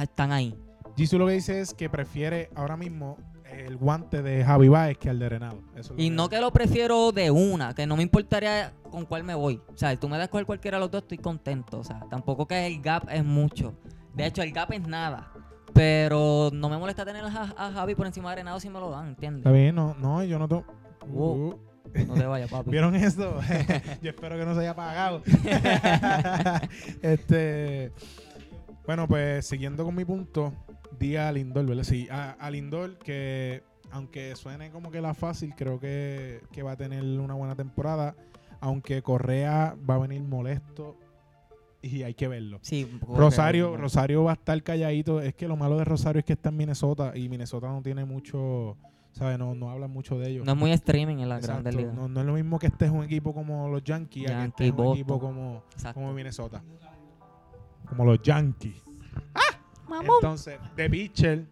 están 0.00 0.30
ahí. 0.30 0.54
Jisoo 0.98 1.18
lo 1.18 1.26
que 1.26 1.32
dice 1.34 1.60
es 1.60 1.72
que 1.74 1.88
prefiere 1.88 2.50
ahora 2.54 2.76
mismo 2.76 3.16
el 3.50 3.76
guante 3.76 4.20
de 4.22 4.44
Javi 4.44 4.68
Baez 4.68 4.98
que 4.98 5.08
el 5.08 5.18
de 5.18 5.26
Arenado. 5.26 5.58
Eso 5.74 5.94
Y 5.96 6.10
no 6.10 6.28
que 6.28 6.38
lo 6.40 6.52
prefiero 6.52 7.12
de 7.12 7.30
una, 7.30 7.74
que 7.74 7.86
no 7.86 7.96
me 7.96 8.02
importaría 8.02 8.72
con 8.90 9.06
cuál 9.06 9.24
me 9.24 9.34
voy. 9.34 9.62
O 9.72 9.76
sea, 9.76 9.90
si 9.92 9.96
tú 9.96 10.08
me 10.08 10.18
das 10.18 10.28
con 10.28 10.44
cualquiera 10.44 10.76
de 10.76 10.80
los 10.82 10.90
dos, 10.90 11.02
estoy 11.02 11.18
contento. 11.18 11.78
O 11.78 11.84
sea, 11.84 12.00
tampoco 12.10 12.46
que 12.46 12.66
el 12.66 12.82
gap 12.82 13.04
es 13.10 13.24
mucho. 13.24 13.78
De 14.14 14.26
hecho, 14.26 14.42
el 14.42 14.52
gap 14.52 14.72
es 14.72 14.86
nada. 14.86 15.32
Pero 15.72 16.50
no 16.52 16.68
me 16.68 16.76
molesta 16.76 17.04
tener 17.04 17.24
a, 17.24 17.54
a 17.56 17.72
Javi 17.72 17.94
por 17.94 18.06
encima 18.06 18.28
de 18.30 18.32
Arenado 18.34 18.58
si 18.60 18.68
me 18.68 18.80
lo 18.80 18.90
dan, 18.90 19.08
¿entiendes? 19.08 19.40
Está 19.40 19.52
bien, 19.52 19.74
no, 19.74 19.94
no, 19.98 20.22
yo 20.24 20.38
no 20.38 20.48
to- 20.48 20.64
Wow. 21.06 21.32
Uh, 21.48 21.60
No 22.06 22.14
te 22.14 22.26
vayas, 22.26 22.50
papi. 22.50 22.70
¿Vieron 22.72 22.94
eso? 22.96 23.40
Yo 24.02 24.10
espero 24.10 24.36
que 24.36 24.44
no 24.44 24.54
se 24.54 24.60
haya 24.60 24.70
apagado. 24.72 25.22
este, 27.02 27.92
bueno, 28.88 29.06
pues 29.06 29.44
siguiendo 29.44 29.84
con 29.84 29.94
mi 29.94 30.06
punto, 30.06 30.54
di 30.98 31.14
a 31.16 31.30
Lindor, 31.30 31.66
¿verdad? 31.66 31.82
Sí, 31.82 32.08
a, 32.10 32.30
a 32.30 32.50
Lindor 32.50 32.96
que 32.96 33.62
aunque 33.90 34.34
suene 34.34 34.70
como 34.70 34.90
que 34.90 35.02
la 35.02 35.12
fácil, 35.12 35.52
creo 35.54 35.78
que, 35.78 36.40
que 36.52 36.62
va 36.62 36.72
a 36.72 36.76
tener 36.76 37.04
una 37.04 37.34
buena 37.34 37.54
temporada. 37.54 38.16
Aunque 38.60 39.02
Correa 39.02 39.76
va 39.88 39.96
a 39.96 39.98
venir 39.98 40.22
molesto 40.22 40.96
y 41.82 42.02
hay 42.02 42.14
que 42.14 42.28
verlo. 42.28 42.60
Sí, 42.62 42.90
Rosario, 43.06 43.66
correcto. 43.66 43.82
Rosario 43.82 44.24
va 44.24 44.30
a 44.30 44.34
estar 44.34 44.62
calladito. 44.62 45.20
Es 45.20 45.34
que 45.34 45.48
lo 45.48 45.56
malo 45.56 45.76
de 45.76 45.84
Rosario 45.84 46.20
es 46.20 46.24
que 46.24 46.32
está 46.32 46.48
en 46.48 46.56
Minnesota 46.56 47.12
y 47.14 47.28
Minnesota 47.28 47.68
no 47.68 47.82
tiene 47.82 48.06
mucho, 48.06 48.78
¿sabes? 49.12 49.38
No, 49.38 49.54
no 49.54 49.68
hablan 49.70 49.90
mucho 49.90 50.18
de 50.18 50.30
ellos. 50.30 50.46
No 50.46 50.52
es 50.52 50.58
muy 50.58 50.72
streaming 50.72 51.18
en 51.18 51.28
la 51.28 51.36
Exacto. 51.36 51.62
Grandes 51.62 51.74
Ligas. 51.74 51.94
No, 51.94 52.08
no 52.08 52.20
es 52.20 52.26
lo 52.26 52.32
mismo 52.32 52.58
que 52.58 52.68
estés 52.68 52.90
un 52.90 53.04
equipo 53.04 53.34
como 53.34 53.68
los 53.68 53.84
Yankees, 53.84 54.30
a 54.30 54.38
que 54.40 54.46
estés 54.46 54.72
un 54.72 54.94
equipo 54.94 55.20
como, 55.20 55.62
como 55.92 56.14
Minnesota. 56.14 56.62
Como 57.88 58.04
los 58.04 58.22
Yankees. 58.22 58.82
Entonces, 60.00 60.58
de 60.76 60.90
pitcher, 60.90 61.46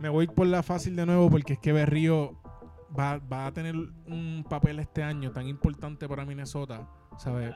me 0.00 0.08
voy 0.08 0.26
por 0.26 0.46
la 0.46 0.62
fácil 0.62 0.96
de 0.96 1.04
nuevo 1.06 1.30
porque 1.30 1.54
es 1.54 1.58
que 1.58 1.72
Berrío 1.72 2.36
va, 2.98 3.18
va 3.18 3.46
a 3.46 3.52
tener 3.52 3.74
un 3.74 4.44
papel 4.48 4.78
este 4.78 5.02
año 5.02 5.32
tan 5.32 5.46
importante 5.46 6.08
para 6.08 6.24
Minnesota, 6.24 6.88
¿sabes? 7.18 7.54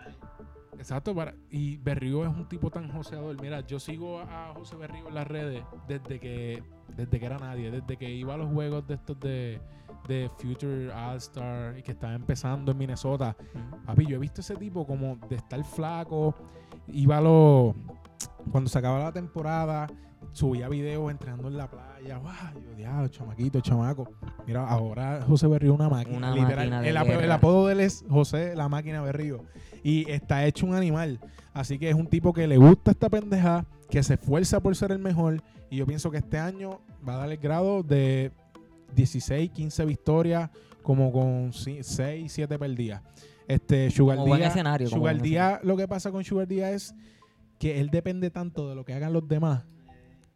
Exacto, 0.78 1.14
para, 1.14 1.34
y 1.50 1.76
Berrío 1.76 2.24
es 2.24 2.34
un 2.34 2.48
tipo 2.48 2.70
tan 2.70 2.90
joseador. 2.90 3.40
Mira, 3.40 3.60
yo 3.60 3.78
sigo 3.78 4.20
a 4.20 4.52
José 4.54 4.76
Berrío 4.76 5.08
en 5.08 5.14
las 5.14 5.26
redes 5.26 5.62
desde 5.86 6.18
que 6.18 6.62
desde 6.96 7.20
que 7.20 7.26
era 7.26 7.38
nadie, 7.38 7.70
desde 7.70 7.96
que 7.96 8.10
iba 8.10 8.34
a 8.34 8.36
los 8.36 8.50
juegos 8.50 8.86
de 8.86 8.94
estos 8.94 9.18
de, 9.20 9.60
de 10.08 10.30
Future 10.38 10.92
All 10.92 11.16
Star 11.18 11.78
y 11.78 11.82
que 11.82 11.92
estaba 11.92 12.14
empezando 12.14 12.72
en 12.72 12.78
Minnesota. 12.78 13.36
Papi, 13.86 14.06
yo 14.06 14.16
he 14.16 14.18
visto 14.18 14.40
ese 14.40 14.56
tipo 14.56 14.86
como 14.86 15.16
de 15.28 15.36
estar 15.36 15.62
flaco, 15.64 16.34
iba 16.88 17.18
a 17.18 17.20
los... 17.20 17.74
Cuando 18.50 18.68
se 18.70 18.78
acababa 18.78 19.04
la 19.04 19.12
temporada, 19.12 19.86
subía 20.32 20.68
videos 20.68 21.10
entrenando 21.10 21.48
en 21.48 21.56
la 21.56 21.68
playa. 21.70 22.18
¡Wow! 22.18 22.62
Yo, 22.62 22.74
diablo, 22.74 23.08
chamaquito, 23.08 23.60
chamaco. 23.60 24.08
Mira, 24.46 24.66
ahora 24.66 25.22
José 25.26 25.46
Berrío 25.46 25.74
una 25.74 25.88
máquina. 25.88 26.16
Una 26.16 26.30
literal. 26.34 26.56
máquina 26.56 26.80
de 26.80 26.88
el, 26.88 26.96
ap- 26.96 27.06
guerra. 27.06 27.24
el 27.24 27.32
apodo 27.32 27.66
de 27.66 27.74
él 27.74 27.80
es 27.80 28.04
José 28.08 28.56
la 28.56 28.68
máquina 28.68 29.02
Berrío. 29.02 29.44
Y 29.82 30.10
está 30.10 30.44
hecho 30.46 30.66
un 30.66 30.74
animal. 30.74 31.20
Así 31.52 31.78
que 31.78 31.90
es 31.90 31.94
un 31.94 32.06
tipo 32.06 32.32
que 32.32 32.46
le 32.46 32.56
gusta 32.56 32.92
esta 32.92 33.08
pendeja, 33.08 33.66
que 33.90 34.02
se 34.02 34.14
esfuerza 34.14 34.60
por 34.60 34.74
ser 34.74 34.92
el 34.92 34.98
mejor. 34.98 35.42
Y 35.70 35.76
yo 35.76 35.86
pienso 35.86 36.10
que 36.10 36.18
este 36.18 36.38
año 36.38 36.80
va 37.06 37.14
a 37.14 37.18
dar 37.18 37.30
el 37.30 37.38
grado 37.38 37.82
de 37.82 38.32
16, 38.94 39.50
15 39.50 39.84
victorias, 39.84 40.50
como 40.82 41.12
con 41.12 41.52
6, 41.52 41.86
7 42.28 42.58
perdidas. 42.58 43.02
Este, 43.48 43.90
Sugar 43.90 44.16
Como 44.18 44.36
Díaz- 44.36 44.50
escenario, 44.50 44.88
como 44.90 45.08
Díaz, 45.12 45.60
lo 45.64 45.76
que 45.76 45.88
pasa 45.88 46.10
con 46.12 46.22
Sugar 46.24 46.46
Díaz 46.46 46.72
es 46.72 46.94
que 47.58 47.80
él 47.80 47.90
depende 47.90 48.30
tanto 48.30 48.68
de 48.68 48.74
lo 48.74 48.84
que 48.84 48.94
hagan 48.94 49.12
los 49.12 49.26
demás 49.28 49.64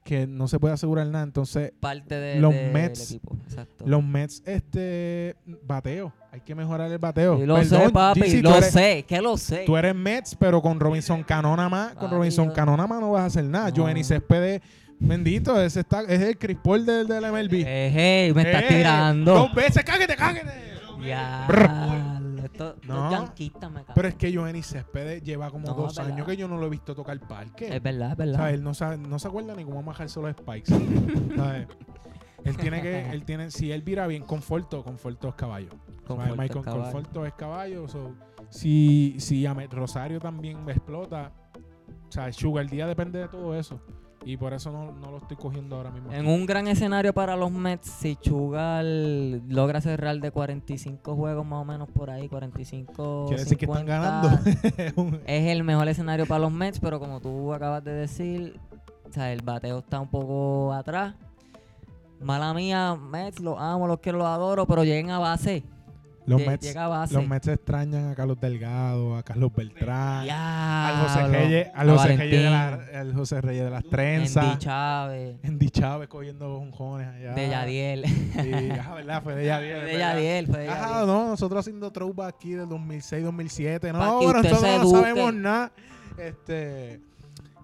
que 0.02 0.26
no 0.26 0.48
se 0.48 0.58
puede 0.58 0.74
asegurar 0.74 1.06
nada. 1.06 1.24
Entonces, 1.24 1.72
Parte 1.80 2.14
de, 2.16 2.38
Los 2.38 2.52
del 2.52 2.72
Mets, 2.74 3.10
equipo. 3.12 3.38
Exacto. 3.44 3.86
los 3.86 4.04
Mets, 4.04 4.42
este, 4.44 5.34
bateo. 5.62 6.12
Hay 6.30 6.40
que 6.40 6.54
mejorar 6.54 6.90
el 6.92 6.98
bateo. 6.98 7.42
Y 7.42 7.46
lo 7.46 7.54
Perdón, 7.54 7.86
sé, 7.86 7.90
papi, 7.90 8.42
lo 8.42 8.50
eres- 8.56 8.70
sé, 8.72 9.04
que 9.08 9.22
lo 9.22 9.36
sé. 9.38 9.62
Tú 9.64 9.76
eres 9.78 9.94
Mets, 9.94 10.34
pero 10.34 10.60
con 10.60 10.78
Robinson 10.78 11.22
Cano 11.22 11.56
nada 11.56 11.68
más, 11.70 11.94
con 11.94 12.10
Robinson 12.10 12.48
yo- 12.48 12.52
Cano 12.52 12.76
nada 12.76 12.86
más 12.86 13.00
no 13.00 13.12
vas 13.12 13.22
a 13.22 13.26
hacer 13.26 13.44
nada. 13.44 13.68
No. 13.70 13.74
Giovanni 13.76 14.04
Céspedes, 14.04 14.60
bendito, 15.06 15.60
ese 15.60 15.80
está, 15.80 16.02
es 16.02 16.20
el 16.20 16.38
Chris 16.38 16.58
Paul 16.62 16.84
del, 16.86 17.06
del 17.06 17.22
MLB. 17.30 17.54
Eh, 17.66 17.90
hey, 17.94 18.32
me 18.34 18.42
estás 18.42 18.62
Eh, 18.64 18.66
tirando. 18.68 19.34
Dos 19.34 19.54
veces, 19.54 19.84
cáguete, 19.84 20.16
cáguete. 20.16 20.52
Ya. 21.04 21.44
Brr. 21.48 22.44
Esto, 22.44 22.76
No. 22.86 23.10
Yanquistas 23.10 23.70
me 23.70 23.80
cagan. 23.80 23.94
Pero 23.94 24.08
es 24.08 24.14
que 24.14 24.30
Giovanni 24.30 24.62
Céspedes 24.62 25.22
lleva 25.22 25.50
como 25.50 25.66
No, 25.68 25.74
dos 25.74 25.98
años 25.98 26.26
que 26.26 26.36
yo 26.36 26.46
no 26.46 26.56
lo 26.58 26.66
he 26.66 26.70
visto 26.70 26.94
tocar 26.94 27.18
parque. 27.20 27.74
Es 27.74 27.82
verdad, 27.82 28.08
es 28.12 28.14
O 28.14 28.16
verdad. 28.18 28.36
sea, 28.38 28.50
él 28.50 28.62
no, 28.62 28.74
sabe, 28.74 28.98
no 28.98 29.18
se 29.18 29.28
acuerda 29.28 29.54
ni 29.54 29.64
cómo 29.64 29.82
majarse 29.82 30.20
los 30.20 30.30
spikes. 30.32 30.72
¿Sabes? 31.36 31.66
Él 32.44 32.56
tiene 32.58 32.82
que, 32.82 33.10
él 33.10 33.24
tiene, 33.24 33.50
si 33.50 33.72
él 33.72 33.82
vira 33.82 34.06
bien, 34.06 34.22
Conforto, 34.22 34.84
Conforto 34.84 35.28
es 35.28 35.34
caballo. 35.34 35.70
Conforto 36.06 36.36
Michael 36.36 36.58
es 36.58 36.64
caballo. 36.64 36.82
Conforto 36.82 37.26
es 37.26 37.32
caballo. 37.34 37.88
so, 37.88 38.14
si, 38.50 39.16
si 39.18 39.46
Rosario 39.70 40.20
también 40.20 40.58
explota, 40.68 41.32
o 42.08 42.12
sea, 42.12 42.30
Sugar 42.32 42.68
Día 42.68 42.86
depende 42.86 43.18
de 43.18 43.28
todo 43.28 43.58
eso. 43.58 43.80
Y 44.24 44.36
por 44.36 44.54
eso 44.54 44.72
no, 44.72 44.92
no 44.92 45.10
lo 45.10 45.18
estoy 45.18 45.36
cogiendo 45.36 45.76
ahora 45.76 45.90
mismo. 45.90 46.10
En 46.10 46.26
un 46.26 46.46
gran 46.46 46.66
escenario 46.66 47.12
para 47.12 47.36
los 47.36 47.50
Mets, 47.50 47.88
si 47.88 48.16
Chugal 48.16 49.46
logra 49.48 49.80
cerrar 49.80 50.18
de 50.18 50.30
45 50.30 51.14
juegos 51.14 51.44
más 51.44 51.60
o 51.60 51.64
menos 51.64 51.88
por 51.90 52.10
ahí, 52.10 52.28
45 52.28 53.26
Quiere 53.28 53.42
decir 53.42 53.58
que 53.58 53.66
están 53.66 53.86
50, 53.86 54.00
ganando. 54.00 55.20
Es 55.26 55.46
el 55.48 55.62
mejor 55.62 55.88
escenario 55.88 56.26
para 56.26 56.40
los 56.40 56.52
Mets, 56.52 56.80
pero 56.80 56.98
como 56.98 57.20
tú 57.20 57.52
acabas 57.52 57.84
de 57.84 57.92
decir, 57.92 58.58
o 59.08 59.12
sea, 59.12 59.32
el 59.32 59.42
bateo 59.42 59.80
está 59.80 60.00
un 60.00 60.08
poco 60.08 60.72
atrás. 60.72 61.14
Mala 62.20 62.54
mía, 62.54 62.96
Mets, 62.96 63.40
los 63.40 63.58
amo, 63.58 63.86
los 63.86 64.00
quiero, 64.00 64.18
los 64.18 64.26
adoro, 64.26 64.66
pero 64.66 64.84
lleguen 64.84 65.10
a 65.10 65.18
base. 65.18 65.64
Los, 66.26 66.40
Mets, 66.46 66.74
los 67.12 67.26
Mets 67.28 67.48
extrañan 67.48 68.10
a 68.10 68.14
Carlos 68.14 68.40
Delgado, 68.40 69.16
a 69.16 69.22
Carlos 69.22 69.50
Beltrán, 69.54 70.24
Ya, 70.26 70.88
al 70.88 71.06
José 71.08 71.28
Reyes, 71.28 71.68
al 71.74 71.90
José 71.90 72.16
Reyes, 72.16 72.42
de 72.42 72.50
la- 72.50 72.80
al 73.00 73.14
José 73.14 73.40
Reyes 73.40 73.64
de 73.64 73.70
las 73.70 73.84
trenzas. 73.84 74.44
Andy 74.44 74.58
Chávez, 74.58 75.36
Andy 75.44 75.70
Chávez 75.70 76.08
cogiendo 76.08 76.58
jonjones 76.58 77.08
allá. 77.08 77.34
de 77.34 77.48
Yadiel. 77.48 78.04
Sí, 78.06 78.50
ah, 78.82 78.94
¿verdad? 78.94 79.22
Fue 79.22 79.34
de 79.34 79.44
Yadiel. 79.46 79.80
de 79.80 79.84
¿verdad? 79.84 79.98
Yadiel, 80.14 80.46
fue 80.46 80.58
de 80.60 80.68
Ajá, 80.68 80.88
Yadiel. 80.90 81.06
no, 81.06 81.26
nosotros 81.28 81.60
haciendo 81.60 81.90
throwback 81.90 82.34
aquí 82.36 82.52
del 82.54 82.68
2006, 82.68 83.24
2007. 83.24 83.92
Pa' 83.92 83.98
No, 83.98 84.20
usted 84.20 84.42
nosotros 84.50 84.82
no 84.82 84.90
sabemos 84.90 85.34
nada. 85.34 85.72
Este, 86.18 87.00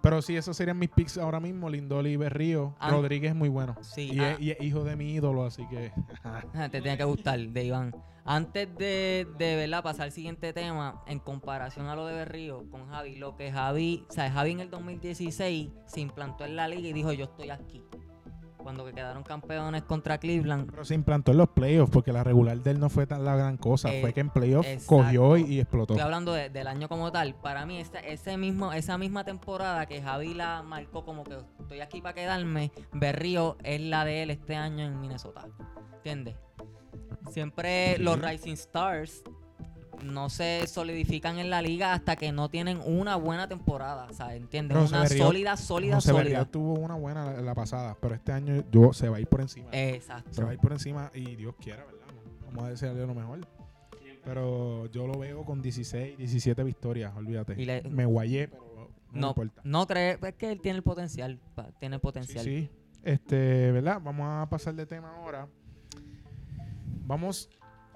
pero 0.02 0.22
sí, 0.22 0.36
esos 0.36 0.56
serían 0.56 0.78
mis 0.78 0.88
picks 0.90 1.18
ahora 1.18 1.40
mismo. 1.40 1.68
Lindoli 1.68 2.10
y 2.12 2.16
Berrío. 2.16 2.74
An- 2.78 2.90
Rodríguez 2.92 3.30
es 3.30 3.36
muy 3.36 3.48
bueno. 3.48 3.76
Sí, 3.82 4.10
Y, 4.12 4.18
ah. 4.18 4.32
es, 4.32 4.40
y 4.40 4.50
es 4.50 4.60
hijo 4.60 4.82
de 4.84 4.96
mi 4.96 5.12
ídolo, 5.14 5.44
así 5.44 5.66
que. 5.68 5.92
Ah, 6.24 6.40
Te 6.70 6.80
tiene 6.80 6.96
que 6.96 7.04
gustar, 7.04 7.38
de 7.38 7.64
Iván. 7.64 7.94
Antes 8.24 8.68
de, 8.76 9.26
de 9.38 9.56
¿verdad? 9.56 9.82
pasar 9.82 10.02
al 10.06 10.12
siguiente 10.12 10.52
tema, 10.52 11.02
en 11.06 11.18
comparación 11.18 11.86
a 11.86 11.96
lo 11.96 12.06
de 12.06 12.14
Berrío 12.14 12.64
con 12.70 12.88
Javi, 12.88 13.16
lo 13.16 13.36
que 13.36 13.50
Javi, 13.50 14.04
o 14.08 14.12
sea, 14.12 14.30
Javi 14.30 14.52
en 14.52 14.60
el 14.60 14.70
2016 14.70 15.70
se 15.86 16.00
implantó 16.00 16.44
en 16.44 16.56
la 16.56 16.68
liga 16.68 16.88
y 16.88 16.92
dijo, 16.92 17.12
yo 17.12 17.24
estoy 17.24 17.50
aquí. 17.50 17.82
Cuando 18.58 18.84
que 18.84 18.92
quedaron 18.92 19.22
campeones 19.22 19.84
contra 19.84 20.18
Cleveland, 20.18 20.70
Pero 20.70 20.84
se 20.84 20.94
implantó 20.94 21.32
en 21.32 21.38
los 21.38 21.48
playoffs 21.48 21.90
porque 21.90 22.12
la 22.12 22.22
regular 22.22 22.58
de 22.58 22.72
él 22.72 22.78
no 22.78 22.90
fue 22.90 23.06
tan 23.06 23.24
la 23.24 23.34
gran 23.34 23.56
cosa. 23.56 23.90
Eh, 23.90 24.02
fue 24.02 24.12
que 24.12 24.20
en 24.20 24.28
playoffs 24.28 24.84
cogió 24.84 25.38
y, 25.38 25.44
y 25.44 25.60
explotó. 25.60 25.94
estoy 25.94 26.04
hablando 26.04 26.34
de- 26.34 26.50
del 26.50 26.66
año 26.66 26.86
como 26.86 27.10
tal, 27.10 27.34
para 27.36 27.64
mí 27.64 27.78
esa, 27.80 28.00
ese 28.00 28.36
mismo, 28.36 28.74
esa 28.74 28.98
misma 28.98 29.24
temporada 29.24 29.86
que 29.86 30.02
Javi 30.02 30.34
la 30.34 30.62
marcó 30.62 31.06
como 31.06 31.24
que 31.24 31.38
estoy 31.58 31.80
aquí 31.80 32.02
para 32.02 32.14
quedarme, 32.14 32.70
Berrío 32.92 33.56
es 33.64 33.80
la 33.80 34.04
de 34.04 34.24
él 34.24 34.30
este 34.30 34.56
año 34.56 34.84
en 34.84 35.00
Minnesota. 35.00 35.46
¿Entiendes? 35.96 36.36
Siempre 37.30 37.96
Sí. 37.96 38.02
los 38.02 38.20
Rising 38.20 38.52
Stars 38.54 39.22
no 40.02 40.30
se 40.30 40.66
solidifican 40.66 41.38
en 41.38 41.50
la 41.50 41.60
liga 41.60 41.92
hasta 41.92 42.16
que 42.16 42.32
no 42.32 42.48
tienen 42.48 42.80
una 42.84 43.16
buena 43.16 43.48
temporada, 43.48 44.06
o 44.10 44.14
sea, 44.14 44.34
¿entiendes? 44.34 44.78
Una 44.88 45.02
Berrío- 45.02 45.24
sólida, 45.26 45.56
sólida, 45.58 45.94
José 45.96 46.12
Berrío 46.14 46.36
sólida. 46.38 46.44
tuvo 46.50 46.74
una 46.74 46.94
buena 46.94 47.32
la, 47.32 47.40
la 47.42 47.54
pasada, 47.54 47.96
pero 48.00 48.14
este 48.14 48.32
año 48.32 48.64
yo 48.72 48.94
se 48.94 49.08
va 49.10 49.18
a 49.18 49.20
ir 49.20 49.26
por 49.26 49.42
encima. 49.42 49.70
Se 49.70 49.90
Exacto. 49.96 50.42
va 50.42 50.50
a 50.50 50.54
ir 50.54 50.60
por 50.60 50.72
encima 50.72 51.10
y 51.14 51.36
Dios 51.36 51.54
quiera, 51.60 51.84
¿verdad? 51.84 52.00
Vamos 52.46 52.64
a 52.64 52.68
desearle 52.70 53.06
lo 53.06 53.14
mejor. 53.14 53.40
Pero 54.24 54.86
yo 54.86 55.06
lo 55.06 55.18
veo 55.18 55.44
con 55.44 55.62
16, 55.62 56.16
17 56.18 56.62
victorias, 56.64 57.12
olvídate. 57.16 57.54
Y 57.60 57.64
le- 57.64 57.82
Me 57.82 58.04
guayé, 58.04 58.48
pero 58.48 58.90
no, 59.12 59.20
No, 59.20 59.28
importa. 59.28 59.60
no 59.64 59.86
cree, 59.86 60.18
es 60.22 60.34
que 60.34 60.50
él 60.52 60.60
tiene 60.60 60.76
el 60.78 60.82
potencial, 60.82 61.38
pa- 61.54 61.70
tiene 61.78 61.96
Sí, 61.96 62.00
potencial. 62.00 62.44
sí. 62.44 62.70
Este, 63.02 63.72
¿verdad? 63.72 64.00
Vamos 64.02 64.26
a 64.28 64.46
pasar 64.50 64.74
de 64.74 64.84
tema 64.86 65.14
ahora. 65.16 65.48
Vamos 67.10 67.50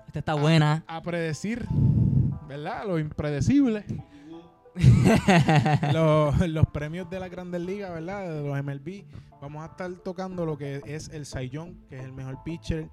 Esta 0.08 0.18
está 0.18 0.34
buena. 0.34 0.82
a 0.88 1.00
predecir, 1.00 1.68
¿verdad? 2.48 2.84
Lo 2.84 2.98
impredecible. 2.98 3.84
los, 5.92 6.48
los 6.48 6.66
premios 6.66 7.08
de 7.08 7.20
la 7.20 7.28
Grandes 7.28 7.60
Ligas, 7.60 7.92
¿verdad? 7.92 8.28
De 8.28 8.42
los 8.42 8.60
MLB. 8.60 9.04
Vamos 9.40 9.62
a 9.62 9.66
estar 9.66 9.88
tocando 9.98 10.44
lo 10.44 10.58
que 10.58 10.82
es 10.84 11.10
el 11.10 11.26
Young, 11.48 11.86
que 11.88 11.98
es 11.98 12.02
el 12.02 12.12
mejor 12.12 12.42
pitcher, 12.42 12.90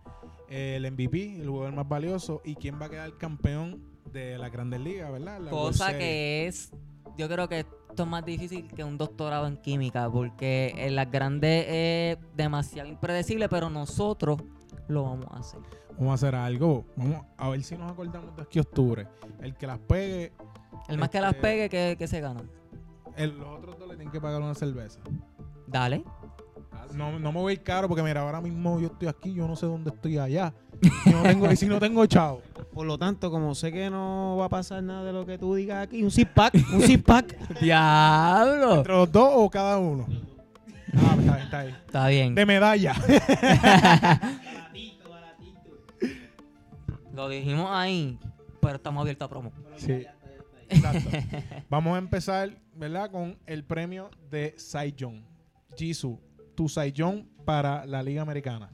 el 0.47 0.91
MVP, 0.91 1.41
el 1.41 1.49
jugador 1.49 1.73
más 1.73 1.89
valioso, 1.89 2.43
y 2.45 2.53
quién 2.53 2.79
va 2.79 2.85
a 2.85 2.89
quedar 2.91 3.17
campeón 3.17 3.81
de 4.13 4.37
la 4.37 4.49
Grandes 4.49 4.79
Ligas, 4.79 5.11
¿verdad? 5.11 5.39
La 5.39 5.49
Cosa 5.49 5.97
que 5.97 6.45
es, 6.45 6.71
yo 7.17 7.27
creo 7.29 7.49
que 7.49 7.61
esto 7.61 8.03
es 8.03 8.09
más 8.09 8.23
difícil 8.23 8.67
que 8.67 8.83
un 8.83 8.99
doctorado 8.99 9.47
en 9.47 9.57
química, 9.57 10.07
porque 10.07 10.71
en 10.77 10.95
las 10.95 11.09
grandes 11.09 11.65
es 11.67 12.17
demasiado 12.35 12.87
impredecible, 12.87 13.49
pero 13.49 13.71
nosotros 13.71 14.39
lo 14.87 15.03
vamos 15.05 15.25
a 15.31 15.39
hacer. 15.39 15.80
Vamos 16.01 16.13
a 16.13 16.15
hacer 16.25 16.33
algo. 16.35 16.83
Vamos 16.95 17.23
a 17.37 17.49
ver 17.49 17.61
si 17.61 17.77
nos 17.77 17.91
acordamos 17.91 18.35
de 18.35 18.41
aquí 18.41 18.57
octubre. 18.59 19.07
El 19.39 19.53
que 19.53 19.67
las 19.67 19.77
pegue, 19.77 20.31
El 20.87 20.97
más 20.97 21.09
que 21.09 21.21
las 21.21 21.29
Este- 21.33 21.41
pegue, 21.43 21.69
que, 21.69 21.95
que 21.95 22.07
se 22.07 22.19
gana. 22.19 22.41
el- 23.15 23.37
los 23.37 23.47
otros 23.47 23.77
dos 23.77 23.87
le 23.87 23.95
tienen 23.97 24.11
que 24.11 24.19
pagar 24.19 24.41
una 24.41 24.55
cerveza. 24.55 24.99
Dale. 25.67 26.03
No, 26.95 27.19
no 27.19 27.31
me 27.31 27.39
voy 27.39 27.51
a 27.51 27.53
ir 27.53 27.61
caro 27.61 27.87
porque 27.87 28.01
mira, 28.01 28.21
ahora 28.21 28.41
mismo 28.41 28.79
yo 28.79 28.87
estoy 28.87 29.09
aquí, 29.09 29.31
yo 29.31 29.47
no 29.47 29.55
sé 29.55 29.67
dónde 29.67 29.91
estoy 29.91 30.17
allá. 30.17 30.51
Y, 30.81 31.09
no 31.11 31.21
tengo, 31.21 31.51
y 31.51 31.55
si 31.55 31.67
no 31.67 31.77
tengo 31.79 32.03
chavo. 32.07 32.41
Por 32.73 32.87
lo 32.87 32.97
tanto, 32.97 33.29
como 33.29 33.53
sé 33.53 33.71
que 33.71 33.91
no 33.91 34.37
va 34.39 34.45
a 34.45 34.49
pasar 34.49 34.81
nada 34.81 35.03
de 35.03 35.13
lo 35.13 35.23
que 35.23 35.37
tú 35.37 35.53
digas 35.53 35.83
aquí, 35.83 36.03
un 36.03 36.09
zip 36.09 36.29
pack, 36.33 36.55
un 36.73 36.81
zip 36.81 37.05
pack. 37.05 37.37
¡Diablo! 37.61 38.77
¿Entre 38.77 38.91
los 38.93 39.11
dos 39.11 39.29
o 39.35 39.47
cada 39.51 39.77
uno? 39.77 40.07
Ah, 40.93 41.15
está 41.17 41.23
bien, 41.23 41.39
está 41.45 41.63
bien. 41.63 41.75
Está 41.85 42.07
bien. 42.09 42.35
De 42.35 42.45
medalla. 42.45 42.93
Lo 47.21 47.29
dijimos 47.29 47.67
ahí, 47.69 48.17
pero 48.59 48.77
estamos 48.77 49.01
abiertos 49.01 49.27
a 49.27 49.29
promo. 49.29 49.51
Sí. 49.75 50.07
Exacto. 50.69 51.09
Vamos 51.69 51.93
a 51.93 51.99
empezar, 51.99 52.57
¿verdad? 52.73 53.11
Con 53.11 53.37
el 53.45 53.63
premio 53.63 54.09
de 54.31 54.55
Young. 54.97 55.21
Jisoo, 55.77 56.19
tu 56.55 56.67
Young 56.67 57.25
para 57.45 57.85
la 57.85 58.01
Liga 58.01 58.23
Americana. 58.23 58.71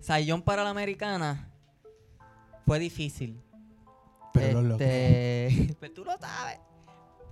Sayón 0.00 0.40
para 0.40 0.64
la 0.64 0.70
americana 0.70 1.50
fue 2.64 2.78
difícil. 2.78 3.38
Pero 4.32 4.62
lo 4.62 4.78
este, 4.78 5.76
pues 5.78 5.92
tú 5.92 6.02
lo 6.02 6.12
sabes. 6.18 6.58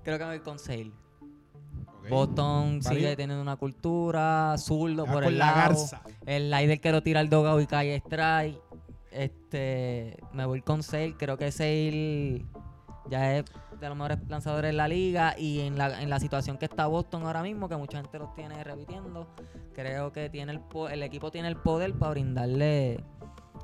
Creo 0.04 0.18
que 0.18 0.24
me 0.24 0.30
voy 0.32 0.40
con 0.40 0.58
Sale. 0.58 0.92
Ok. 1.86 2.10
Boston 2.10 2.80
Válido. 2.80 2.90
sigue 2.90 3.16
teniendo 3.16 3.40
una 3.40 3.56
cultura, 3.56 4.54
zurdo 4.58 5.06
Ya 5.06 5.12
por 5.12 5.24
el 5.24 5.38
la 5.38 5.46
lado. 5.46 5.56
garza. 5.60 6.02
El 6.26 6.50
Lider 6.50 6.78
que 6.78 6.92
lo 6.92 7.02
tira 7.02 7.20
al 7.20 7.30
dogado 7.30 7.58
y 7.62 7.66
cae 7.66 7.96
strike. 7.96 8.67
Este, 9.10 10.16
me 10.32 10.46
voy 10.46 10.62
con 10.62 10.82
Sale. 10.82 11.14
Creo 11.18 11.36
que 11.36 11.50
Sale 11.50 12.44
ya 13.08 13.36
es 13.36 13.44
de 13.80 13.88
los 13.88 13.96
mejores 13.96 14.18
lanzadores 14.28 14.70
de 14.70 14.76
la 14.76 14.88
liga. 14.88 15.34
Y 15.38 15.60
en 15.60 15.78
la, 15.78 16.02
en 16.02 16.10
la 16.10 16.20
situación 16.20 16.58
que 16.58 16.66
está 16.66 16.86
Boston 16.86 17.24
ahora 17.24 17.42
mismo, 17.42 17.68
que 17.68 17.76
mucha 17.76 18.00
gente 18.00 18.18
los 18.18 18.34
tiene 18.34 18.62
repitiendo, 18.64 19.28
creo 19.74 20.12
que 20.12 20.28
tiene 20.30 20.52
el, 20.52 20.60
el 20.90 21.02
equipo 21.02 21.30
tiene 21.30 21.48
el 21.48 21.56
poder 21.56 21.94
para 21.94 22.12
brindarle 22.12 23.04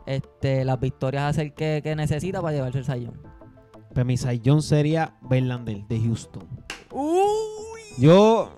este, 0.07 0.65
las 0.65 0.81
victorias 0.81 1.23
a 1.25 1.29
hacer 1.29 1.55
que, 1.55 1.81
que 1.83 1.97
necesita 1.97 2.41
para 2.41 2.55
llevarse 2.55 2.79
el 2.79 2.85
sayón. 2.85 3.21
Pues 3.93 4.05
mi 4.05 4.17
Young 4.17 4.61
sería 4.61 5.17
Verlander 5.23 5.87
de 5.87 6.01
Houston. 6.01 6.49
Yo 7.97 8.51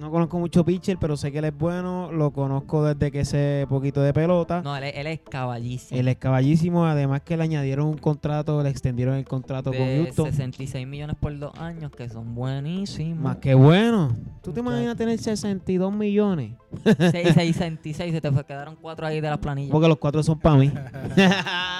no 0.00 0.10
conozco 0.10 0.38
mucho 0.38 0.64
pitcher, 0.64 0.96
pero 0.98 1.16
sé 1.16 1.30
que 1.30 1.38
él 1.38 1.44
es 1.44 1.56
bueno. 1.56 2.10
Lo 2.10 2.32
conozco 2.32 2.82
desde 2.84 3.12
que 3.12 3.24
sé 3.24 3.66
poquito 3.68 4.00
de 4.00 4.12
pelota. 4.12 4.62
No, 4.62 4.76
él, 4.76 4.84
es- 4.84 4.96
él 4.96 5.06
es 5.06 5.20
caballísimo. 5.20 6.00
Él 6.00 6.08
es 6.08 6.16
caballísimo. 6.16 6.86
Además 6.86 7.20
que 7.20 7.36
le 7.36 7.42
añadieron 7.44 7.86
un 7.86 7.98
contrato, 7.98 8.62
le 8.62 8.70
extendieron 8.70 9.14
el 9.14 9.24
contrato 9.24 9.70
con 9.70 9.78
de 9.80 10.04
Houston. 10.04 10.26
66 10.26 10.86
millones 10.86 11.16
por 11.20 11.38
dos 11.38 11.54
años, 11.58 11.92
que 11.92 12.08
son 12.08 12.34
buenísimos. 12.34 13.18
Más 13.22 13.36
que 13.36 13.54
bueno. 13.54 14.16
¿Tú 14.42 14.52
te 14.52 14.60
imaginas 14.60 14.96
tener 14.96 15.18
62 15.18 15.92
millones? 15.92 16.54
6, 16.84 17.34
66, 17.34 18.12
se 18.12 18.20
te 18.20 18.30
quedaron 18.44 18.76
cuatro 18.80 19.06
ahí 19.06 19.20
de 19.20 19.28
las 19.28 19.38
planillas. 19.38 19.70
Porque 19.70 19.86
los 19.88 19.98
cuatro 19.98 20.22
son 20.22 20.38
para 20.40 20.56
mí. 20.56 20.72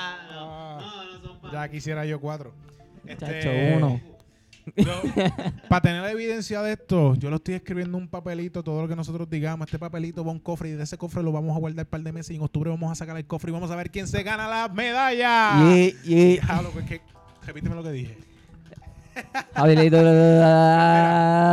Ah, 0.43 0.91
ya 1.53 1.69
quisiera 1.69 2.05
yo 2.05 2.21
cuatro. 2.21 2.53
Este, 3.07 3.75
uno. 3.77 4.01
Para 5.69 5.81
tener 5.83 6.03
la 6.03 6.11
evidencia 6.11 6.63
de 6.63 6.73
esto, 6.73 7.15
yo 7.15 7.31
lo 7.31 7.37
estoy 7.37 7.55
escribiendo 7.55 7.97
en 7.99 8.05
un 8.05 8.09
papelito, 8.11 8.63
todo 8.63 8.83
lo 8.83 8.89
que 8.89 8.97
nosotros 8.97 9.29
digamos, 9.31 9.67
este 9.67 9.79
papelito 9.79 10.25
va 10.25 10.31
a 10.31 10.35
un 10.35 10.41
cofre 10.41 10.71
y 10.71 10.73
de 10.73 10.83
ese 10.85 10.97
cofre 10.99 11.23
lo 11.23 11.33
vamos 11.33 11.57
a 11.57 11.61
guardar 11.61 11.85
un 11.87 11.91
par 11.91 12.01
de 12.03 12.13
meses 12.13 12.31
y 12.33 12.37
en 12.37 12.43
octubre 12.43 12.71
vamos 12.71 12.91
a 12.93 12.95
sacar 12.95 13.17
el 13.17 13.27
cofre 13.27 13.51
y 13.51 13.53
vamos 13.55 13.71
a 13.71 13.77
ver 13.77 13.91
quién 13.91 14.07
se 14.07 14.23
gana 14.23 14.49
la 14.49 14.69
medalla. 14.69 15.75
Y, 15.77 15.95
y, 16.05 16.39
Diablo, 16.41 16.71
pues 16.73 16.87
que- 16.87 17.01
repíteme 17.47 17.75
lo 17.75 17.83
que 17.83 17.91
dije. 17.93 18.19
Abelito, 19.55 19.99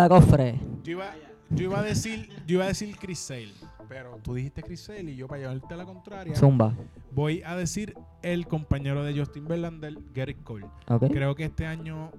cofre. 0.10 0.56
Yo 0.84 0.92
iba, 0.92 1.12
yo 1.50 1.64
iba 1.66 1.80
a 1.80 1.84
decir, 1.84 2.30
yo 2.46 2.56
iba 2.56 2.66
a 2.66 2.68
decir 2.68 2.96
Chris 2.98 3.20
Sale, 3.20 3.52
pero 3.90 4.20
tú 4.22 4.34
dijiste 4.36 4.64
Chris 4.64 4.82
Sale 4.82 5.04
y 5.12 5.16
yo 5.16 5.28
para 5.28 5.42
llevarte 5.42 5.74
a 5.74 5.78
la 5.78 5.86
contraria, 5.86 6.36
Zumba. 6.36 6.74
voy 7.12 7.42
a 7.46 7.56
decir 7.56 7.94
el 8.22 8.48
compañero 8.48 9.04
de 9.04 9.18
Justin 9.18 9.48
Verlander, 9.48 9.96
Garrett 10.14 10.42
Cole. 10.44 10.66
Ok. 10.88 11.08
Creo 11.12 11.36
que 11.36 11.46
este 11.46 11.66
año 11.66 12.12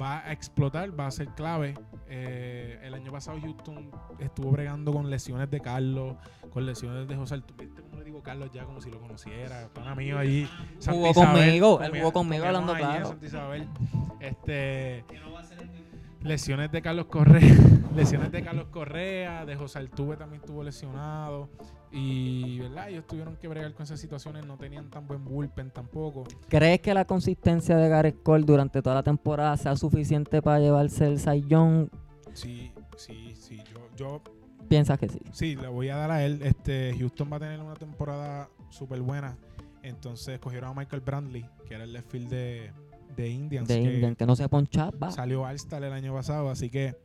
va 0.00 0.26
a 0.26 0.32
explotar, 0.32 0.98
va 0.98 1.06
a 1.06 1.10
ser 1.10 1.28
clave. 1.28 1.74
Eh, 2.08 2.78
el 2.82 2.94
año 2.94 3.10
pasado 3.10 3.38
Houston 3.40 3.90
estuvo 4.18 4.50
bregando 4.50 4.92
con 4.92 5.10
lesiones 5.10 5.50
de 5.50 5.60
Carlos, 5.60 6.16
con 6.50 6.66
lesiones 6.66 7.08
de 7.08 7.16
José 7.16 7.34
Altuve. 7.34 7.66
¿Viste 7.66 7.82
cómo 7.82 7.98
le 7.98 8.04
digo 8.04 8.22
Carlos 8.22 8.50
ya 8.52 8.64
como 8.64 8.80
si 8.80 8.90
lo 8.90 9.00
conociera? 9.00 9.68
Pana 9.72 9.94
mío 9.94 10.18
allí. 10.18 10.48
Santa 10.78 10.92
Jugó 10.92 11.14
conmigo, 11.14 11.80
él 11.82 11.92
jugó 11.98 12.12
conmigo 12.12 12.44
hablando 12.44 12.74
allí 12.74 12.84
claro. 12.84 13.16
Este, 14.20 15.04
lesiones 16.22 16.72
de 16.72 16.82
Carlos 16.82 17.06
Correa, 17.06 17.54
lesiones 17.94 18.32
de 18.32 18.42
Carlos 18.42 18.68
Correa, 18.68 19.44
de 19.44 19.56
José 19.56 19.78
Altuve 19.78 20.16
también 20.16 20.40
estuvo 20.40 20.62
lesionado. 20.62 21.50
Y, 21.96 22.58
¿verdad? 22.58 22.88
Ellos 22.88 23.06
tuvieron 23.06 23.36
que 23.36 23.46
bregar 23.46 23.72
con 23.72 23.84
esas 23.84 24.00
situaciones, 24.00 24.44
no 24.44 24.56
tenían 24.56 24.90
tan 24.90 25.06
buen 25.06 25.24
bullpen 25.24 25.70
tampoco. 25.70 26.24
¿Crees 26.48 26.80
que 26.80 26.92
la 26.92 27.04
consistencia 27.04 27.76
de 27.76 27.88
Gareth 27.88 28.20
Cole 28.22 28.44
durante 28.44 28.82
toda 28.82 28.96
la 28.96 29.02
temporada 29.04 29.56
sea 29.56 29.76
suficiente 29.76 30.42
para 30.42 30.58
llevarse 30.58 31.06
el 31.06 31.46
Young? 31.46 31.88
Sí, 32.32 32.72
sí, 32.96 33.34
sí. 33.36 33.62
Yo, 33.72 33.88
yo 33.96 34.22
Piensas 34.68 34.98
que 34.98 35.08
sí. 35.08 35.20
Sí, 35.32 35.56
le 35.56 35.68
voy 35.68 35.88
a 35.88 35.96
dar 35.96 36.10
a 36.10 36.24
él. 36.24 36.40
Este, 36.42 36.94
Houston 36.98 37.30
va 37.32 37.36
a 37.36 37.40
tener 37.40 37.60
una 37.60 37.74
temporada 37.74 38.48
súper 38.70 39.00
buena. 39.00 39.36
Entonces 39.82 40.38
cogieron 40.38 40.70
a 40.70 40.74
Michael 40.74 41.02
Brandley, 41.02 41.46
que 41.66 41.74
era 41.74 41.84
el 41.84 41.92
left 41.92 42.10
field 42.10 42.28
de, 42.28 42.72
de 43.16 43.28
Indians. 43.28 43.68
De 43.68 43.80
que 43.80 43.94
Indian, 43.94 44.16
que 44.16 44.26
no 44.26 44.34
se 44.34 44.48
ponchaba. 44.48 45.10
Salió 45.10 45.44
All-Star 45.44 45.84
el 45.84 45.92
año 45.92 46.14
pasado. 46.14 46.48
Así 46.48 46.70
que 46.70 46.96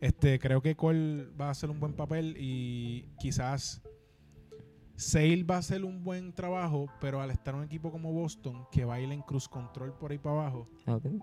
este, 0.00 0.38
creo 0.38 0.60
que 0.62 0.74
Cole 0.74 1.26
va 1.40 1.46
a 1.46 1.50
hacer 1.50 1.70
un 1.70 1.78
buen 1.78 1.92
papel 1.92 2.36
y 2.38 3.06
quizás 3.18 3.82
Sale 5.00 5.44
va 5.44 5.54
a 5.56 5.58
hacer 5.60 5.82
un 5.82 6.04
buen 6.04 6.34
trabajo, 6.34 6.86
pero 7.00 7.22
al 7.22 7.30
estar 7.30 7.54
un 7.54 7.64
equipo 7.64 7.90
como 7.90 8.12
Boston, 8.12 8.66
que 8.70 8.84
va 8.84 8.96
a 8.96 9.00
ir 9.00 9.10
en 9.10 9.22
cruz 9.22 9.48
control 9.48 9.94
por 9.94 10.10
ahí 10.10 10.18
para 10.18 10.42
abajo, 10.42 10.68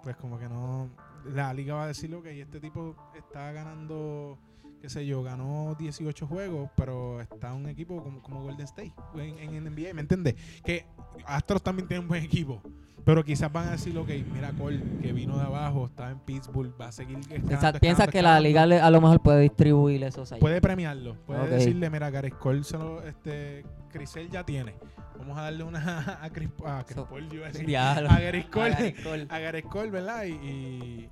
pues 0.01 0.15
como 0.15 0.39
que 0.39 0.49
no. 0.49 0.89
La 1.25 1.53
liga 1.53 1.75
va 1.75 1.83
a 1.83 1.87
decir 1.87 2.09
que 2.23 2.41
este 2.41 2.59
tipo 2.59 2.95
está 3.15 3.51
ganando, 3.51 4.39
qué 4.81 4.89
sé 4.89 5.05
yo, 5.05 5.23
ganó 5.23 5.75
18 5.79 6.27
juegos, 6.27 6.69
pero 6.75 7.21
está 7.21 7.53
un 7.53 7.67
equipo 7.67 8.01
como, 8.03 8.21
como 8.21 8.41
Golden 8.43 8.65
State 8.65 8.93
en, 9.15 9.53
en 9.55 9.63
NBA, 9.63 9.93
¿me 9.93 10.01
entiendes? 10.01 10.35
Que 10.63 10.85
Astros 11.25 11.61
también 11.63 11.87
tiene 11.87 12.01
un 12.01 12.07
buen 12.07 12.23
equipo, 12.23 12.61
pero 13.03 13.23
quizás 13.23 13.51
van 13.51 13.69
a 13.69 13.71
decir, 13.71 13.97
ok, 13.97 14.09
mira 14.33 14.51
Cole, 14.51 14.81
que 15.01 15.13
vino 15.13 15.37
de 15.37 15.43
abajo, 15.45 15.85
estaba 15.87 16.11
en 16.11 16.19
Pittsburgh, 16.19 16.73
va 16.79 16.87
a 16.87 16.91
seguir 16.91 17.17
escalando, 17.19 17.47
Piensa- 17.49 17.79
¿Piensas 17.79 18.07
que 18.09 18.21
la 18.21 18.39
liga 18.39 18.65
le- 18.65 18.79
a 18.79 18.89
lo 18.91 19.01
mejor 19.01 19.21
puede 19.21 19.41
distribuir 19.41 20.03
esos 20.03 20.29
Cy 20.29 20.35
Puede 20.39 20.61
premiarlo, 20.61 21.15
puede 21.25 21.47
decirle, 21.47 21.89
mira, 21.89 22.09
Gareth 22.09 22.37
Cole 22.37 22.63
se 22.63 22.77
lo, 22.77 23.01
este, 23.03 23.65
Crisel 23.89 24.29
ya 24.29 24.43
tiene. 24.45 24.75
Vamos 25.17 25.35
a 25.37 25.41
darle 25.43 25.63
una 25.63 26.19
a 26.21 26.29
Chris, 26.29 26.49
a 26.63 26.83
Chris 26.83 26.95
So- 26.95 27.07
Paul, 27.09 27.27
yo 27.29 27.35
iba 27.37 27.45
a 27.47 27.49
decir, 27.51 27.65
Diablo. 27.65 28.09
a 28.11 28.19
Gareth 28.19 28.49
Cole. 28.51 28.65
A 28.75 28.77
Gareth 28.79 29.03
Cole. 29.03 29.27
a 29.29 29.39
Gareth 29.39 29.65
Cole, 29.65 29.89
¿verdad? 29.89 30.23
Y, 30.25 30.31
y, 30.33 31.09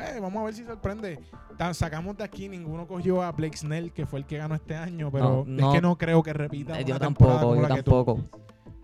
eh, 0.00 0.18
vamos 0.20 0.40
a 0.40 0.44
ver 0.44 0.54
si 0.54 0.64
sorprende. 0.64 1.18
Tan- 1.58 1.74
sacamos 1.74 2.16
de 2.16 2.24
aquí, 2.24 2.48
ninguno 2.48 2.86
cogió 2.86 3.22
a 3.22 3.32
Blake 3.32 3.56
Snell, 3.56 3.92
que 3.92 4.06
fue 4.06 4.20
el 4.20 4.26
que 4.26 4.38
ganó 4.38 4.54
este 4.54 4.74
año, 4.76 5.10
pero 5.10 5.44
No, 5.46 5.60
no. 5.60 5.68
es 5.68 5.74
que 5.74 5.80
no 5.82 5.96
creo 5.98 6.22
que 6.22 6.32
repita. 6.32 6.74
Eh, 6.78 6.84
una 6.84 6.88
yo 6.94 6.98
temporada 6.98 7.40
tampoco, 7.40 7.56
yo 7.62 7.68
la 7.68 7.74
que 7.74 7.82
tuvo. 7.82 8.04
tampoco. 8.04 8.38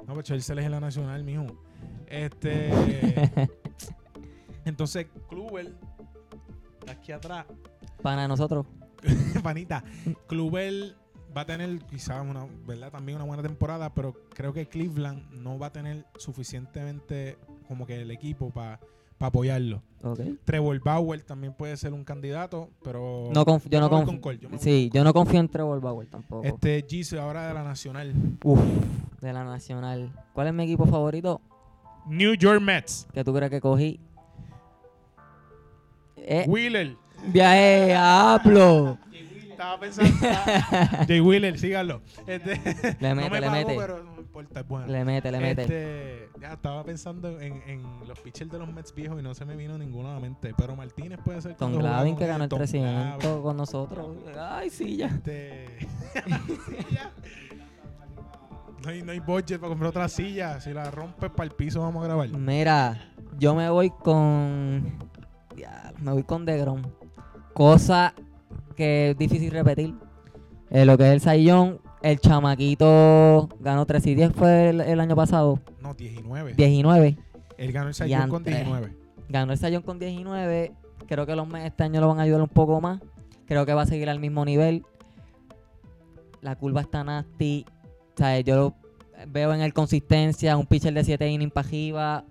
No, 0.06 0.14
pues 0.14 0.26
Chelsea 0.26 0.56
es 0.60 0.70
la 0.70 0.80
nacional, 0.80 1.24
mijo. 1.24 1.46
Este. 2.06 2.70
entonces, 4.64 5.06
Kluber, 5.28 5.74
aquí 6.90 7.12
atrás, 7.12 7.46
Para 8.02 8.26
nosotros. 8.28 8.66
panita. 9.42 9.84
Kluber 10.26 10.96
va 11.36 11.42
a 11.42 11.46
tener 11.46 11.78
quizás 11.86 12.22
una, 12.22 12.46
¿verdad? 12.66 12.90
También 12.90 13.16
una 13.16 13.24
buena 13.26 13.42
temporada, 13.42 13.92
pero 13.94 14.14
creo 14.34 14.52
que 14.52 14.66
Cleveland 14.68 15.30
no 15.32 15.58
va 15.58 15.66
a 15.66 15.72
tener 15.72 16.06
suficientemente 16.16 17.38
como 17.66 17.86
que 17.86 18.00
el 18.00 18.10
equipo 18.10 18.50
para 18.50 18.80
apoyarlo. 19.26 19.82
Ok. 20.02 20.20
Trevor 20.44 20.80
Bauer 20.80 21.22
también 21.22 21.52
puede 21.52 21.76
ser 21.76 21.92
un 21.92 22.04
candidato, 22.04 22.70
pero 22.84 23.30
No 23.34 23.44
conf- 23.44 23.68
yo 23.68 23.80
no 23.80 23.88
me 23.88 23.96
voy 23.96 24.02
conf- 24.02 24.06
con 24.06 24.18
Cole, 24.20 24.38
yo 24.38 24.48
me 24.48 24.56
voy 24.56 24.64
Sí, 24.64 24.90
yo 24.94 25.02
no 25.02 25.12
confío 25.12 25.40
en 25.40 25.48
Trevor 25.48 25.80
Bauer 25.80 26.06
tampoco. 26.08 26.44
Este 26.44 26.84
Gise 26.88 27.18
ahora 27.18 27.48
de 27.48 27.54
la 27.54 27.64
Nacional. 27.64 28.12
Uf, 28.44 28.60
de 29.20 29.32
la 29.32 29.42
Nacional. 29.44 30.12
¿Cuál 30.34 30.46
es 30.48 30.54
mi 30.54 30.62
equipo 30.64 30.86
favorito? 30.86 31.40
New 32.06 32.34
York 32.34 32.60
Mets. 32.62 33.08
que 33.12 33.24
tú 33.24 33.34
crees 33.34 33.50
que 33.50 33.60
cogí? 33.60 33.98
Eh, 36.16 36.44
Wheeler. 36.48 36.96
viaje 37.32 37.94
a 37.94 38.34
Aplo. 38.34 38.98
Estaba 39.58 39.80
pensando. 39.80 40.12
Jay 41.08 41.20
Wheeler, 41.20 41.58
síganlo. 41.58 42.00
Este, 42.28 42.96
Le 43.00 43.08
no 43.08 43.16
mete, 43.16 43.30
me 43.30 43.40
le 43.40 43.46
pagó, 43.48 43.58
mete. 43.58 43.76
pero 43.76 44.04
no 44.04 44.20
importa, 44.20 44.60
es 44.60 44.68
bueno. 44.68 44.86
Le 44.86 45.04
mete, 45.04 45.32
le 45.32 45.40
mete. 45.40 45.62
Este, 45.62 46.28
ya 46.40 46.52
estaba 46.52 46.84
pensando 46.84 47.40
en, 47.40 47.60
en 47.66 47.82
los 48.06 48.20
pitchers 48.20 48.52
de 48.52 48.60
los 48.60 48.72
Mets 48.72 48.94
viejos 48.94 49.18
y 49.18 49.22
no 49.24 49.34
se 49.34 49.44
me 49.44 49.56
vino 49.56 49.76
ninguno 49.76 50.12
a 50.12 50.14
la 50.14 50.20
mente. 50.20 50.54
Pero 50.56 50.76
Martínez 50.76 51.18
puede 51.24 51.42
ser. 51.42 51.56
Tom 51.56 51.76
Glavin 51.76 52.14
que 52.14 52.28
ganó 52.28 52.44
el 52.44 52.50
Tom 52.50 52.58
300 52.60 53.20
Glavin, 53.20 53.42
con 53.42 53.56
nosotros. 53.56 54.16
Ay, 54.38 54.70
sí, 54.70 54.96
ya. 54.96 55.06
Este. 55.06 55.66
silla. 56.64 57.10
no, 58.84 58.90
hay, 58.90 59.02
no 59.02 59.10
hay 59.10 59.18
budget 59.18 59.58
para 59.58 59.70
comprar 59.70 59.90
otra 59.90 60.08
silla. 60.08 60.60
Si 60.60 60.72
la 60.72 60.88
rompes 60.92 61.30
para 61.30 61.48
el 61.48 61.50
piso, 61.50 61.80
vamos 61.80 62.04
a 62.04 62.06
grabar. 62.06 62.28
Mira, 62.28 63.10
yo 63.40 63.56
me 63.56 63.68
voy 63.70 63.90
con. 63.90 65.00
Ya, 65.56 65.92
me 65.98 66.12
voy 66.12 66.22
con 66.22 66.46
DeGrom. 66.46 66.82
Cosa 67.54 68.14
que 68.78 69.10
es 69.10 69.18
difícil 69.18 69.50
repetir. 69.50 69.92
Eh, 70.70 70.84
lo 70.84 70.96
que 70.96 71.08
es 71.08 71.12
el 71.12 71.20
Sayón, 71.20 71.80
el 72.00 72.20
chamaquito 72.20 73.48
ganó 73.58 73.84
3 73.84 74.06
y 74.06 74.14
10 74.14 74.32
fue 74.32 74.68
el, 74.68 74.80
el 74.80 75.00
año 75.00 75.16
pasado. 75.16 75.58
No, 75.80 75.94
19. 75.94 76.54
19. 76.54 77.18
Él 77.56 77.72
ganó 77.72 77.88
el 77.88 77.94
Sayón 77.94 78.28
con 78.28 78.44
Diantre. 78.44 78.64
19. 78.64 78.96
Ganó 79.28 79.52
el 79.52 79.58
Sayón 79.58 79.82
con 79.82 79.98
19. 79.98 80.72
Creo 81.08 81.26
que 81.26 81.34
los 81.34 81.52
este 81.54 81.82
año 81.82 82.00
lo 82.00 82.06
van 82.06 82.20
a 82.20 82.22
ayudar 82.22 82.40
un 82.40 82.48
poco 82.48 82.80
más. 82.80 83.00
Creo 83.46 83.66
que 83.66 83.74
va 83.74 83.82
a 83.82 83.86
seguir 83.86 84.08
al 84.08 84.20
mismo 84.20 84.44
nivel. 84.44 84.84
La 86.40 86.54
curva 86.54 86.82
está 86.82 87.02
nasty. 87.02 87.66
O 88.14 88.16
sea, 88.16 88.38
yo 88.38 88.54
lo 88.54 88.74
veo 89.26 89.52
en 89.54 89.62
el 89.62 89.72
consistencia, 89.72 90.56
un 90.56 90.66
pitcher 90.66 90.94
de 90.94 91.02
7 91.02 91.28
innings 91.28 91.52
para. 91.52 92.24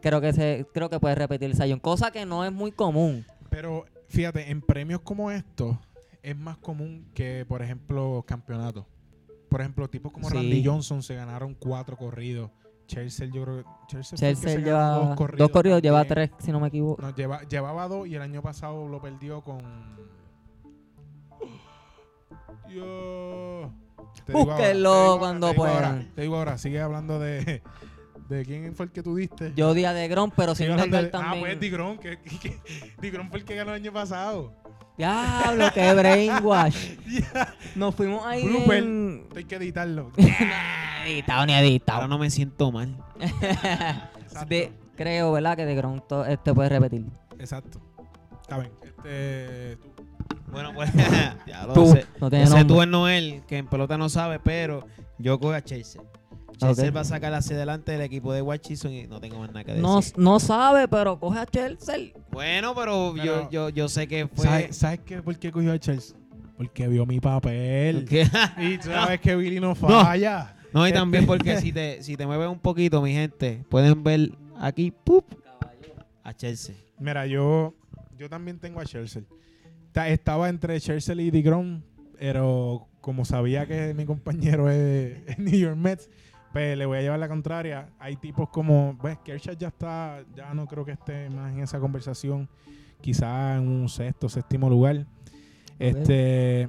Creo 0.00 0.20
que 0.20 0.32
se, 0.32 0.66
creo 0.72 0.88
que 0.88 1.00
puede 1.00 1.16
repetir 1.16 1.50
el 1.50 1.56
Sayón, 1.56 1.80
cosa 1.80 2.12
que 2.12 2.24
no 2.24 2.44
es 2.44 2.52
muy 2.52 2.70
común. 2.70 3.26
Pero 3.50 3.86
fíjate, 4.10 4.50
en 4.50 4.60
premios 4.60 5.00
como 5.00 5.30
estos 5.30 5.76
es 6.22 6.36
más 6.36 6.58
común 6.58 7.10
que, 7.14 7.46
por 7.48 7.62
ejemplo, 7.62 8.22
campeonatos. 8.26 8.84
Por 9.48 9.60
ejemplo, 9.60 9.88
tipos 9.88 10.12
como 10.12 10.28
Sí. 10.28 10.34
Randy 10.34 10.64
Johnson 10.64 11.02
se 11.02 11.14
ganaron 11.14 11.54
cuatro 11.54 11.96
corridos. 11.96 12.50
Chelsea, 12.86 13.28
yo 13.28 13.44
creo 13.44 13.56
que 13.58 13.64
Chelsea, 13.86 14.18
Chelsea 14.18 14.50
se 14.50 14.58
lleva 14.62 14.98
ganó 14.98 15.16
dos 15.36 15.50
corridos, 15.50 15.80
lleva 15.80 16.04
tres, 16.04 16.30
si 16.38 16.50
no 16.50 16.58
me 16.58 16.68
equivoco. 16.68 17.00
No, 17.00 17.14
lleva, 17.14 17.42
llevaba 17.44 17.86
dos 17.86 18.08
y 18.08 18.16
el 18.16 18.22
año 18.22 18.42
pasado 18.42 18.88
lo 18.88 19.00
perdió 19.00 19.42
con. 19.42 19.60
Te 24.26 24.32
Búsquenlo 24.32 25.16
cuando 25.18 25.54
puedan. 25.54 26.12
Te 26.14 26.22
digo 26.22 26.36
ahora, 26.36 26.58
sigue 26.58 26.80
hablando 26.80 27.18
de. 27.18 27.62
¿De 28.30 28.44
quién 28.44 28.74
fue 28.76 28.86
el 28.86 28.92
que 28.92 29.02
tú 29.02 29.16
diste? 29.16 29.52
Yo 29.56 29.74
di 29.74 29.84
a 29.84 29.92
DeGrom, 29.92 30.30
pero 30.36 30.54
sin 30.54 30.66
Sigue 30.66 30.72
hablando 30.72 30.96
Delgar 30.96 31.12
de- 31.12 31.18
Ah, 31.18 31.30
también. 31.32 31.46
pues 31.46 31.60
Digron, 31.60 31.98
que, 31.98 32.18
que, 32.22 32.60
fue 33.28 33.38
el 33.40 33.44
que 33.44 33.54
ganó 33.56 33.74
el 33.74 33.82
año 33.82 33.92
pasado. 33.92 34.54
Diablo, 34.96 35.66
qué 35.74 35.92
brainwash. 35.94 36.94
Nos 37.74 37.94
fuimos 37.94 38.24
ahí 38.24 38.46
Blooper. 38.46 38.78
en... 38.84 39.26
Hay 39.34 39.44
que 39.44 39.56
editarlo. 39.56 40.12
Editado 41.06 41.46
ni 41.46 41.54
editado. 41.54 41.96
Ahora 42.02 42.08
no 42.08 42.18
me 42.18 42.30
siento 42.30 42.70
mal. 42.70 42.94
De- 44.48 44.72
creo, 44.96 45.32
¿verdad? 45.32 45.56
Que 45.56 45.64
DeGrom 45.66 46.00
este 46.28 46.54
puede 46.54 46.68
repetir. 46.68 47.06
Exacto. 47.38 47.80
Está 48.42 48.58
bien. 48.58 48.72
Este, 48.82 49.76
tú. 49.78 49.94
Bueno, 50.52 50.72
pues 50.74 50.92
ya 51.46 51.66
lo 51.66 51.72
Tú, 51.72 51.92
sé. 51.92 52.06
no 52.20 52.28
tiene 52.30 52.44
Ese 52.44 52.54
nombre. 52.56 52.74
tú 52.74 52.82
es 52.82 52.88
Noel, 52.88 53.42
que 53.48 53.58
en 53.58 53.66
pelota 53.66 53.96
no 53.96 54.08
sabe, 54.08 54.38
pero 54.38 54.86
yo 55.18 55.38
cojo 55.40 55.52
a 55.54 55.62
Chelsea. 55.62 56.02
Chelsea 56.60 56.90
va 56.90 57.00
a 57.00 57.04
sacar 57.04 57.32
hacia 57.34 57.56
adelante 57.56 57.92
del 57.92 58.00
equipo 58.02 58.32
de 58.32 58.42
Washington 58.42 58.92
y 58.92 59.06
no 59.06 59.20
tengo 59.20 59.38
más 59.38 59.48
nada 59.48 59.64
que 59.64 59.72
decir. 59.72 59.82
No, 59.82 60.00
no 60.16 60.38
sabe, 60.40 60.86
pero 60.88 61.18
coge 61.18 61.38
a 61.40 61.46
Chelsea. 61.46 62.12
Bueno, 62.30 62.74
pero, 62.74 63.12
Pero- 63.16 63.24
yo, 63.24 63.50
yo, 63.50 63.68
yo 63.70 63.88
sé 63.88 64.06
que 64.06 64.26
fue. 64.28 64.44
¿Sabes, 64.44 64.76
¿Sabes 64.76 65.00
qué? 65.04 65.22
¿Por 65.22 65.36
qué 65.38 65.50
cogió 65.50 65.72
a 65.72 65.78
Chelsea? 65.78 66.16
Porque 66.56 66.86
vio 66.88 67.06
mi 67.06 67.20
papel. 67.20 68.06
Y 68.58 68.76
tú 68.78 68.88
sabes 68.88 69.20
que 69.22 69.34
Billy 69.34 69.58
no 69.60 69.74
falla. 69.74 70.54
no, 70.72 70.84
y 70.86 70.90
Este- 70.90 70.98
también 70.98 71.26
porque 71.26 71.58
si 71.60 71.72
te, 71.72 72.02
si 72.02 72.16
te 72.16 72.26
mueves 72.26 72.48
un 72.48 72.58
poquito, 72.58 73.00
mi 73.00 73.12
gente, 73.12 73.64
pueden 73.68 74.02
ver 74.04 74.30
aquí, 74.58 74.90
¡pup! 74.90 75.24
a 76.22 76.34
Chelsea. 76.34 76.74
Mira, 76.98 77.26
yo, 77.26 77.74
yo 78.18 78.28
también 78.28 78.58
tengo 78.58 78.78
a 78.80 78.84
Chelsea. 78.84 79.22
Ta- 79.92 80.08
Estaba 80.08 80.48
entre 80.50 80.78
Chelsea 80.80 81.14
y 81.16 81.30
DeGrom, 81.30 81.80
pero 82.18 82.86
como 83.00 83.24
sabía 83.24 83.66
que 83.66 83.94
mi 83.94 84.04
compañero 84.04 84.70
es, 84.70 85.16
es 85.26 85.38
New 85.38 85.54
York 85.58 85.76
Mets, 85.76 86.10
pues 86.52 86.76
le 86.76 86.86
voy 86.86 86.98
a 86.98 87.02
llevar 87.02 87.18
la 87.18 87.28
contraria. 87.28 87.88
Hay 87.98 88.16
tipos 88.16 88.48
como, 88.48 88.96
pues 89.00 89.18
Kershaw 89.18 89.54
ya 89.56 89.68
está, 89.68 90.22
ya 90.34 90.52
no 90.54 90.66
creo 90.66 90.84
que 90.84 90.92
esté 90.92 91.30
más 91.30 91.52
en 91.52 91.60
esa 91.60 91.78
conversación, 91.80 92.48
quizá 93.00 93.56
en 93.56 93.68
un 93.68 93.88
sexto, 93.88 94.28
séptimo 94.28 94.68
lugar. 94.68 95.06
Este, 95.78 96.68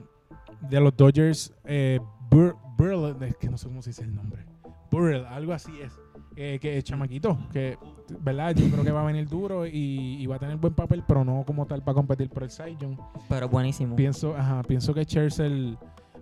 de 0.70 0.80
los 0.80 0.96
Dodgers, 0.96 1.54
eh, 1.66 2.00
Bur- 2.30 2.56
Burrell, 2.78 3.22
es 3.24 3.36
que 3.38 3.50
no 3.50 3.58
sé 3.58 3.68
cómo 3.68 3.82
se 3.82 3.90
dice 3.90 4.04
el 4.04 4.16
nombre. 4.16 4.46
Burrell, 4.90 5.26
algo 5.26 5.54
así 5.54 5.72
es. 5.82 5.94
eh, 6.38 6.60
que 6.62 6.78
es 6.78 6.84
chamaquito, 6.86 7.38
que, 7.52 7.78
¿verdad? 8.22 8.56
Yo 8.56 8.70
creo 8.70 8.84
que 8.86 8.92
va 8.92 9.02
a 9.02 9.06
venir 9.06 9.28
duro 9.28 9.66
y, 9.66 10.16
y 10.22 10.26
va 10.28 10.38
a 10.38 10.40
tener 10.40 10.56
buen 10.56 10.74
papel, 10.74 11.04
pero 11.06 11.26
no 11.26 11.44
como 11.46 11.66
tal 11.66 11.84
para 11.84 11.96
competir 11.96 12.30
por 12.30 12.44
el 12.44 12.50
Young. 12.50 12.98
Pero 13.28 13.50
buenísimo. 13.50 13.96
Pienso, 13.98 14.36
ajá, 14.36 14.64
pienso 14.64 14.94
que 14.94 15.06
Chelsea 15.06 15.46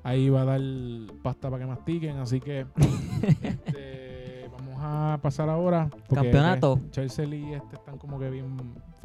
ahí 0.03 0.29
va 0.29 0.41
a 0.41 0.45
dar 0.45 0.61
pasta 1.21 1.49
para 1.49 1.63
que 1.63 1.67
mastiquen, 1.67 2.17
así 2.17 2.39
que 2.39 2.65
este, 3.41 4.49
vamos 4.51 4.75
a 4.79 5.19
pasar 5.21 5.49
ahora. 5.49 5.89
Campeonato. 6.13 6.77
pues, 6.77 6.91
Chelsea 6.91 7.25
y 7.25 7.53
este 7.53 7.75
están 7.75 7.97
como 7.97 8.19
que 8.19 8.29
bien 8.29 8.57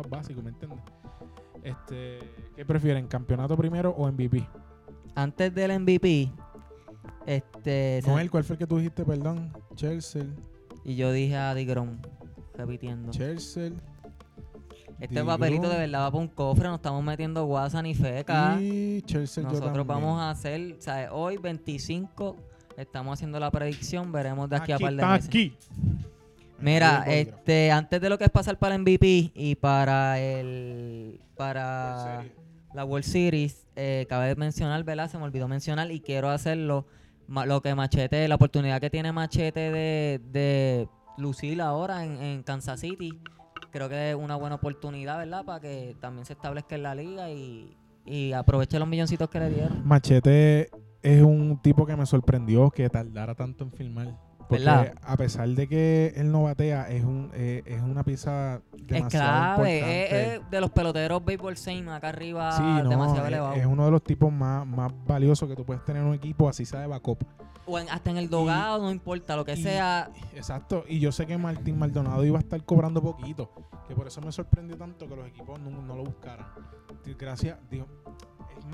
básicos, 0.09 0.43
¿me 0.43 0.51
entiendes? 0.51 0.81
Este, 1.63 2.19
¿Qué 2.55 2.65
prefieren, 2.65 3.07
campeonato 3.07 3.57
primero 3.57 3.91
o 3.91 4.11
MVP? 4.11 4.47
Antes 5.15 5.55
del 5.55 5.81
MVP, 5.81 6.31
este. 7.27 8.03
Noel, 8.07 8.31
¿cuál 8.31 8.45
fue 8.45 8.55
el 8.55 8.59
que 8.59 8.67
tú 8.67 8.77
dijiste, 8.77 9.05
perdón? 9.05 9.53
Chelsea, 9.75 10.25
Y 10.85 10.97
yo 10.97 11.13
dije 11.13 11.37
a 11.37 11.55
DeGrom, 11.55 11.99
repitiendo. 12.55 13.11
Chelsea 13.11 13.73
Este 15.01 15.23
papelito 15.25 15.69
de 15.69 15.77
verdad 15.77 16.03
va 16.03 16.11
para 16.11 16.23
un 16.23 16.29
cofre, 16.29 16.69
no 16.69 16.77
estamos 16.77 17.03
metiendo 17.03 17.45
guasa 17.45 17.83
ni 17.83 17.95
feca. 17.95 18.57
y 18.61 19.03
Chelsea 19.03 19.43
yo 19.45 19.51
Nosotros 19.51 19.87
vamos 19.87 20.21
a 20.21 20.31
hacer, 20.31 20.77
sea, 20.79 21.13
hoy 21.13 21.37
25, 21.37 22.37
estamos 22.77 23.15
haciendo 23.15 23.39
la 23.41 23.51
predicción, 23.51 24.13
veremos 24.13 24.49
de 24.49 24.57
aquí, 24.57 24.73
a 24.73 24.79
par 24.79 24.91
de 24.91 24.97
está 24.97 25.13
meses. 25.13 25.29
aquí. 25.29 25.57
Mira, 26.59 27.05
este, 27.09 27.71
antes 27.71 28.01
de 28.01 28.09
lo 28.09 28.17
que 28.17 28.25
es 28.25 28.31
pasar 28.31 28.59
para 28.59 28.75
el 28.77 28.83
MVP 28.83 29.33
y 29.35 29.55
para 29.57 30.19
el 30.21 31.21
para 31.37 32.25
la 32.73 32.85
World 32.85 33.05
Series, 33.05 33.67
eh, 33.77 34.07
cabe 34.09 34.29
de 34.29 34.37
mencionar, 34.37 34.83
¿verdad? 34.85 35.11
Se 35.11 35.19
me 35.19 35.25
olvidó 35.25 35.49
mencionar 35.49 35.91
y 35.91 36.01
quiero 36.01 36.31
hacerlo. 36.31 36.87
Lo 37.27 37.63
que 37.63 37.75
Machete, 37.75 38.29
la 38.29 38.35
oportunidad 38.35 38.81
que 38.81 38.91
tiene 38.91 39.11
Machete 39.11 39.73
de, 39.73 40.21
de 40.31 40.89
lucir 41.17 41.61
ahora 41.63 42.05
en, 42.05 42.21
en 42.23 42.43
Kansas 42.43 42.81
City, 42.81 43.19
creo 43.75 43.89
que 43.89 44.11
es 44.11 44.17
una 44.17 44.37
buena 44.37 44.55
oportunidad, 44.55 45.19
¿verdad? 45.19 45.45
Para 45.45 45.59
que 45.59 45.97
también 46.01 46.25
se 46.25 46.35
establezca 46.35 46.77
en 46.77 46.85
la 46.85 46.95
liga 46.95 47.29
y, 47.31 47.77
y 48.07 48.33
aproveche 48.33 48.79
los 48.79 48.87
milloncitos 48.87 49.29
que 49.29 49.41
le 49.41 49.51
dieron. 49.51 49.85
Machete 49.85 50.71
es 51.03 51.23
un 51.23 51.61
tipo 51.61 51.85
que 51.85 51.97
me 51.97 52.07
sorprendió 52.07 52.71
que 52.71 52.89
tardara 52.89 53.35
tanto 53.35 53.65
en 53.65 53.73
filmar. 53.73 54.17
Porque 54.49 54.65
¿Verdad? 54.65 54.95
a 55.03 55.17
pesar 55.17 55.49
de 55.49 55.67
que 55.67 56.13
él 56.17 56.31
no 56.31 56.43
batea, 56.45 56.91
es 56.91 57.03
un 57.05 57.31
eh, 57.35 57.63
es 57.65 57.81
una 57.83 58.05
pieza 58.05 58.61
Es 58.77 58.87
demasiado 58.87 59.57
clave, 59.57 59.75
importante. 59.79 60.05
es, 60.35 60.41
es 60.43 60.51
de 60.51 60.61
los 60.61 60.71
peloteros 60.71 61.25
baseball 61.25 61.57
same 61.57 61.91
acá 61.91 62.11
arriba, 62.11 62.53
Sí, 62.53 62.63
no, 62.63 62.89
demasiado 62.91 63.23
es, 63.23 63.29
elevado. 63.29 63.55
es 63.55 63.67
uno 63.67 63.85
de 63.87 63.91
los 63.91 64.03
tipos 64.05 64.31
más, 64.33 64.67
más 64.67 64.93
valiosos 65.07 65.49
que 65.49 65.57
tú 65.57 65.65
puedes 65.65 65.83
tener 65.85 66.03
en 66.03 66.09
un 66.09 66.15
equipo, 66.15 66.49
así 66.49 66.65
sea 66.67 66.81
de 66.81 66.87
backup. 66.87 67.25
O 67.67 67.79
en- 67.79 67.89
hasta 67.89 68.11
en 68.11 68.19
el 68.19 68.29
dogado, 68.29 68.83
no 68.83 68.91
importa, 68.91 69.35
lo 69.37 69.45
que 69.47 69.55
y- 69.55 69.63
sea. 69.63 70.11
Exacto, 70.35 70.85
y 70.87 70.99
yo 71.01 71.11
sé 71.13 71.25
que 71.27 71.39
Martín 71.39 71.79
Maldonado 71.79 72.23
iba 72.25 72.37
a 72.37 72.41
estar 72.43 72.63
cobrando 72.65 73.01
poquito, 73.03 73.51
que 73.89 73.95
por 73.95 74.07
eso 74.07 74.21
me 74.21 74.31
sorprendió 74.33 74.77
tanto 74.77 75.09
que 75.09 75.17
los 75.17 75.27
equipos 75.27 75.59
no, 75.61 75.71
no 75.71 75.97
lo 75.97 76.05
buscaran. 76.05 76.47
Gracias, 77.19 77.57
digo, 77.71 77.87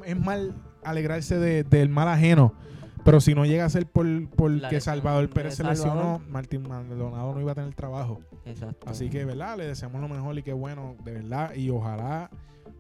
es, 0.04 0.10
es 0.16 0.20
mal 0.20 0.54
alegrarse 0.84 1.38
de- 1.38 1.62
del 1.62 1.88
mal 1.88 2.08
ajeno, 2.08 2.54
pero 3.04 3.20
si 3.20 3.34
no 3.34 3.44
llega 3.44 3.64
a 3.64 3.70
ser 3.70 3.86
por, 3.86 4.28
por 4.30 4.68
que 4.68 4.80
Salvador 4.80 5.28
Pérez 5.30 5.54
se 5.54 5.62
Salvador. 5.62 5.86
lesionó, 5.86 6.18
Martín 6.28 6.68
Maldonado 6.68 7.34
no 7.34 7.40
iba 7.40 7.52
a 7.52 7.54
tener 7.54 7.74
trabajo. 7.74 8.20
Exacto. 8.44 8.88
Así 8.88 9.08
que, 9.10 9.24
¿verdad? 9.24 9.58
Le 9.58 9.66
deseamos 9.66 10.00
lo 10.00 10.08
mejor 10.08 10.38
y 10.38 10.42
qué 10.42 10.52
bueno, 10.52 10.96
de 11.04 11.12
verdad, 11.12 11.54
y 11.54 11.70
ojalá 11.70 12.30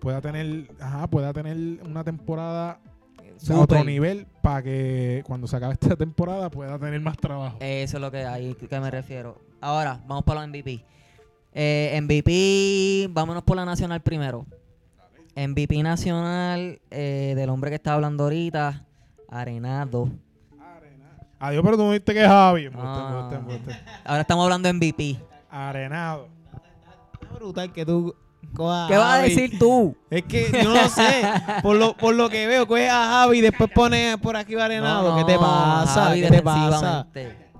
pueda 0.00 0.20
tener, 0.20 0.70
ajá, 0.80 1.06
pueda 1.08 1.32
tener 1.32 1.56
una 1.84 2.04
temporada 2.04 2.80
de 3.46 3.54
otro 3.54 3.84
nivel 3.84 4.26
para 4.42 4.62
que 4.62 5.22
cuando 5.26 5.46
se 5.46 5.56
acabe 5.56 5.74
esta 5.74 5.96
temporada 5.96 6.50
pueda 6.50 6.78
tener 6.78 7.00
más 7.00 7.16
trabajo. 7.16 7.56
Eso 7.60 7.96
es 7.96 8.00
lo 8.00 8.10
que 8.10 8.24
ahí 8.24 8.54
que 8.54 8.80
me 8.80 8.90
refiero. 8.90 9.38
Ahora, 9.60 10.00
vamos 10.06 10.24
para 10.24 10.40
los 10.40 10.48
MVP. 10.48 10.84
Eh, 11.52 11.98
MVP, 12.00 13.08
vámonos 13.12 13.42
por 13.42 13.56
la 13.56 13.64
nacional 13.64 14.00
primero. 14.02 14.46
MVP 15.36 15.82
nacional 15.82 16.80
eh, 16.90 17.34
del 17.36 17.48
hombre 17.50 17.70
que 17.70 17.76
estaba 17.76 17.96
hablando 17.96 18.24
ahorita, 18.24 18.86
Arenado. 19.30 20.10
Adiós, 21.38 21.62
pero 21.64 21.76
tú 21.76 21.84
no 21.84 21.90
viste 21.92 22.12
que 22.12 22.20
es 22.20 22.28
Javi. 22.28 22.68
Ah. 22.74 23.30
Ahora 24.04 24.20
estamos 24.20 24.44
hablando 24.44 24.68
de 24.68 24.74
MVP. 24.74 25.18
Arenado. 25.48 26.28
Es 27.22 27.30
brutal 27.32 27.72
que 27.72 27.86
tú 27.86 28.14
cojas 28.54 28.88
¿Qué 28.88 28.96
vas 28.96 29.18
a 29.18 29.22
decir 29.22 29.58
tú? 29.58 29.96
Es 30.10 30.24
que 30.24 30.50
yo 30.52 30.74
no 30.74 30.88
sé. 30.88 31.22
por, 31.62 31.76
lo, 31.76 31.96
por 31.96 32.14
lo 32.14 32.28
que 32.28 32.46
veo, 32.46 32.66
coge 32.66 32.90
a 32.90 33.06
Javi 33.06 33.38
y 33.38 33.40
después 33.40 33.70
pone 33.72 34.18
por 34.18 34.36
aquí 34.36 34.54
Arenado. 34.56 35.10
No, 35.10 35.16
¿Qué 35.16 35.32
te 35.32 35.38
pasa? 35.38 36.04
Javi 36.06 36.20
¿Qué 36.22 36.30
te 36.30 36.42
pasa? 36.42 37.06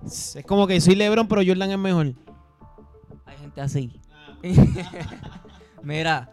Es 0.05 0.45
como 0.47 0.67
que 0.67 0.81
soy 0.81 0.97
LeBron, 0.97 1.29
pero 1.29 1.43
Jordan 1.47 1.71
es 1.71 1.79
mejor. 1.79 2.13
Hay 3.27 3.37
gente 3.39 3.61
así. 3.61 4.01
Mira, 5.83 6.31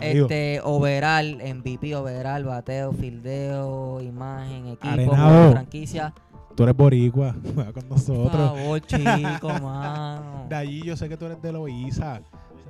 Este, 0.00 0.60
overall, 0.62 1.36
MVP, 1.36 1.94
overall, 1.94 2.44
bateo, 2.44 2.92
fildeo, 2.92 4.00
imagen, 4.00 4.68
equipo, 4.68 4.88
Arenado. 4.88 5.52
franquicia. 5.52 6.14
Tú 6.54 6.62
eres 6.62 6.76
boricua. 6.76 7.34
Juega 7.54 7.72
con 7.72 7.82
Por 7.82 7.98
nosotros. 7.98 8.32
favor, 8.32 8.80
chico, 8.86 9.48
mano. 9.60 10.46
De 10.48 10.56
allí 10.56 10.82
yo 10.82 10.96
sé 10.96 11.08
que 11.08 11.16
tú 11.16 11.26
eres 11.26 11.42
de 11.42 11.52
Loíza. 11.52 12.20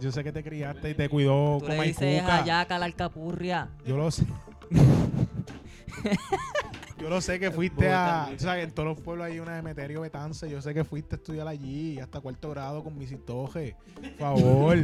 Yo 0.01 0.13
sé 0.13 0.23
que 0.23 0.33
te 0.33 0.43
criaste 0.43 0.91
y 0.91 0.95
te 0.95 1.09
cuidó 1.09 1.59
Tú 1.59 1.67
como 1.67 1.81
le 1.81 1.89
dices 1.89 2.23
ayaca 2.23 2.79
la 2.79 2.85
alcapurria. 2.85 3.69
Yo 3.87 3.97
lo 3.97 4.11
sé. 4.11 4.27
yo 6.99 7.09
lo 7.09 7.21
sé 7.23 7.41
que 7.41 7.51
fuiste 7.51 7.91
a. 7.91 8.29
O 8.35 8.39
sea, 8.39 8.61
en 8.61 8.73
todos 8.73 8.89
los 8.89 9.01
pueblos 9.01 9.27
hay 9.27 9.39
una 9.39 9.57
de 9.57 9.63
Meterio 9.63 10.03
Betance. 10.03 10.51
Yo 10.51 10.61
sé 10.61 10.75
que 10.75 10.85
fuiste 10.85 11.15
a 11.15 11.19
estudiar 11.19 11.49
allí 11.49 11.99
hasta 11.99 12.21
cuarto 12.21 12.51
grado 12.51 12.85
con 12.85 12.99
mi 12.99 13.07
Toje. 13.07 13.75
Por 13.95 14.19
favor. 14.19 14.77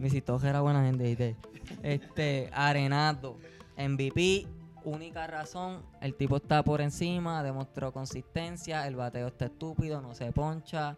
Mi 0.00 0.08
Citoje 0.08 0.48
era 0.48 0.62
buena 0.62 0.82
gente, 0.82 1.04
¿viste? 1.04 1.36
Este, 1.82 2.48
Arenado, 2.54 3.36
MVP, 3.76 4.46
única 4.82 5.26
razón, 5.26 5.82
el 6.00 6.14
tipo 6.14 6.36
está 6.36 6.62
por 6.62 6.80
encima, 6.80 7.42
demostró 7.42 7.92
consistencia, 7.92 8.86
el 8.86 8.96
bateo 8.96 9.26
está 9.26 9.44
estúpido, 9.44 10.00
no 10.00 10.14
se 10.14 10.32
poncha. 10.32 10.96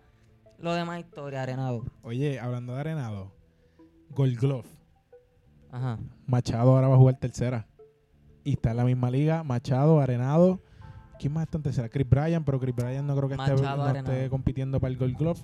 Lo 0.61 0.73
demás 0.73 1.01
historia, 1.01 1.43
Arenado. 1.43 1.85
Oye, 2.05 2.39
hablando 2.39 2.75
de 2.75 2.81
Arenado, 2.81 3.33
Gold 4.11 4.39
Glove. 4.39 4.69
Ajá. 5.73 5.99
Machado 6.25 6.71
ahora 6.71 6.87
va 6.87 6.95
a 6.95 6.99
jugar 6.99 7.19
tercera. 7.19 7.67
Y 8.45 8.53
está 8.53 8.71
en 8.71 8.77
la 8.77 8.85
misma 8.85 9.11
liga. 9.11 9.43
Machado, 9.43 9.99
Arenado. 9.99 10.61
¿Quién 11.19 11.33
más 11.33 11.43
está 11.45 11.57
en 11.57 11.65
tercera? 11.65 11.89
Chris 11.89 12.09
Bryan, 12.09 12.45
pero 12.45 12.61
Chris 12.61 12.77
Bryan 12.77 13.05
no 13.05 13.17
creo 13.17 13.29
que 13.29 13.35
esté, 13.35 13.63
no 13.63 13.89
esté 13.89 14.31
compitiendo 14.31 14.79
para 14.79 14.93
el 14.93 14.99
Gold 14.99 15.19
Glove. 15.19 15.41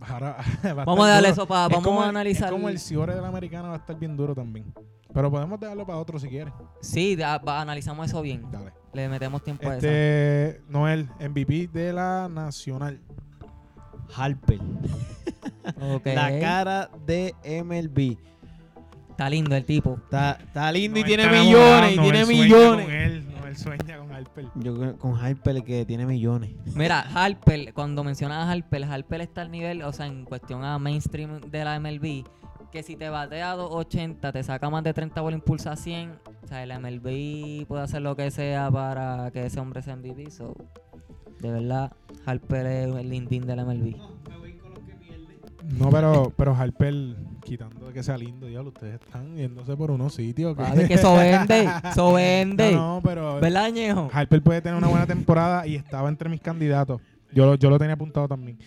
Ahora 0.00 0.36
va 0.64 0.84
Vamos 0.84 1.06
a 1.06 1.08
darle 1.10 1.28
duro. 1.28 1.42
eso 1.42 1.46
para, 1.48 1.74
Es 1.76 1.82
vamos 1.82 2.04
a 2.04 2.08
analizar. 2.08 2.46
Es 2.48 2.52
como 2.52 2.68
el 2.68 2.78
Ciore 2.78 3.14
de 3.14 3.20
la 3.20 3.28
americana 3.28 3.68
va 3.68 3.74
a 3.74 3.78
estar 3.78 3.98
bien 3.98 4.16
duro 4.16 4.34
también. 4.34 4.72
Pero 5.12 5.30
podemos 5.30 5.58
dejarlo 5.58 5.84
para 5.86 5.98
otro 5.98 6.18
si 6.18 6.28
quieres. 6.28 6.54
Sí, 6.80 7.16
da- 7.16 7.38
va- 7.38 7.60
analizamos 7.60 8.06
eso 8.06 8.22
bien. 8.22 8.50
Dale. 8.50 8.72
Le 8.92 9.08
metemos 9.08 9.42
tiempo 9.42 9.68
a 9.68 9.76
eso. 9.76 9.86
Este, 9.86 10.62
Noel, 10.68 11.08
MVP 11.20 11.68
de 11.72 11.92
la 11.92 12.28
Nacional. 12.30 13.00
Harper. 14.16 14.58
La 16.04 16.38
cara 16.40 16.90
de 17.06 17.34
MLB. 17.64 18.16
Está 19.10 19.28
lindo 19.28 19.54
el 19.54 19.64
tipo. 19.64 19.94
Está, 20.04 20.32
está 20.42 20.72
lindo 20.72 20.98
y 20.98 21.04
tiene 21.04 21.28
millones. 21.28 21.92
Y 21.92 21.96
Noel 21.96 22.00
tiene 22.10 22.24
sueña 22.24 22.42
millones. 22.42 22.84
Con 22.86 22.94
él, 22.94 23.34
Noel 23.40 23.56
sueña 23.56 23.98
con 23.98 23.99
Harper. 24.20 24.46
Yo 24.56 24.74
creo- 24.76 24.96
con 24.98 25.16
Harper 25.16 25.62
que 25.62 25.84
tiene 25.84 26.06
millones. 26.06 26.50
Mira, 26.74 27.00
Harper, 27.14 27.72
cuando 27.74 28.04
mencionas 28.04 28.46
a 28.46 28.50
Harper, 28.50 28.84
Harper 28.84 29.20
está 29.22 29.42
al 29.42 29.50
nivel, 29.50 29.82
o 29.82 29.92
sea, 29.92 30.06
en 30.06 30.24
cuestión 30.24 30.64
a 30.64 30.78
mainstream 30.78 31.40
de 31.40 31.64
la 31.64 31.76
MLB, 31.80 32.24
que 32.70 32.82
si 32.82 32.96
te 32.96 33.08
batea 33.08 33.52
a 33.52 33.56
280, 33.56 34.30
te 34.32 34.42
saca 34.42 34.70
más 34.70 34.84
de 34.84 34.94
30 34.94 35.20
bolas, 35.20 35.38
impulsa 35.38 35.72
a 35.72 35.76
100, 35.76 36.12
o 36.44 36.46
sea, 36.46 36.62
el 36.62 36.70
MLB 36.70 37.66
puede 37.66 37.82
hacer 37.82 38.02
lo 38.02 38.14
que 38.16 38.30
sea 38.30 38.70
para 38.70 39.30
que 39.32 39.46
ese 39.46 39.58
hombre 39.58 39.82
sea 39.82 39.96
MVP, 39.96 40.30
so, 40.30 40.54
de 41.40 41.50
verdad, 41.50 41.92
Harper 42.26 42.66
es 42.66 42.94
el 42.94 43.08
lindín 43.08 43.46
de 43.46 43.56
la 43.56 43.64
MLB. 43.64 43.96
No, 45.78 45.90
pero, 45.90 46.32
pero 46.36 46.54
Harper, 46.54 46.94
quitando 47.44 47.86
de 47.88 47.92
que 47.92 48.02
sea 48.02 48.16
lindo, 48.16 48.46
diablo, 48.46 48.70
ustedes 48.70 48.94
están 49.00 49.36
yéndose 49.36 49.76
por 49.76 49.90
unos 49.90 50.14
sitios. 50.14 50.56
que- 50.56 50.62
Vale, 50.62 50.88
que 50.88 50.94
eso 50.94 51.14
vende, 51.16 51.68
eso 51.90 52.12
vende. 52.12 52.72
No, 52.74 52.96
no, 52.96 53.02
pero 53.02 53.40
¿Verdad, 53.40 53.70
Ñejo? 53.70 54.08
Harper 54.12 54.42
puede 54.42 54.62
tener 54.62 54.76
una 54.78 54.88
buena 54.88 55.06
temporada 55.06 55.66
y 55.66 55.76
estaba 55.76 56.08
entre 56.08 56.28
mis 56.28 56.40
candidatos. 56.40 57.00
Yo, 57.32 57.46
lo- 57.46 57.54
yo 57.56 57.70
lo 57.70 57.78
tenía 57.78 57.94
apuntado 57.94 58.26
también. 58.28 58.58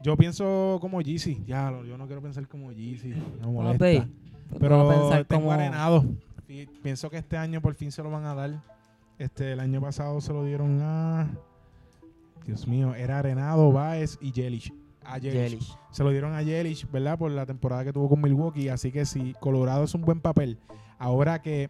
Yo 0.00 0.16
pienso 0.16 0.78
como 0.80 1.00
Yeezy. 1.00 1.42
Ya, 1.46 1.70
lo- 1.70 1.84
yo 1.84 1.96
no 1.98 2.06
quiero 2.06 2.20
pensar 2.22 2.46
como 2.48 2.72
Yeezy. 2.72 3.08
Me 3.40 3.46
molesta. 3.46 3.78
Papi, 3.78 4.12
pues 4.50 4.60
Pero 4.60 5.24
tengo 5.26 5.42
como- 5.42 5.52
arenado. 5.52 6.04
Y 6.48 6.66
pienso 6.66 7.10
que 7.10 7.18
este 7.18 7.36
año 7.36 7.60
por 7.60 7.74
fin 7.74 7.92
se 7.92 8.02
lo 8.02 8.10
van 8.10 8.24
a 8.24 8.34
dar. 8.34 8.62
Este, 9.18 9.52
el 9.52 9.60
año 9.60 9.80
pasado 9.80 10.20
se 10.20 10.32
lo 10.32 10.44
dieron 10.44 10.80
a. 10.82 11.28
Dios 12.46 12.66
mío, 12.66 12.94
era 12.94 13.18
Arenado, 13.18 13.70
Baez 13.72 14.16
y 14.22 14.32
Yelich. 14.32 14.72
A 15.08 15.18
Yelich. 15.18 15.76
Se 15.90 16.04
lo 16.04 16.10
dieron 16.10 16.34
a 16.34 16.42
Yelich, 16.42 16.90
¿verdad? 16.90 17.18
Por 17.18 17.30
la 17.30 17.46
temporada 17.46 17.84
que 17.84 17.92
tuvo 17.92 18.08
con 18.10 18.20
Milwaukee. 18.20 18.68
Así 18.68 18.92
que 18.92 19.04
si 19.06 19.34
Colorado 19.40 19.84
es 19.84 19.94
un 19.94 20.02
buen 20.02 20.20
papel, 20.20 20.58
ahora 20.98 21.40
que, 21.40 21.68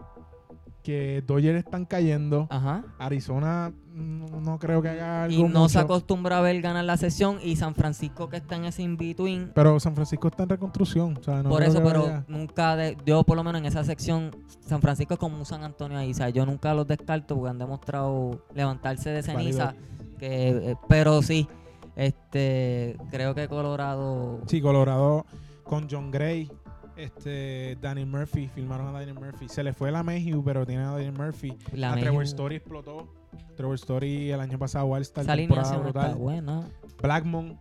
que 0.83 1.23
Dodgers 1.27 1.59
están 1.59 1.85
cayendo, 1.85 2.47
Ajá. 2.51 2.85
Arizona 2.99 3.73
mm, 3.93 4.43
no 4.43 4.59
creo 4.59 4.81
que 4.81 4.89
haga 4.89 5.25
algo 5.25 5.37
Y 5.47 5.49
no 5.49 5.69
se 5.69 5.79
acostumbra 5.79 6.39
a 6.39 6.41
ver 6.41 6.61
ganar 6.63 6.85
la 6.85 6.97
sesión 6.97 7.39
y 7.43 7.57
San 7.57 7.75
Francisco 7.75 8.29
que 8.29 8.39
está 8.39 8.57
en 8.57 8.65
ese 8.65 8.83
in-between. 8.83 9.53
Pero 9.55 9.79
San 9.81 9.95
Francisco 9.95 10.29
está 10.29 10.45
en 10.45 10.49
reconstrucción. 10.49 11.17
o 11.19 11.23
sea, 11.23 11.43
no 11.43 11.51
por 11.51 11.63
eso, 11.63 11.83
pero 11.83 12.03
vaya- 12.05 12.25
nunca, 12.29 12.75
de- 12.77 12.97
yo 13.05 13.23
por 13.25 13.37
lo 13.37 13.45
menos 13.45 13.61
en 13.61 13.67
esa 13.67 13.85
sección, 13.85 14.31
San 14.61 14.81
Francisco 14.81 15.15
es 15.15 15.21
como 15.21 15.37
un 15.39 15.45
San 15.45 15.63
Antonio 15.63 15.99
ahí, 15.99 16.11
o 16.11 16.15
sea, 16.15 16.31
yo 16.31 16.47
nunca 16.47 16.73
los 16.75 16.87
descarto 16.87 17.35
porque 17.37 17.51
han 17.51 17.59
demostrado 17.59 18.45
levantarse 18.55 19.11
de 19.11 19.23
ceniza, 19.23 19.75
que, 20.19 20.71
eh, 20.73 20.77
pero 20.89 21.21
sí, 21.23 21.47
este, 21.99 22.97
creo 23.11 23.35
que 23.35 23.49
Colorado, 23.49 24.41
Sí, 24.47 24.61
Colorado 24.61 25.27
con 25.65 25.89
John 25.91 26.11
Gray, 26.11 26.51
este, 26.97 27.77
Danny 27.81 28.05
Murphy, 28.05 28.49
filmaron 28.49 28.87
a 28.89 28.93
Danny 28.93 29.13
Murphy. 29.13 29.49
Se 29.49 29.63
le 29.63 29.73
fue 29.73 29.91
la 29.93 30.03
Mayhew, 30.03 30.43
pero 30.43 30.65
tiene 30.65 30.83
a 30.85 30.93
Danny 30.93 31.11
Murphy. 31.11 31.57
la 31.73 31.93
a 31.93 31.97
Mayhew- 31.97 32.01
Trevor 32.01 32.25
Story 32.25 32.57
explotó. 32.57 33.13
Trevor 33.57 33.75
Story 33.75 34.31
el 34.31 34.41
año 34.41 34.59
pasado, 34.59 34.97
esa 34.97 35.25
temporada 35.25 35.69
está 35.69 35.79
brutal. 35.83 36.15
buena. 36.15 36.69
Blackmon, 37.03 37.59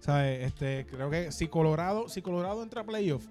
¿sabes? 0.00 0.44
Este, 0.46 0.86
creo 0.86 1.10
que 1.10 1.30
si 1.30 1.46
Colorado, 1.48 2.08
si 2.08 2.22
Colorado 2.22 2.62
entra 2.62 2.80
a 2.80 2.84
playoff, 2.84 3.26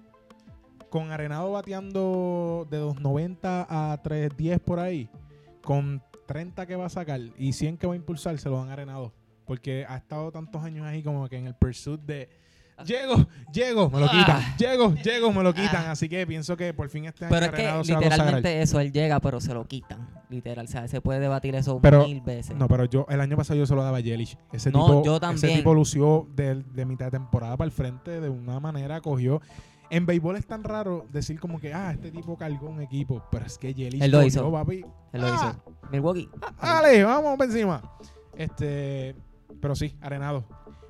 con 0.90 1.10
Arenado 1.10 1.50
bateando 1.52 2.66
de 2.70 2.78
290 2.78 3.66
a 3.68 4.00
310 4.02 4.60
por 4.60 4.78
ahí, 4.78 5.10
con 5.62 6.00
30 6.26 6.66
que 6.66 6.76
va 6.76 6.86
a 6.86 6.88
sacar 6.88 7.20
y 7.36 7.52
100 7.52 7.76
que 7.76 7.86
va 7.88 7.92
a 7.94 7.96
impulsar, 7.96 8.38
se 8.38 8.48
lo 8.48 8.56
dan 8.58 8.70
Arenado. 8.70 9.12
Porque 9.46 9.86
ha 9.88 9.96
estado 9.96 10.30
tantos 10.32 10.62
años 10.62 10.84
ahí 10.86 11.02
como 11.02 11.28
que 11.28 11.36
en 11.38 11.46
el 11.46 11.54
pursuit 11.54 12.00
de 12.00 12.28
llego, 12.84 13.26
llego, 13.52 13.88
me 13.88 14.00
lo 14.00 14.06
quitan, 14.08 14.42
Ah. 14.42 14.56
llego, 14.58 14.94
llego, 14.96 15.32
me 15.32 15.42
lo 15.42 15.54
quitan. 15.54 15.86
Ah. 15.86 15.90
Así 15.92 16.08
que 16.10 16.26
pienso 16.26 16.56
que 16.56 16.74
por 16.74 16.90
fin 16.90 17.06
este 17.06 17.26
Pero 17.26 17.46
es 17.46 17.52
que 17.52 17.62
Arenado 17.62 17.84
se 17.84 17.92
va 17.92 17.98
a 17.98 18.02
consagrar. 18.02 18.26
literalmente 18.26 18.62
eso, 18.62 18.80
él 18.80 18.92
llega, 18.92 19.18
pero 19.20 19.40
se 19.40 19.54
lo 19.54 19.64
quitan, 19.66 20.10
literal, 20.28 20.66
o 20.66 20.68
sea, 20.68 20.86
se 20.88 21.00
puede 21.00 21.20
debatir 21.20 21.54
eso 21.54 21.78
Pero- 21.80 22.04
mil 22.06 22.20
veces. 22.20 22.54
No, 22.56 22.68
pero 22.68 22.84
yo 22.84 23.06
el 23.08 23.20
año 23.22 23.36
pasado 23.36 23.58
yo 23.58 23.64
se 23.66 23.74
lo 23.74 23.82
daba 23.82 23.96
a 23.96 24.00
Yelich. 24.00 24.36
Ese 24.52 24.70
No, 24.72 24.84
tipo, 24.86 25.04
yo 25.04 25.12
Ese 25.12 25.20
también. 25.20 25.56
tipo 25.58 25.72
lució 25.74 26.28
de, 26.34 26.56
de 26.64 26.84
mitad 26.84 27.06
de 27.06 27.12
temporada 27.12 27.56
para 27.56 27.66
el 27.66 27.72
frente 27.72 28.20
de 28.20 28.28
una 28.28 28.60
manera, 28.60 29.00
cogió. 29.00 29.40
En 29.88 30.04
béisbol 30.04 30.36
es 30.36 30.46
tan 30.46 30.64
raro 30.64 31.06
decir 31.12 31.38
como 31.38 31.60
que, 31.60 31.72
ah, 31.72 31.92
este 31.92 32.10
tipo 32.10 32.36
cargó 32.36 32.68
un 32.68 32.82
equipo, 32.82 33.22
pero 33.30 33.46
es 33.46 33.56
que 33.56 33.72
Yelich 33.72 34.02
Él 34.02 34.10
lo 34.10 34.22
hizo. 34.24 34.50
papi. 34.50 34.84
Él 35.12 35.20
lo 35.22 35.28
Ah. 35.28 35.56
hizo. 35.62 35.78
Milwaukee. 35.92 36.28
Dale, 36.60 37.04
vamos 37.04 37.38
para 37.38 37.50
encima. 37.50 37.80
Este, 38.36 39.14
pero 39.60 39.74
sí, 39.74 39.96
Arenado. 40.00 40.44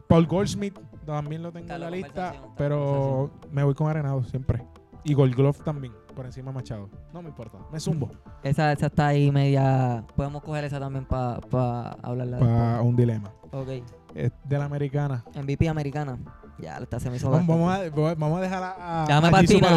Paul 0.08 0.26
Goldschmidt 0.26 0.78
también 1.04 1.42
lo 1.42 1.52
tengo 1.52 1.72
en 1.72 1.80
la 1.80 1.90
lista, 1.90 2.34
pero 2.56 3.30
me 3.50 3.62
voy 3.64 3.74
con 3.74 3.88
Arenado 3.88 4.22
siempre. 4.24 4.64
Y 5.04 5.14
Gold 5.14 5.34
Glove 5.36 5.58
también, 5.64 5.92
por 6.14 6.26
encima 6.26 6.50
de 6.50 6.54
Machado. 6.56 6.88
No 7.12 7.22
me 7.22 7.28
importa, 7.28 7.58
me 7.72 7.78
zumbo 7.78 8.10
Esa, 8.42 8.72
esa 8.72 8.86
está 8.86 9.08
ahí 9.08 9.30
media. 9.30 10.04
Podemos 10.16 10.42
coger 10.42 10.64
esa 10.64 10.80
también 10.80 11.04
para 11.04 11.90
hablarla. 12.02 12.38
para 12.38 12.82
un 12.82 12.96
dilema. 12.96 13.32
Ok. 13.52 13.68
Es 14.14 14.32
de 14.44 14.58
la 14.58 14.64
americana. 14.64 15.24
MVP 15.34 15.68
americana. 15.68 16.18
Ya, 16.58 16.78
esta 16.78 16.98
se 16.98 17.10
me 17.10 17.16
hizo. 17.16 17.30
Vamos, 17.30 17.46
vamos 17.46 17.72
a, 17.72 18.14
vamos 18.14 18.38
a 18.38 18.40
dejar 18.40 18.62
a, 18.62 19.02
a 19.04 19.06
para 19.06 19.40
último. 19.40 19.60
para 19.60 19.76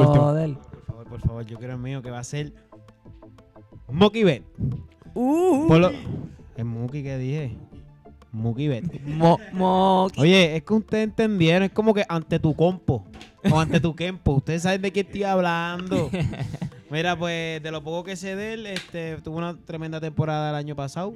último. 0.00 0.62
Por 0.70 0.82
favor, 0.84 1.06
por 1.08 1.20
favor, 1.20 1.46
yo 1.46 1.58
creo 1.58 1.72
el 1.72 1.78
mío 1.78 2.02
que 2.02 2.10
va 2.10 2.18
a 2.18 2.24
ser 2.24 2.52
Mookie 3.88 4.24
Bet. 4.24 4.44
Uh, 5.14 5.66
Por 5.68 5.78
lo- 5.78 5.90
Es 6.56 6.64
Mookie 6.64 7.02
que 7.02 7.18
dije. 7.18 7.56
Mookie 8.32 8.68
Bet. 8.68 9.02
Mo, 9.04 10.08
Oye, 10.16 10.56
es 10.56 10.62
que 10.64 10.74
ustedes 10.74 11.04
entendieron, 11.04 11.64
es 11.64 11.70
como 11.70 11.92
que 11.94 12.04
ante 12.08 12.38
tu 12.38 12.54
compo 12.54 13.04
o 13.50 13.60
ante 13.60 13.78
tu 13.80 13.94
kempo, 13.94 14.32
ustedes 14.32 14.62
saben 14.62 14.82
de 14.82 14.90
qué 14.92 15.00
estoy 15.00 15.24
hablando. 15.24 16.10
Mira, 16.90 17.16
pues 17.18 17.62
de 17.62 17.70
lo 17.70 17.82
poco 17.82 18.04
que 18.04 18.16
sé 18.16 18.36
de 18.36 18.54
él, 18.54 18.66
este, 18.66 19.16
tuvo 19.22 19.38
una 19.38 19.56
tremenda 19.56 20.00
temporada 20.00 20.50
el 20.50 20.56
año 20.56 20.74
pasado. 20.76 21.14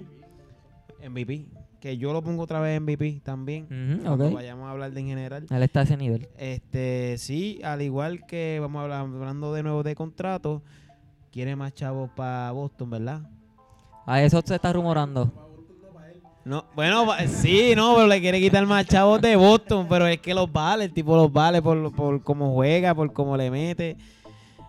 MVP, 1.06 1.46
que 1.80 1.98
yo 1.98 2.12
lo 2.12 2.22
pongo 2.22 2.42
otra 2.42 2.60
vez 2.60 2.80
MVP 2.80 3.20
también. 3.22 3.64
Ujú, 3.64 4.02
Cuando 4.04 4.28
ok. 4.28 4.34
vayamos 4.34 4.66
a 4.66 4.70
hablar 4.70 4.92
de 4.92 5.00
en 5.00 5.06
general. 5.08 5.46
Él 5.50 5.62
está 5.62 5.80
a 5.80 5.82
ese 5.84 5.96
nivel. 5.96 6.28
Este, 6.38 7.16
sí, 7.18 7.60
al 7.62 7.82
igual 7.82 8.26
que 8.26 8.58
vamos 8.60 8.80
a 8.80 8.82
hablar, 8.84 9.00
hablando 9.00 9.52
de 9.52 9.62
nuevo 9.62 9.82
de 9.82 9.94
contrato, 9.94 10.62
quiere 11.30 11.56
más 11.56 11.74
chavos 11.74 12.10
para 12.16 12.50
Boston, 12.52 12.90
¿verdad? 12.90 13.20
A 14.06 14.22
eso 14.22 14.40
se 14.44 14.54
está 14.54 14.72
rumorando. 14.72 15.45
No, 16.47 16.64
bueno, 16.76 17.05
sí, 17.26 17.74
no, 17.74 17.97
pero 17.97 18.07
le 18.07 18.20
quiere 18.20 18.38
quitar 18.40 18.64
más 18.66 18.86
chavos 18.86 19.20
de 19.20 19.34
Boston, 19.34 19.88
pero 19.88 20.07
es 20.07 20.20
que 20.20 20.32
los 20.32 20.53
vale, 20.53 20.84
el 20.84 20.92
tipo 20.92 21.16
los 21.16 21.32
vale 21.32 21.61
por, 21.61 21.92
por 21.92 22.22
cómo 22.22 22.55
juega, 22.55 22.94
por 22.94 23.12
cómo 23.12 23.36
le 23.36 23.51
mete. 23.51 23.97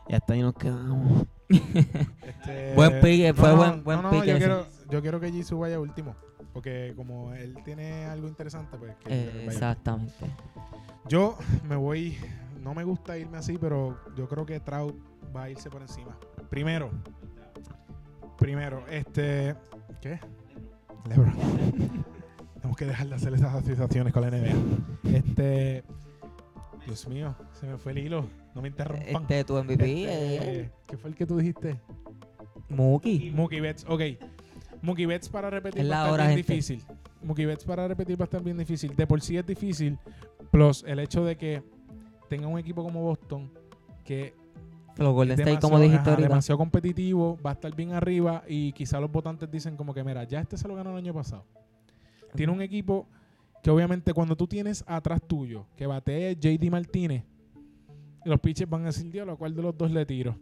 Y 0.08 0.16
hasta 0.16 0.34
ahí 0.34 0.42
nos 0.42 0.56
quedamos. 0.56 1.28
Este, 1.48 2.74
Buen 2.76 3.00
pick, 3.00 3.36
fue 3.36 3.54
buen- 3.54 3.84
buen 3.84 4.02
no, 4.02 4.04
no, 4.04 4.10
pick 4.10 4.24
Yo 4.26 4.38
quiero, 4.40 4.66
yo 4.90 5.02
quiero 5.04 5.20
que 5.20 5.32
Jisoo 5.32 5.60
vaya 5.60 5.80
último. 5.80 6.16
Porque 6.52 6.94
como 6.96 7.32
él 7.36 7.56
tiene 7.64 8.06
algo 8.06 8.28
interesante, 8.28 8.76
pues 8.76 8.96
que 8.96 9.14
Eh, 9.14 9.46
exactamente. 9.46 10.26
Yo 11.08 11.38
me 11.70 11.76
voy, 11.76 12.18
no 12.60 12.74
me 12.74 12.86
gusta 12.86 13.20
irme 13.20 13.38
así, 13.38 13.60
pero 13.60 14.00
yo 14.16 14.28
creo 14.28 14.48
que 14.48 14.60
Trout 14.60 14.96
va 15.36 15.44
a 15.44 15.50
irse 15.52 15.70
por 15.70 15.84
encima. 15.84 16.18
Primero, 16.50 16.90
primero, 18.40 18.84
este, 18.90 19.56
¿qué? 20.02 20.20
LeBron. 21.10 21.34
Tenemos 22.56 22.78
que 22.78 22.86
dejar 22.86 23.08
de 23.08 23.16
hacer 23.16 23.34
esas 23.34 23.54
asociaciones 23.56 24.14
con 24.14 24.22
la 24.24 24.30
NBA. 24.32 25.16
Este, 25.16 25.84
Dios 26.86 27.08
mío, 27.08 27.36
se 27.54 27.68
me 27.68 27.78
fue 27.78 27.92
el 27.94 28.00
hilo. 28.00 28.26
No 28.56 28.62
me 28.62 28.70
interrumpan. 28.70 29.08
Este, 29.24 29.44
tu 29.44 29.56
MVP, 29.56 29.84
Este, 30.04 30.60
eh, 30.62 30.72
¿Qué 30.88 30.98
fue 30.98 31.10
el 31.12 31.16
que 31.16 31.26
tú 31.26 31.38
dijiste? 31.38 31.80
Mookie. 32.70 33.32
Mookie 33.32 33.60
Betts, 33.62 33.86
ok. 33.88 34.02
Mookie 34.82 35.06
Betts 35.06 35.30
para 35.30 35.50
repetir 35.50 35.82
Es 35.82 35.92
va 35.92 35.96
a 35.96 36.00
estar 36.02 36.14
hora, 36.14 36.24
bien 36.28 36.38
gente. 36.38 36.54
difícil. 36.54 36.84
Mookie 37.24 37.46
Betts 37.46 37.64
para 37.66 37.88
repetir 37.88 38.20
va 38.20 38.24
a 38.24 38.26
estar 38.26 38.44
bien 38.44 38.58
difícil. 38.58 38.96
De 38.96 39.08
por 39.08 39.22
sí 39.22 39.38
es 39.38 39.46
difícil. 39.46 39.98
Plus 40.52 40.84
el 40.88 41.00
hecho 41.00 41.24
de 41.26 41.36
que 41.36 41.64
tenga 42.30 42.48
un 42.48 42.58
equipo 42.60 42.84
como 42.84 43.02
Boston 43.04 43.52
que 44.04 44.34
Los 44.98 45.14
Golden 45.14 45.38
State, 45.40 45.60
como 45.62 45.78
demasiado- 45.78 45.82
dijiste 45.84 46.10
ajá, 46.10 46.22
demasiado 46.22 46.58
competitivo, 46.58 47.38
va 47.46 47.52
a 47.52 47.54
estar 47.54 47.76
bien 47.76 47.94
arriba 47.94 48.44
y 48.48 48.72
quizá 48.74 49.00
los 49.00 49.12
votantes 49.12 49.50
dicen 49.52 49.76
como 49.78 49.94
que 49.94 50.04
mira, 50.04 50.24
ya 50.24 50.40
este 50.40 50.58
se 50.58 50.68
lo 50.68 50.76
ganó 50.76 50.92
el 50.92 50.98
año 50.98 51.14
pasado. 51.14 51.46
Tiene 52.36 52.52
un 52.54 52.62
equipo 52.62 53.08
que 53.64 53.70
obviamente 53.72 54.14
cuando 54.14 54.36
tú 54.36 54.48
tienes 54.48 54.84
atrás 54.88 55.22
tuyo 55.26 55.66
que 55.76 55.88
batee 55.88 56.36
JD 56.36 56.70
Martínez, 56.70 57.24
los 58.26 58.40
pitchers 58.40 58.70
van 58.70 58.84
a 58.84 58.86
decir, 58.88 59.10
Dios, 59.12 59.28
¿a 59.28 59.36
cuál 59.36 59.56
de 59.56 59.62
los 59.62 59.78
dos 59.78 59.90
le 59.92 60.06
tiro? 60.06 60.36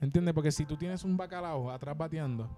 ¿Entiendes? 0.00 0.34
Porque 0.34 0.52
si 0.52 0.64
tú 0.64 0.76
tienes 0.76 1.04
un 1.04 1.16
bacalao 1.16 1.70
atrás 1.70 1.96
bateando, 1.96 2.48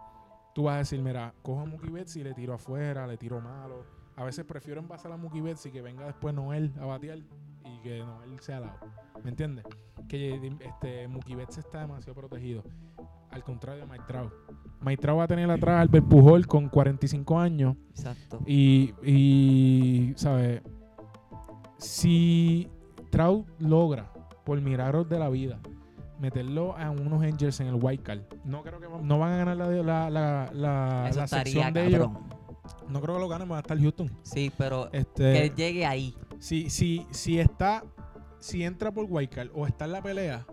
tú 0.54 0.64
vas 0.64 0.74
a 0.74 0.78
decir, 0.78 1.00
mira, 1.00 1.32
cojo 1.42 1.60
a 1.60 1.64
Mookie 1.64 1.90
Betts 1.90 2.16
y 2.16 2.24
le 2.24 2.34
tiro 2.34 2.52
afuera, 2.54 3.06
le 3.06 3.16
tiro 3.16 3.40
malo. 3.40 3.84
A 4.16 4.24
veces 4.24 4.44
prefiero 4.44 4.80
envasar 4.80 5.10
a 5.12 5.16
Mookie 5.16 5.40
Betts 5.40 5.66
y 5.66 5.70
que 5.70 5.80
venga 5.82 6.04
después 6.06 6.34
Noel 6.34 6.72
a 6.80 6.84
batear 6.84 7.18
y 7.64 7.80
que 7.82 7.98
Noel 8.00 8.38
sea 8.40 8.60
lado. 8.60 8.78
¿Me 9.22 9.30
entiendes? 9.30 9.64
Que 10.08 10.52
este, 10.60 11.08
Mookie 11.08 11.34
Betts 11.34 11.58
está 11.58 11.80
demasiado 11.80 12.14
protegido. 12.14 12.62
Al 13.30 13.42
contrario 13.42 13.84
de 13.84 13.90
Mike 13.90 14.04
Trout. 14.06 14.32
Mike 14.80 15.00
Trout 15.02 15.18
va 15.18 15.24
a 15.24 15.28
tener 15.28 15.50
atrás 15.50 15.76
a 15.76 15.80
Albert 15.80 16.06
Pujol 16.06 16.46
con 16.46 16.68
45 16.68 17.38
años 17.38 17.76
Exacto. 17.90 18.40
y, 18.46 18.92
y 19.02 20.12
¿sabes? 20.16 20.62
Si 21.78 22.68
Trout 23.10 23.46
logra, 23.58 24.12
por 24.44 24.60
milagros 24.60 25.08
de 25.08 25.18
la 25.18 25.28
vida, 25.30 25.58
meterlo 26.20 26.76
a 26.76 26.90
unos 26.90 27.22
Angels 27.22 27.58
en 27.60 27.68
el 27.68 27.74
White 27.80 28.02
Card, 28.02 28.20
no 28.44 28.62
creo 28.62 28.80
que 28.80 28.86
no 29.02 29.18
van 29.18 29.32
a 29.32 29.36
ganar 29.38 29.56
la, 29.56 29.66
la, 29.68 30.10
la, 30.10 30.50
la, 30.52 31.08
Eso 31.08 31.18
la 31.18 31.24
estaría 31.24 31.52
sección 31.52 31.72
de 31.74 31.86
ellos. 31.86 32.06
cabrón. 32.08 32.34
No 32.88 33.00
creo 33.00 33.14
que 33.16 33.20
lo 33.20 33.28
ganen, 33.28 33.50
va 33.50 33.56
a 33.56 33.60
estar 33.60 33.78
Houston. 33.78 34.10
Sí, 34.22 34.52
pero 34.56 34.90
que 34.90 34.98
Este, 34.98 35.50
llegue 35.56 35.84
ahí. 35.86 36.14
Si, 36.44 36.68
si, 36.68 37.06
si 37.10 37.40
está, 37.40 37.84
si 38.38 38.64
entra 38.64 38.92
por 38.92 39.08
Card 39.30 39.48
o 39.54 39.66
está 39.66 39.86
en 39.86 39.92
la 39.92 40.02
pelea, 40.02 40.44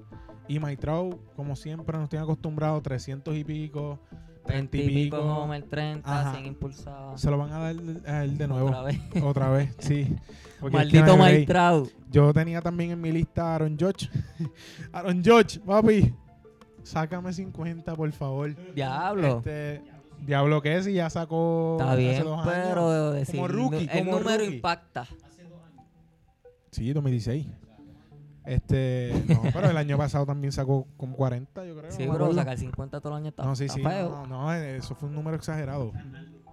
y 0.47 0.57
Trout, 0.77 1.19
como 1.35 1.57
siempre, 1.57 1.97
nos 1.97 2.07
tiene 2.07 2.23
acostumbrados, 2.23 2.81
300 2.81 3.35
y 3.35 3.43
pico, 3.43 3.99
30 4.45 4.77
y 4.77 4.79
30 4.79 4.99
y 4.99 5.03
pico, 5.03 5.17
Homer 5.17 5.63
30, 5.63 6.21
Ajá. 6.21 6.31
100 6.31 6.45
impulsados. 6.45 7.19
se 7.19 7.29
lo 7.29 7.37
van 7.37 7.51
a 7.51 7.59
dar 7.59 7.75
a 8.05 8.23
él 8.23 8.37
de 8.37 8.47
nuevo. 8.47 8.69
Otra 8.69 8.83
vez. 8.83 8.99
Otra 9.21 9.49
vez, 9.49 9.75
sí. 9.79 10.15
Porque 10.61 10.77
es 10.77 11.17
Maldito. 11.17 11.51
Trout. 11.51 11.91
Yo 12.09 12.33
tenía 12.33 12.61
también 12.61 12.91
en 12.91 13.01
mi 13.01 13.11
lista 13.11 13.51
a 13.51 13.55
Aaron 13.55 13.77
Judge. 13.77 14.09
Aaron 14.93 15.21
Judge, 15.21 15.59
papi. 15.59 16.13
Sácame 16.83 17.33
50, 17.33 17.97
por 17.97 18.09
favor. 18.13 18.55
Diablo. 18.73 19.39
Este, 19.39 19.81
Diablo 20.21 20.61
que 20.61 20.81
si 20.83 20.93
ya 20.93 21.09
sacó 21.09 21.75
Está 21.77 21.91
hace 21.91 22.01
bien, 22.01 22.23
dos 22.23 22.47
años. 22.47 22.65
pero 22.69 23.11
decir, 23.11 23.35
como 23.35 23.47
rookie, 23.49 23.89
el 23.91 24.05
como 24.05 24.19
número 24.19 24.37
rookie. 24.37 24.55
impacta. 24.55 25.07
Sí, 26.71 26.91
2016. 26.93 27.47
Este, 28.45 29.13
no, 29.27 29.41
pero 29.53 29.69
el 29.69 29.77
año 29.77 29.97
pasado 29.97 30.25
también 30.25 30.51
sacó 30.51 30.87
como 30.97 31.15
40, 31.15 31.65
yo 31.65 31.77
creo. 31.77 31.91
Sí, 31.91 32.05
no 32.05 32.13
acuerdo. 32.13 32.33
sacar 32.33 32.57
50 32.57 32.99
todos 32.99 33.11
los 33.11 33.17
años 33.19 33.29
está, 33.29 33.43
No, 33.43 33.55
sí, 33.55 33.65
está 33.65 33.75
sí. 33.77 33.83
feo. 33.83 34.09
No, 34.09 34.27
no, 34.27 34.53
eh, 34.53 34.77
eso 34.77 34.95
fue 34.95 35.09
un 35.09 35.15
número 35.15 35.37
exagerado. 35.37 35.91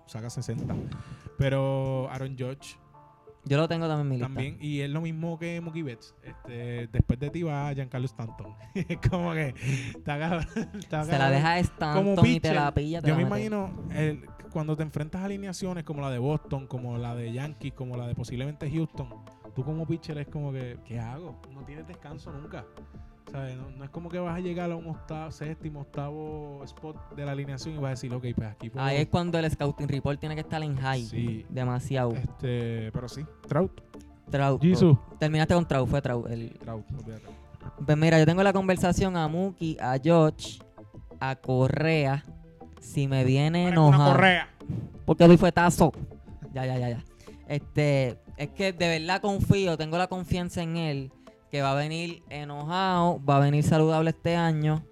Saca 0.07 0.29
60. 0.31 0.75
Pero 1.39 2.11
Aaron 2.11 2.37
Judge 2.39 2.79
Yo 3.49 3.57
lo 3.57 3.69
tengo 3.69 3.87
también 3.89 4.03
en 4.03 4.09
mi 4.09 4.17
lista. 4.17 4.27
también. 4.29 4.59
Y 4.61 4.81
es 4.81 4.91
lo 4.91 5.01
mismo 5.01 5.39
que 5.39 5.61
Mookie 5.61 5.83
Betts. 5.83 6.15
Este, 6.23 6.87
después 6.89 7.19
de 7.19 7.31
ti 7.31 7.43
va 7.43 7.73
Giancarlo 7.75 8.07
Stanton. 8.07 8.55
es 8.75 8.99
como 9.09 9.33
que 9.33 9.55
está 9.97 10.19
cabrón, 10.19 10.47
está 10.79 11.05
Se 11.05 11.19
la 11.19 11.31
deja 11.31 11.59
Stanton 11.59 12.27
y 12.27 12.41
te 12.41 12.55
la 12.55 12.73
pilla. 12.73 13.01
te 13.01 13.09
Yo 13.09 13.15
la 13.15 13.19
me 13.21 13.27
imagino 13.27 13.71
el- 13.93 14.25
cuando 14.53 14.77
te 14.77 14.83
enfrentas 14.83 15.21
a 15.21 15.27
alineaciones 15.27 15.85
como 15.85 16.01
la 16.01 16.11
de 16.11 16.19
Boston, 16.19 16.67
como 16.67 16.97
la 16.97 17.15
de 17.15 17.33
Yankees, 17.33 17.75
como 17.75 17.97
la 17.97 18.07
de 18.07 18.15
posiblemente 18.15 18.71
Houston, 18.71 19.09
tú 19.55 19.63
como 19.63 19.87
pitcher 19.87 20.17
es 20.19 20.29
como 20.29 20.53
que, 20.53 20.79
¿qué 20.87 20.99
hago? 20.99 21.41
No 21.53 21.63
tienes 21.65 21.87
descanso 21.87 22.33
nunca. 22.33 22.65
¿Sabes? 23.31 23.57
No, 23.57 23.71
no 23.71 23.85
es 23.85 23.91
como 23.91 24.09
que 24.09 24.19
vas 24.19 24.37
a 24.37 24.41
llegar 24.41 24.71
a 24.71 24.77
un 24.77 24.87
octavo, 24.87 25.31
séptimo, 25.31 25.83
octavo 25.83 26.63
spot 26.65 27.15
de 27.15 27.25
la 27.27 27.33
alineación 27.33 27.75
y 27.75 27.79
vas 27.79 27.87
a 27.87 27.91
decir, 27.91 28.13
ok, 28.13 28.25
pues 28.35 28.49
aquí 28.49 28.71
puedo... 28.71 28.85
Ahí 28.85 28.99
es 28.99 29.09
cuando 29.09 29.39
el 29.39 29.51
scouting 29.51 29.89
report 29.89 30.19
tiene 30.19 30.35
que 30.35 30.41
estar 30.41 30.63
en 30.63 30.77
high. 30.77 31.05
Sí. 31.05 31.47
Demasiado. 31.49 32.13
Este, 32.13 32.91
pero 32.93 33.09
sí, 33.09 33.25
Trout. 33.47 33.81
Trout. 34.31 34.63
Jesus. 34.63 34.97
Terminaste 35.19 35.55
con 35.55 35.67
Trout, 35.67 35.89
fue 35.89 36.03
Trout. 36.03 36.31
El... 36.31 36.51
Trout. 36.59 36.85
Pues 37.85 37.99
mira, 37.99 38.19
yo 38.19 38.27
tengo 38.27 38.43
la 38.43 38.53
conversación 38.53 39.17
a 39.17 39.29
Mookie, 39.29 39.77
a 39.81 39.99
George, 40.03 40.59
a 41.21 41.37
Correa. 41.37 42.25
Si 42.81 43.09
me 43.09 43.25
viene 43.25 43.69
enojado. 43.69 44.13
correa. 44.13 44.49
Porque 45.05 45.27
doy 45.27 45.37
fuetazo. 45.37 45.93
Ya, 46.53 46.65
ya, 46.65 46.79
ya, 46.79 46.91
ya. 46.91 47.05
Este, 47.49 48.19
es 48.37 48.51
que 48.51 48.73
de 48.73 48.99
verdad 48.99 49.21
confío, 49.21 49.77
tengo 49.77 49.99
la 49.99 50.07
confianza 50.07 50.63
en 50.63 50.77
él, 50.77 51.13
que 51.51 51.63
va 51.63 51.73
a 51.73 51.75
venir 51.75 52.23
enojado, 52.29 53.23
va 53.25 53.37
a 53.37 53.41
venir 53.41 53.65
saludable 53.65 54.11
este 54.11 54.37
año. 54.37 54.85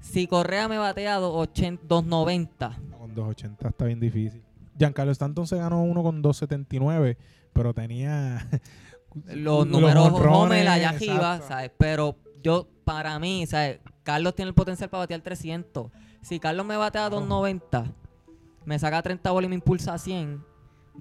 Si 0.00 0.26
Correa 0.26 0.68
me 0.68 0.78
batea 0.78 1.16
280 1.16 1.84
290, 1.86 2.80
Con 2.98 3.14
2.80 3.14 3.68
está 3.68 3.84
bien 3.84 4.00
difícil. 4.00 4.42
Giancarlo 4.78 5.12
Stanton 5.12 5.46
se 5.46 5.56
ganó 5.56 5.82
uno 5.82 6.02
con 6.02 6.22
2.79, 6.22 7.16
pero 7.52 7.74
tenía... 7.74 8.48
los 9.34 9.66
números 9.66 10.12
Homer 10.12 10.68
allá 10.68 10.90
arriba. 10.90 11.40
¿sabes? 11.40 11.70
Pero 11.76 12.16
yo, 12.42 12.66
para 12.84 13.18
mí, 13.18 13.46
¿sabes? 13.46 13.80
Carlos 14.02 14.34
tiene 14.34 14.48
el 14.48 14.54
potencial 14.54 14.88
para 14.88 15.02
batear 15.02 15.20
300. 15.20 15.90
Si 16.22 16.40
Carlos 16.40 16.66
me 16.66 16.76
batea 16.76 17.10
290, 17.10 17.92
me 18.64 18.78
saca 18.78 19.02
30 19.02 19.30
bolas 19.30 19.46
y 19.46 19.48
me 19.48 19.54
impulsa 19.56 19.94
a 19.94 19.98
100, 19.98 20.42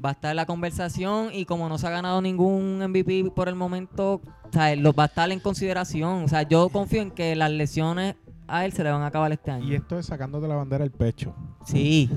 va 0.04 0.10
a 0.10 0.12
estar 0.14 0.36
la 0.36 0.46
conversación 0.46 1.30
y 1.34 1.46
como 1.46 1.68
no 1.70 1.78
se 1.78 1.88
ha 1.88 1.90
ganado 1.90 2.22
ningún 2.22 2.80
MVP 2.84 3.32
por 3.36 3.50
el 3.50 3.56
momento, 3.56 4.22
¿sabes? 4.52 4.80
Lo 4.80 4.94
va 4.94 5.04
a 5.04 5.08
estar 5.08 5.32
en 5.32 5.40
consideración. 5.40 6.24
O 6.24 6.28
sea, 6.28 6.44
yo 6.44 6.70
confío 6.70 7.02
en 7.02 7.12
que 7.12 7.36
las 7.36 7.52
lesiones 7.52 8.16
a 8.48 8.66
él 8.66 8.74
se 8.74 8.84
le 8.84 8.90
van 8.92 9.02
a 9.04 9.08
acabar 9.08 9.32
este 9.32 9.52
año. 9.52 9.66
Y 9.68 9.76
esto 9.76 10.00
es 10.00 10.08
sacándote 10.08 10.48
la 10.48 10.56
bandera 10.56 10.84
del 10.84 10.92
pecho. 10.92 11.36
Sí, 11.66 12.10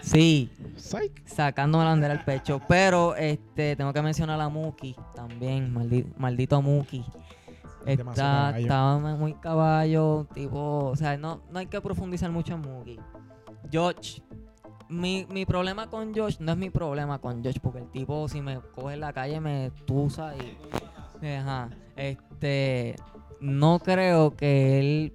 sí. 0.00 0.50
Psych. 0.76 1.26
sacándome 1.26 1.84
la 1.84 1.90
bandera 1.90 2.14
al 2.14 2.24
pecho. 2.24 2.60
Pero 2.68 3.14
este 3.16 3.76
tengo 3.76 3.92
que 3.92 4.02
mencionar 4.02 4.40
a 4.40 4.48
Muki 4.48 4.96
también, 5.14 5.72
maldi- 5.74 6.12
maldito 6.16 6.60
Muki. 6.60 7.04
Está, 7.86 8.58
estaba 8.58 8.98
muy 8.98 9.34
caballo, 9.34 10.26
tipo, 10.34 10.86
o 10.86 10.96
sea, 10.96 11.16
no, 11.16 11.42
no 11.52 11.58
hay 11.60 11.66
que 11.66 11.80
profundizar 11.80 12.32
mucho 12.32 12.54
en 12.54 12.60
Muki. 12.62 12.98
Josh, 13.72 14.18
mi, 14.88 15.26
mi 15.28 15.46
problema 15.46 15.88
con 15.88 16.14
Josh 16.14 16.36
no 16.38 16.52
es 16.52 16.58
mi 16.58 16.70
problema 16.70 17.18
con 17.18 17.44
Josh, 17.44 17.58
porque 17.62 17.80
el 17.80 17.90
tipo 17.90 18.28
si 18.28 18.40
me 18.40 18.60
coge 18.74 18.94
en 18.94 19.00
la 19.00 19.12
calle 19.12 19.40
me 19.40 19.70
tusa 19.86 20.34
y... 20.36 20.56
Ajá, 21.26 21.70
este, 21.96 22.96
no 23.40 23.78
creo 23.78 24.36
que 24.36 24.78
él 24.78 25.14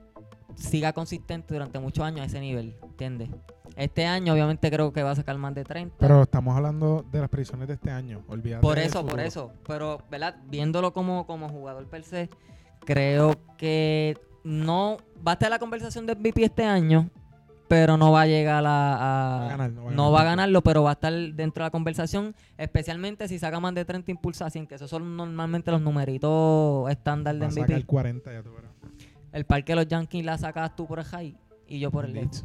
siga 0.56 0.94
consistente 0.94 1.54
durante 1.54 1.80
muchos 1.80 2.04
años 2.04 2.22
a 2.22 2.26
ese 2.26 2.40
nivel, 2.40 2.76
¿entiendes? 2.84 3.30
Este 3.76 4.06
año 4.06 4.34
obviamente 4.34 4.70
creo 4.70 4.92
que 4.92 5.02
va 5.04 5.12
a 5.12 5.16
sacar 5.16 5.38
más 5.38 5.56
de 5.56 5.64
30. 5.64 5.96
Pero 5.98 6.24
estamos 6.24 6.56
hablando 6.56 7.06
de 7.12 7.20
las 7.20 7.30
predicciones 7.30 7.68
de 7.68 7.76
este 7.76 7.90
año. 7.90 8.24
Olvídate. 8.28 8.62
Por 8.62 8.78
eso, 8.78 9.06
por 9.06 9.20
eso. 9.20 9.54
Pero, 9.66 10.00
¿verdad? 10.10 10.36
Viéndolo 10.48 10.92
como, 10.92 11.26
como 11.26 11.50
jugador 11.50 11.88
per 11.88 12.04
se, 12.04 12.30
creo 12.82 13.36
que 13.58 14.18
no 14.44 14.98
va 15.26 15.32
a 15.32 15.34
estar 15.34 15.50
la 15.50 15.60
conversación 15.60 16.06
de 16.06 16.16
MVP 16.16 16.44
este 16.44 16.66
año, 16.66 17.10
pero 17.72 17.96
no 17.96 18.12
va 18.12 18.24
a 18.24 18.28
llegar 18.28 18.66
a... 18.66 18.96
a- 18.96 19.46
a 19.46 19.48
ganar, 19.48 19.72
no 19.72 19.84
va 19.86 19.92
a 19.92 19.94
no 19.94 20.04
ganar. 20.04 20.14
va 20.14 20.22
a 20.22 20.24
ganarlo, 20.26 20.62
pero 20.62 20.84
va 20.84 20.90
a 20.90 20.94
estar 20.94 21.14
dentro 21.14 21.64
de 21.64 21.68
la 21.68 21.72
conversación, 21.72 22.36
especialmente 22.58 23.30
si 23.30 23.40
saca 23.40 23.62
más 23.62 23.74
de 23.74 23.86
30 23.86 24.12
impulsa 24.12 24.50
100, 24.50 24.68
que 24.68 24.76
esos 24.76 24.90
son 24.90 25.16
normalmente 25.16 25.72
los 25.72 25.80
numeritos 25.80 26.92
estándar 26.92 27.36
de 27.38 27.46
a 27.46 27.48
MVP. 27.50 27.86
40, 27.86 28.34
ya 28.34 28.44
tú 28.44 28.50
verás. 28.54 28.72
El 29.32 29.46
parque 29.46 29.72
de 29.72 29.78
los 29.78 29.88
Yankees 29.88 30.26
la 30.26 30.38
sacas 30.38 30.76
tú 30.76 30.86
por 30.86 31.00
el 31.00 31.06
high 31.06 31.38
y 31.66 31.80
yo 31.80 31.92
por 31.92 32.04
el. 32.04 32.12
Leeds. 32.12 32.44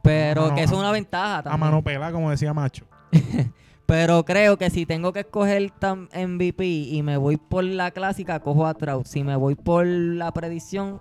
Pero 0.00 0.42
A 0.42 0.44
mano- 0.44 0.54
que 0.54 0.62
eso 0.62 0.74
es 0.74 0.78
una 0.80 0.92
ventaja 0.92 1.38
A 1.38 1.42
también. 1.42 1.60
mano 1.60 1.82
pela, 1.82 2.12
como 2.12 2.30
decía 2.30 2.54
Macho. 2.54 2.86
Pero 3.86 4.24
creo 4.24 4.58
que 4.58 4.70
si 4.70 4.86
tengo 4.86 5.12
que 5.12 5.20
escoger 5.20 5.72
tam- 5.80 6.08
MVP 6.14 6.64
y 6.64 7.02
me 7.02 7.16
voy 7.16 7.36
por 7.36 7.64
la 7.64 7.90
clásica, 7.90 8.38
cojo 8.38 8.64
a 8.64 8.74
Trout. 8.74 9.06
Si 9.06 9.24
me 9.24 9.34
voy 9.34 9.56
por 9.56 9.84
la 9.86 10.30
predicción, 10.30 11.00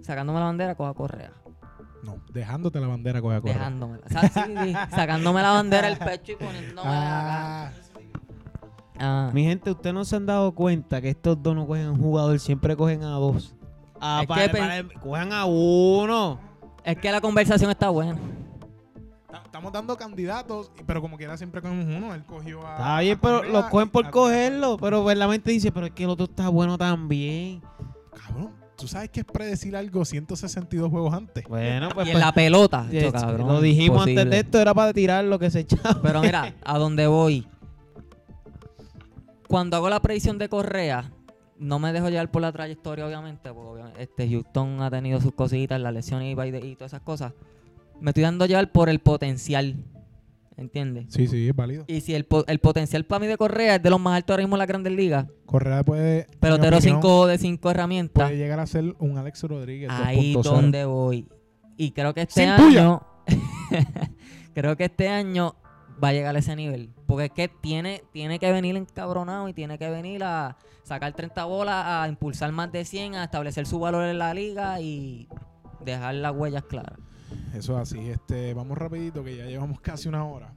sacándome 0.00 0.40
la 0.40 0.46
bandera, 0.46 0.74
cojo 0.74 0.90
a 0.90 0.94
Correa. 0.94 1.30
No, 2.02 2.16
dejándote 2.32 2.80
la 2.80 2.88
bandera 2.88 3.20
coge 3.22 3.36
a 3.36 3.40
correr. 3.40 3.56
Dejándomela. 3.58 4.02
O 4.04 4.08
sea, 4.08 4.22
sí, 4.28 4.40
sí, 4.64 4.72
sacándome 4.90 5.40
la 5.42 5.50
bandera 5.52 5.88
del 5.88 5.98
pecho 5.98 6.32
y 6.32 6.36
poniéndome 6.36 6.88
la 6.90 7.66
Ah, 7.68 7.72
Ah. 8.98 9.30
Mi 9.32 9.44
gente, 9.44 9.70
ustedes 9.70 9.94
no 9.94 10.04
se 10.04 10.14
han 10.16 10.26
dado 10.26 10.52
cuenta 10.54 11.00
que 11.00 11.08
estos 11.10 11.42
dos 11.42 11.54
no 11.56 11.66
cogen 11.66 11.86
a 11.86 11.90
un 11.92 11.98
jugador, 12.00 12.38
siempre 12.38 12.76
cogen 12.76 13.02
a 13.02 13.10
dos. 13.12 13.54
Ah, 14.00 14.20
Es 14.22 14.28
para- 14.28 14.42
que 14.42 14.48
pen- 14.50 14.88
para- 14.88 15.00
cojan 15.00 15.32
a 15.32 15.44
uno. 15.46 16.38
Es 16.84 16.96
que 16.98 17.10
la 17.10 17.20
conversación 17.20 17.70
está 17.70 17.88
buena. 17.88 18.16
ta- 19.30 19.42
Estamos 19.44 19.72
dando 19.72 19.96
candidatos, 19.96 20.70
pero 20.86 21.00
como 21.00 21.16
quiera 21.16 21.36
siempre 21.36 21.62
cogemos 21.62 21.86
uno. 21.86 22.14
Él 22.14 22.24
cogió 22.24 22.66
a. 22.66 22.72
Está 22.76 23.00
bien, 23.00 23.16
a 23.18 23.20
pero 23.20 23.42
los 23.44 23.64
cogen 23.66 23.88
por 23.88 24.06
a- 24.06 24.10
cogerlo. 24.10 24.76
Pero 24.76 25.02
pues, 25.02 25.16
la 25.16 25.26
mente 25.26 25.50
dice, 25.50 25.72
pero 25.72 25.86
es 25.86 25.92
que 25.92 26.04
el 26.04 26.10
otro 26.10 26.26
está 26.26 26.48
bueno 26.48 26.76
también. 26.76 27.62
Cabrón, 28.14 28.52
tú 28.82 28.88
sabes 28.88 29.10
que 29.10 29.20
es 29.20 29.26
predecir 29.26 29.76
algo 29.76 30.04
162 30.04 30.90
juegos 30.90 31.14
antes. 31.14 31.44
Bueno, 31.44 31.90
pues, 31.94 32.04
Y 32.08 32.10
en 32.10 32.14
pues, 32.14 32.24
la 32.24 32.32
pelota, 32.32 32.88
yo, 32.90 33.12
cabrón, 33.12 33.46
lo 33.46 33.60
dijimos 33.60 34.02
antes 34.02 34.28
de 34.28 34.38
esto, 34.40 34.60
era 34.60 34.74
para 34.74 34.92
tirar 34.92 35.24
lo 35.24 35.38
que 35.38 35.52
se 35.52 35.60
echaba. 35.60 36.02
Pero 36.02 36.20
mira, 36.20 36.52
a 36.64 36.78
dónde 36.78 37.06
voy. 37.06 37.46
Cuando 39.46 39.76
hago 39.76 39.88
la 39.88 40.00
predicción 40.00 40.36
de 40.36 40.48
Correa, 40.48 41.12
no 41.60 41.78
me 41.78 41.92
dejo 41.92 42.08
llevar 42.08 42.28
por 42.32 42.42
la 42.42 42.50
trayectoria, 42.50 43.06
obviamente, 43.06 43.52
porque 43.52 43.70
obviamente, 43.70 44.02
este 44.02 44.28
Houston 44.28 44.82
ha 44.82 44.90
tenido 44.90 45.20
sus 45.20 45.32
cositas, 45.32 45.80
las 45.80 45.94
lesiones 45.94 46.36
y, 46.36 46.56
y 46.66 46.74
todas 46.74 46.92
esas 46.92 47.02
cosas. 47.02 47.34
Me 48.00 48.10
estoy 48.10 48.24
dando 48.24 48.46
llevar 48.46 48.72
por 48.72 48.88
el 48.88 48.98
potencial. 48.98 49.76
¿Entiendes? 50.56 51.06
Sí, 51.08 51.26
sí, 51.28 51.48
es 51.48 51.56
válido. 51.56 51.84
Y 51.88 52.00
si 52.02 52.14
el, 52.14 52.24
po- 52.24 52.44
el 52.46 52.58
potencial 52.58 53.04
para 53.04 53.20
mí 53.20 53.26
de 53.26 53.36
Correa 53.38 53.76
es 53.76 53.82
de 53.82 53.88
los 53.90 53.98
más 54.00 54.16
altos 54.16 54.34
ahora 54.34 54.42
mismo 54.44 54.56
en 54.56 54.58
la 54.58 54.66
Grandes 54.66 54.92
Ligas, 54.92 55.26
Correa 55.46 55.82
puede. 55.82 56.26
pelotero 56.40 56.76
en 56.76 56.84
mi 56.84 56.90
opinión, 56.90 57.00
5 57.02 57.26
de 57.26 57.38
5 57.38 57.70
herramientas, 57.70 58.24
Puede 58.28 58.36
llegar 58.38 58.60
a 58.60 58.66
ser 58.66 58.94
un 58.98 59.16
Alex 59.18 59.42
Rodríguez. 59.44 59.90
ahí 59.90 60.34
2.0. 60.34 60.42
donde 60.42 60.84
voy. 60.84 61.26
Y 61.76 61.92
creo 61.92 62.12
que 62.14 62.22
este 62.22 62.42
Sin 62.42 62.50
año, 62.50 63.02
creo 64.54 64.76
que 64.76 64.84
este 64.84 65.08
año 65.08 65.56
va 66.02 66.08
a 66.08 66.12
llegar 66.12 66.36
a 66.36 66.38
ese 66.38 66.54
nivel. 66.56 66.90
Porque 67.06 67.26
es 67.26 67.30
que 67.32 67.48
tiene, 67.48 68.02
tiene 68.12 68.38
que 68.38 68.50
venir 68.52 68.76
encabronado 68.76 69.48
y 69.48 69.52
tiene 69.54 69.78
que 69.78 69.88
venir 69.90 70.22
a 70.24 70.56
sacar 70.82 71.12
30 71.14 71.44
bolas, 71.44 71.84
a 71.86 72.08
impulsar 72.08 72.52
más 72.52 72.70
de 72.72 72.84
100, 72.84 73.14
a 73.16 73.24
establecer 73.24 73.66
su 73.66 73.78
valor 73.78 74.04
en 74.04 74.18
la 74.18 74.34
liga 74.34 74.80
y 74.80 75.28
dejar 75.84 76.14
las 76.16 76.34
huellas 76.34 76.64
claras. 76.64 76.98
Eso 77.54 77.74
es 77.74 77.78
así. 77.90 78.08
Este, 78.10 78.54
vamos 78.54 78.76
rapidito 78.78 79.22
que 79.24 79.36
ya 79.36 79.46
llevamos 79.46 79.80
casi 79.80 80.08
una 80.08 80.24
hora. 80.24 80.52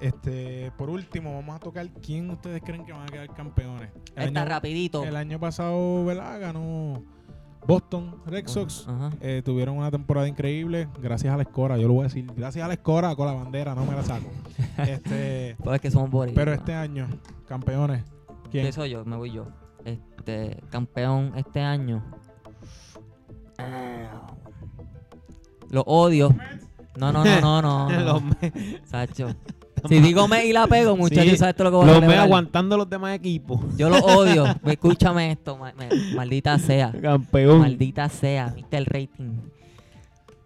Este, 0.00 0.72
por 0.78 0.88
último, 0.88 1.34
vamos 1.34 1.56
a 1.56 1.58
tocar 1.58 1.86
quién 2.02 2.30
ustedes 2.30 2.62
creen 2.64 2.84
que 2.86 2.92
van 2.92 3.02
a 3.02 3.06
quedar 3.06 3.34
campeones. 3.34 3.90
El 4.16 4.28
Está 4.28 4.40
año- 4.42 4.48
rapidito. 4.50 5.04
El 5.04 5.16
año 5.16 5.38
pasado, 5.38 6.04
¿verdad? 6.06 6.40
Ganó 6.40 7.02
Boston 7.66 8.16
Red 8.24 8.46
Sox. 8.48 8.86
Eh, 9.20 9.42
tuvieron 9.44 9.76
una 9.76 9.90
temporada 9.90 10.26
increíble 10.26 10.88
gracias 11.02 11.34
a 11.34 11.36
la 11.36 11.42
escora. 11.42 11.76
Yo 11.76 11.86
lo 11.88 11.94
voy 11.94 12.00
a 12.00 12.04
decir. 12.04 12.26
Gracias 12.34 12.64
a 12.64 12.68
la 12.68 12.74
escora 12.74 13.14
con 13.14 13.26
la 13.26 13.34
bandera, 13.34 13.74
no 13.74 13.84
me 13.84 13.92
la 13.94 14.02
saco. 14.02 14.30
este, 14.78 15.56
Pues 15.62 15.74
es 15.74 15.80
que 15.82 15.90
somos 15.90 16.10
boricuas. 16.10 16.34
pero 16.44 16.54
este 16.54 16.72
año, 16.72 17.06
campeones. 17.46 18.02
¿Quién? 18.50 18.64
¿Qué 18.64 18.72
soy 18.72 18.90
yo? 18.90 19.04
Me 19.04 19.16
voy 19.16 19.32
yo. 19.32 19.48
Este, 19.84 20.62
campeón 20.70 21.32
este 21.36 21.60
año. 21.60 22.02
Lo 25.70 25.82
odio. 25.82 26.34
No, 26.98 27.12
no, 27.12 27.24
no, 27.24 27.40
no, 27.40 27.62
no. 27.62 28.00
los 28.04 28.22
me, 28.22 28.52
Sacho. 28.84 29.34
Si 29.88 29.98
digo 30.00 30.28
me 30.28 30.44
y 30.44 30.52
la 30.52 30.66
pego, 30.66 30.94
muchachos, 30.94 31.30
Sí, 31.30 31.36
¿sabes 31.38 31.54
todo 31.56 31.70
lo 31.70 31.70
que 31.70 31.76
voy 31.86 31.96
a 31.96 32.00
los 32.00 32.08
me 32.08 32.16
aguantando 32.16 32.76
los 32.76 32.90
demás 32.90 33.14
equipos. 33.14 33.60
Yo 33.78 33.88
lo 33.88 33.96
odio. 34.04 34.44
Escúchame 34.66 35.32
esto, 35.32 35.56
ma- 35.56 35.72
maldita 36.14 36.58
sea. 36.58 36.92
Campeón. 37.00 37.60
Maldita 37.60 38.08
sea, 38.10 38.48
viste 38.54 38.76
el 38.76 38.84
rating. 38.84 39.38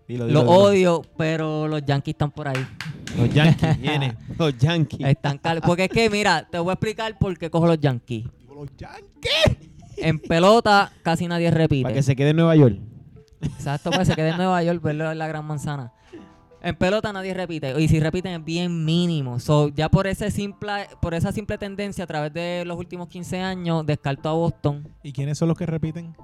Dilo, 0.06 0.28
Los 0.28 0.44
odio, 0.46 1.02
pero 1.16 1.66
los 1.66 1.82
Yankees 1.84 2.12
están 2.12 2.30
por 2.30 2.46
ahí. 2.46 2.64
Los 3.18 3.32
Yankees, 3.32 3.80
viene. 3.80 4.14
Los 4.38 4.56
Yankees. 4.58 5.00
Están 5.08 5.38
cal- 5.38 5.62
Porque 5.62 5.84
es 5.84 5.90
que, 5.90 6.10
mira, 6.10 6.46
te 6.48 6.58
voy 6.58 6.70
a 6.70 6.74
explicar 6.74 7.16
por 7.18 7.36
qué 7.38 7.48
cojo 7.50 7.66
los 7.66 7.80
Yankees. 7.80 8.26
Los 8.54 8.68
Yankees. 8.76 9.56
En 9.96 10.18
pelota 10.18 10.92
casi 11.02 11.26
nadie 11.26 11.50
repite. 11.50 11.82
Para 11.84 11.94
que 11.94 12.02
se 12.02 12.14
quede 12.14 12.30
en 12.30 12.36
Nueva 12.36 12.54
York. 12.54 12.78
Exacto, 13.44 13.90
pues 13.90 14.08
se 14.08 14.14
quede 14.14 14.30
en 14.30 14.36
Nueva 14.36 14.62
York, 14.62 14.82
verlo 14.82 15.10
en 15.10 15.18
la 15.18 15.26
Gran 15.28 15.44
Manzana. 15.44 15.92
En 16.62 16.74
pelota 16.76 17.12
nadie 17.12 17.34
repite. 17.34 17.78
Y 17.80 17.88
si 17.88 18.00
repiten 18.00 18.32
es 18.40 18.44
bien 18.44 18.84
mínimo. 18.86 19.38
So, 19.38 19.68
ya 19.68 19.90
por 19.90 20.06
ese 20.06 20.30
simple, 20.30 20.88
por 21.02 21.12
esa 21.12 21.30
simple 21.30 21.58
tendencia 21.58 22.04
a 22.04 22.06
través 22.06 22.32
de 22.32 22.64
los 22.66 22.78
últimos 22.78 23.08
15 23.08 23.40
años, 23.40 23.84
descarto 23.84 24.30
a 24.30 24.32
Boston. 24.32 24.88
¿Y 25.02 25.12
quiénes 25.12 25.36
son 25.36 25.48
los 25.48 25.58
que 25.58 25.66
repiten? 25.66 26.16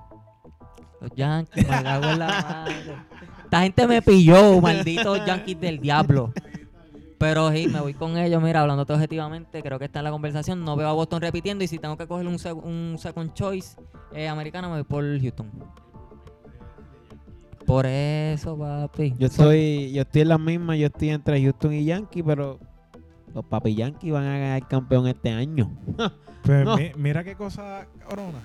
Los 1.00 1.10
Yankees, 1.14 1.68
me 1.68 1.82
cago 1.82 2.04
en 2.10 2.18
la 2.18 2.26
madre. 2.26 2.74
Esta 3.44 3.60
gente 3.62 3.86
me 3.86 4.00
pilló, 4.02 4.60
malditos 4.60 5.24
Yankees 5.26 5.60
del 5.60 5.78
diablo. 5.78 6.32
Pero 7.18 7.50
sí, 7.52 7.68
me 7.68 7.80
voy 7.80 7.92
con 7.92 8.16
ellos, 8.16 8.42
mira, 8.42 8.62
hablando 8.62 8.82
objetivamente, 8.88 9.62
creo 9.62 9.78
que 9.78 9.84
está 9.86 9.98
en 10.00 10.04
la 10.06 10.10
conversación. 10.10 10.64
No 10.64 10.74
veo 10.74 10.88
a 10.88 10.92
Boston 10.94 11.20
repitiendo 11.20 11.62
y 11.62 11.66
si 11.68 11.78
tengo 11.78 11.98
que 11.98 12.06
coger 12.06 12.26
un, 12.26 12.36
seg- 12.38 12.62
un 12.64 12.96
second 12.98 13.34
choice 13.34 13.76
eh, 14.14 14.26
americano, 14.26 14.68
me 14.70 14.76
voy 14.76 14.84
por 14.84 15.04
Houston. 15.20 15.50
Por 17.70 17.86
eso, 17.86 18.58
papi. 18.58 19.14
Yo 19.18 19.28
estoy, 19.28 19.92
yo 19.92 20.02
estoy 20.02 20.22
en 20.22 20.28
la 20.28 20.38
misma, 20.38 20.74
yo 20.76 20.86
estoy 20.88 21.10
entre 21.10 21.40
Houston 21.40 21.72
y 21.72 21.84
Yankees, 21.84 22.24
pero 22.26 22.58
los 23.32 23.44
papi 23.44 23.74
Yankees 23.76 24.12
van 24.12 24.24
a 24.24 24.38
ganar 24.38 24.68
campeón 24.68 25.06
este 25.06 25.30
año. 25.30 25.70
Pues 26.42 26.64
No. 26.64 26.76
mi- 26.78 26.90
mira 26.96 27.22
qué 27.22 27.34
cosa, 27.36 27.86
corona. 28.08 28.38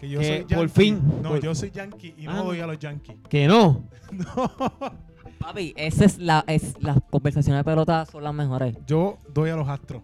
Que 0.00 0.08
yo 0.08 0.18
Que 0.18 0.26
soy 0.26 0.40
por 0.42 0.48
yankee. 0.66 0.68
fin, 0.74 1.02
No, 1.22 1.28
por- 1.30 1.40
yo 1.40 1.54
soy 1.54 1.70
yankee 1.70 2.14
y 2.18 2.24
no 2.24 2.32
Ah, 2.32 2.34
no. 2.38 2.44
doy 2.44 2.60
a 2.60 2.66
los 2.66 2.78
yankees. 2.80 3.16
Que 3.30 3.46
no. 3.46 3.84
No. 4.10 4.52
Papi, 5.38 5.72
esa 5.76 6.04
es 6.04 6.18
la, 6.18 6.44
es, 6.48 6.74
las 6.82 6.98
conversaciones 7.10 7.60
de 7.60 7.64
pelota 7.64 8.04
son 8.06 8.24
las 8.24 8.34
mejores. 8.34 8.76
Yo 8.88 9.18
doy 9.32 9.50
a 9.50 9.56
los 9.56 9.68
astros. 9.68 10.02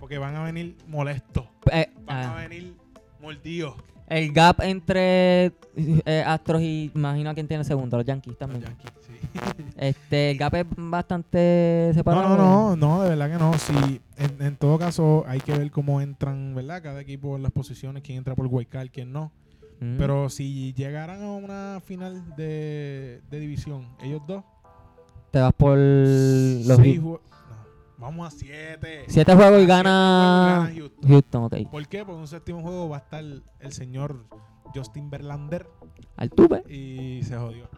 Porque 0.00 0.18
van 0.18 0.34
a 0.34 0.42
venir 0.42 0.76
molestos. 0.88 1.44
Eh, 1.70 1.90
Van 2.04 2.16
ah, 2.26 2.32
a 2.32 2.48
venir 2.48 2.74
mordidos. 3.20 3.76
El 4.12 4.32
gap 4.32 4.60
entre 4.62 5.52
eh, 5.76 6.24
Astros 6.26 6.60
y 6.62 6.90
imagino 6.94 7.30
a 7.30 7.34
quién 7.34 7.48
tiene 7.48 7.60
el 7.62 7.66
segundo, 7.66 7.96
los 7.96 8.06
Yankees 8.06 8.32
Los 8.32 8.38
también. 8.38 8.62
yankees, 8.64 8.92
sí. 9.06 9.12
Este, 9.76 10.30
el 10.32 10.38
gap 10.38 10.54
es 10.54 10.66
bastante 10.76 11.86
No, 11.88 11.94
separado. 11.94 12.36
no, 12.36 12.76
no, 12.76 12.76
no, 12.76 13.02
de 13.02 13.08
verdad 13.10 13.30
que 13.30 13.38
no. 13.38 13.52
Sí, 13.58 14.00
en, 14.18 14.42
en 14.46 14.56
todo 14.56 14.78
caso 14.78 15.24
hay 15.26 15.40
que 15.40 15.56
ver 15.56 15.70
cómo 15.70 16.00
entran, 16.00 16.54
¿verdad? 16.54 16.82
Cada 16.82 17.00
equipo 17.00 17.36
en 17.36 17.42
las 17.42 17.52
posiciones, 17.52 18.02
quién 18.02 18.18
entra 18.18 18.34
por 18.34 18.46
Wildcard, 18.46 18.88
quién 18.90 19.12
no. 19.12 19.32
Mm. 19.80 19.96
Pero 19.98 20.28
si 20.28 20.72
llegaran 20.74 21.22
a 21.22 21.32
una 21.32 21.80
final 21.84 22.36
de, 22.36 23.20
de 23.30 23.40
división, 23.40 23.88
ellos 24.02 24.22
dos, 24.28 24.44
te 25.32 25.40
vas 25.40 25.52
por 25.54 25.76
los 25.78 26.78
no, 26.78 27.20
vamos 28.02 28.26
a 28.26 28.30
siete. 28.36 29.04
siete 29.08 29.34
juegos 29.34 29.62
y 29.62 29.66
gana 29.66 30.64
gana 30.64 30.74
Houston. 30.74 31.08
Houston. 31.08 31.48
¿Por 31.48 31.88
qué? 31.88 32.04
Porque 32.04 32.12
en 32.12 32.20
un 32.20 32.26
séptimo 32.28 32.60
juego 32.62 32.88
va 32.88 32.96
a 32.96 33.00
estar 33.00 33.22
el 33.24 33.72
señor 33.72 34.26
Justin 34.74 35.08
Verlander 35.10 35.66
Al 36.16 36.30
tupe. 36.30 36.62
y 36.72 37.22
se 37.22 37.36
jodió. 37.36 37.68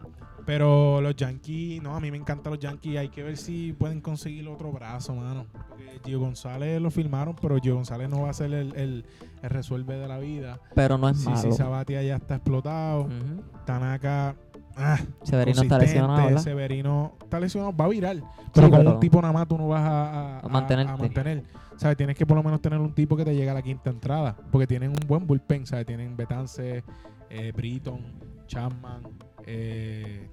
Pero 0.45 1.01
los 1.01 1.15
Yankees, 1.15 1.81
no, 1.81 1.95
a 1.95 1.99
mí 1.99 2.11
me 2.11 2.17
encantan 2.17 2.53
los 2.53 2.59
Yankees. 2.59 2.97
Hay 2.99 3.09
que 3.09 3.23
ver 3.23 3.35
si 3.35 3.73
pueden 3.73 3.99
conseguir 3.99 4.47
otro 4.47 4.71
brazo, 4.71 5.15
mano. 5.15 5.47
Porque 5.51 5.99
Gio 6.05 6.19
González 6.19 6.79
lo 6.79 6.91
firmaron, 6.91 7.35
pero 7.41 7.57
Gio 7.59 7.73
González 7.73 8.09
no 8.09 8.21
va 8.21 8.29
a 8.29 8.33
ser 8.33 8.53
el, 8.53 8.75
el, 8.75 9.05
el 9.41 9.49
resuelve 9.49 9.97
de 9.97 10.07
la 10.07 10.19
vida. 10.19 10.59
Pero 10.75 10.99
no 10.99 11.09
es 11.09 11.17
Sí, 11.19 11.25
malo. 11.29 11.41
sí, 11.41 11.51
Sabatia 11.51 12.03
ya 12.03 12.17
está 12.17 12.35
explotado. 12.35 13.05
Ujú. 13.05 13.41
Tanaka, 13.65 14.35
ah, 14.77 14.99
Severino 15.23 15.61
está 15.61 15.77
lesionado, 15.79 16.25
¿verdad? 16.25 16.41
Severino 16.41 17.13
está 17.21 17.39
lesionado, 17.39 17.75
va 17.75 17.85
a 17.85 17.89
virar. 17.89 18.17
Pero 18.53 18.67
Sí, 18.67 18.71
con 18.71 18.79
pero- 18.79 18.93
un 18.93 18.99
tipo 18.99 19.21
nada 19.21 19.33
más 19.33 19.47
tú 19.47 19.57
no 19.57 19.67
vas 19.67 19.81
a, 19.81 20.37
a- 20.37 20.39
A 20.39 20.47
mantenerte. 20.49 20.91
a 20.93 20.97
mantener. 20.97 21.43
¿Sabes? 21.77 21.97
Tienes 21.97 22.15
que 22.15 22.25
por 22.25 22.37
lo 22.37 22.43
menos 22.43 22.61
tener 22.61 22.79
un 22.79 22.93
tipo 22.93 23.17
que 23.17 23.25
te 23.25 23.35
llegue 23.35 23.49
a 23.49 23.53
la 23.53 23.61
quinta 23.61 23.89
entrada. 23.89 24.35
Porque 24.51 24.65
tienen 24.67 24.89
un 24.91 25.07
buen 25.07 25.27
bullpen, 25.27 25.65
¿sabes? 25.65 25.85
Tienen 25.85 26.15
Betance, 26.15 26.83
eh, 27.29 27.51
Britton, 27.53 27.99
Chapman, 28.47 29.01
eh, 29.45 30.29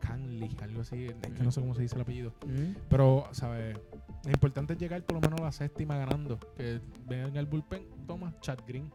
Canley, 0.00 0.56
algo 0.62 0.80
así. 0.80 1.04
Es 1.06 1.14
que 1.32 1.42
no 1.42 1.50
sé 1.50 1.60
cómo 1.60 1.74
se 1.74 1.82
dice 1.82 1.96
el 1.96 2.00
apellido. 2.02 2.32
Mm. 2.46 2.76
Pero, 2.88 3.26
¿sabes? 3.32 3.76
Lo 4.24 4.30
importante 4.30 4.72
es 4.72 4.78
llegar 4.78 5.02
por 5.02 5.16
lo 5.16 5.20
menos 5.20 5.40
a 5.40 5.44
la 5.44 5.52
séptima 5.52 5.96
ganando. 5.98 6.38
Que 6.56 6.80
venga 7.06 7.40
el 7.40 7.46
bullpen, 7.46 7.82
toma 8.06 8.32
Chad 8.40 8.58
Green. 8.66 8.90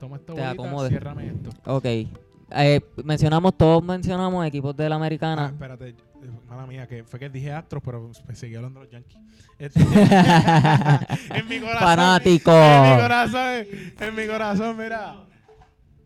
Toma 0.00 0.16
esta 0.16 0.32
bolita, 0.32 0.88
ciérrame 0.88 1.26
esto. 1.28 1.50
Ok. 1.66 1.84
Eh, 2.50 2.80
mencionamos, 3.04 3.56
todos 3.56 3.82
mencionamos 3.82 4.46
equipos 4.46 4.76
de 4.76 4.88
la 4.88 4.94
Ah, 4.94 4.98
americana. 4.98 5.46
espérate, 5.46 5.88
eh, 5.90 5.94
mala 6.48 6.66
mía, 6.66 6.86
que 6.86 7.02
fue 7.04 7.18
que 7.18 7.28
dije 7.28 7.52
Astros, 7.52 7.82
pero 7.84 8.10
me 8.28 8.34
seguí 8.34 8.54
hablando 8.54 8.80
de 8.80 8.86
los 8.86 8.92
Yankees. 8.92 9.18
Este- 9.58 9.80
en 11.34 11.48
mi 11.48 11.58
corazón. 11.60 11.80
Fanático. 11.80 12.52
En 12.52 12.82
mi 12.96 13.00
corazón, 13.02 13.66
en 14.00 14.14
mi 14.14 14.26
corazón, 14.26 14.76
mira. 14.76 15.16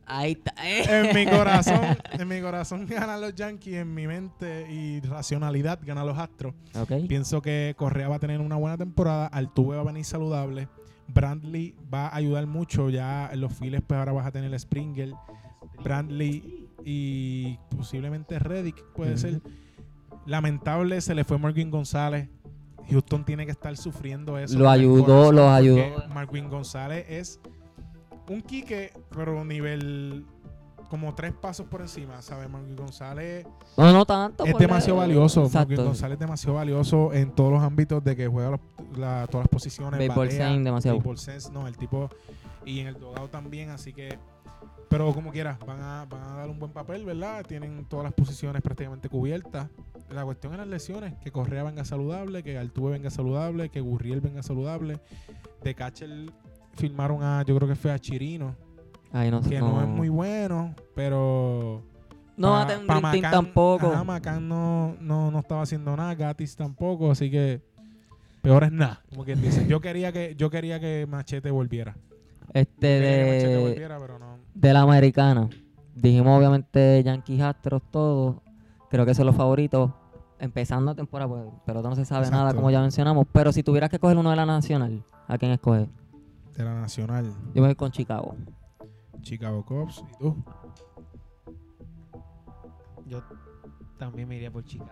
Ahí 0.06 0.32
está. 0.32 0.52
eh. 0.66 1.08
En 1.08 1.14
mi 1.14 1.24
corazón, 1.30 1.80
en 2.18 2.26
mi 2.28 2.40
corazón 2.40 2.86
ganan 2.86 3.20
los 3.20 3.34
Yankees, 3.34 3.74
en 3.76 3.94
mi 3.94 4.06
mente 4.08 4.66
y 4.70 5.00
racionalidad 5.00 5.78
ganan 5.84 6.06
los 6.06 6.18
Astros. 6.18 6.54
Ok. 6.74 7.06
Pienso 7.08 7.40
que 7.42 7.74
Correa 7.76 8.08
va 8.08 8.16
a 8.16 8.18
tener 8.18 8.40
una 8.40 8.56
buena 8.56 8.76
temporada, 8.76 9.26
Altuve 9.26 9.76
va 9.76 9.82
a 9.82 9.84
venir 9.84 10.04
saludable, 10.04 10.68
Brandley 11.06 11.74
va 11.92 12.08
a 12.08 12.16
ayudar 12.16 12.46
mucho, 12.46 12.88
ya 12.90 13.28
en 13.32 13.40
los 13.40 13.52
files 13.52 13.82
pues 13.86 13.98
ahora 13.98 14.10
vas 14.12 14.26
a 14.26 14.32
tener 14.32 14.58
Springer, 14.58 15.12
Brandley 15.82 16.68
y 16.84 17.58
posiblemente 17.76 18.38
Reddick 18.38 18.82
puede 18.94 19.16
ser. 19.18 19.40
Lamentable, 20.26 21.00
se 21.00 21.14
le 21.14 21.24
fue 21.24 21.38
Marvin 21.38 21.70
González. 21.70 22.28
Houston 22.90 23.24
tiene 23.24 23.46
que 23.46 23.52
estar 23.52 23.76
sufriendo 23.76 24.36
eso. 24.38 24.58
Lo 24.58 24.68
ayudó, 24.68 25.30
los 25.32 25.44
porque 25.44 25.82
ayudó. 25.84 26.08
Marvin 26.12 26.48
González 26.48 27.06
es 27.08 27.40
un 28.28 28.42
Quique, 28.42 28.92
pero 29.10 29.44
nivel 29.44 30.24
como 30.88 31.14
tres 31.14 31.32
pasos 31.32 31.66
por 31.66 31.80
encima, 31.82 32.20
¿sabes? 32.20 32.50
Marvin 32.50 32.74
González 32.74 33.46
No, 33.76 33.92
no 33.92 34.04
tanto. 34.04 34.44
es 34.44 34.56
demasiado 34.58 34.98
valioso. 34.98 35.48
Marvin. 35.52 35.76
González 35.76 36.14
es 36.16 36.20
demasiado 36.20 36.54
valioso 36.56 37.12
en 37.12 37.30
todos 37.32 37.52
los 37.52 37.62
ámbitos 37.62 38.02
de 38.02 38.16
que 38.16 38.26
juega 38.26 38.50
los- 38.50 38.60
la- 38.98 39.26
todas 39.30 39.44
las 39.44 39.48
posiciones. 39.50 39.98
Baseball 40.00 40.28
demasiado. 40.64 40.96
baseball 40.98 41.18
sense, 41.18 41.50
no, 41.52 41.66
el 41.68 41.76
tipo. 41.76 42.10
Y 42.64 42.80
en 42.80 42.88
el 42.88 42.98
dogado 42.98 43.28
también, 43.28 43.70
así 43.70 43.92
que. 43.92 44.18
Pero 44.90 45.14
como 45.14 45.30
quieras, 45.30 45.56
van 45.64 45.80
a, 45.80 46.04
van 46.10 46.22
a 46.22 46.34
dar 46.34 46.50
un 46.50 46.58
buen 46.58 46.72
papel, 46.72 47.04
¿verdad? 47.04 47.44
Tienen 47.46 47.84
todas 47.84 48.04
las 48.04 48.12
posiciones 48.12 48.60
prácticamente 48.60 49.08
cubiertas. 49.08 49.68
La 50.10 50.24
cuestión 50.24 50.52
es 50.52 50.58
las 50.58 50.66
lesiones: 50.66 51.14
que 51.22 51.30
Correa 51.30 51.62
venga 51.62 51.84
saludable, 51.84 52.42
que 52.42 52.58
Altuve 52.58 52.90
venga 52.90 53.08
saludable, 53.08 53.68
que 53.68 53.80
Gurriel 53.80 54.20
venga 54.20 54.42
saludable. 54.42 54.98
De 55.62 55.74
catcher 55.76 56.10
firmaron 56.74 57.22
a, 57.22 57.44
yo 57.44 57.54
creo 57.56 57.68
que 57.68 57.76
fue 57.76 57.92
a 57.92 57.98
Chirino, 58.00 58.56
Ay, 59.12 59.30
no, 59.30 59.40
que 59.42 59.60
no, 59.60 59.80
es 59.80 59.88
muy 59.88 60.08
bueno, 60.08 60.74
pero. 60.94 61.82
No 62.36 62.50
va 62.50 62.62
a 62.62 62.66
tener 62.66 62.80
un 62.82 63.02
Macán- 63.02 63.30
tampoco. 63.30 63.86
Ajá, 63.92 64.02
Macán 64.02 64.48
no, 64.48 64.96
no, 65.00 65.30
no 65.30 65.38
estaba 65.38 65.62
haciendo 65.62 65.94
nada, 65.96 66.14
Gatis 66.16 66.56
tampoco, 66.56 67.12
así 67.12 67.30
que 67.30 67.60
peor 68.42 68.64
es 68.64 68.72
nada, 68.72 69.02
como 69.10 69.24
quien 69.24 69.40
dice. 69.40 69.66
Yo 69.68 69.80
quería 69.80 70.10
que, 70.10 70.34
yo 70.36 70.50
quería 70.50 70.80
que 70.80 71.06
Machete 71.08 71.50
volviera. 71.52 71.96
Este 72.52 72.86
de, 72.86 73.58
volviera, 73.58 73.98
pero 73.98 74.18
no. 74.18 74.38
de 74.54 74.72
la 74.72 74.82
americana. 74.82 75.48
Dijimos 75.94 76.38
obviamente 76.38 77.02
Yankees 77.02 77.40
Astros, 77.42 77.82
todos. 77.90 78.36
Creo 78.90 79.06
que 79.06 79.14
son 79.14 79.26
los 79.26 79.36
favoritos. 79.36 79.90
Empezando 80.38 80.94
temporada, 80.94 81.28
pues, 81.28 81.44
pero 81.66 81.82
no 81.82 81.94
se 81.94 82.04
sabe 82.06 82.30
nada, 82.30 82.54
como 82.54 82.70
ya 82.70 82.80
mencionamos. 82.80 83.26
Pero 83.30 83.52
si 83.52 83.62
tuvieras 83.62 83.90
que 83.90 83.98
coger 83.98 84.16
uno 84.16 84.30
de 84.30 84.36
la 84.36 84.46
nacional, 84.46 85.04
¿a 85.28 85.36
quién 85.36 85.52
escoges? 85.52 85.88
De 86.56 86.64
la 86.64 86.74
Nacional, 86.74 87.26
Yo 87.54 87.62
me 87.62 87.68
voy 87.68 87.74
con 87.74 87.90
Chicago. 87.90 88.34
Chicago 89.22 89.64
Cubs 89.64 90.02
y 90.12 90.18
tú. 90.18 90.36
Yo 93.06 93.22
también 94.00 94.26
me 94.26 94.36
iría 94.36 94.50
por 94.50 94.64
Chicago. 94.64 94.90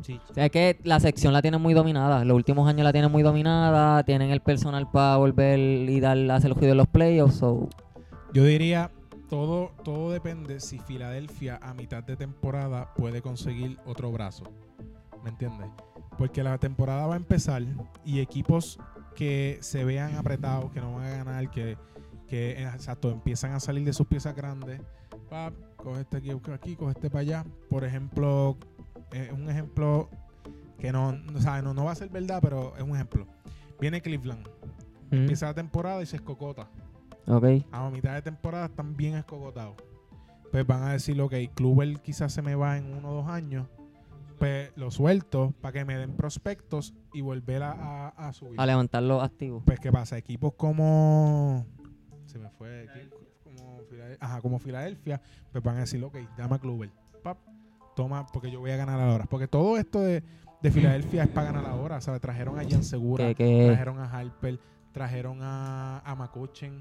Sí, 0.00 0.18
O 0.30 0.34
sea, 0.34 0.46
es 0.46 0.50
que 0.50 0.80
la 0.82 0.98
sección 0.98 1.32
la 1.32 1.42
tienen 1.42 1.60
muy 1.60 1.74
dominada. 1.74 2.24
Los 2.24 2.34
últimos 2.34 2.66
años 2.68 2.82
la 2.82 2.92
tienen 2.92 3.12
muy 3.12 3.22
dominada. 3.22 4.02
Tienen 4.04 4.30
el 4.30 4.40
personal 4.40 4.90
para 4.90 5.18
volver 5.18 5.58
y 5.58 6.00
dar, 6.00 6.18
hacer 6.30 6.48
el 6.48 6.54
juicio 6.54 6.72
en 6.72 6.78
los 6.78 6.88
playoffs. 6.88 7.36
so, 7.36 7.68
Yo 8.32 8.44
diría, 8.44 8.90
todo, 9.28 9.72
todo 9.84 10.10
depende 10.10 10.60
si 10.60 10.78
Filadelfia 10.78 11.60
a 11.62 11.74
mitad 11.74 12.02
de 12.02 12.16
temporada 12.16 12.92
puede 12.96 13.20
conseguir 13.20 13.78
otro 13.84 14.10
brazo. 14.10 14.44
¿Me 15.22 15.30
entiendes? 15.30 15.68
Porque 16.18 16.42
la 16.42 16.58
temporada 16.58 17.06
va 17.06 17.14
a 17.14 17.18
empezar 17.18 17.62
y 18.04 18.20
equipos 18.20 18.80
que 19.14 19.58
se 19.60 19.84
vean 19.84 20.16
apretados, 20.16 20.72
que 20.72 20.80
no 20.80 20.94
van 20.94 21.04
a 21.04 21.10
ganar, 21.10 21.50
que, 21.50 21.76
que 22.26 22.52
eh, 22.52 22.64
exacto, 22.64 23.10
empiezan 23.10 23.52
a 23.52 23.60
salir 23.60 23.84
de 23.84 23.92
sus 23.92 24.06
piezas 24.06 24.34
grandes. 24.34 24.80
Pa, 25.28 25.52
coge 25.82 26.00
este 26.02 26.16
aquí, 26.18 26.30
aquí, 26.52 26.76
coge 26.76 26.92
este 26.92 27.10
para 27.10 27.20
allá. 27.20 27.44
Por 27.68 27.84
ejemplo, 27.84 28.56
eh, 29.12 29.30
un 29.32 29.48
ejemplo 29.50 30.08
que 30.78 30.92
no, 30.92 31.16
o 31.34 31.40
sea, 31.40 31.60
no, 31.62 31.74
no 31.74 31.84
va 31.84 31.92
a 31.92 31.94
ser 31.96 32.08
verdad, 32.08 32.38
pero 32.42 32.74
es 32.76 32.82
un 32.82 32.90
ejemplo. 32.94 33.26
Viene 33.80 34.00
Cleveland, 34.00 34.46
mm, 35.10 35.14
empieza 35.14 35.46
la 35.46 35.54
temporada 35.54 36.02
y 36.02 36.06
se 36.06 36.16
escocota 36.16 36.68
ok. 37.26 37.44
a 37.72 37.90
mitad 37.90 38.14
de 38.14 38.22
temporada 38.22 38.66
están 38.66 38.96
bien 38.96 39.14
escogotados. 39.16 39.74
Pues 40.50 40.66
van 40.66 40.82
a 40.82 40.92
decir, 40.92 41.20
ok, 41.20 41.34
Kluber 41.54 42.00
quizás 42.00 42.32
se 42.32 42.42
me 42.42 42.54
va 42.54 42.76
en 42.76 42.92
uno 42.94 43.10
o 43.10 43.14
dos 43.14 43.28
años. 43.28 43.66
pues 44.38 44.72
lo 44.76 44.90
suelto 44.90 45.54
para 45.60 45.72
que 45.72 45.84
me 45.84 45.96
den 45.96 46.16
prospectos 46.16 46.94
y 47.14 47.20
volver 47.20 47.62
a, 47.62 47.72
a- 47.72 48.08
a 48.28 48.32
subir. 48.32 48.60
A 48.60 48.66
levantar 48.66 49.02
los 49.04 49.22
activos. 49.22 49.62
Pues, 49.64 49.78
¿qué 49.78 49.92
pasa? 49.92 50.18
Equipos 50.18 50.54
como. 50.54 51.64
Se 52.26 52.38
me 52.40 52.50
fue. 52.50 52.86
Como, 53.82 53.90
Filade- 53.90 54.16
Ajá, 54.20 54.40
como 54.40 54.58
Filadelfia, 54.58 55.20
pues 55.50 55.62
van 55.64 55.76
a 55.76 55.80
decir, 55.80 56.02
ok, 56.04 56.16
llama 56.38 56.56
a 56.56 56.58
Kluber. 56.58 56.90
Pap, 57.22 57.38
toma, 57.96 58.26
porque 58.26 58.50
yo 58.50 58.60
voy 58.60 58.70
a 58.70 58.76
ganar 58.76 59.00
ahora. 59.00 59.26
Porque 59.26 59.48
todo 59.48 59.76
esto 59.76 60.00
de, 60.00 60.22
de 60.62 60.70
Filadelfia 60.70 61.24
es 61.24 61.28
para 61.28 61.52
ganar 61.52 61.66
ahora. 61.66 62.00
¿sabes? 62.00 62.20
Trajeron 62.20 62.58
a 62.58 62.62
Jan 62.68 62.82
Segura, 62.84 63.32
trajeron 63.34 63.98
a 63.98 64.04
Harper, 64.10 64.58
trajeron 64.92 65.38
a, 65.42 65.98
a 66.00 66.14
Makuchen, 66.14 66.78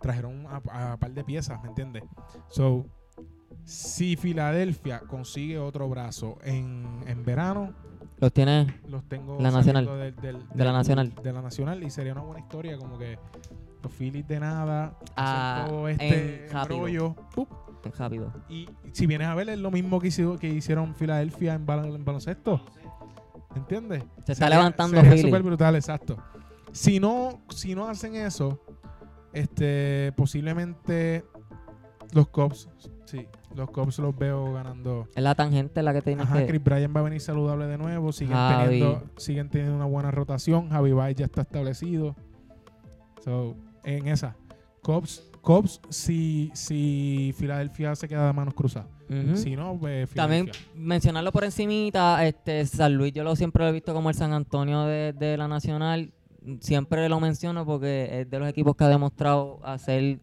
trajeron 0.00 0.46
a, 0.46 0.92
a 0.92 0.96
par 0.96 1.12
de 1.12 1.24
piezas, 1.24 1.60
¿me 1.62 1.68
entiendes? 1.68 2.02
So, 2.48 2.86
si 3.64 4.16
Filadelfia 4.16 5.00
consigue 5.00 5.58
otro 5.58 5.88
brazo 5.88 6.38
en, 6.42 7.04
en 7.06 7.24
verano, 7.24 7.72
Los 8.18 8.32
tiene 8.32 8.66
los 8.88 9.04
tengo 9.08 9.38
La 9.40 9.50
Nacional. 9.50 9.84
del- 9.86 10.16
del- 10.16 10.48
De 10.48 10.64
la 10.64 10.72
Nacional. 10.72 11.12
de 11.22 11.32
la 11.32 11.42
nacional 11.42 11.82
y 11.84 11.90
sería 11.90 12.12
una 12.12 12.22
buena 12.22 12.40
historia 12.40 12.76
como 12.78 12.98
que 12.98 13.18
los 13.82 13.92
Phillies 13.92 14.26
de 14.28 14.40
nada 14.40 14.96
Ah, 15.16 15.64
todo 15.68 15.88
este 15.88 16.48
rollo 16.68 17.14
rápido. 17.98 18.32
y 18.48 18.68
si 18.92 19.06
vienes 19.06 19.26
a 19.28 19.34
ver 19.34 19.48
es 19.48 19.58
lo 19.58 19.70
mismo 19.70 20.00
que, 20.00 20.08
hizo- 20.08 20.38
que 20.38 20.48
hicieron 20.48 20.94
Filadelfia 20.94 21.54
en, 21.54 21.66
bal- 21.66 21.94
en 21.94 22.04
baloncesto 22.04 22.64
¿entiendes? 23.56 24.04
Se 24.24 24.32
está 24.32 24.46
Sería- 24.46 24.58
levantando 24.58 25.00
Philly. 25.02 25.18
súper 25.22 25.42
brutal 25.42 25.74
exacto 25.76 26.16
si 26.70 27.00
no 27.00 27.42
si 27.50 27.74
no 27.74 27.88
hacen 27.88 28.14
eso 28.14 28.60
este 29.32 30.12
posiblemente 30.16 31.24
los 32.12 32.28
Cubs 32.28 32.68
sí 33.04 33.26
los 33.54 33.70
Cubs 33.70 33.98
los 33.98 34.16
veo 34.16 34.52
ganando 34.54 35.08
Es 35.14 35.22
la 35.22 35.34
tangente 35.34 35.82
la 35.82 35.92
que 35.92 36.00
tienes 36.02 36.24
Ajá, 36.26 36.38
que... 36.38 36.46
Chris 36.46 36.62
Bryan 36.64 36.92
va 36.96 37.00
a 37.00 37.02
venir 37.02 37.20
saludable 37.20 37.66
de 37.66 37.76
nuevo. 37.76 38.10
Siguen 38.12 38.34
Javi. 38.34 38.64
teniendo, 38.80 39.02
siguen 39.18 39.50
teniendo 39.50 39.76
una 39.76 39.84
buena 39.84 40.10
rotación. 40.10 40.70
Javi 40.70 40.92
Baez 40.92 41.16
ya 41.16 41.26
está 41.26 41.42
establecido. 41.42 42.16
So, 43.22 43.54
en 43.84 44.08
esa. 44.08 44.36
Cubs, 44.82 45.22
Cubs 45.40 45.80
si, 45.90 46.50
si 46.54 47.32
Filadelfia 47.36 47.94
se 47.94 48.08
queda 48.08 48.26
de 48.26 48.32
manos 48.32 48.54
cruzadas. 48.54 48.88
Si 49.34 49.56
no, 49.56 49.76
pues 49.78 50.08
También 50.10 50.50
mencionarlo 50.74 51.32
por 51.32 51.44
encimita, 51.44 52.26
este 52.26 52.64
San 52.64 52.94
Luis 52.94 53.12
yo 53.12 53.22
lo 53.22 53.36
siempre 53.36 53.62
lo 53.62 53.68
he 53.68 53.72
visto 53.72 53.92
como 53.92 54.08
el 54.08 54.14
San 54.14 54.32
Antonio 54.32 54.84
de, 54.84 55.12
de 55.12 55.36
la 55.36 55.48
Nacional. 55.48 56.14
Siempre 56.60 57.08
lo 57.08 57.20
menciono 57.20 57.66
porque 57.66 58.20
es 58.20 58.30
de 58.30 58.38
los 58.38 58.48
equipos 58.48 58.74
que 58.74 58.84
ha 58.84 58.88
demostrado 58.88 59.60
hacer 59.64 60.18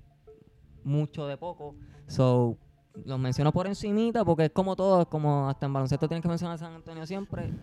mucho 0.83 1.27
de 1.27 1.37
poco. 1.37 1.75
So, 2.07 2.57
los 3.05 3.19
menciono 3.19 3.51
por 3.51 3.67
encimita 3.67 4.25
porque 4.25 4.45
es 4.45 4.51
como 4.51 4.75
todo, 4.75 5.01
es 5.01 5.07
como 5.07 5.47
hasta 5.47 5.67
en 5.67 5.73
baloncesto 5.73 6.07
tienes 6.07 6.23
que 6.23 6.29
mencionar 6.29 6.55
a 6.55 6.57
San 6.57 6.73
Antonio 6.73 7.05
siempre. 7.05 7.53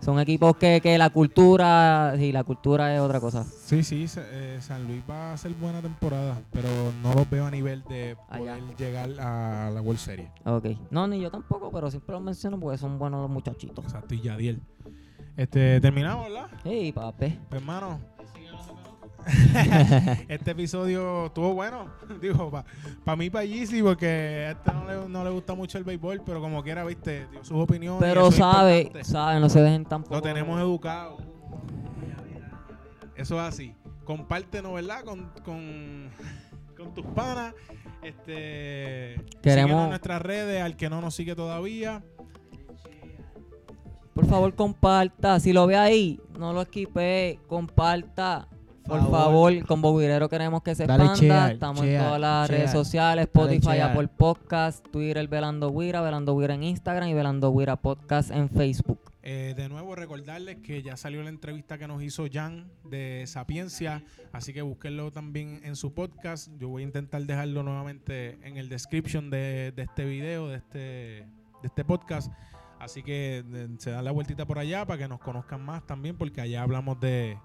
Son 0.00 0.18
equipos 0.20 0.56
que, 0.56 0.80
que 0.80 0.96
la 0.96 1.10
cultura, 1.10 2.14
sí, 2.16 2.32
la 2.32 2.44
cultura 2.44 2.94
es 2.94 3.00
otra 3.00 3.20
cosa. 3.20 3.44
Sí, 3.44 3.82
sí, 3.82 4.06
eh, 4.16 4.58
San 4.60 4.86
Luis 4.86 5.02
va 5.08 5.30
a 5.30 5.32
hacer 5.34 5.52
buena 5.54 5.82
temporada, 5.82 6.40
pero 6.52 6.68
no 7.02 7.12
los 7.14 7.28
veo 7.28 7.44
a 7.46 7.50
nivel 7.50 7.82
de 7.84 8.16
Allá. 8.28 8.56
poder 8.58 8.76
llegar 8.76 9.10
a 9.20 9.70
la 9.70 9.82
World 9.82 9.98
Series. 9.98 10.28
Ok. 10.44 10.66
No, 10.90 11.06
ni 11.08 11.20
yo 11.20 11.30
tampoco, 11.30 11.70
pero 11.72 11.90
siempre 11.90 12.12
los 12.14 12.22
menciono 12.22 12.58
porque 12.60 12.78
son 12.78 12.98
buenos 12.98 13.20
los 13.22 13.30
muchachitos. 13.30 13.84
Exacto, 13.84 14.14
y 14.14 14.20
Yadiel. 14.22 14.60
Este, 15.36 15.80
terminamos, 15.80 16.24
¿verdad? 16.28 16.48
Hey, 16.64 16.90
papi. 16.92 17.38
Hermano, 17.50 17.98
este 20.28 20.50
episodio 20.52 21.26
estuvo 21.26 21.54
bueno. 21.54 21.86
Digo, 22.20 22.50
para 23.04 23.16
mí, 23.16 23.30
para 23.30 23.44
Yeezy, 23.44 23.82
porque 23.82 24.46
a 24.46 24.50
este 24.52 24.72
no 24.72 24.84
le, 24.86 25.08
no 25.08 25.24
le 25.24 25.30
gusta 25.30 25.54
mucho 25.54 25.78
el 25.78 25.84
béisbol, 25.84 26.22
pero 26.24 26.40
como 26.40 26.62
quiera, 26.62 26.84
viste, 26.84 27.26
dio 27.30 27.44
sus 27.44 27.58
opiniones. 27.58 28.00
Pero 28.00 28.30
sabe, 28.32 28.90
sabe, 29.02 29.40
no 29.40 29.48
se 29.48 29.60
dejen 29.60 29.84
tampoco. 29.84 30.14
Lo 30.14 30.22
tenemos 30.22 30.60
educado. 30.60 31.18
Eso 33.16 33.34
es 33.34 33.40
así. 33.48 33.74
Compártenos, 34.04 34.72
¿verdad? 34.74 35.02
Con, 35.04 35.30
con, 35.44 36.10
con 36.76 36.94
tus 36.94 37.04
panas. 37.06 37.54
Este, 38.02 39.20
Queremos- 39.42 39.82
en 39.84 39.88
nuestras 39.90 40.22
redes, 40.22 40.62
al 40.62 40.76
que 40.76 40.88
no 40.88 41.00
nos 41.00 41.14
sigue 41.14 41.34
todavía. 41.34 42.02
Por 44.14 44.26
favor, 44.26 44.54
comparta. 44.54 45.38
Si 45.40 45.52
lo 45.52 45.66
ve 45.66 45.76
ahí, 45.76 46.20
no 46.38 46.52
lo 46.52 46.62
esquipe. 46.62 47.38
Comparta. 47.46 48.48
Por 48.88 49.10
Favor. 49.10 49.66
con 49.66 49.82
Bobidero 49.82 50.30
queremos 50.30 50.62
que 50.62 50.74
se 50.74 50.86
Dale 50.86 51.04
expanda. 51.04 51.52
Estamos 51.52 51.84
en 51.84 51.98
todas 51.98 52.20
las 52.20 52.48
redes 52.48 52.72
sociales, 52.72 53.26
Spotify. 53.26 53.80
Apple 53.80 54.08
Podcast, 54.08 54.86
Twitter, 54.90 55.28
Velando 55.28 55.70
Guira, 55.70 56.00
Velando 56.00 56.36
Guira 56.38 56.54
en 56.54 56.62
Instagram 56.62 57.08
y 57.10 57.12
Velando 57.14 57.54
Guira 57.54 57.76
Podcast 57.76 58.30
en 58.30 58.48
Facebook. 58.48 58.98
Eh, 59.22 59.52
de 59.54 59.68
nuevo, 59.68 59.94
recordarles 59.94 60.56
que 60.62 60.82
ya 60.82 60.96
salió 60.96 61.22
la 61.22 61.28
entrevista 61.28 61.76
que 61.76 61.86
nos 61.86 62.02
hizo 62.02 62.24
Jan 62.32 62.70
de 62.82 63.24
Sapiencia, 63.26 64.02
así 64.32 64.54
que 64.54 64.62
búsquenlo 64.62 65.10
también 65.12 65.60
en 65.64 65.76
su 65.76 65.92
podcast. 65.92 66.48
Yo 66.56 66.70
voy 66.70 66.82
a 66.82 66.86
intentar 66.86 67.22
dejarlo 67.24 67.62
nuevamente 67.62 68.38
en 68.42 68.56
el 68.56 68.70
description 68.70 69.28
de, 69.28 69.72
de 69.76 69.82
este 69.82 70.06
video, 70.06 70.48
de 70.48 70.56
este, 70.56 70.78
de 70.78 71.26
este 71.64 71.84
podcast. 71.84 72.32
Así 72.78 73.02
que 73.02 73.44
eh, 73.46 73.68
se 73.78 73.90
dan 73.90 74.04
la 74.04 74.12
vueltita 74.12 74.46
por 74.46 74.58
allá 74.58 74.86
para 74.86 74.98
que 74.98 75.08
nos 75.08 75.20
conozcan 75.20 75.62
más 75.62 75.84
también, 75.84 76.16
porque 76.16 76.40
allá 76.40 76.62
hablamos 76.62 76.98
de, 77.00 77.36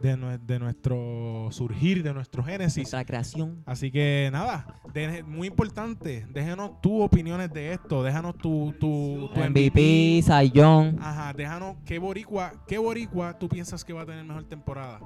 de, 0.00 0.38
de 0.38 0.58
nuestro 0.58 1.48
surgir, 1.50 2.02
de 2.02 2.14
nuestro 2.14 2.42
génesis. 2.42 2.76
Nuestra 2.84 3.04
creación. 3.04 3.62
Así 3.66 3.90
que 3.90 4.28
nada, 4.32 4.66
de- 4.94 5.22
muy 5.22 5.48
importante, 5.48 6.26
déjanos 6.30 6.80
tus 6.80 7.02
opiniones 7.02 7.52
de 7.52 7.72
esto, 7.72 8.02
déjanos 8.02 8.36
tu, 8.38 8.72
tu, 8.78 9.30
tu 9.34 9.40
MVP, 9.40 10.22
Sayón. 10.24 10.98
Ajá, 11.00 11.32
déjanos 11.32 11.76
qué 11.84 11.98
boricua, 11.98 12.52
qué 12.66 12.78
boricua 12.78 13.38
tú 13.38 13.48
piensas 13.48 13.84
que 13.84 13.92
va 13.92 14.02
a 14.02 14.06
tener 14.06 14.24
mejor 14.24 14.44
temporada. 14.44 15.00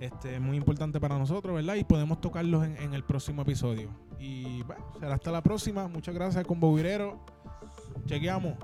Este 0.00 0.34
es 0.34 0.40
muy 0.40 0.56
importante 0.56 0.98
para 0.98 1.16
nosotros, 1.18 1.54
¿verdad? 1.54 1.74
Y 1.76 1.84
podemos 1.84 2.20
tocarlos 2.20 2.64
en, 2.64 2.76
en 2.78 2.94
el 2.94 3.04
próximo 3.04 3.42
episodio. 3.42 3.88
Y 4.18 4.62
bueno, 4.64 4.84
será 4.98 5.14
hasta 5.14 5.30
la 5.30 5.42
próxima. 5.42 5.86
Muchas 5.86 6.14
gracias 6.14 6.44
con 6.44 6.58
Bobirero. 6.58 7.24
Chequeamos. 8.06 8.54